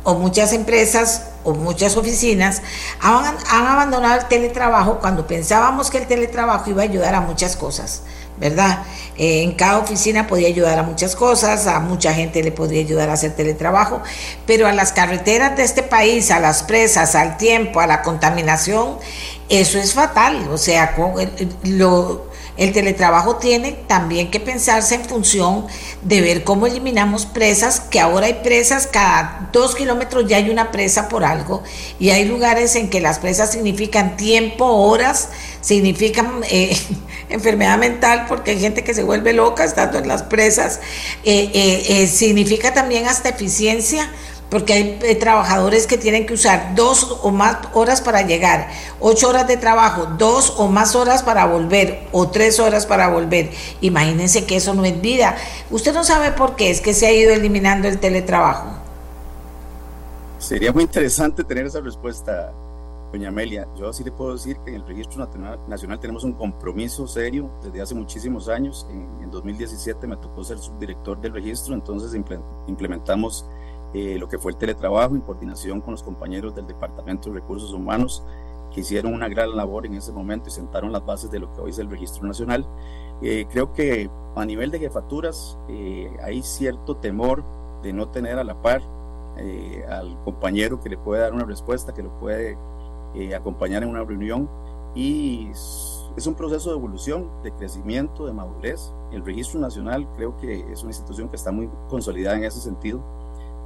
o 0.04 0.14
muchas 0.14 0.52
empresas 0.52 1.32
muchas 1.54 1.96
oficinas 1.96 2.62
han, 3.00 3.36
abandonado 3.50 4.20
el 4.20 4.28
teletrabajo 4.28 4.98
cuando 4.98 5.26
pensábamos 5.26 5.90
que 5.90 5.98
el 5.98 6.06
teletrabajo 6.06 6.70
iba 6.70 6.82
a 6.82 6.84
ayudar 6.84 7.14
a 7.14 7.20
muchas 7.20 7.56
cosas, 7.56 8.02
¿verdad? 8.38 8.84
Eh, 9.16 9.42
en 9.42 9.52
cada 9.52 9.78
oficina 9.78 10.26
podía 10.26 10.48
ayudar 10.48 10.78
a 10.78 10.82
muchas 10.82 11.16
cosas, 11.16 11.66
a 11.66 11.80
mucha 11.80 12.14
gente 12.14 12.42
le 12.42 12.52
podría 12.52 12.80
ayudar 12.80 13.10
a 13.10 13.14
hacer 13.14 13.34
teletrabajo, 13.34 14.00
pero 14.46 14.66
a 14.66 14.72
las 14.72 14.92
carreteras 14.92 15.56
de 15.56 15.64
este 15.64 15.82
país, 15.82 16.30
a 16.30 16.38
las 16.38 16.62
presas, 16.62 17.14
al 17.14 17.36
tiempo, 17.36 17.80
a 17.80 17.86
la 17.86 18.02
contaminación, 18.02 18.98
eso 19.48 19.78
es 19.78 19.94
fatal. 19.94 20.48
O 20.52 20.58
sea, 20.58 20.94
lo, 21.64 22.27
el 22.58 22.72
teletrabajo 22.72 23.36
tiene 23.36 23.72
también 23.72 24.30
que 24.30 24.40
pensarse 24.40 24.96
en 24.96 25.04
función 25.04 25.66
de 26.02 26.20
ver 26.20 26.42
cómo 26.42 26.66
eliminamos 26.66 27.24
presas, 27.24 27.78
que 27.78 28.00
ahora 28.00 28.26
hay 28.26 28.40
presas, 28.42 28.88
cada 28.88 29.48
dos 29.52 29.76
kilómetros 29.76 30.26
ya 30.28 30.38
hay 30.38 30.50
una 30.50 30.72
presa 30.72 31.08
por 31.08 31.24
algo, 31.24 31.62
y 32.00 32.10
hay 32.10 32.24
lugares 32.24 32.74
en 32.74 32.90
que 32.90 33.00
las 33.00 33.20
presas 33.20 33.52
significan 33.52 34.16
tiempo, 34.16 34.66
horas, 34.66 35.28
significan 35.60 36.42
eh, 36.50 36.76
enfermedad 37.28 37.78
mental, 37.78 38.26
porque 38.28 38.50
hay 38.50 38.60
gente 38.60 38.82
que 38.82 38.92
se 38.92 39.04
vuelve 39.04 39.32
loca 39.32 39.64
estando 39.64 39.98
en 39.98 40.08
las 40.08 40.24
presas, 40.24 40.80
eh, 41.24 41.50
eh, 41.88 42.06
significa 42.08 42.74
también 42.74 43.06
hasta 43.06 43.28
eficiencia 43.28 44.10
porque 44.50 44.72
hay 44.72 44.98
eh, 45.02 45.14
trabajadores 45.14 45.86
que 45.86 45.98
tienen 45.98 46.26
que 46.26 46.34
usar 46.34 46.74
dos 46.74 47.18
o 47.22 47.30
más 47.30 47.58
horas 47.74 48.00
para 48.00 48.22
llegar, 48.22 48.68
ocho 49.00 49.28
horas 49.28 49.46
de 49.46 49.56
trabajo, 49.56 50.06
dos 50.18 50.54
o 50.56 50.68
más 50.68 50.94
horas 50.94 51.22
para 51.22 51.46
volver 51.46 52.08
o 52.12 52.28
tres 52.28 52.58
horas 52.58 52.86
para 52.86 53.08
volver. 53.08 53.50
Imagínense 53.80 54.46
que 54.46 54.56
eso 54.56 54.74
no 54.74 54.84
es 54.84 55.00
vida. 55.00 55.36
Usted 55.70 55.92
no 55.92 56.04
sabe 56.04 56.32
por 56.32 56.56
qué 56.56 56.70
es 56.70 56.80
que 56.80 56.94
se 56.94 57.06
ha 57.06 57.12
ido 57.12 57.32
eliminando 57.32 57.88
el 57.88 57.98
teletrabajo. 57.98 58.78
Sería 60.38 60.72
muy 60.72 60.84
interesante 60.84 61.44
tener 61.44 61.66
esa 61.66 61.80
respuesta, 61.80 62.52
doña 63.12 63.28
Amelia. 63.28 63.66
Yo 63.76 63.92
sí 63.92 64.04
le 64.04 64.12
puedo 64.12 64.34
decir 64.34 64.56
que 64.64 64.70
en 64.70 64.76
el 64.76 64.86
Registro 64.86 65.28
Nacional 65.66 66.00
tenemos 66.00 66.24
un 66.24 66.32
compromiso 66.32 67.06
serio 67.06 67.50
desde 67.62 67.82
hace 67.82 67.94
muchísimos 67.94 68.48
años. 68.48 68.86
En, 68.88 69.24
en 69.24 69.30
2017 69.30 70.06
me 70.06 70.16
tocó 70.16 70.42
ser 70.44 70.58
subdirector 70.58 71.20
del 71.20 71.34
registro, 71.34 71.74
entonces 71.74 72.18
implementamos 72.66 73.44
eh, 73.94 74.18
lo 74.18 74.28
que 74.28 74.38
fue 74.38 74.52
el 74.52 74.58
teletrabajo 74.58 75.14
en 75.14 75.22
coordinación 75.22 75.80
con 75.80 75.92
los 75.92 76.02
compañeros 76.02 76.54
del 76.54 76.66
Departamento 76.66 77.30
de 77.30 77.36
Recursos 77.36 77.72
Humanos 77.72 78.22
que 78.72 78.80
hicieron 78.80 79.14
una 79.14 79.28
gran 79.28 79.56
labor 79.56 79.86
en 79.86 79.94
ese 79.94 80.12
momento 80.12 80.48
y 80.48 80.52
sentaron 80.52 80.92
las 80.92 81.04
bases 81.04 81.30
de 81.30 81.38
lo 81.38 81.52
que 81.54 81.60
hoy 81.62 81.70
es 81.70 81.78
el 81.78 81.88
Registro 81.88 82.26
Nacional. 82.26 82.66
Eh, 83.22 83.46
creo 83.50 83.72
que 83.72 84.10
a 84.36 84.44
nivel 84.44 84.70
de 84.70 84.78
jefaturas 84.78 85.58
eh, 85.68 86.14
hay 86.22 86.42
cierto 86.42 86.96
temor 86.96 87.42
de 87.82 87.92
no 87.92 88.08
tener 88.08 88.38
a 88.38 88.44
la 88.44 88.60
par 88.60 88.82
al 89.88 90.20
compañero 90.24 90.80
que 90.80 90.88
le 90.88 90.98
puede 90.98 91.22
dar 91.22 91.32
una 91.32 91.44
respuesta, 91.44 91.94
que 91.94 92.02
lo 92.02 92.10
puede 92.18 92.58
acompañar 93.36 93.84
en 93.84 93.88
una 93.88 94.02
reunión 94.02 94.50
y 94.96 95.48
es 96.16 96.26
un 96.26 96.34
proceso 96.34 96.70
de 96.70 96.76
evolución, 96.76 97.30
de 97.44 97.52
crecimiento, 97.52 98.26
de 98.26 98.32
madurez. 98.32 98.92
El 99.12 99.24
Registro 99.24 99.60
Nacional 99.60 100.08
creo 100.16 100.36
que 100.36 100.72
es 100.72 100.82
una 100.82 100.90
institución 100.90 101.28
que 101.28 101.36
está 101.36 101.52
muy 101.52 101.70
consolidada 101.88 102.36
en 102.36 102.42
ese 102.42 102.60
sentido 102.60 103.00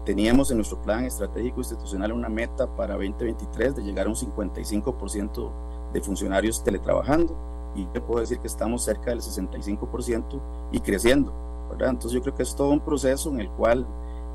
Teníamos 0.04 0.50
en 0.50 0.56
nuestro 0.56 0.82
plan 0.82 1.04
estratégico 1.04 1.60
institucional 1.60 2.12
una 2.12 2.28
meta 2.28 2.66
para 2.74 2.94
2023 2.94 3.76
de 3.76 3.82
llegar 3.82 4.06
a 4.06 4.08
un 4.08 4.16
55% 4.16 5.50
de 5.92 6.00
funcionarios 6.00 6.64
teletrabajando. 6.64 7.36
Y 7.74 7.86
te 7.86 8.00
puedo 8.00 8.20
decir 8.20 8.38
que 8.38 8.48
estamos 8.48 8.84
cerca 8.84 9.10
del 9.10 9.20
65% 9.20 10.40
y 10.72 10.80
creciendo. 10.80 11.32
Entonces 11.72 12.12
yo 12.12 12.20
creo 12.20 12.34
que 12.34 12.42
es 12.42 12.54
todo 12.54 12.70
un 12.70 12.80
proceso 12.80 13.30
en 13.30 13.40
el 13.40 13.50
cual 13.50 13.86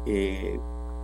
eh, 0.06 0.60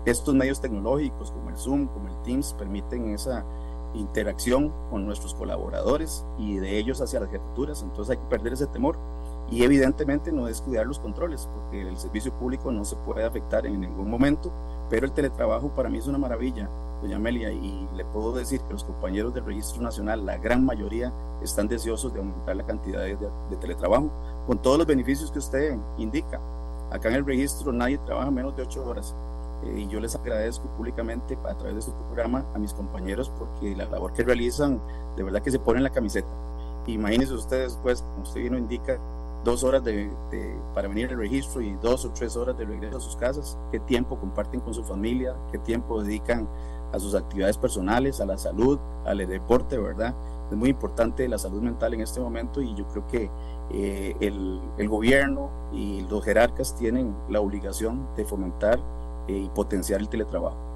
estos 0.06 0.34
medios 0.34 0.60
tecnológicos 0.60 1.32
como 1.32 1.50
el 1.50 1.58
Zoom, 1.58 1.88
como 1.88 2.08
el 2.08 2.16
Teams, 2.24 2.54
permiten 2.54 3.14
esa 3.14 3.46
interacción 3.94 4.74
con 4.90 5.06
nuestros 5.06 5.36
colaboradores 5.36 6.26
y 6.38 6.58
de 6.58 6.78
ellos 6.78 7.02
hacia 7.02 7.20
las 7.20 7.30
jefaturas, 7.30 7.84
entonces 7.84 8.18
hay 8.18 8.24
que 8.24 8.30
perder 8.30 8.54
ese 8.54 8.66
temor 8.68 8.98
y 9.54 9.64
evidentemente 9.64 10.32
no 10.32 10.48
descuidar 10.48 10.88
los 10.88 10.98
controles, 10.98 11.48
porque 11.54 11.88
el 11.88 11.96
servicio 11.98 12.34
público 12.34 12.72
no 12.72 12.84
se 12.84 12.96
puede 12.96 13.24
afectar 13.24 13.68
en 13.68 13.82
ningún 13.82 14.10
momento, 14.10 14.52
pero 14.90 15.06
el 15.06 15.12
teletrabajo 15.12 15.70
para 15.70 15.90
mí 15.90 16.00
es 16.00 16.08
una 16.08 16.18
maravilla, 16.18 16.68
doña 17.04 17.18
Amelia, 17.18 17.52
y 17.52 17.88
le 17.94 18.04
puedo 18.04 18.34
decir 18.34 18.62
que 18.62 18.74
los 18.74 18.84
compañeros 18.84 19.32
del 19.32 19.46
Registro 19.46 19.84
Nacional, 19.84 20.26
la 20.26 20.38
gran 20.38 20.66
mayoría, 20.66 21.14
están 21.44 21.68
deseosos 21.68 22.12
de 22.12 22.20
aumentar 22.20 22.56
la 22.56 22.66
cantidad 22.66 23.02
de, 23.02 23.18
teletrabajo, 23.62 24.10
con 24.48 24.60
todos 24.60 24.80
los 24.80 24.88
beneficios 24.88 25.32
que 25.32 25.38
usted 25.38 25.78
indica. 26.00 26.42
Acá 26.90 27.10
en 27.10 27.16
el 27.16 27.26
registro 27.26 27.72
nadie 27.72 28.00
trabaja 28.00 28.32
menos 28.32 28.56
de 28.56 28.64
ocho 28.64 28.84
horas. 28.84 29.14
Eh, 29.66 29.82
y 29.82 29.88
yo 29.88 30.00
les 30.00 30.16
agradezco 30.16 30.66
públicamente 30.78 31.38
a 31.48 31.54
través 31.56 31.76
de 31.76 31.82
su 31.84 31.94
programa 31.94 32.44
a 32.56 32.60
mis 32.60 32.74
compañeros 32.74 33.32
porque 33.38 33.76
la 33.76 33.86
labor 33.86 34.14
que 34.14 34.24
realizan 34.24 34.82
de 35.16 35.24
verdad 35.24 35.44
que 35.44 35.52
se 35.52 35.60
ponen 35.60 35.84
la 35.84 35.92
camiseta. 35.92 36.28
Imagínense 36.88 37.34
ustedes, 37.34 37.80
pues, 37.82 38.02
como 38.02 38.24
usted 38.24 38.42
bien 38.42 38.54
lo 38.54 38.60
indica, 38.60 39.00
dos 39.44 39.64
horas 39.64 39.84
de, 39.84 40.10
para 40.74 40.88
venir 40.88 41.10
al 41.10 41.18
registro 41.18 41.62
y 41.62 41.74
dos 41.76 42.06
o 42.06 42.12
tres 42.12 42.36
horas 42.36 42.58
de 42.58 42.66
regreso 42.66 42.98
a 42.98 43.02
sus 43.02 43.16
casas, 43.16 43.58
qué 43.72 43.80
tiempo 43.80 44.18
comparten 44.18 44.60
con 44.62 44.74
su 44.74 44.84
familia, 44.84 45.36
qué 45.52 45.58
tiempo 45.58 46.02
dedican 46.02 46.48
a 46.92 47.00
sus 47.00 47.16
actividades 47.16 47.58
personales, 47.58 48.22
a 48.22 48.26
la 48.26 48.38
salud, 48.38 48.80
al 49.06 49.18
deporte, 49.18 49.78
¿verdad? 49.78 50.14
Es 50.50 50.58
muy 50.58 50.70
importante 50.70 51.28
la 51.28 51.38
salud 51.38 51.62
mental 51.62 51.94
en 51.94 52.02
este 52.02 52.20
momento 52.20 52.62
y 52.62 52.76
yo 52.76 52.88
creo 52.88 53.08
que 53.08 53.30
eh, 53.72 54.16
el, 54.20 54.88
gobierno 54.88 55.50
y 55.72 56.02
los 56.02 56.24
jerarcas 56.24 56.76
tienen 56.76 57.16
la 57.30 57.40
obligación 57.42 58.08
de 58.16 58.26
fomentar 58.26 58.80
eh, 59.28 59.38
y 59.46 59.50
potenciar 59.50 60.02
el 60.02 60.10
teletrabajo. 60.10 60.73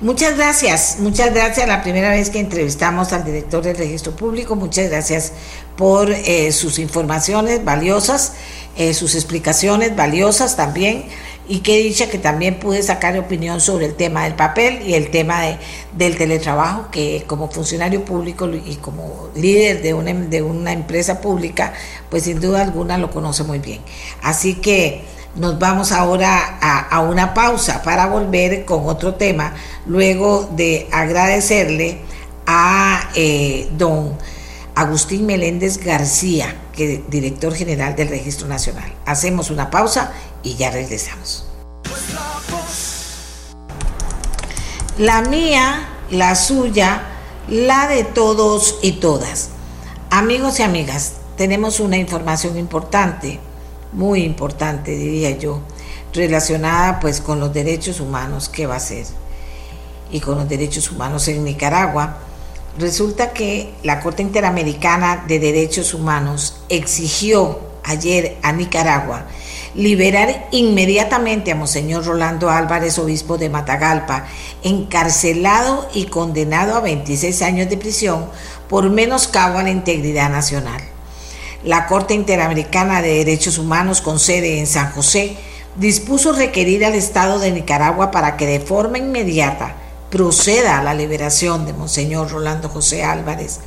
Muchas 0.00 0.38
gracias, 0.38 0.96
muchas 0.98 1.34
gracias. 1.34 1.68
La 1.68 1.82
primera 1.82 2.08
vez 2.08 2.30
que 2.30 2.40
entrevistamos 2.40 3.12
al 3.12 3.22
director 3.22 3.62
del 3.62 3.76
registro 3.76 4.16
público, 4.16 4.56
muchas 4.56 4.88
gracias 4.88 5.32
por 5.76 6.10
eh, 6.10 6.52
sus 6.52 6.78
informaciones 6.78 7.62
valiosas, 7.66 8.32
eh, 8.78 8.94
sus 8.94 9.14
explicaciones 9.14 9.94
valiosas 9.94 10.56
también. 10.56 11.04
Y 11.48 11.58
qué 11.58 11.76
dicha 11.78 12.08
que 12.08 12.16
también 12.16 12.58
pude 12.58 12.82
sacar 12.82 13.18
opinión 13.18 13.60
sobre 13.60 13.84
el 13.84 13.94
tema 13.94 14.24
del 14.24 14.36
papel 14.36 14.80
y 14.86 14.94
el 14.94 15.10
tema 15.10 15.42
de, 15.42 15.58
del 15.94 16.16
teletrabajo, 16.16 16.90
que 16.90 17.24
como 17.26 17.50
funcionario 17.50 18.02
público 18.02 18.48
y 18.48 18.76
como 18.76 19.28
líder 19.34 19.82
de 19.82 19.92
una, 19.92 20.14
de 20.14 20.40
una 20.40 20.72
empresa 20.72 21.20
pública, 21.20 21.74
pues 22.08 22.22
sin 22.22 22.40
duda 22.40 22.62
alguna 22.62 22.96
lo 22.96 23.10
conoce 23.10 23.44
muy 23.44 23.58
bien. 23.58 23.80
Así 24.22 24.54
que 24.54 25.04
nos 25.36 25.58
vamos 25.58 25.92
ahora 25.92 26.58
a, 26.90 27.00
una 27.00 27.34
pausa 27.34 27.82
para 27.82 28.06
volver 28.06 28.64
con 28.64 28.86
otro 28.86 29.14
tema, 29.14 29.54
luego 29.86 30.48
de 30.52 30.88
agradecerle 30.92 32.00
a 32.46 33.08
eh, 33.14 33.68
don 33.76 34.16
Agustín 34.74 35.26
Meléndez 35.26 35.78
García, 35.78 36.54
que 36.72 37.04
director 37.08 37.54
general 37.54 37.94
del 37.96 38.08
Registro 38.08 38.48
Nacional. 38.48 38.92
Hacemos 39.06 39.50
una 39.50 39.70
pausa 39.70 40.12
y 40.42 40.56
ya 40.56 40.70
regresamos. 40.70 41.46
La 44.98 45.22
mía, 45.22 45.88
la 46.10 46.34
suya, 46.34 47.02
la 47.48 47.88
de 47.88 48.04
todos 48.04 48.78
y 48.82 48.92
todas. 48.92 49.50
Amigos 50.10 50.58
y 50.60 50.62
amigas, 50.62 51.14
tenemos 51.36 51.80
una 51.80 51.96
información 51.96 52.58
importante, 52.58 53.40
muy 53.92 54.22
importante 54.22 54.92
diría 54.92 55.30
yo, 55.38 55.60
relacionada 56.12 57.00
pues 57.00 57.20
con 57.20 57.40
los 57.40 57.52
derechos 57.52 58.00
humanos, 58.00 58.48
¿qué 58.48 58.66
va 58.66 58.76
a 58.76 58.80
ser? 58.80 59.06
Y 60.10 60.20
con 60.20 60.38
los 60.38 60.48
derechos 60.48 60.90
humanos 60.90 61.28
en 61.28 61.44
Nicaragua 61.44 62.18
Resulta 62.78 63.32
que 63.32 63.74
la 63.82 64.00
Corte 64.00 64.22
Interamericana 64.22 65.24
de 65.26 65.40
Derechos 65.40 65.92
Humanos 65.92 66.56
exigió 66.68 67.58
ayer 67.82 68.38
a 68.42 68.52
Nicaragua 68.52 69.26
liberar 69.74 70.48
inmediatamente 70.50 71.52
a 71.52 71.54
Monseñor 71.54 72.04
Rolando 72.04 72.50
Álvarez, 72.50 72.98
obispo 72.98 73.38
de 73.38 73.48
Matagalpa, 73.48 74.26
encarcelado 74.64 75.88
y 75.94 76.06
condenado 76.06 76.74
a 76.74 76.80
26 76.80 77.42
años 77.42 77.68
de 77.70 77.76
prisión 77.76 78.26
por 78.68 78.88
menoscabo 78.90 79.58
a 79.58 79.62
la 79.62 79.70
integridad 79.70 80.28
nacional. 80.28 80.80
La 81.64 81.86
Corte 81.86 82.14
Interamericana 82.14 83.02
de 83.02 83.18
Derechos 83.18 83.58
Humanos 83.58 84.00
con 84.00 84.18
sede 84.18 84.58
en 84.58 84.66
San 84.66 84.92
José 84.92 85.36
dispuso 85.76 86.32
requerir 86.32 86.86
al 86.86 86.94
Estado 86.94 87.38
de 87.38 87.52
Nicaragua 87.52 88.10
para 88.10 88.38
que 88.38 88.46
de 88.46 88.60
forma 88.60 88.96
inmediata 88.96 89.76
proceda 90.10 90.78
a 90.78 90.82
la 90.82 90.94
liberación 90.94 91.66
de 91.66 91.74
Monseñor 91.74 92.30
Rolando 92.30 92.70
José 92.70 93.04
Álvarez, 93.04 93.60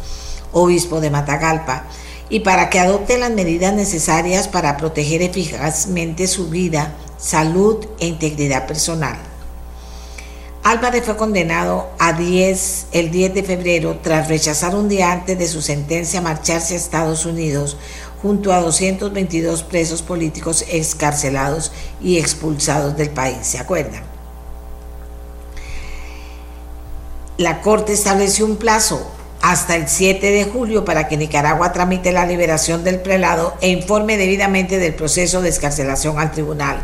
obispo 0.51 1.01
de 1.01 1.11
Matagalpa, 1.11 1.83
y 2.29 2.39
para 2.39 2.71
que 2.71 2.79
adopte 2.79 3.19
las 3.19 3.29
medidas 3.29 3.75
necesarias 3.75 4.47
para 4.47 4.75
proteger 4.75 5.21
eficazmente 5.21 6.25
su 6.25 6.49
vida, 6.49 6.95
salud 7.19 7.85
e 7.99 8.07
integridad 8.07 8.65
personal. 8.65 9.32
Álvarez 10.63 11.03
fue 11.03 11.17
condenado 11.17 11.89
a 11.99 12.13
10 12.13 12.87
el 12.93 13.11
10 13.11 13.33
de 13.33 13.43
febrero 13.43 13.99
tras 14.01 14.29
rechazar 14.29 14.75
un 14.75 14.87
día 14.87 15.11
antes 15.11 15.37
de 15.37 15.47
su 15.47 15.61
sentencia 15.61 16.21
marcharse 16.21 16.73
a 16.73 16.77
Estados 16.77 17.25
Unidos 17.25 17.77
junto 18.21 18.53
a 18.53 18.61
222 18.61 19.63
presos 19.63 20.01
políticos 20.01 20.63
excarcelados 20.69 21.73
y 22.01 22.17
expulsados 22.17 22.95
del 22.95 23.09
país, 23.09 23.39
¿se 23.41 23.59
acuerdan? 23.59 24.13
la 27.37 27.61
Corte 27.61 27.93
estableció 27.93 28.45
un 28.45 28.57
plazo 28.57 29.11
hasta 29.43 29.75
el 29.75 29.89
7 29.89 30.31
de 30.31 30.45
julio 30.45 30.85
para 30.85 31.09
que 31.09 31.17
Nicaragua 31.17 31.73
tramite 31.73 32.13
la 32.13 32.25
liberación 32.25 32.85
del 32.85 33.01
prelado 33.01 33.53
e 33.59 33.67
informe 33.67 34.15
debidamente 34.15 34.79
del 34.79 34.95
proceso 34.95 35.41
de 35.41 35.49
escarcelación 35.49 36.17
al 36.17 36.31
tribunal. 36.31 36.81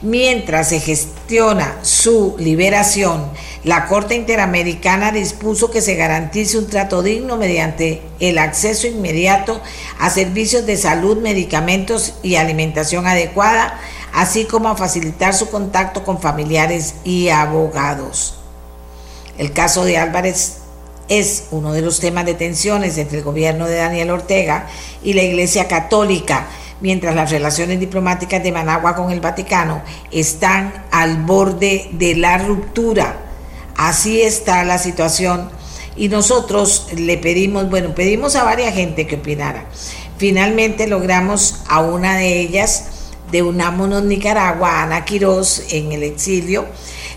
Mientras 0.00 0.70
se 0.70 0.80
gestiona 0.80 1.76
su 1.82 2.34
liberación, 2.38 3.30
la 3.62 3.84
Corte 3.88 4.14
Interamericana 4.14 5.12
dispuso 5.12 5.70
que 5.70 5.82
se 5.82 5.96
garantice 5.96 6.56
un 6.56 6.68
trato 6.68 7.02
digno 7.02 7.36
mediante 7.36 8.00
el 8.20 8.38
acceso 8.38 8.86
inmediato 8.86 9.60
a 10.00 10.08
servicios 10.08 10.64
de 10.64 10.78
salud, 10.78 11.18
medicamentos 11.18 12.14
y 12.22 12.36
alimentación 12.36 13.06
adecuada, 13.06 13.78
así 14.14 14.46
como 14.46 14.70
a 14.70 14.78
facilitar 14.78 15.34
su 15.34 15.50
contacto 15.50 16.04
con 16.04 16.22
familiares 16.22 16.94
y 17.04 17.28
abogados. 17.28 18.38
El 19.36 19.52
caso 19.52 19.84
de 19.84 19.98
Álvarez 19.98 20.62
es 21.08 21.46
uno 21.50 21.72
de 21.72 21.82
los 21.82 22.00
temas 22.00 22.26
de 22.26 22.34
tensiones 22.34 22.98
entre 22.98 23.18
el 23.18 23.24
gobierno 23.24 23.66
de 23.66 23.76
Daniel 23.76 24.10
Ortega 24.10 24.66
y 25.02 25.14
la 25.14 25.22
Iglesia 25.22 25.66
Católica, 25.66 26.46
mientras 26.80 27.14
las 27.14 27.30
relaciones 27.30 27.80
diplomáticas 27.80 28.42
de 28.42 28.52
Managua 28.52 28.94
con 28.94 29.10
el 29.10 29.20
Vaticano 29.20 29.82
están 30.12 30.84
al 30.90 31.22
borde 31.24 31.88
de 31.92 32.14
la 32.14 32.38
ruptura. 32.38 33.16
Así 33.76 34.20
está 34.20 34.64
la 34.64 34.78
situación 34.78 35.50
y 35.96 36.08
nosotros 36.08 36.88
le 36.94 37.16
pedimos, 37.18 37.70
bueno, 37.70 37.94
pedimos 37.94 38.36
a 38.36 38.44
varias 38.44 38.74
gente 38.74 39.06
que 39.06 39.16
opinara. 39.16 39.66
Finalmente 40.18 40.86
logramos 40.86 41.62
a 41.68 41.80
una 41.80 42.16
de 42.16 42.40
ellas 42.40 42.84
de 43.30 43.42
Unámonos 43.42 44.04
Nicaragua, 44.04 44.82
Ana 44.82 45.04
Quiroz, 45.04 45.72
en 45.72 45.92
el 45.92 46.02
exilio, 46.02 46.66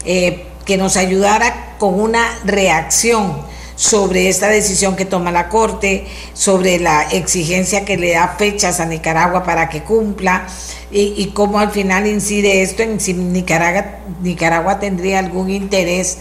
eh, 0.05 0.45
que 0.65 0.77
nos 0.77 0.97
ayudara 0.97 1.75
con 1.77 1.99
una 1.99 2.39
reacción 2.43 3.50
sobre 3.81 4.29
esta 4.29 4.47
decisión 4.47 4.95
que 4.95 5.05
toma 5.05 5.31
la 5.31 5.49
Corte, 5.49 6.05
sobre 6.33 6.79
la 6.79 7.01
exigencia 7.01 7.83
que 7.83 7.97
le 7.97 8.13
da 8.13 8.35
fechas 8.37 8.79
a 8.79 8.85
Nicaragua 8.85 9.43
para 9.43 9.69
que 9.69 9.81
cumpla 9.81 10.45
y, 10.91 11.31
cómo 11.33 11.57
al 11.57 11.71
final 11.71 12.05
incide 12.05 12.61
esto 12.61 12.83
en 12.83 12.99
si 12.99 13.15
Nicaragua, 13.15 14.01
Nicaragua 14.21 14.79
tendría 14.79 15.17
algún 15.17 15.49
interés 15.49 16.19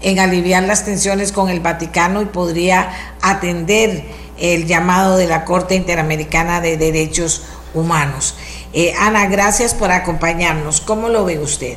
en 0.00 0.20
aliviar 0.20 0.62
las 0.62 0.86
tensiones 0.86 1.32
con 1.32 1.50
el 1.50 1.60
Vaticano 1.60 2.22
y 2.22 2.26
podría 2.26 2.88
atender 3.20 4.04
el 4.38 4.66
llamado 4.66 5.18
de 5.18 5.26
la 5.26 5.44
Corte 5.44 5.74
Interamericana 5.74 6.62
de 6.62 6.78
Derechos 6.78 7.42
Humanos. 7.74 8.36
Eh, 8.72 8.94
Ana, 8.98 9.26
gracias 9.26 9.74
por 9.74 9.92
acompañarnos. 9.92 10.80
¿Cómo 10.80 11.10
lo 11.10 11.26
ve 11.26 11.38
usted? 11.38 11.76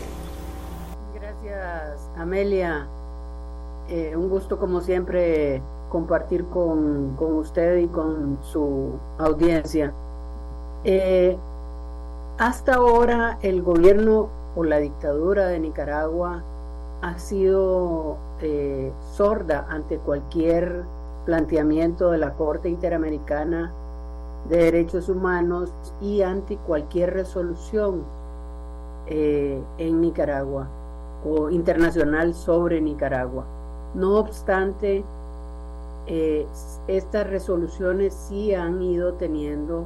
Amelia, 2.17 2.87
eh, 3.87 4.15
un 4.15 4.29
gusto 4.29 4.57
como 4.57 4.81
siempre 4.81 5.61
compartir 5.89 6.45
con, 6.45 7.15
usted 7.19 7.77
y 7.77 7.87
con 7.87 8.39
su 8.41 8.93
audiencia. 9.19 9.93
Eh, 10.83 11.37
hasta 12.39 12.75
ahora 12.75 13.37
el 13.41 13.61
gobierno 13.61 14.29
o 14.55 14.63
la 14.63 14.79
dictadura 14.79 15.47
de 15.47 15.59
Nicaragua 15.59 16.43
ha 17.01 17.19
sido 17.19 18.17
eh, 18.41 18.91
sorda 19.13 19.67
ante 19.69 19.97
cualquier 19.99 20.83
planteamiento 21.25 22.09
de 22.09 22.17
la 22.17 22.33
Corte 22.33 22.69
Interamericana 22.69 23.71
de 24.49 24.57
Derechos 24.57 25.09
Humanos 25.09 25.73
y 26.01 26.23
ante 26.23 26.57
cualquier 26.57 27.13
resolución 27.13 28.03
en 29.07 30.01
Nicaragua 30.01 30.67
internacional 31.51 32.33
sobre 32.33 32.81
Nicaragua. 32.81 33.45
No 33.95 34.17
obstante, 34.17 35.05
eh, 36.07 36.45
estas 36.87 37.27
resoluciones 37.29 38.13
sí 38.13 38.53
han 38.53 38.81
ido 38.81 39.13
teniendo, 39.13 39.85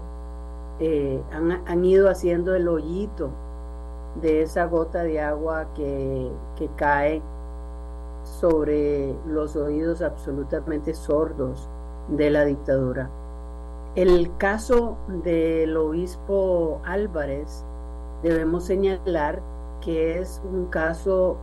eh, 0.80 1.22
han, 1.32 1.86
ido 1.86 2.10
haciendo 2.10 2.56
el 2.56 2.68
hoyito 2.68 3.30
de 4.20 4.42
esa 4.42 4.66
gota 4.66 5.04
de 5.04 5.22
agua 5.22 5.68
que, 5.76 6.32
que 6.58 6.68
cae 6.76 7.22
sobre 8.24 9.16
los 9.28 9.56
oídos 9.56 10.02
absolutamente 10.02 10.96
sordos 10.96 11.70
de 12.08 12.32
la 12.32 12.46
dictadura. 12.46 13.12
El 13.96 14.36
caso 14.38 14.98
del 15.24 15.78
obispo 15.78 16.82
Álvarez, 16.84 17.64
debemos 18.24 18.66
señalar 18.66 19.40
que 19.82 20.18
es 20.20 20.42
un 20.44 20.66
caso 20.66 21.38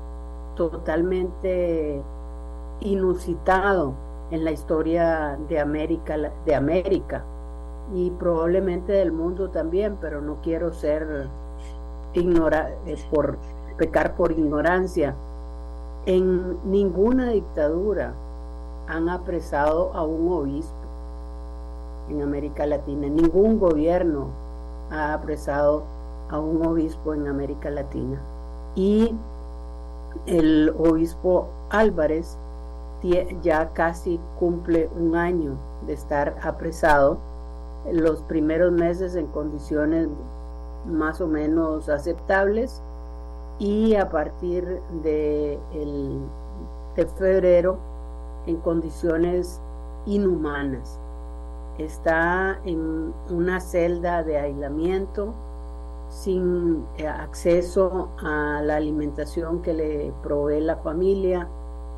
totalmente 0.57 2.03
inusitado 2.81 3.95
en 4.31 4.45
la 4.45 4.51
historia 4.51 5.39
de 5.49 5.61
América, 5.61 6.17
de 6.45 6.55
América 6.55 7.25
y 7.95 8.11
probablemente 8.11 8.93
del 8.93 9.13
mundo 9.13 9.51
también, 9.51 9.97
pero 10.01 10.21
no 10.21 10.37
quiero 10.43 10.73
ser 10.73 11.29
ignora, 12.13 12.71
eh, 12.87 12.97
por 13.11 13.37
pecar 13.77 14.17
por 14.17 14.33
ignorancia. 14.33 15.15
En 16.07 16.59
ninguna 16.71 17.31
dictadura 17.31 18.13
han 18.89 19.09
apresado 19.09 19.93
a 19.95 20.05
un 20.05 20.33
obispo 20.33 20.75
en 22.09 22.23
América 22.23 22.67
Latina. 22.67 23.09
Ningún 23.09 23.59
gobierno 23.59 24.29
ha 24.91 25.13
apresado 25.15 25.83
a 26.31 26.39
un 26.39 26.65
obispo 26.67 27.15
en 27.15 27.27
América 27.27 27.71
Latina. 27.71 28.21
Y 28.75 29.15
el 30.27 30.75
obispo 30.79 31.49
Álvarez 31.71 32.37
ya 33.43 33.73
casi 33.73 34.21
cumple 34.39 34.89
un 34.99 35.17
año 35.17 35.57
de 35.87 35.93
estar 35.93 36.37
apresado, 36.43 37.19
los 37.93 38.23
primeros 38.23 38.73
meses 38.73 39.15
en 39.15 39.27
condiciones 39.29 40.09
más 40.87 41.21
o 41.21 41.27
menos 41.29 41.89
aceptables 41.89 42.83
y 43.59 43.95
a 43.95 44.09
partir 44.11 44.65
de, 45.03 45.59
de 46.97 47.07
febrero 47.07 47.79
en 48.47 48.57
condiciones 48.57 49.61
inhumanas. 50.07 50.99
Está 51.79 52.59
en 52.65 53.13
una 53.31 53.61
celda 53.61 54.23
de 54.23 54.39
aislamiento 54.39 55.35
sin 56.09 56.85
eh, 56.97 57.07
acceso 57.07 58.09
a 58.23 58.63
la 58.63 58.77
alimentación 58.77 59.61
que 59.61 59.75
le 59.75 60.13
provee 60.23 60.61
la 60.61 60.77
familia, 60.77 61.49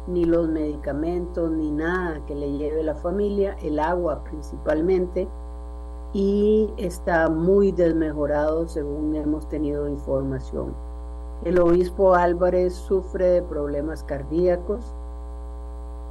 ni 0.09 0.25
los 0.25 0.49
medicamentos, 0.49 1.51
ni 1.51 1.71
nada 1.71 2.25
que 2.27 2.35
le 2.35 2.57
lleve 2.57 2.83
la 2.83 2.95
familia, 2.95 3.57
el 3.63 3.79
agua 3.79 4.25
principalmente, 4.25 5.29
y 6.15 6.73
está 6.79 7.29
muy 7.29 7.71
desmejorado 7.71 8.67
según 8.67 9.15
hemos 9.15 9.49
tenido 9.49 9.89
información. 9.89 10.73
El 11.45 11.61
obispo 11.61 12.15
Álvarez 12.15 12.75
sufre 12.75 13.27
de 13.27 13.43
problemas 13.43 14.03
cardíacos 14.03 14.95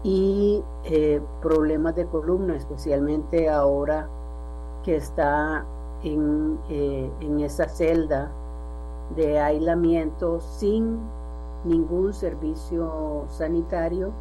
y 0.03 0.64
eh, 0.86 1.19
problemas 1.41 1.95
de 1.95 2.06
columna, 2.06 2.56
especialmente 2.56 3.49
ahora 3.49 4.07
que 4.84 4.95
está 4.95 5.65
en, 6.03 6.60
eh, 6.69 7.11
en 7.19 7.40
esa 7.40 7.68
celda 7.68 8.32
de 9.15 9.40
aislamiento 9.40 10.40
sin 10.40 10.99
ningún 11.64 12.14
servicio 12.14 13.26
sanitario 13.30 14.12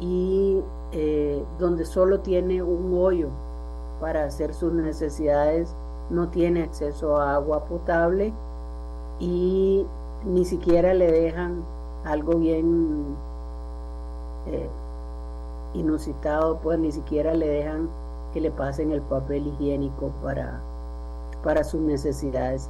y 0.00 0.60
eh, 0.92 1.42
donde 1.58 1.84
solo 1.84 2.20
tiene 2.20 2.62
un 2.62 2.98
hoyo 2.98 3.28
para 4.00 4.24
hacer 4.24 4.52
sus 4.52 4.72
necesidades, 4.72 5.74
no 6.10 6.28
tiene 6.28 6.64
acceso 6.64 7.16
a 7.16 7.34
agua 7.34 7.64
potable 7.64 8.32
y 9.20 9.86
ni 10.24 10.44
siquiera 10.44 10.94
le 10.94 11.10
dejan 11.10 11.62
algo 12.04 12.34
bien 12.34 13.04
eh, 14.46 14.68
inusitado, 15.74 16.58
pues 16.58 16.78
ni 16.78 16.92
siquiera 16.92 17.34
le 17.34 17.48
dejan 17.48 17.88
que 18.32 18.40
le 18.40 18.50
pasen 18.50 18.92
el 18.92 19.02
papel 19.02 19.46
higiénico 19.46 20.10
para, 20.22 20.60
para 21.44 21.64
sus 21.64 21.80
necesidades. 21.80 22.68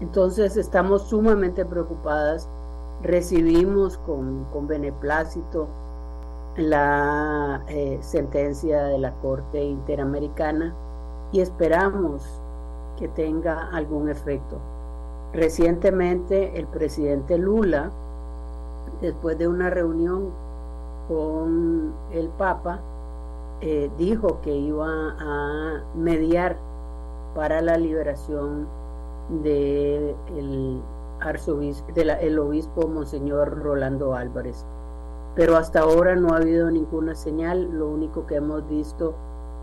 Entonces 0.00 0.56
estamos 0.56 1.02
sumamente 1.02 1.64
preocupadas, 1.64 2.48
recibimos 3.02 3.98
con, 3.98 4.44
con 4.52 4.66
beneplácito 4.66 5.68
la 6.56 7.62
eh, 7.68 7.98
sentencia 8.02 8.84
de 8.84 8.98
la 8.98 9.12
Corte 9.14 9.64
Interamericana 9.64 10.74
y 11.32 11.40
esperamos 11.40 12.22
que 12.98 13.08
tenga 13.08 13.68
algún 13.72 14.08
efecto. 14.08 14.58
Recientemente 15.32 16.58
el 16.58 16.66
presidente 16.66 17.38
Lula, 17.38 17.90
después 19.00 19.38
de 19.38 19.48
una 19.48 19.70
reunión 19.70 20.30
con 21.08 21.94
el 22.12 22.28
Papa, 22.28 22.80
eh, 23.62 23.90
dijo 23.96 24.40
que 24.42 24.54
iba 24.54 25.16
a 25.18 25.82
mediar 25.96 26.56
para 27.34 27.62
la 27.62 27.78
liberación 27.78 28.66
del 29.42 30.14
de 30.34 30.82
arzobispo, 31.22 31.92
de 31.92 32.38
obispo 32.38 32.88
Monseñor 32.88 33.62
Rolando 33.62 34.14
Álvarez. 34.14 34.64
Pero 35.34 35.56
hasta 35.56 35.80
ahora 35.80 36.14
no 36.14 36.34
ha 36.34 36.36
habido 36.36 36.70
ninguna 36.70 37.14
señal, 37.14 37.70
lo 37.72 37.88
único 37.88 38.26
que 38.26 38.36
hemos 38.36 38.68
visto 38.68 39.14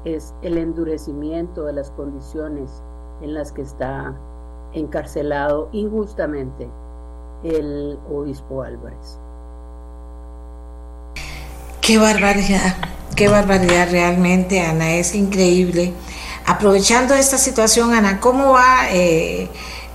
es 0.06 0.34
el 0.42 0.58
endurecimiento 0.58 1.66
de 1.66 1.74
las 1.74 1.92
condiciones 1.92 2.84
en 3.22 3.34
las 3.34 3.52
que 3.52 3.62
está 3.62 4.16
encarcelado 4.74 5.70
injustamente 5.72 6.70
el 7.44 8.00
obispo 8.10 8.64
Álvarez. 8.64 9.20
Qué 11.82 11.98
barbaridad, 11.98 12.76
qué 13.16 13.28
barbaridad 13.28 13.90
realmente, 13.92 14.62
Ana, 14.62 14.94
es 14.94 15.16
increíble. 15.16 15.94
Aprovechando 16.46 17.14
esta 17.14 17.38
situación, 17.38 17.94
Ana, 17.94 18.20
¿cómo 18.20 18.54
va 18.54 18.90
eh, 18.92 19.50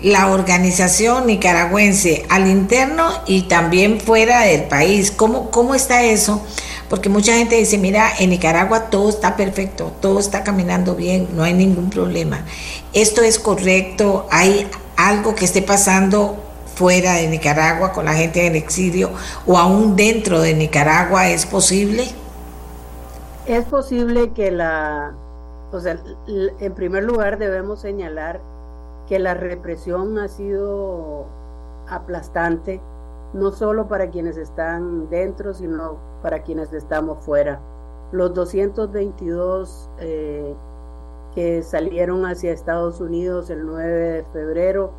la 0.05 0.31
organización 0.31 1.27
nicaragüense 1.27 2.27
al 2.29 2.47
interno 2.47 3.09
y 3.27 3.45
también 3.45 4.01
fuera 4.01 4.43
del 4.43 4.65
país? 4.65 5.11
¿Cómo, 5.11 5.51
¿Cómo 5.51 5.75
está 5.75 6.03
eso? 6.03 6.43
Porque 6.91 7.09
mucha 7.09 7.33
gente 7.33 7.57
dice, 7.57 7.79
mira, 7.79 8.11
en 8.19 8.29
Nicaragua 8.29 8.91
todo 8.91 9.09
está 9.09 9.35
perfecto, 9.35 9.93
todo 10.03 10.21
está 10.21 10.45
caminando 10.45 10.95
bien, 10.95 11.29
no 11.35 11.43
hay 11.43 11.55
ningún 11.55 11.89
problema. 11.89 12.45
¿Esto 12.93 13.23
es 13.23 13.39
correcto? 13.39 14.27
¿Hay 14.31 14.69
algo 14.99 15.35
que 15.35 15.47
esté 15.47 15.63
pasando 15.63 16.37
fuera 16.75 17.15
de 17.15 17.27
Nicaragua 17.29 17.93
con 17.93 18.05
la 18.05 18.13
gente 18.13 18.47
en 18.47 18.57
exilio 18.57 19.11
o 19.47 19.57
aún 19.57 19.97
dentro 19.97 20.43
de 20.43 20.53
Nicaragua? 20.53 21.31
¿Es 21.31 21.47
posible? 21.47 22.05
Es 23.47 23.65
posible 23.65 24.33
que 24.35 24.51
la, 24.51 25.15
o 25.73 25.81
sea, 25.81 25.99
en 26.27 26.75
primer 26.75 27.05
lugar 27.05 27.39
debemos 27.39 27.81
señalar 27.81 28.43
que 29.07 29.19
la 29.19 29.35
represión 29.35 30.19
ha 30.19 30.29
sido 30.29 31.27
aplastante, 31.89 32.81
no 33.33 33.51
solo 33.51 33.89
para 33.89 34.11
quienes 34.11 34.37
están 34.37 35.11
dentro, 35.11 35.53
sino 35.55 35.97
para 36.23 36.43
quienes 36.43 36.73
estamos 36.73 37.25
fuera. 37.25 37.61
Los 38.13 38.33
222 38.35 39.91
eh, 39.99 40.55
que 41.35 41.63
salieron 41.63 42.25
hacia 42.27 42.53
Estados 42.53 43.01
Unidos 43.01 43.51
el 43.51 43.67
9 43.67 43.93
de 43.93 44.25
febrero, 44.33 44.93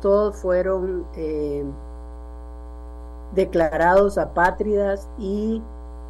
todos 0.00 0.36
fueron 0.36 1.06
eh, 1.14 1.64
declarados 3.34 4.18
apátridas 4.18 5.08
y 5.18 5.62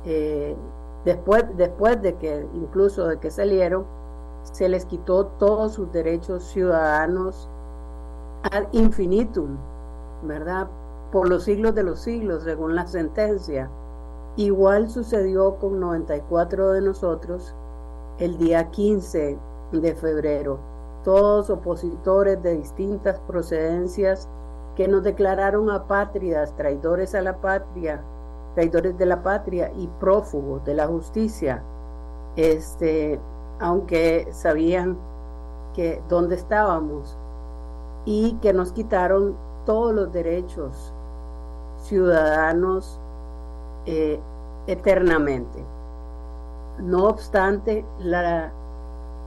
eh, 0.05 0.57
después, 1.05 1.45
después 1.57 2.01
de 2.01 2.15
que, 2.17 2.47
incluso 2.55 3.07
de 3.09 3.19
que 3.19 3.31
salieron, 3.31 3.85
se 4.53 4.69
les 4.69 4.85
quitó 4.87 5.27
todos 5.27 5.75
sus 5.75 5.93
derechos 5.93 6.45
ciudadanos 6.45 7.49
ad 8.53 8.65
infinitum, 8.73 9.57
¿verdad? 10.23 10.69
Por 11.13 11.29
los 11.29 11.45
siglos 11.45 11.75
de 11.75 11.83
los 11.83 12.01
siglos, 12.01 12.45
según 12.45 12.75
la 12.75 12.87
sentencia. 12.87 13.71
Igual 14.37 14.89
sucedió 14.89 15.57
con 15.57 15.81
94 15.81 16.73
de 16.73 16.81
nosotros 16.83 17.55
el 18.19 18.39
día 18.39 18.71
15 18.71 19.39
de 19.73 19.95
febrero. 19.95 20.59
Todos 21.05 21.51
opositores 21.51 22.43
de 22.43 22.57
distintas 22.57 23.21
procedencias 23.21 24.29
que 24.75 24.89
nos 24.89 25.03
declararon 25.03 25.71
apátridas, 25.71 26.55
traidores 26.57 27.15
a 27.15 27.23
la 27.23 27.41
patria, 27.41 28.03
traidores 28.55 28.97
de 28.99 29.07
la 29.07 29.23
patria 29.23 29.73
y 29.75 29.89
prófugos 30.01 30.65
de 30.65 30.75
la 30.75 30.87
justicia, 30.87 31.63
este, 32.37 33.19
aunque 33.61 34.29
sabían 34.33 34.97
que 35.75 36.03
dónde 36.09 36.37
estábamos 36.37 37.17
y 38.05 38.35
que 38.41 38.53
nos 38.53 38.73
quitaron 38.73 39.37
todos 39.65 39.95
los 39.95 40.13
derechos 40.13 40.93
ciudadanos 41.79 43.01
eh, 43.85 44.21
eternamente. 44.67 45.65
No 46.79 47.05
obstante, 47.07 47.85
la, 47.99 48.53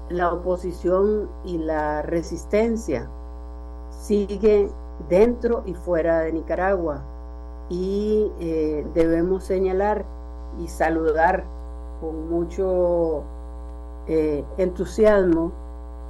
la 0.09 0.33
oposición 0.33 1.29
y 1.43 1.57
la 1.57 2.01
resistencia 2.01 3.09
sigue 3.89 4.69
dentro 5.09 5.63
y 5.65 5.73
fuera 5.73 6.19
de 6.21 6.33
Nicaragua 6.33 7.01
y 7.69 8.31
eh, 8.39 8.85
debemos 8.93 9.43
señalar 9.43 10.05
y 10.59 10.67
saludar 10.67 11.43
con 12.01 12.29
mucho 12.29 13.23
eh, 14.09 14.43
entusiasmo 14.57 15.51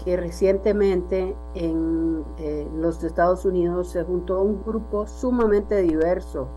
que 0.05 0.15
recientemente 0.15 1.35
en 1.53 2.23
eh, 2.38 2.65
los 2.77 3.03
Estados 3.03 3.43
Unidos 3.43 3.89
se 3.89 4.05
juntó 4.05 4.41
un 4.41 4.63
grupo 4.63 5.05
sumamente 5.05 5.81
diverso 5.81 6.47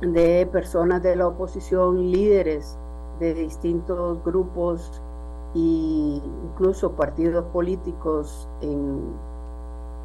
de 0.00 0.46
personas 0.52 1.02
de 1.02 1.16
la 1.16 1.26
oposición, 1.26 2.12
líderes 2.12 2.78
de 3.18 3.34
distintos 3.34 4.22
grupos 4.22 5.02
e 5.56 5.58
incluso 5.58 6.92
partidos 6.92 7.44
políticos 7.46 8.48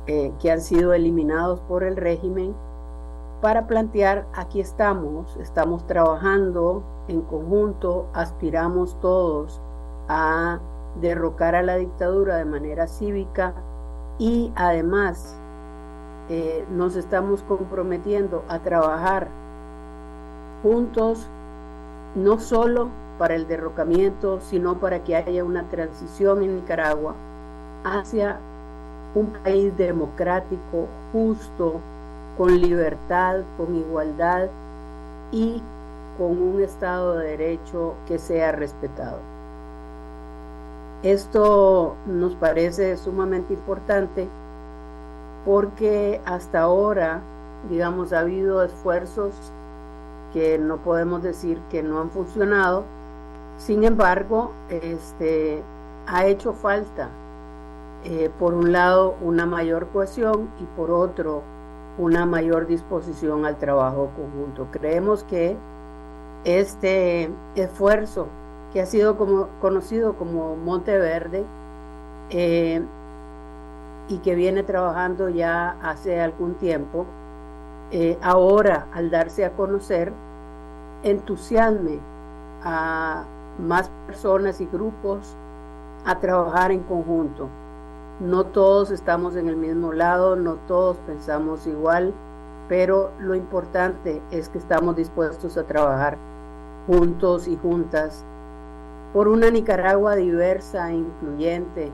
eh, 0.08 0.34
que 0.42 0.52
han 0.52 0.62
sido 0.62 0.94
eliminados 0.94 1.60
por 1.62 1.84
el 1.84 1.96
régimen 1.96 2.56
para 3.40 3.68
plantear 3.68 4.26
aquí 4.34 4.60
estamos, 4.60 5.38
estamos 5.38 5.86
trabajando 5.86 6.82
en 7.08 7.22
conjunto, 7.22 8.08
aspiramos 8.14 9.00
todos 9.00 9.62
a 10.10 10.60
derrocar 11.00 11.56
a 11.56 11.62
la 11.62 11.78
dictadura 11.78 12.36
de 12.38 12.46
manera 12.46 12.88
cívica 12.88 13.54
y 14.18 14.52
además 14.56 15.38
eh, 16.30 16.66
nos 16.72 16.96
estamos 16.96 17.42
comprometiendo 17.44 18.44
a 18.50 18.60
trabajar 18.60 19.28
juntos 20.62 21.28
no 22.16 22.40
solo 22.40 22.90
para 23.18 23.36
el 23.36 23.48
derrocamiento, 23.48 24.40
sino 24.42 24.80
para 24.80 25.04
que 25.04 25.16
haya 25.16 25.44
una 25.44 25.64
transición 25.70 26.42
en 26.44 26.56
Nicaragua 26.56 27.14
hacia 27.84 28.40
un 29.16 29.28
país 29.44 29.76
democrático, 29.78 30.88
justo, 31.12 31.80
con 32.38 32.60
libertad, 32.60 33.42
con 33.58 33.76
igualdad 33.76 34.48
y 35.32 35.62
con 36.18 36.42
un 36.42 36.62
Estado 36.62 37.18
de 37.18 37.38
Derecho 37.38 37.96
que 38.08 38.18
sea 38.20 38.52
respetado. 38.52 39.29
Esto 41.04 41.96
nos 42.08 42.36
parece 42.36 42.98
sumamente 42.98 43.54
importante 43.54 44.28
porque 45.46 46.20
hasta 46.26 46.60
ahora, 46.60 47.22
digamos, 47.70 48.12
ha 48.12 48.20
habido 48.20 48.64
esfuerzos 48.64 49.34
que 50.34 50.60
no 50.60 50.78
podemos 50.78 51.24
decir 51.24 51.58
que 51.70 51.84
no 51.84 52.02
han 52.02 52.10
funcionado. 52.10 52.84
Sin 53.56 53.86
embargo, 53.86 54.52
este, 54.70 55.64
ha 56.06 56.26
hecho 56.26 56.52
falta, 56.52 57.10
eh, 58.04 58.30
por 58.38 58.54
un 58.54 58.74
lado, 58.74 59.16
una 59.22 59.46
mayor 59.46 59.88
cohesión 59.88 60.50
y 60.60 60.66
por 60.76 60.92
otro, 60.92 61.44
una 61.98 62.26
mayor 62.26 62.68
disposición 62.68 63.46
al 63.46 63.58
trabajo 63.58 64.10
conjunto. 64.18 64.68
Creemos 64.72 65.24
que 65.24 65.56
este 66.44 67.30
esfuerzo 67.56 68.28
que 68.74 68.82
ha 68.82 68.86
sido 68.86 69.18
conocido 69.60 70.16
como 70.16 70.56
Monteverde 70.56 71.44
eh, 72.30 72.84
y 74.08 74.18
que 74.20 74.36
viene 74.36 74.64
trabajando 74.64 75.30
ya 75.30 75.78
hace 75.82 76.22
algún 76.22 76.56
tiempo, 76.56 77.06
eh, 77.92 78.18
ahora 78.22 78.88
al 78.94 79.10
darse 79.10 79.46
a 79.46 79.54
conocer, 79.54 80.14
entusiasme 81.04 82.00
a 82.64 83.24
más 83.60 83.90
personas 84.06 84.62
y 84.62 84.66
grupos 84.66 85.36
a 86.06 86.20
trabajar 86.20 86.72
en 86.72 86.82
conjunto. 86.84 87.50
No 88.20 88.46
todos 88.46 88.92
estamos 88.92 89.36
en 89.36 89.48
el 89.48 89.56
mismo 89.56 89.94
lado, 89.94 90.36
no 90.36 90.56
todos 90.68 90.98
pensamos 91.08 91.66
igual, 91.68 92.14
pero 92.68 93.12
lo 93.20 93.34
importante 93.34 94.22
es 94.32 94.50
que 94.50 94.58
estamos 94.58 94.96
dispuestos 94.96 95.58
a 95.58 95.64
trabajar 95.64 96.18
juntos 96.86 97.48
y 97.48 97.58
juntas 97.58 98.26
por 99.14 99.28
una 99.28 99.50
Nicaragua 99.50 100.16
diversa 100.16 100.92
e 100.92 100.96
incluyente, 100.96 101.92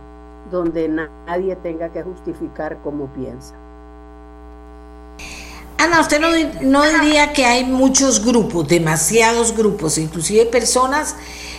donde 0.52 0.88
nadie 0.88 1.56
tenga 1.58 1.92
que 1.92 2.04
justificar 2.04 2.80
cómo 2.84 3.08
piensa. 3.08 3.56
Ana, 5.78 6.00
¿usted 6.00 6.20
no, 6.62 6.84
diría 6.84 7.34
que 7.34 7.46
hay 7.46 7.66
muchos 7.66 8.24
grupos, 8.24 8.68
demasiados 8.68 9.56
grupos, 9.56 9.98
inclusive 9.98 10.46
personas 10.46 11.16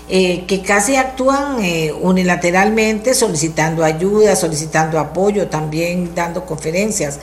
eh, 0.08 0.44
que 0.46 0.62
casi 0.62 0.96
actúan 0.96 1.62
eh, 1.62 1.92
unilateralmente 1.92 3.12
solicitando 3.14 3.84
ayuda, 3.84 4.34
solicitando 4.34 4.98
apoyo, 4.98 5.48
también 5.48 6.14
dando 6.14 6.46
conferencias? 6.46 7.20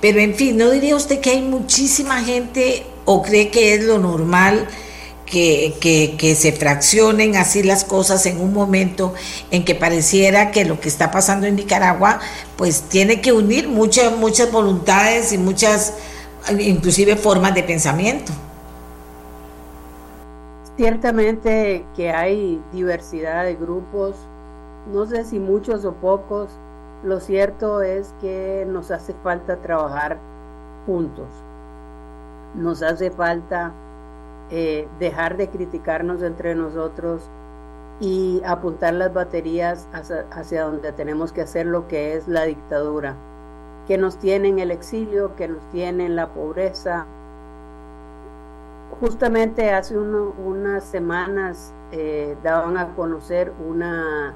Pero 0.00 0.20
en 0.20 0.34
fin, 0.34 0.56
¿no 0.58 0.70
diría 0.70 0.96
usted 0.96 1.20
que 1.20 1.30
hay 1.30 1.42
muchísima 1.42 2.22
gente 2.22 2.86
o 3.06 3.22
cree 3.22 3.50
que 3.50 3.74
es 3.74 3.84
lo 3.84 3.98
normal? 3.98 4.68
Que, 5.26 6.16
que, 6.18 6.34
se 6.34 6.52
fraccionen 6.52 7.36
así 7.36 7.62
las 7.62 7.84
cosas 7.84 8.26
en 8.26 8.40
un 8.40 8.52
momento 8.52 9.14
en 9.50 9.64
que 9.64 9.74
pareciera 9.74 10.50
que 10.50 10.64
lo 10.64 10.80
que 10.80 10.88
está 10.88 11.10
pasando 11.10 11.46
en 11.46 11.56
Nicaragua, 11.56 12.20
pues 12.56 12.82
tiene 12.82 13.20
que 13.20 13.32
unir 13.32 13.68
muchas, 13.68 14.16
muchas 14.16 14.52
voluntades 14.52 15.32
y 15.32 15.38
muchas, 15.38 15.94
inclusive 16.58 17.16
formas 17.16 17.54
de 17.54 17.62
pensamiento. 17.62 18.32
Ciertamente 20.76 21.86
que 21.96 22.10
hay 22.10 22.60
diversidad 22.72 23.44
de 23.44 23.54
grupos, 23.54 24.16
no 24.92 25.06
sé 25.06 25.24
si 25.24 25.38
muchos 25.38 25.84
o 25.84 25.94
pocos, 25.94 26.50
lo 27.04 27.20
cierto 27.20 27.80
es 27.80 28.14
que 28.20 28.66
nos 28.68 28.90
hace 28.90 29.14
falta 29.22 29.56
trabajar 29.56 30.18
juntos, 30.86 31.28
nos 32.56 32.82
hace 32.82 33.10
falta 33.10 33.72
eh, 34.50 34.88
dejar 34.98 35.36
de 35.36 35.48
criticarnos 35.48 36.22
entre 36.22 36.54
nosotros 36.54 37.30
y 38.00 38.42
apuntar 38.44 38.94
las 38.94 39.12
baterías 39.12 39.88
hacia, 39.92 40.64
donde 40.64 40.92
tenemos 40.92 41.32
que 41.32 41.42
hacer 41.42 41.66
lo 41.66 41.86
que 41.88 42.14
es 42.16 42.28
la 42.28 42.44
dictadura, 42.44 43.14
que 43.86 43.96
nos 43.98 44.18
tiene 44.18 44.48
en 44.48 44.58
el 44.58 44.70
exilio, 44.70 45.34
que 45.36 45.48
nos 45.48 45.62
tiene 45.70 46.06
en 46.06 46.16
la 46.16 46.28
pobreza. 46.28 47.06
Justamente 49.00 49.70
hace 49.72 49.96
unas 49.96 50.84
semanas 50.84 51.72
eh, 51.92 52.36
daban 52.42 52.76
a 52.76 52.94
conocer 52.94 53.52
una 53.68 54.34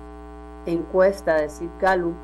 encuesta 0.67 1.37
de 1.37 1.49
Sid 1.49 1.71
Gallup 1.81 2.15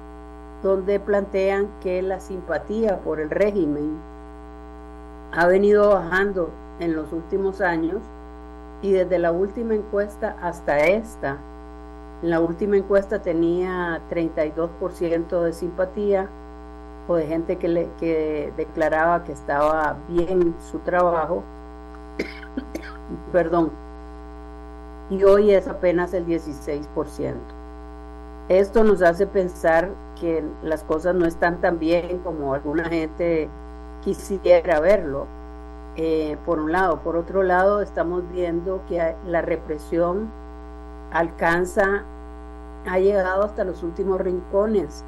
donde 0.63 0.99
plantean 0.99 1.69
que 1.83 2.01
la 2.01 2.21
simpatía 2.21 2.99
por 3.01 3.21
el 3.21 3.31
régimen 3.31 3.99
ha 5.31 5.47
venido 5.47 5.91
bajando 5.91 6.51
en 6.81 6.97
los 6.97 7.13
últimos 7.13 7.61
años 7.61 8.03
y 8.83 8.93
desde 8.93 9.19
la 9.19 9.33
última 9.33 9.75
encuesta 9.75 10.37
hasta 10.43 10.79
esta, 10.79 11.39
en 12.23 12.31
la 12.31 12.41
última 12.41 12.77
encuesta 12.77 13.23
tenía 13.23 14.01
32% 14.11 15.43
de 15.43 15.53
simpatía 15.53 16.29
o 17.09 17.17
de 17.17 17.27
gente 17.27 17.57
que, 17.57 17.69
le, 17.69 17.89
que 17.99 18.53
declaraba 18.57 19.25
que 19.25 19.33
estaba 19.33 19.97
bien 20.09 20.55
su 20.71 20.79
trabajo, 20.81 21.43
perdón, 23.33 23.71
y 25.11 25.23
hoy 25.25 25.51
es 25.51 25.69
apenas 25.69 26.15
el 26.15 26.27
16%. 26.27 27.35
Esto 28.49 28.85
nos 28.85 29.01
hace 29.01 29.27
pensar 29.27 29.91
que 30.21 30.45
las 30.63 30.85
cosas 30.85 31.15
no 31.15 31.25
están 31.25 31.61
tan 31.61 31.79
bien 31.79 32.19
como 32.19 32.53
alguna 32.53 32.85
gente 32.85 33.49
quisiera 34.03 34.81
verlo 34.81 35.27
eh, 35.97 36.37
por 36.45 36.59
un 36.59 36.73
lado. 36.73 37.01
Por 37.01 37.17
otro 37.17 37.43
lado, 37.43 37.81
estamos 37.81 38.23
viendo 38.33 38.83
que 38.89 39.15
la 39.27 39.43
represión 39.43 40.29
alcanza, 41.13 42.05
ha 42.87 42.99
llegado 42.99 43.45
hasta 43.45 43.65
los 43.65 43.83
últimos 43.83 44.21
rincones 44.21 45.05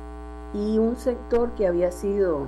y 0.55 0.79
un 0.79 0.97
sector 0.97 1.51
que 1.51 1.67
había 1.67 1.91
sido 1.91 2.47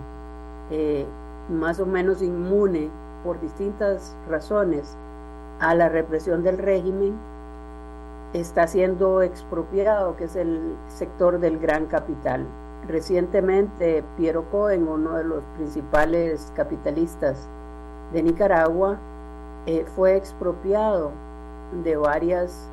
eh, 0.71 1.07
más 1.51 1.81
o 1.81 1.87
menos 1.87 2.23
inmune 2.23 2.91
por 3.25 3.41
distintas 3.41 4.17
razones 4.29 4.97
a 5.61 5.75
la 5.75 5.89
represión 5.89 6.45
del 6.45 6.59
régimen, 6.59 7.17
está 8.33 8.67
siendo 8.67 9.23
expropiado, 9.23 10.17
que 10.17 10.25
es 10.25 10.37
el 10.37 10.77
sector 10.87 11.41
del 11.41 11.59
gran 11.59 11.87
capital. 11.87 12.47
Recientemente, 12.87 14.05
Piero 14.17 14.49
Cohen, 14.51 14.87
uno 14.87 15.17
de 15.17 15.25
los 15.25 15.43
principales 15.57 16.53
capitalistas 16.55 17.51
de 18.13 18.23
Nicaragua 18.23 18.99
eh, 19.67 19.85
fue 19.95 20.17
expropiado 20.17 21.13
de 21.85 21.97
varias 21.97 22.71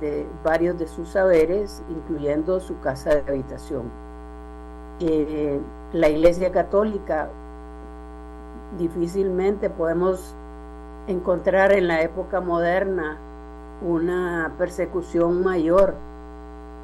de 0.00 0.26
varios 0.42 0.78
de 0.78 0.86
sus 0.86 1.10
saberes, 1.10 1.82
incluyendo 1.90 2.58
su 2.58 2.78
casa 2.80 3.10
de 3.10 3.30
habitación. 3.30 3.82
Eh, 5.00 5.60
la 5.92 6.08
Iglesia 6.08 6.50
Católica 6.52 7.28
difícilmente 8.78 9.68
podemos 9.68 10.34
encontrar 11.06 11.72
en 11.72 11.88
la 11.88 12.00
época 12.00 12.40
moderna 12.40 13.18
una 13.82 14.54
persecución 14.56 15.42
mayor 15.42 15.94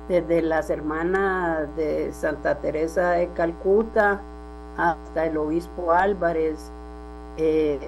desde 0.09 0.43
las 0.43 0.70
hermanas 0.70 1.74
de 1.77 2.12
Santa 2.12 2.57
Teresa 2.57 3.12
de 3.12 3.28
Calcuta 3.28 4.20
hasta 4.77 5.27
el 5.27 5.39
obispo 5.39 5.93
Álvarez 5.93 6.70
eh, 7.36 7.78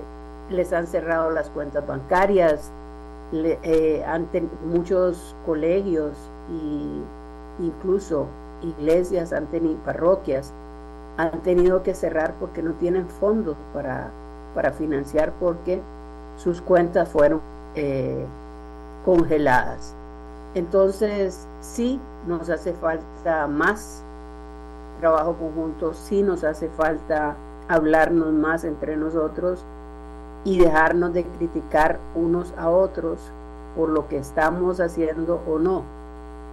les 0.51 0.73
han 0.73 0.87
cerrado 0.87 1.31
las 1.31 1.51
cuentas 1.51 1.87
bancarias, 1.87 2.73
eh, 3.33 4.05
muchos 4.67 5.35
colegios 5.47 6.17
e 6.51 7.65
incluso 7.65 8.27
iglesias 8.63 9.33
han 9.33 9.47
tenido, 9.47 9.79
parroquias 9.85 10.53
han 11.17 11.43
tenido 11.43 11.83
que 11.83 11.95
cerrar 11.95 12.35
porque 12.39 12.63
no 12.63 12.73
tienen 12.75 13.09
fondos 13.09 13.57
para, 13.73 14.11
para 14.55 14.73
financiar 14.73 15.33
porque 15.41 15.81
sus 16.37 16.61
cuentas 16.61 17.09
fueron 17.09 17.41
eh, 17.75 18.25
congeladas. 19.05 19.95
Entonces, 20.55 21.47
sí 21.61 22.01
nos 22.27 22.49
hace 22.51 22.73
falta 22.75 23.47
más 23.47 24.05
trabajo 25.01 25.35
conjunto, 25.35 25.95
sí 25.95 26.23
nos 26.23 26.45
hace 26.45 26.69
falta 26.71 27.37
hablarnos 27.69 28.33
más 28.33 28.65
entre 28.65 28.97
nosotros 28.97 29.65
y 30.45 30.59
dejarnos 30.59 31.13
de 31.13 31.25
criticar 31.25 31.99
unos 32.15 32.53
a 32.57 32.69
otros 32.69 33.33
por 33.77 33.89
lo 33.89 34.09
que 34.09 34.19
estamos 34.19 34.81
haciendo 34.81 35.41
o 35.47 35.59
no. 35.59 35.85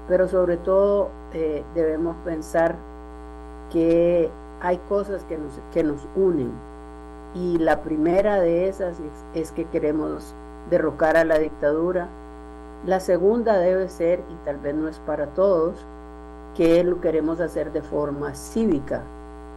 Pero 0.07 0.27
sobre 0.27 0.57
todo 0.57 1.09
eh, 1.33 1.63
debemos 1.75 2.15
pensar 2.23 2.75
que 3.71 4.31
hay 4.61 4.77
cosas 4.89 5.23
que 5.25 5.37
nos, 5.37 5.59
que 5.71 5.83
nos 5.83 6.07
unen. 6.15 6.51
Y 7.35 7.57
la 7.59 7.81
primera 7.81 8.39
de 8.39 8.67
esas 8.67 8.97
es 9.33 9.51
que 9.51 9.65
queremos 9.65 10.33
derrocar 10.69 11.15
a 11.17 11.25
la 11.25 11.37
dictadura. 11.37 12.07
La 12.85 12.99
segunda 12.99 13.57
debe 13.57 13.89
ser, 13.89 14.23
y 14.29 14.45
tal 14.45 14.57
vez 14.57 14.73
no 14.73 14.87
es 14.87 14.99
para 14.99 15.27
todos, 15.27 15.85
que 16.55 16.83
lo 16.83 17.01
queremos 17.01 17.39
hacer 17.39 17.71
de 17.71 17.81
forma 17.81 18.33
cívica, 18.33 19.03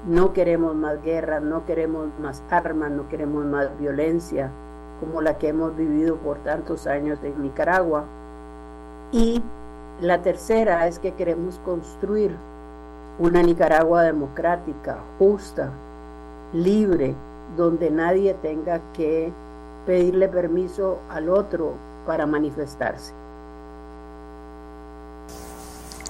no 0.06 0.32
queremos 0.32 0.74
más 0.74 1.02
guerra, 1.02 1.40
no 1.40 1.64
queremos 1.64 2.08
más 2.20 2.42
armas, 2.50 2.90
no 2.90 3.08
queremos 3.08 3.44
más 3.44 3.68
violencia 3.78 4.50
como 5.00 5.20
la 5.20 5.38
que 5.38 5.48
hemos 5.48 5.76
vivido 5.76 6.16
por 6.16 6.38
tantos 6.38 6.86
años 6.86 7.18
en 7.22 7.42
Nicaragua. 7.42 8.04
Y 9.10 9.42
la 10.00 10.22
tercera 10.22 10.86
es 10.86 10.98
que 10.98 11.12
queremos 11.14 11.58
construir 11.64 12.36
una 13.18 13.42
Nicaragua 13.42 14.02
democrática, 14.02 14.98
justa, 15.18 15.70
libre, 16.52 17.14
donde 17.56 17.90
nadie 17.90 18.34
tenga 18.34 18.80
que 18.92 19.32
pedirle 19.86 20.28
permiso 20.28 20.98
al 21.10 21.28
otro 21.28 21.74
para 22.06 22.26
manifestarse. 22.26 23.12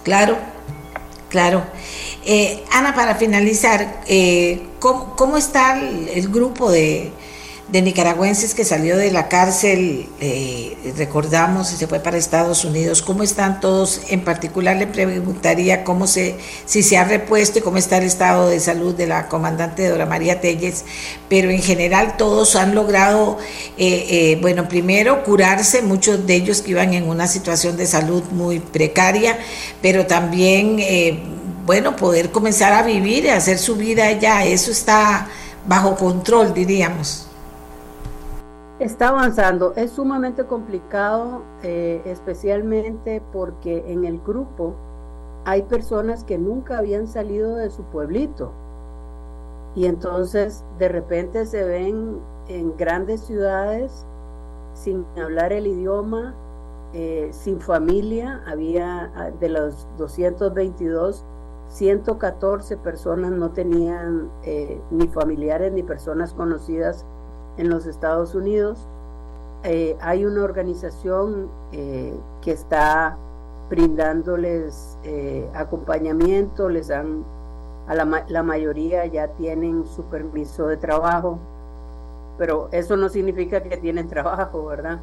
Claro, 0.05 0.37
claro. 1.33 1.65
Eh, 2.25 2.63
Ana, 2.71 2.95
para 2.95 3.17
finalizar, 3.17 4.03
eh, 4.07 4.61
¿cómo, 4.79 5.37
está 5.37 5.81
el 5.81 6.29
grupo 6.29 6.71
de, 6.71 7.11
de 7.73 7.81
nicaragüenses 7.81 8.53
que 8.53 8.67
salió 8.67 8.99
de 8.99 9.11
la 9.11 9.29
cárcel, 9.29 10.07
eh, 10.21 10.77
recordamos, 10.99 11.73
y 11.73 11.77
se 11.77 11.87
fue 11.87 12.01
para 12.01 12.19
Estados 12.19 12.67
Unidos. 12.67 13.01
¿Cómo 13.01 13.23
están 13.23 13.61
todos? 13.61 14.03
En 14.11 14.21
particular 14.21 14.77
le 14.77 14.87
preguntaría 14.87 15.83
cómo 15.83 16.07
se, 16.07 16.37
si 16.67 16.83
se 16.83 16.99
ha 16.99 17.05
repuesto 17.05 17.61
y 17.61 17.63
cómo 17.63 17.79
está 17.79 17.97
el 17.97 18.05
estado 18.05 18.51
de 18.51 18.61
salud 18.61 18.95
de 18.95 19.07
la 19.07 19.27
comandante 19.27 19.89
Dora 19.89 20.05
María 20.05 20.43
Telles, 20.43 20.85
pero 21.31 21.49
en 21.49 21.63
general 21.63 22.19
todos 22.19 22.57
han 22.57 22.75
logrado, 22.75 23.39
eh, 23.79 24.07
eh, 24.11 24.39
bueno, 24.43 24.69
primero 24.69 25.25
curarse, 25.25 25.81
muchos 25.81 26.27
de 26.27 26.35
ellos 26.35 26.61
que 26.61 26.73
iban 26.73 26.93
en 26.93 27.09
una 27.09 27.27
situación 27.27 27.79
de 27.79 27.87
salud 27.87 28.23
muy 28.33 28.61
precaria, 28.61 29.39
pero 29.81 30.05
también, 30.05 30.77
bueno, 31.65 31.97
poder 31.97 32.31
comenzar 32.33 32.75
a 32.75 32.83
vivir 32.83 33.25
y 33.25 33.31
hacer 33.31 33.59
su 33.59 33.77
vida 33.77 34.09
allá, 34.09 34.45
eso 34.45 34.71
está 34.71 35.27
bajo 35.67 35.97
control, 35.97 36.53
diríamos. 36.53 37.32
Está 38.83 39.11
avanzando, 39.11 39.75
es 39.77 39.93
sumamente 39.93 40.45
complicado, 40.45 41.43
eh, 41.63 42.03
especialmente 42.05 43.23
porque 43.33 43.85
en 43.87 44.05
el 44.05 44.19
grupo 44.19 44.75
hay 45.45 45.63
personas 45.63 46.25
que 46.25 46.37
nunca 46.37 46.79
habían 46.79 47.07
salido 47.07 47.55
de 47.55 47.71
su 47.71 47.85
pueblito. 47.85 48.51
Y 49.77 49.87
entonces 49.87 50.65
de 50.81 50.89
repente 50.89 51.47
se 51.47 51.63
ven 51.63 52.19
en 52.49 52.77
grandes 52.77 53.21
ciudades 53.21 54.05
sin 54.75 55.07
hablar 55.17 55.53
el 55.53 55.69
idioma, 55.69 56.35
eh, 56.93 57.29
sin 57.31 57.61
familia, 57.61 58.43
había 58.49 59.13
ah, 59.15 59.31
de 59.31 59.49
los 59.49 59.87
222, 59.97 61.25
114 61.69 62.77
personas 62.79 63.31
no 63.31 63.53
tenían 63.53 64.29
eh, 64.43 64.81
ni 64.91 65.07
familiares 65.07 65.73
ni 65.73 65.85
personas 65.85 66.35
conocidas 66.35 67.07
en 67.57 67.69
los 67.69 67.87
Estados 67.87 68.35
Unidos. 68.35 68.87
Eh, 69.65 69.97
hay 70.01 70.25
una 70.25 70.43
organización 70.43 71.49
eh, 71.71 72.15
que 72.41 72.53
está 72.53 73.17
brindándoles 73.71 74.99
eh, 75.05 75.49
acompañamiento, 75.55 76.69
les 76.69 76.89
dan, 76.89 77.25
a 77.87 77.95
la, 77.95 78.25
la, 78.29 78.43
mayoría 78.43 79.07
ya 79.07 79.29
tienen 79.29 79.87
su 79.87 80.03
permiso 80.05 80.67
de 80.67 80.77
trabajo, 80.77 81.39
pero 82.39 82.69
eso 82.73 82.97
no 82.97 83.09
significa 83.09 83.63
que 83.63 83.77
tienen 83.77 84.09
trabajo, 84.09 84.67
¿verdad? 84.67 85.01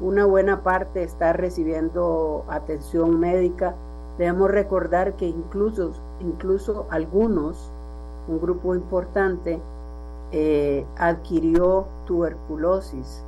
una 0.00 0.24
buena 0.26 0.62
parte 0.62 1.02
está 1.04 1.32
recibiendo 1.32 2.44
atención 2.48 3.20
médica. 3.20 3.74
Debemos 4.18 4.50
recordar 4.50 5.14
que 5.14 5.26
incluso, 5.26 5.92
incluso 6.20 6.86
algunos 6.90 7.71
un 8.28 8.40
grupo 8.40 8.74
importante, 8.74 9.60
eh, 10.32 10.86
adquirió 10.96 11.86
tuberculosis 12.06 13.22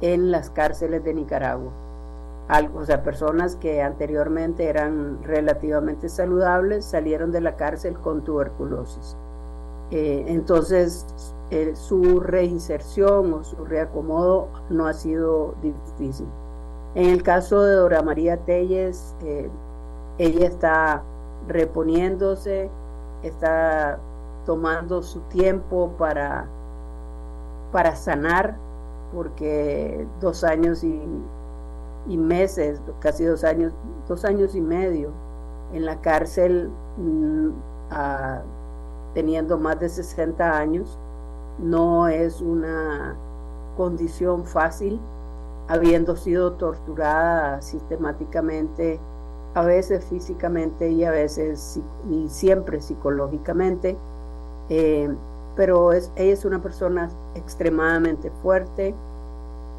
en 0.00 0.30
las 0.30 0.50
cárceles 0.50 1.02
de 1.04 1.14
Nicaragua. 1.14 1.72
Algo, 2.48 2.80
o 2.80 2.84
sea, 2.84 3.02
personas 3.02 3.56
que 3.56 3.82
anteriormente 3.82 4.66
eran 4.66 5.22
relativamente 5.22 6.08
saludables 6.08 6.84
salieron 6.84 7.32
de 7.32 7.40
la 7.40 7.56
cárcel 7.56 7.94
con 7.94 8.22
tuberculosis. 8.22 9.16
Eh, 9.90 10.24
entonces, 10.28 11.06
eh, 11.50 11.72
su 11.74 12.20
reinserción 12.20 13.32
o 13.32 13.44
su 13.44 13.64
reacomodo 13.64 14.48
no 14.68 14.86
ha 14.86 14.92
sido 14.92 15.54
difícil. 15.62 16.26
En 16.94 17.10
el 17.10 17.22
caso 17.22 17.62
de 17.62 17.72
Dora 17.72 18.02
María 18.02 18.36
Telles, 18.38 19.14
ella 20.18 20.46
está 20.46 21.02
reponiéndose, 21.48 22.70
está 23.28 23.98
tomando 24.44 25.02
su 25.02 25.20
tiempo 25.22 25.92
para, 25.98 26.46
para 27.72 27.96
sanar, 27.96 28.56
porque 29.12 30.06
dos 30.20 30.44
años 30.44 30.84
y, 30.84 32.16
meses, 32.16 32.80
casi 33.00 33.24
dos 33.24 33.44
años, 33.44 33.72
dos 34.08 34.24
años 34.24 34.54
y 34.54 34.60
medio 34.60 35.10
en 35.72 35.84
la 35.84 36.00
cárcel, 36.00 36.70
mm, 36.96 37.50
teniendo 39.14 39.58
más 39.58 39.80
de 39.80 39.88
60 39.88 40.56
años, 40.56 40.98
no 41.58 42.06
es 42.06 42.40
una 42.40 43.16
condición 43.76 44.44
fácil, 44.44 45.00
habiendo 45.68 46.14
sido 46.16 46.52
torturada 46.52 47.60
sistemáticamente 47.60 49.00
a 49.56 49.62
veces 49.62 50.04
físicamente 50.04 50.90
y 50.90 51.04
a 51.04 51.10
veces 51.10 51.80
y 52.10 52.28
siempre 52.28 52.82
psicológicamente, 52.82 53.96
eh, 54.68 55.08
pero 55.56 55.92
es, 55.92 56.12
ella 56.14 56.34
es 56.34 56.44
una 56.44 56.60
persona 56.60 57.08
extremadamente 57.34 58.30
fuerte, 58.42 58.94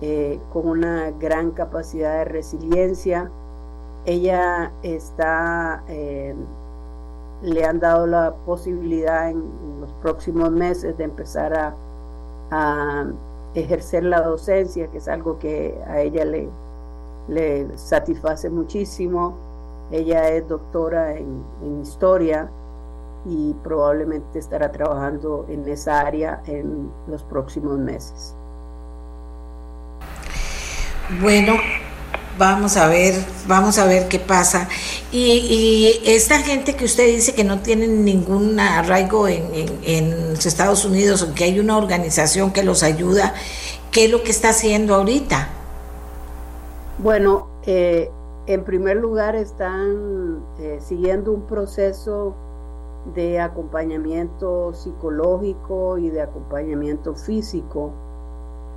eh, 0.02 0.40
con 0.52 0.68
una 0.68 1.12
gran 1.12 1.52
capacidad 1.52 2.18
de 2.18 2.26
resiliencia. 2.26 3.30
Ella 4.08 4.72
está, 4.82 5.84
eh, 5.90 6.34
le 7.44 7.64
han 7.64 7.80
dado 7.80 8.08
la 8.08 8.34
posibilidad 8.48 9.30
en, 9.30 9.44
los 9.80 9.92
próximos 10.02 10.50
meses 10.50 10.98
de 10.98 11.04
empezar 11.04 11.54
a, 11.54 11.76
a, 12.50 13.06
ejercer 13.54 14.06
la 14.06 14.22
docencia, 14.22 14.88
que 14.88 14.98
es 14.98 15.08
algo 15.08 15.38
que 15.38 15.78
a 15.88 16.02
ella 16.02 16.26
le, 16.26 16.50
le 17.28 17.78
satisface 17.78 18.50
muchísimo. 18.50 19.46
Ella 19.92 20.30
es 20.30 20.48
doctora 20.48 21.16
en, 21.16 21.46
historia 21.82 22.50
y 23.26 23.54
probablemente 23.64 24.40
estará 24.40 24.72
trabajando 24.72 25.46
en 25.50 25.68
esa 25.68 26.02
área 26.02 26.42
en 26.46 26.90
los 27.08 27.24
próximos 27.24 27.78
meses. 27.78 28.36
Bueno, 31.22 31.54
vamos 32.38 32.76
a 32.78 32.88
ver, 32.88 33.16
vamos 33.48 33.78
a 33.78 33.86
ver 33.86 34.08
qué 34.08 34.20
pasa. 34.20 34.68
Y, 35.12 36.02
esta 36.06 36.40
gente 36.40 36.76
que 36.76 36.86
usted 36.86 37.08
dice 37.08 37.34
que 37.34 37.44
no 37.44 37.60
tiene 37.60 37.88
ningún 37.88 38.60
arraigo 38.60 39.28
en, 39.28 39.50
en, 39.84 40.34
los 40.34 40.46
Estados 40.46 40.84
Unidos, 40.86 41.22
o 41.22 41.34
que 41.34 41.46
hay 41.46 41.60
una 41.60 41.78
organización 41.78 42.52
que 42.52 42.64
los 42.64 42.84
ayuda, 42.84 43.34
¿qué 43.92 44.06
es 44.06 44.12
lo 44.12 44.24
que 44.24 44.32
está 44.32 44.50
haciendo 44.50 44.96
ahorita? 44.96 45.50
Bueno, 46.98 47.48
eh, 47.66 48.10
en 48.48 48.64
primer 48.64 48.96
lugar, 48.98 49.36
están 49.36 50.40
eh, 50.60 50.78
siguiendo 50.80 51.34
un 51.34 51.42
proceso 51.44 52.34
de 53.14 53.42
acompañamiento 53.42 54.74
psicológico 54.74 55.98
y 55.98 56.10
de 56.10 56.22
acompañamiento 56.22 57.14
físico 57.14 57.92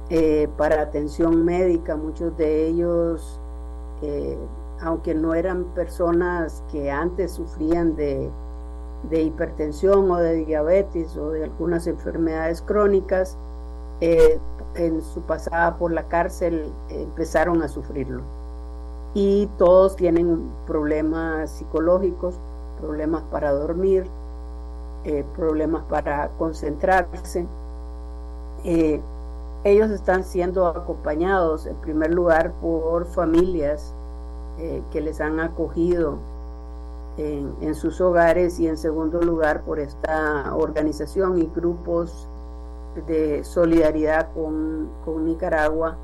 eh, 0.09 0.48
para 0.56 0.82
atención 0.82 1.44
médica. 1.44 1.94
Muchos 1.94 2.36
de 2.36 2.66
ellos, 2.66 3.40
eh, 4.02 4.36
aunque 4.80 5.14
no 5.14 5.34
eran 5.34 5.64
personas 5.66 6.64
que 6.72 6.90
antes 6.90 7.30
sufrían 7.30 7.94
de, 7.94 8.28
de, 9.09 9.22
hipertensión 9.22 10.10
o 10.10 10.16
de 10.16 10.44
diabetes 10.47 11.16
o 11.16 11.30
de 11.30 11.44
algunas 11.44 11.86
enfermedades 11.86 12.60
crónicas, 12.60 13.36
en 14.01 15.02
su 15.02 15.20
pasada 15.22 15.76
por 15.76 15.92
la 15.92 16.09
cárcel 16.09 16.72
empezaron 16.88 17.60
a 17.60 17.68
sufrirlo 17.68 18.40
y 19.15 19.47
todos 19.59 19.97
tienen 19.97 20.51
problemas 20.66 21.51
psicológicos, 21.51 22.35
problemas 22.81 23.23
para 23.31 23.53
dormir, 23.53 24.07
eh, 25.05 25.24
problemas 25.37 25.82
para 25.85 26.28
concentrarse. 26.39 27.47
Eh, 28.65 29.01
ellos 29.65 29.91
están 29.91 30.24
siendo 30.24 30.66
acompañados 30.66 31.66
en 31.66 31.77
primer 31.77 32.12
lugar 32.12 32.53
por 32.61 33.07
familias 33.07 33.93
eh, 34.59 34.82
que 34.93 35.01
les 35.01 35.20
han 35.20 35.41
acogido 35.41 36.19
en, 37.16 37.74
sus 37.74 38.01
hogares 38.01 38.59
y 38.61 38.66
en 38.66 38.78
segundo 38.78 39.20
lugar 39.20 39.61
por 39.62 39.78
esta 39.78 40.55
organización 40.57 41.39
y 41.39 41.51
grupos 41.55 42.27
de 43.07 43.45
solidaridad 43.45 44.28
con, 44.32 44.89
con 45.05 45.27
Nicaragua 45.27 45.99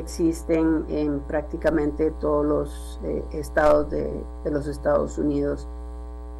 existen 0.00 0.84
en 0.88 1.20
prácticamente 1.20 2.10
todos 2.12 2.44
los 2.44 3.00
eh, 3.04 3.24
estados 3.32 3.90
de, 3.90 4.24
los 4.44 4.66
Estados 4.66 5.18
Unidos. 5.18 5.68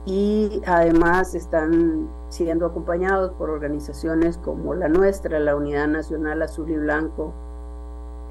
Y 0.04 0.62
además 0.66 1.34
están 1.34 2.08
siendo 2.28 2.66
acompañados 2.66 3.32
por 3.32 3.50
organizaciones 3.50 4.36
como 4.38 4.74
la 4.74 4.88
nuestra, 4.88 5.38
la 5.38 5.54
Unidad 5.54 5.86
Nacional 5.86 6.42
Azul 6.42 6.70
y 6.70 6.76
Blanco 6.76 7.32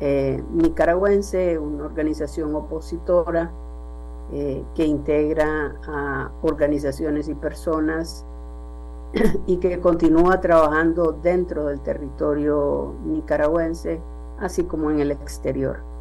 eh, 0.03 0.43
nicaragüense, 0.53 1.60
una 1.60 1.85
organización 1.85 2.56
opositora 2.56 3.52
eh, 4.31 4.65
que 4.73 4.84
integra 4.84 5.76
a 5.88 6.31
organizaciones 6.41 7.30
y 7.30 7.35
personas 7.35 8.26
y 9.45 9.57
que 9.57 9.80
continúa 9.80 10.41
trabajando 10.41 11.11
dentro 11.11 11.65
del 11.65 11.81
territorio 11.81 12.95
nicaragüense, 13.06 14.02
así 14.42 14.64
como 14.64 14.92
en 14.92 15.00
el 15.00 15.12
exterior. 15.12 15.92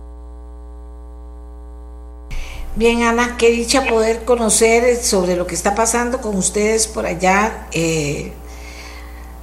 Bien, 2.77 3.03
Ana, 3.03 3.37
qué 3.37 3.51
dicha 3.51 3.85
poder 3.87 4.25
conocer 4.25 4.97
sobre 5.03 5.35
lo 5.35 5.47
que 5.47 5.57
está 5.57 5.75
pasando 5.75 6.21
con 6.21 6.37
ustedes 6.37 6.87
por 6.87 7.05
allá, 7.05 7.67
eh, 7.73 8.33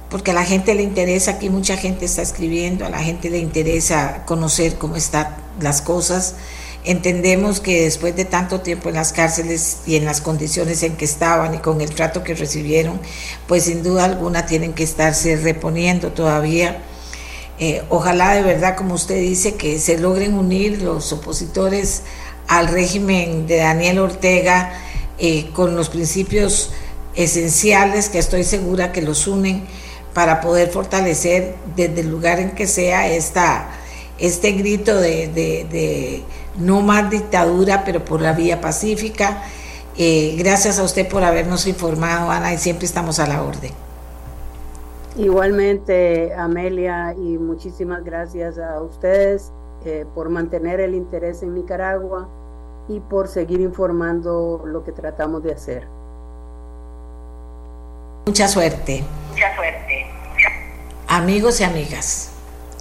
porque 0.08 0.30
a 0.30 0.34
la 0.34 0.44
gente 0.44 0.74
le 0.74 0.82
interesa, 0.82 1.32
aquí 1.32 1.50
mucha 1.50 1.76
gente 1.76 2.06
está 2.06 2.22
escribiendo, 2.22 2.86
a 2.86 2.88
la 2.88 3.00
gente 3.00 3.28
le 3.28 3.38
interesa 3.38 4.24
conocer 4.24 4.76
cómo 4.78 4.96
están 4.96 5.36
las 5.60 5.82
cosas. 5.82 6.36
Entendemos 6.84 7.60
que 7.60 7.82
después 7.82 8.16
de 8.16 8.24
tanto 8.24 8.62
tiempo 8.62 8.88
en 8.88 8.94
las 8.94 9.12
cárceles 9.12 9.80
y 9.86 9.96
en 9.96 10.06
las 10.06 10.22
condiciones 10.22 10.82
en 10.82 10.96
que 10.96 11.04
estaban 11.04 11.54
y 11.54 11.58
con 11.58 11.82
el 11.82 11.90
trato 11.90 12.24
que 12.24 12.34
recibieron, 12.34 12.98
pues 13.46 13.64
sin 13.64 13.82
duda 13.82 14.06
alguna 14.06 14.46
tienen 14.46 14.72
que 14.72 14.84
estarse 14.84 15.36
reponiendo 15.36 16.12
todavía. 16.12 16.82
Eh, 17.58 17.82
ojalá 17.88 18.34
de 18.34 18.42
verdad, 18.42 18.76
como 18.76 18.94
usted 18.94 19.16
dice, 19.16 19.54
que 19.54 19.78
se 19.78 19.98
logren 19.98 20.34
unir 20.34 20.82
los 20.82 21.12
opositores 21.12 22.02
al 22.46 22.68
régimen 22.68 23.46
de 23.46 23.58
Daniel 23.58 23.98
Ortega 23.98 24.72
eh, 25.18 25.50
con 25.52 25.74
los 25.74 25.88
principios 25.88 26.70
esenciales 27.14 28.08
que 28.08 28.18
estoy 28.18 28.44
segura 28.44 28.92
que 28.92 29.02
los 29.02 29.26
unen 29.26 29.66
para 30.14 30.40
poder 30.40 30.70
fortalecer 30.70 31.56
desde 31.74 32.00
el 32.00 32.10
lugar 32.10 32.38
en 32.38 32.52
que 32.52 32.66
sea 32.66 33.08
esta, 33.08 33.68
este 34.18 34.52
grito 34.52 34.98
de 35.00 36.24
no 36.58 36.80
más 36.82 37.10
dictadura, 37.10 37.84
pero 37.84 38.04
por 38.04 38.20
la 38.20 38.32
vía 38.32 38.60
pacífica. 38.60 39.42
Eh, 39.96 40.36
gracias 40.38 40.78
a 40.78 40.82
usted 40.82 41.08
por 41.08 41.24
habernos 41.24 41.66
informado, 41.66 42.30
Ana, 42.30 42.52
y 42.52 42.58
siempre 42.58 42.86
estamos 42.86 43.18
a 43.18 43.26
la 43.26 43.42
orden. 43.42 43.72
Igualmente, 45.18 46.32
Amelia, 46.32 47.12
y 47.12 47.38
muchísimas 47.38 48.04
gracias 48.04 48.56
a 48.56 48.80
ustedes 48.80 49.52
eh, 49.84 50.06
por 50.14 50.28
mantener 50.28 50.78
el 50.78 50.94
interés 50.94 51.42
en 51.42 51.54
Nicaragua 51.54 52.28
y 52.88 53.00
por 53.00 53.26
seguir 53.26 53.60
informando 53.60 54.62
lo 54.64 54.84
que 54.84 54.92
tratamos 54.92 55.42
de 55.42 55.52
hacer. 55.52 55.88
Mucha 58.26 58.46
suerte. 58.46 59.02
Mucha 59.30 59.56
suerte. 59.56 60.06
Amigos 61.08 61.60
y 61.60 61.64
amigas, 61.64 62.30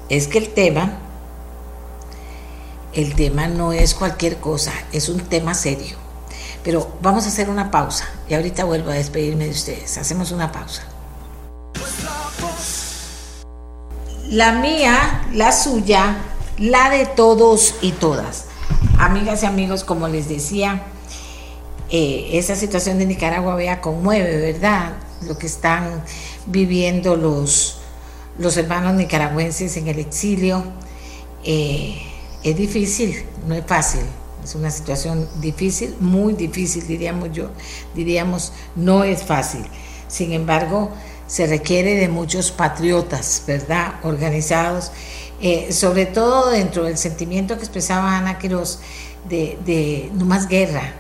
es 0.08 0.28
que 0.28 0.38
el 0.38 0.54
tema 0.54 1.00
el 2.94 3.16
tema 3.16 3.48
no 3.48 3.74
es 3.74 3.94
cualquier 3.96 4.38
cosa, 4.38 4.74
es 4.92 5.10
un 5.10 5.22
tema 5.22 5.56
serio. 5.56 5.98
Pero 6.64 6.98
vamos 7.02 7.26
a 7.26 7.30
hacer 7.30 7.50
una 7.50 7.72
pausa 7.72 8.06
y 8.30 8.36
ahorita 8.36 8.64
vuelvo 8.64 8.92
a 8.92 8.96
despedirme 8.96 9.46
de 9.46 9.52
ustedes. 9.52 9.98
Hacemos 9.98 10.32
una 10.32 10.52
pausa. 10.52 10.84
La 14.30 14.52
mía, 14.52 15.26
la 15.32 15.54
suya, 15.54 16.18
la 16.58 16.90
de 16.90 17.06
todos 17.06 17.76
y 17.82 17.94
todas. 17.94 18.48
Amigas 19.00 19.44
y 19.44 19.46
amigos, 19.46 19.86
como 19.86 20.10
les 20.10 20.28
decía, 20.28 20.84
eh, 21.90 22.32
esa 22.34 22.58
situación 22.58 23.00
de 23.00 23.06
Nicaragua 23.06 23.56
vea 23.56 23.80
conmueve, 23.80 24.36
¿verdad? 24.52 24.98
Lo 25.26 25.38
que 25.38 25.48
están 25.48 26.04
viviendo 26.46 27.16
los, 27.16 27.78
los 28.38 28.58
hermanos 28.58 28.96
nicaragüenses 28.96 29.78
en 29.78 29.88
el 29.88 30.00
exilio. 30.00 30.62
Eh, 31.46 31.98
es 32.44 32.58
difícil, 32.58 33.24
no 33.48 33.56
es 33.56 33.66
fácil. 33.66 34.02
Es 34.44 34.56
una 34.56 34.72
situación 34.72 35.26
difícil, 35.40 35.96
muy 36.02 36.34
difícil, 36.34 36.86
diríamos 36.86 37.32
yo. 37.32 37.52
Diríamos, 37.96 38.52
no 38.76 39.06
es 39.06 39.24
fácil. 39.24 39.64
Sin 40.10 40.34
embargo, 40.34 40.92
se 41.28 41.46
requiere 41.46 41.96
de 41.96 42.08
muchos 42.08 42.52
patriotas, 42.52 43.44
¿verdad? 43.46 43.96
Organizados, 44.04 44.92
eh, 45.42 45.72
sobre 45.72 46.06
todo 46.06 46.50
dentro 46.50 46.86
del 46.86 46.98
sentimiento 46.98 47.56
que 47.56 47.64
expresaba 47.64 48.18
Ana 48.18 48.40
Quiroz 48.40 48.80
de, 49.30 49.60
de 49.66 50.10
no 50.14 50.26
más 50.26 50.48
guerra, 50.48 50.94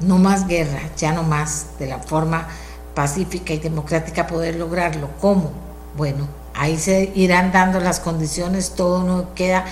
no 0.00 0.18
más 0.18 0.46
guerra, 0.46 0.80
ya 0.96 1.12
no 1.12 1.24
más, 1.24 1.78
de 1.78 1.88
la 1.88 1.98
forma 1.98 2.48
pacífica 2.94 3.52
y 3.52 3.58
democrática 3.58 4.26
poder 4.26 4.56
lograrlo. 4.56 5.10
¿Cómo? 5.20 5.52
Bueno, 5.96 6.28
ahí 6.54 6.78
se 6.78 7.12
irán 7.14 7.52
dando 7.52 7.80
las 7.80 8.00
condiciones, 8.00 8.74
todo 8.74 9.02
no 9.02 9.34
queda 9.34 9.64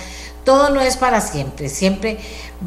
todo 0.46 0.70
no 0.70 0.80
es 0.80 0.96
para 0.96 1.20
siempre, 1.20 1.68
siempre 1.68 2.18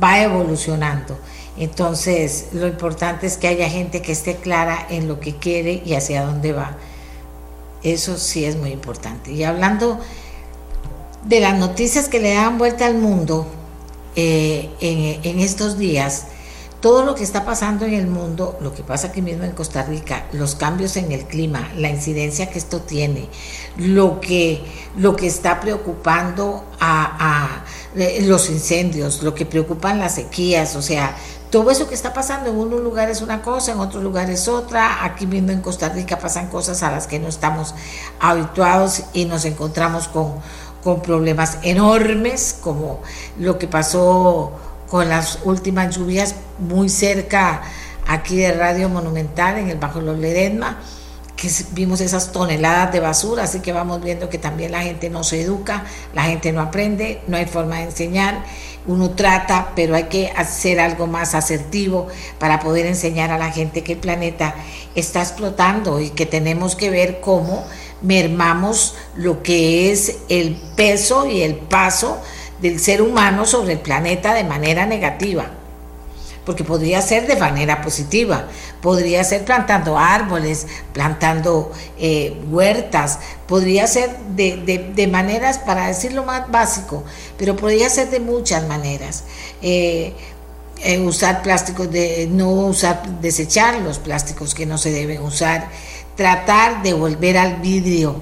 va 0.03 0.19
evolucionando. 0.19 1.17
Entonces, 1.59 2.47
lo 2.53 2.67
importante 2.67 3.27
es 3.27 3.37
que 3.37 3.49
haya 3.49 3.69
gente 3.69 4.01
que 4.01 4.13
esté 4.13 4.37
clara 4.37 4.87
en 4.89 5.09
lo 5.09 5.19
que 5.19 5.35
quiere 5.35 5.83
y 5.85 5.93
hacia 5.93 6.23
dónde 6.23 6.53
va. 6.53 6.77
Eso 7.83 8.17
sí 8.17 8.45
es 8.45 8.55
muy 8.55 8.71
importante. 8.71 9.31
Y 9.33 9.43
hablando 9.43 9.99
de 11.25 11.41
las 11.41 11.57
noticias 11.57 12.07
que 12.07 12.19
le 12.19 12.33
dan 12.33 12.57
vuelta 12.57 12.85
al 12.85 12.95
mundo 12.95 13.45
eh, 14.15 14.69
en, 14.79 15.39
estos 15.41 15.77
días, 15.77 16.27
todo 16.79 17.03
lo 17.03 17.13
que 17.13 17.23
está 17.23 17.43
pasando 17.43 17.85
en 17.85 17.93
el 17.93 18.07
mundo, 18.07 18.57
lo 18.61 18.73
que 18.73 18.83
pasa 18.83 19.07
aquí 19.07 19.21
mismo 19.21 19.43
en 19.43 19.51
Costa 19.51 19.83
Rica, 19.83 20.27
los 20.31 20.55
cambios 20.55 20.95
en 20.95 21.11
el 21.11 21.25
clima, 21.25 21.69
la 21.75 21.89
incidencia 21.89 22.49
que 22.49 22.57
esto 22.57 22.79
tiene, 22.81 23.27
lo 23.75 24.21
que, 24.21 24.61
lo 24.97 25.17
que 25.17 25.27
está 25.27 25.59
preocupando 25.59 26.63
a, 26.79 27.65
eh, 27.97 28.21
los 28.21 28.49
incendios, 28.49 29.23
lo 29.23 29.35
que 29.35 29.45
preocupan 29.45 29.99
las 29.99 30.15
sequías, 30.15 30.77
o 30.77 30.81
sea, 30.81 31.17
todo 31.49 31.71
eso 31.71 31.87
que 31.87 31.95
está 31.95 32.13
pasando 32.13 32.49
en 32.51 32.57
unos 32.57 32.81
lugares 32.81 33.17
es 33.17 33.23
una 33.23 33.41
cosa, 33.41 33.71
en 33.71 33.79
otros 33.79 34.03
lugares 34.03 34.47
otra. 34.47 35.03
Aquí 35.03 35.25
mismo 35.25 35.51
en 35.51 35.61
Costa 35.61 35.89
Rica 35.89 36.19
pasan 36.19 36.47
cosas 36.47 36.83
a 36.83 36.91
las 36.91 37.07
que 37.07 37.19
no 37.19 37.27
estamos 37.27 37.73
habituados 38.19 39.03
y 39.13 39.25
nos 39.25 39.45
encontramos 39.45 40.07
con, 40.07 40.35
con 40.83 41.01
problemas 41.01 41.57
enormes, 41.63 42.55
como 42.61 43.01
lo 43.39 43.57
que 43.57 43.67
pasó 43.67 44.51
con 44.89 45.09
las 45.09 45.39
últimas 45.43 45.95
lluvias 45.95 46.35
muy 46.59 46.89
cerca 46.89 47.61
aquí 48.07 48.37
de 48.37 48.51
Radio 48.53 48.89
Monumental 48.89 49.57
en 49.57 49.69
el 49.69 49.77
Bajo 49.77 50.01
Los 50.01 50.17
Ledesma, 50.17 50.77
que 51.35 51.49
vimos 51.71 52.01
esas 52.01 52.31
toneladas 52.31 52.91
de 52.91 52.99
basura, 52.99 53.43
así 53.43 53.61
que 53.61 53.71
vamos 53.71 54.01
viendo 54.01 54.29
que 54.29 54.37
también 54.37 54.71
la 54.71 54.81
gente 54.81 55.09
no 55.09 55.23
se 55.23 55.41
educa, 55.41 55.85
la 56.13 56.23
gente 56.23 56.51
no 56.51 56.59
aprende, 56.59 57.21
no 57.27 57.37
hay 57.37 57.45
forma 57.45 57.77
de 57.77 57.83
enseñar, 57.83 58.43
uno 58.87 59.11
trata, 59.11 59.73
pero 59.75 59.95
hay 59.95 60.05
que 60.05 60.31
hacer 60.35 60.79
algo 60.79 61.07
más 61.07 61.35
asertivo 61.35 62.07
para 62.39 62.59
poder 62.59 62.85
enseñar 62.85 63.31
a 63.31 63.37
la 63.37 63.51
gente 63.51 63.83
que 63.83 63.93
el 63.93 63.99
planeta 63.99 64.55
está 64.95 65.21
explotando 65.21 65.99
y 65.99 66.09
que 66.09 66.25
tenemos 66.25 66.75
que 66.75 66.89
ver 66.89 67.19
cómo 67.21 67.65
mermamos 68.01 68.95
lo 69.15 69.43
que 69.43 69.91
es 69.91 70.19
el 70.29 70.55
peso 70.75 71.25
y 71.25 71.41
el 71.41 71.55
paso 71.55 72.21
del 72.61 72.79
ser 72.79 73.01
humano 73.01 73.45
sobre 73.45 73.73
el 73.73 73.79
planeta 73.79 74.33
de 74.33 74.43
manera 74.43 74.85
negativa. 74.85 75.58
Porque 76.45 76.63
podría 76.63 77.01
ser 77.01 77.27
de 77.27 77.35
manera 77.35 77.81
positiva, 77.81 78.47
podría 78.81 79.23
ser 79.23 79.45
plantando 79.45 79.97
árboles, 79.97 80.67
plantando 80.93 81.71
eh, 81.97 82.35
huertas, 82.49 83.19
podría 83.47 83.87
ser 83.87 84.17
de, 84.35 85.09
maneras, 85.11 85.59
para 85.59 85.87
decirlo 85.87 86.23
más 86.23 86.49
básico, 86.49 87.03
pero 87.37 87.55
podría 87.55 87.89
ser 87.89 88.09
de 88.09 88.19
muchas 88.19 88.67
maneras. 88.67 89.23
Eh, 89.61 90.13
eh, 90.81 90.99
usar 90.99 91.41
plásticos, 91.41 91.91
de, 91.91 92.27
no 92.31 92.49
usar, 92.49 93.03
desechar 93.19 93.79
los 93.81 93.99
plásticos 93.99 94.55
que 94.55 94.65
no 94.65 94.77
se 94.77 94.91
deben 94.91 95.21
usar, 95.21 95.69
tratar 96.15 96.81
de 96.83 96.93
volver 96.93 97.37
al 97.37 97.57
vidrio, 97.57 98.21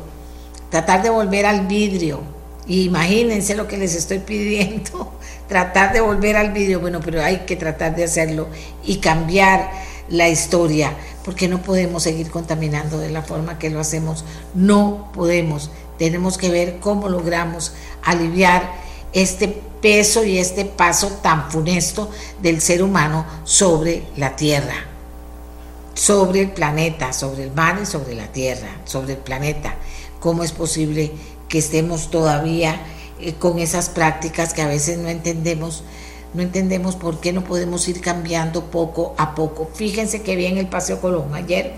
tratar 0.71 1.03
de 1.03 1.11
volver 1.11 1.45
al 1.45 1.67
vidrio, 1.67 2.37
Imagínense 2.67 3.55
lo 3.55 3.67
que 3.67 3.77
les 3.77 3.95
estoy 3.95 4.19
pidiendo, 4.19 5.13
tratar 5.47 5.93
de 5.93 6.01
volver 6.01 6.35
al 6.35 6.51
vídeo, 6.51 6.79
bueno, 6.79 6.99
pero 7.03 7.23
hay 7.23 7.39
que 7.39 7.55
tratar 7.55 7.95
de 7.95 8.03
hacerlo 8.03 8.47
y 8.83 8.97
cambiar 8.97 9.71
la 10.09 10.29
historia, 10.29 10.93
porque 11.23 11.47
no 11.47 11.61
podemos 11.61 12.03
seguir 12.03 12.29
contaminando 12.29 12.97
de 12.97 13.09
la 13.09 13.21
forma 13.21 13.59
que 13.59 13.69
lo 13.69 13.79
hacemos, 13.79 14.23
no 14.53 15.09
podemos, 15.13 15.71
tenemos 15.97 16.37
que 16.37 16.49
ver 16.49 16.79
cómo 16.79 17.09
logramos 17.09 17.73
aliviar 18.03 18.71
este 19.13 19.47
peso 19.81 20.23
y 20.23 20.37
este 20.37 20.65
paso 20.65 21.07
tan 21.21 21.49
funesto 21.51 22.09
del 22.41 22.61
ser 22.61 22.83
humano 22.83 23.25
sobre 23.43 24.03
la 24.15 24.35
tierra, 24.35 24.75
sobre 25.93 26.41
el 26.41 26.51
planeta, 26.51 27.13
sobre 27.13 27.43
el 27.43 27.51
mar 27.51 27.79
y 27.81 27.85
sobre 27.85 28.15
la 28.15 28.27
tierra, 28.27 28.69
sobre 28.85 29.13
el 29.13 29.19
planeta. 29.19 29.75
¿Cómo 30.19 30.43
es 30.43 30.51
posible 30.51 31.11
que 31.47 31.59
estemos 31.59 32.09
todavía 32.09 32.79
eh, 33.19 33.33
con 33.39 33.59
esas 33.59 33.89
prácticas 33.89 34.53
que 34.53 34.61
a 34.61 34.67
veces 34.67 34.97
no 34.97 35.09
entendemos, 35.09 35.83
no 36.33 36.41
entendemos 36.41 36.95
por 36.95 37.19
qué 37.19 37.33
no 37.33 37.43
podemos 37.43 37.87
ir 37.87 38.01
cambiando 38.01 38.65
poco 38.65 39.15
a 39.17 39.35
poco. 39.35 39.69
Fíjense 39.73 40.21
que 40.21 40.35
bien 40.35 40.57
el 40.57 40.67
Paseo 40.67 41.01
Colón 41.01 41.33
ayer, 41.33 41.73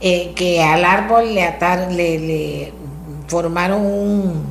eh, 0.00 0.32
que 0.34 0.62
al 0.62 0.84
árbol 0.84 1.34
le, 1.34 1.44
atar, 1.44 1.92
le, 1.92 2.72
formaron 3.28 3.86
un, 3.86 4.44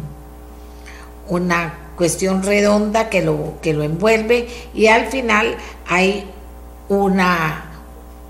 una 1.28 1.92
cuestión 1.96 2.44
redonda 2.44 3.10
que 3.10 3.22
lo, 3.22 3.60
que 3.62 3.74
lo 3.74 3.84
envuelve 3.84 4.48
y 4.74 4.88
al 4.88 5.08
final 5.08 5.56
hay 5.88 6.26
una, 6.90 7.66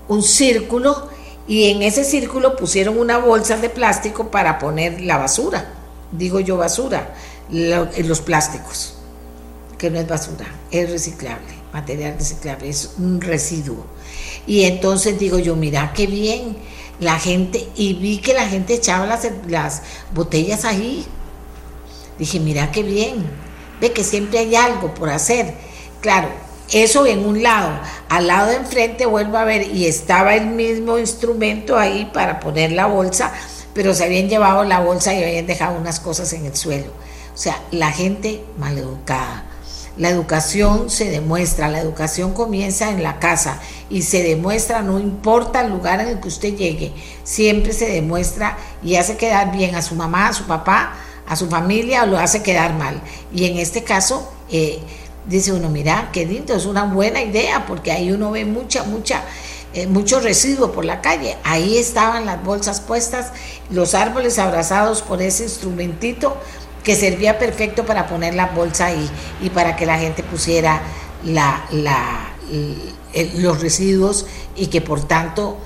un 0.08 0.22
círculo 0.22 1.08
y 1.46 1.70
en 1.70 1.82
ese 1.82 2.04
círculo 2.04 2.56
pusieron 2.56 2.98
una 2.98 3.18
bolsa 3.18 3.56
de 3.56 3.68
plástico 3.68 4.30
para 4.30 4.58
poner 4.58 5.00
la 5.00 5.18
basura, 5.18 5.72
digo 6.10 6.40
yo 6.40 6.56
basura, 6.56 7.14
los 7.50 8.20
plásticos, 8.20 8.94
que 9.78 9.90
no 9.90 9.98
es 9.98 10.08
basura, 10.08 10.46
es 10.70 10.90
reciclable, 10.90 11.54
material 11.72 12.16
reciclable, 12.18 12.68
es 12.68 12.94
un 12.98 13.20
residuo. 13.20 13.84
Y 14.46 14.64
entonces 14.64 15.18
digo 15.18 15.38
yo, 15.38 15.56
mira 15.56 15.92
qué 15.94 16.06
bien 16.06 16.56
la 17.00 17.18
gente, 17.18 17.68
y 17.74 17.94
vi 17.94 18.18
que 18.18 18.34
la 18.34 18.48
gente 18.48 18.74
echaba 18.74 19.06
las, 19.06 19.26
las 19.48 19.82
botellas 20.14 20.64
ahí. 20.64 21.04
Dije, 22.18 22.38
mira 22.38 22.70
qué 22.70 22.82
bien, 22.82 23.24
ve 23.80 23.92
que 23.92 24.04
siempre 24.04 24.38
hay 24.38 24.54
algo 24.54 24.94
por 24.94 25.10
hacer. 25.10 25.54
Claro, 26.00 26.28
eso 26.72 27.06
en 27.06 27.24
un 27.26 27.42
lado. 27.42 27.72
Al 28.08 28.26
lado 28.28 28.50
de 28.50 28.56
enfrente 28.56 29.06
vuelvo 29.06 29.36
a 29.36 29.44
ver 29.44 29.74
y 29.74 29.86
estaba 29.86 30.34
el 30.34 30.46
mismo 30.46 30.98
instrumento 30.98 31.76
ahí 31.76 32.10
para 32.12 32.40
poner 32.40 32.72
la 32.72 32.86
bolsa, 32.86 33.32
pero 33.74 33.94
se 33.94 34.04
habían 34.04 34.28
llevado 34.28 34.64
la 34.64 34.80
bolsa 34.80 35.12
y 35.14 35.22
habían 35.22 35.46
dejado 35.46 35.76
unas 35.76 36.00
cosas 36.00 36.32
en 36.32 36.46
el 36.46 36.54
suelo. 36.56 36.92
O 37.34 37.36
sea, 37.36 37.60
la 37.72 37.90
gente 37.90 38.44
maleducada. 38.58 39.44
La 39.96 40.08
educación 40.08 40.90
se 40.90 41.08
demuestra, 41.08 41.68
la 41.68 41.80
educación 41.80 42.32
comienza 42.32 42.90
en 42.90 43.02
la 43.02 43.20
casa 43.20 43.60
y 43.88 44.02
se 44.02 44.24
demuestra, 44.24 44.82
no 44.82 44.98
importa 44.98 45.60
el 45.60 45.70
lugar 45.70 46.00
en 46.00 46.08
el 46.08 46.20
que 46.20 46.28
usted 46.28 46.56
llegue, 46.56 46.92
siempre 47.22 47.72
se 47.72 47.86
demuestra 47.86 48.58
y 48.82 48.96
hace 48.96 49.16
quedar 49.16 49.52
bien 49.52 49.76
a 49.76 49.82
su 49.82 49.94
mamá, 49.94 50.28
a 50.28 50.32
su 50.32 50.44
papá, 50.44 50.94
a 51.28 51.36
su 51.36 51.48
familia 51.48 52.02
o 52.02 52.06
lo 52.06 52.18
hace 52.18 52.42
quedar 52.42 52.74
mal. 52.74 53.00
Y 53.32 53.44
en 53.44 53.58
este 53.58 53.84
caso, 53.84 54.28
eh, 54.50 54.80
dice 55.26 55.52
uno, 55.52 55.68
mira, 55.68 56.10
qué 56.12 56.26
lindo, 56.26 56.54
es 56.54 56.66
una 56.66 56.84
buena 56.84 57.22
idea, 57.22 57.64
porque 57.66 57.92
ahí 57.92 58.10
uno 58.10 58.32
ve 58.32 58.44
mucha, 58.44 58.82
mucha, 58.82 59.22
eh, 59.74 59.86
mucho 59.86 60.18
residuo 60.18 60.72
por 60.72 60.84
la 60.84 61.00
calle. 61.00 61.36
Ahí 61.44 61.78
estaban 61.78 62.26
las 62.26 62.42
bolsas 62.42 62.80
puestas, 62.80 63.30
los 63.70 63.94
árboles 63.94 64.40
abrazados 64.40 65.02
por 65.02 65.22
ese 65.22 65.44
instrumentito 65.44 66.36
que 66.84 66.94
servía 66.94 67.38
perfecto 67.38 67.84
para 67.84 68.06
poner 68.06 68.34
la 68.34 68.46
bolsa 68.46 68.86
ahí 68.86 69.10
y 69.40 69.50
para 69.50 69.74
que 69.74 69.86
la 69.86 69.98
gente 69.98 70.22
pusiera 70.22 70.82
la, 71.24 71.64
la, 71.72 72.34
los 73.36 73.60
residuos 73.60 74.26
y 74.54 74.66
que 74.66 74.80
por 74.80 75.02
tanto 75.02 75.56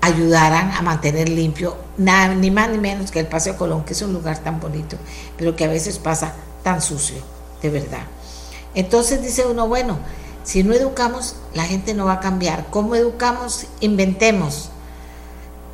ayudaran 0.00 0.72
a 0.72 0.82
mantener 0.82 1.28
limpio, 1.28 1.76
nada, 1.96 2.34
ni 2.34 2.50
más 2.50 2.68
ni 2.68 2.78
menos 2.78 3.10
que 3.10 3.20
el 3.20 3.26
Paseo 3.26 3.56
Colón, 3.56 3.84
que 3.84 3.94
es 3.94 4.02
un 4.02 4.12
lugar 4.12 4.38
tan 4.38 4.60
bonito, 4.60 4.96
pero 5.38 5.56
que 5.56 5.64
a 5.64 5.68
veces 5.68 5.98
pasa 5.98 6.34
tan 6.62 6.82
sucio, 6.82 7.16
de 7.62 7.70
verdad. 7.70 8.02
Entonces 8.74 9.22
dice 9.22 9.46
uno, 9.46 9.68
bueno, 9.68 9.98
si 10.44 10.62
no 10.62 10.74
educamos, 10.74 11.36
la 11.54 11.64
gente 11.64 11.94
no 11.94 12.04
va 12.04 12.14
a 12.14 12.20
cambiar. 12.20 12.66
¿Cómo 12.70 12.94
educamos? 12.94 13.66
Inventemos. 13.80 14.68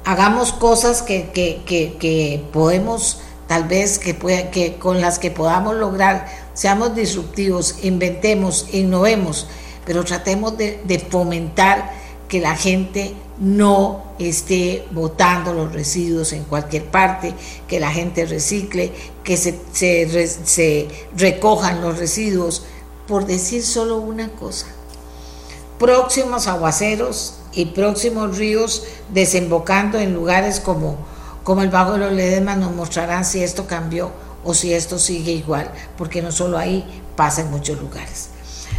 Hagamos 0.04 0.52
cosas 0.52 1.02
que, 1.02 1.30
que, 1.32 2.44
podemos, 2.52 3.20
tal 3.50 3.64
vez, 3.64 3.98
que, 3.98 4.76
con 4.78 5.00
las 5.00 5.18
que 5.18 5.32
podamos 5.32 5.74
lograr, 5.74 6.24
seamos 6.54 6.94
disruptivos, 6.94 7.78
inventemos, 7.82 8.68
innovemos, 8.70 9.48
pero 9.84 10.04
tratemos 10.04 10.56
de, 10.56 11.04
fomentar 11.10 11.90
que 12.28 12.38
la 12.38 12.54
gente 12.54 13.12
no 13.40 14.04
esté 14.20 14.86
botando 14.92 15.52
los 15.52 15.72
residuos 15.72 16.32
en 16.32 16.44
cualquier 16.44 16.84
parte, 16.92 17.34
que 17.66 17.80
la 17.80 17.90
gente 17.90 18.24
recicle, 18.24 18.92
que 19.24 19.36
se 19.36 20.88
recojan 21.16 21.80
los 21.80 21.98
residuos 21.98 22.62
por 23.08 23.26
decir 23.26 23.64
solo 23.64 23.96
una 23.96 24.28
cosa. 24.28 24.66
Próximos 25.76 26.46
aguaceros 26.46 27.40
y 27.52 27.64
próximos 27.64 28.38
ríos 28.38 28.84
desembocando 29.12 29.98
en 29.98 30.14
lugares 30.14 30.60
como, 30.60 30.98
como 31.44 31.62
el 31.62 31.70
Bajo 31.70 31.92
de 31.92 31.98
los 31.98 32.12
Ledesma 32.12 32.56
nos 32.56 32.72
mostrarán 32.72 33.24
si 33.24 33.42
esto 33.42 33.66
cambió 33.66 34.10
o 34.44 34.54
si 34.54 34.72
esto 34.72 34.98
sigue 34.98 35.32
igual, 35.32 35.70
porque 35.96 36.22
no 36.22 36.32
solo 36.32 36.58
ahí 36.58 37.02
pasa 37.16 37.42
en 37.42 37.50
muchos 37.50 37.80
lugares. 37.80 38.30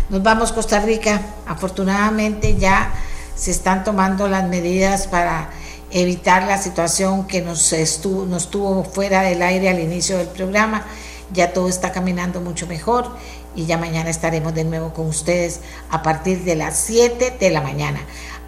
Nos 0.10 0.24
vamos 0.24 0.52
Costa 0.52 0.80
Rica, 0.80 1.22
afortunadamente 1.48 2.58
ya 2.58 2.92
se 3.36 3.52
están 3.52 3.84
tomando 3.84 4.28
las 4.28 4.48
medidas 4.48 5.08
para 5.08 5.50
evitar 5.92 6.44
la 6.44 6.58
situación 6.58 7.28
que 7.28 7.42
nos 7.42 7.74
estuvo, 7.74 8.26
nos 8.26 8.50
tuvo 8.50 8.84
fuera 8.84 9.22
del 9.22 9.42
aire 9.42 9.70
al 9.70 9.80
inicio 9.80 10.18
del 10.18 10.28
programa. 10.28 10.86
Ya 11.34 11.54
todo 11.54 11.70
está 11.70 11.92
caminando 11.92 12.42
mucho 12.42 12.68
mejor 12.68 13.10
y 13.56 13.66
ya 13.66 13.78
mañana 13.78 14.10
estaremos 14.10 14.54
de 14.54 14.64
nuevo 14.64 14.94
con 14.94 15.08
ustedes 15.08 15.62
a 15.90 16.02
partir 16.02 16.44
de 16.44 16.56
las 16.56 16.78
7 16.78 17.38
de 17.40 17.50
la 17.50 17.62
mañana, 17.62 18.00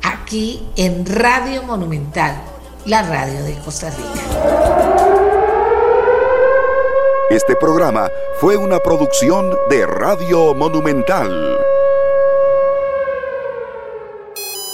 aquí 0.02 0.68
en 0.76 1.06
Radio 1.06 1.64
Monumental, 1.64 2.42
la 2.86 3.02
radio 3.04 3.44
de 3.44 3.58
Costa 3.60 3.90
Rica. 3.90 4.22
Este 7.30 7.56
programa 7.56 8.10
fue 8.40 8.58
una 8.58 8.80
producción 8.80 9.56
de 9.70 9.86
Radio 9.86 10.54
Monumental. 10.54 11.58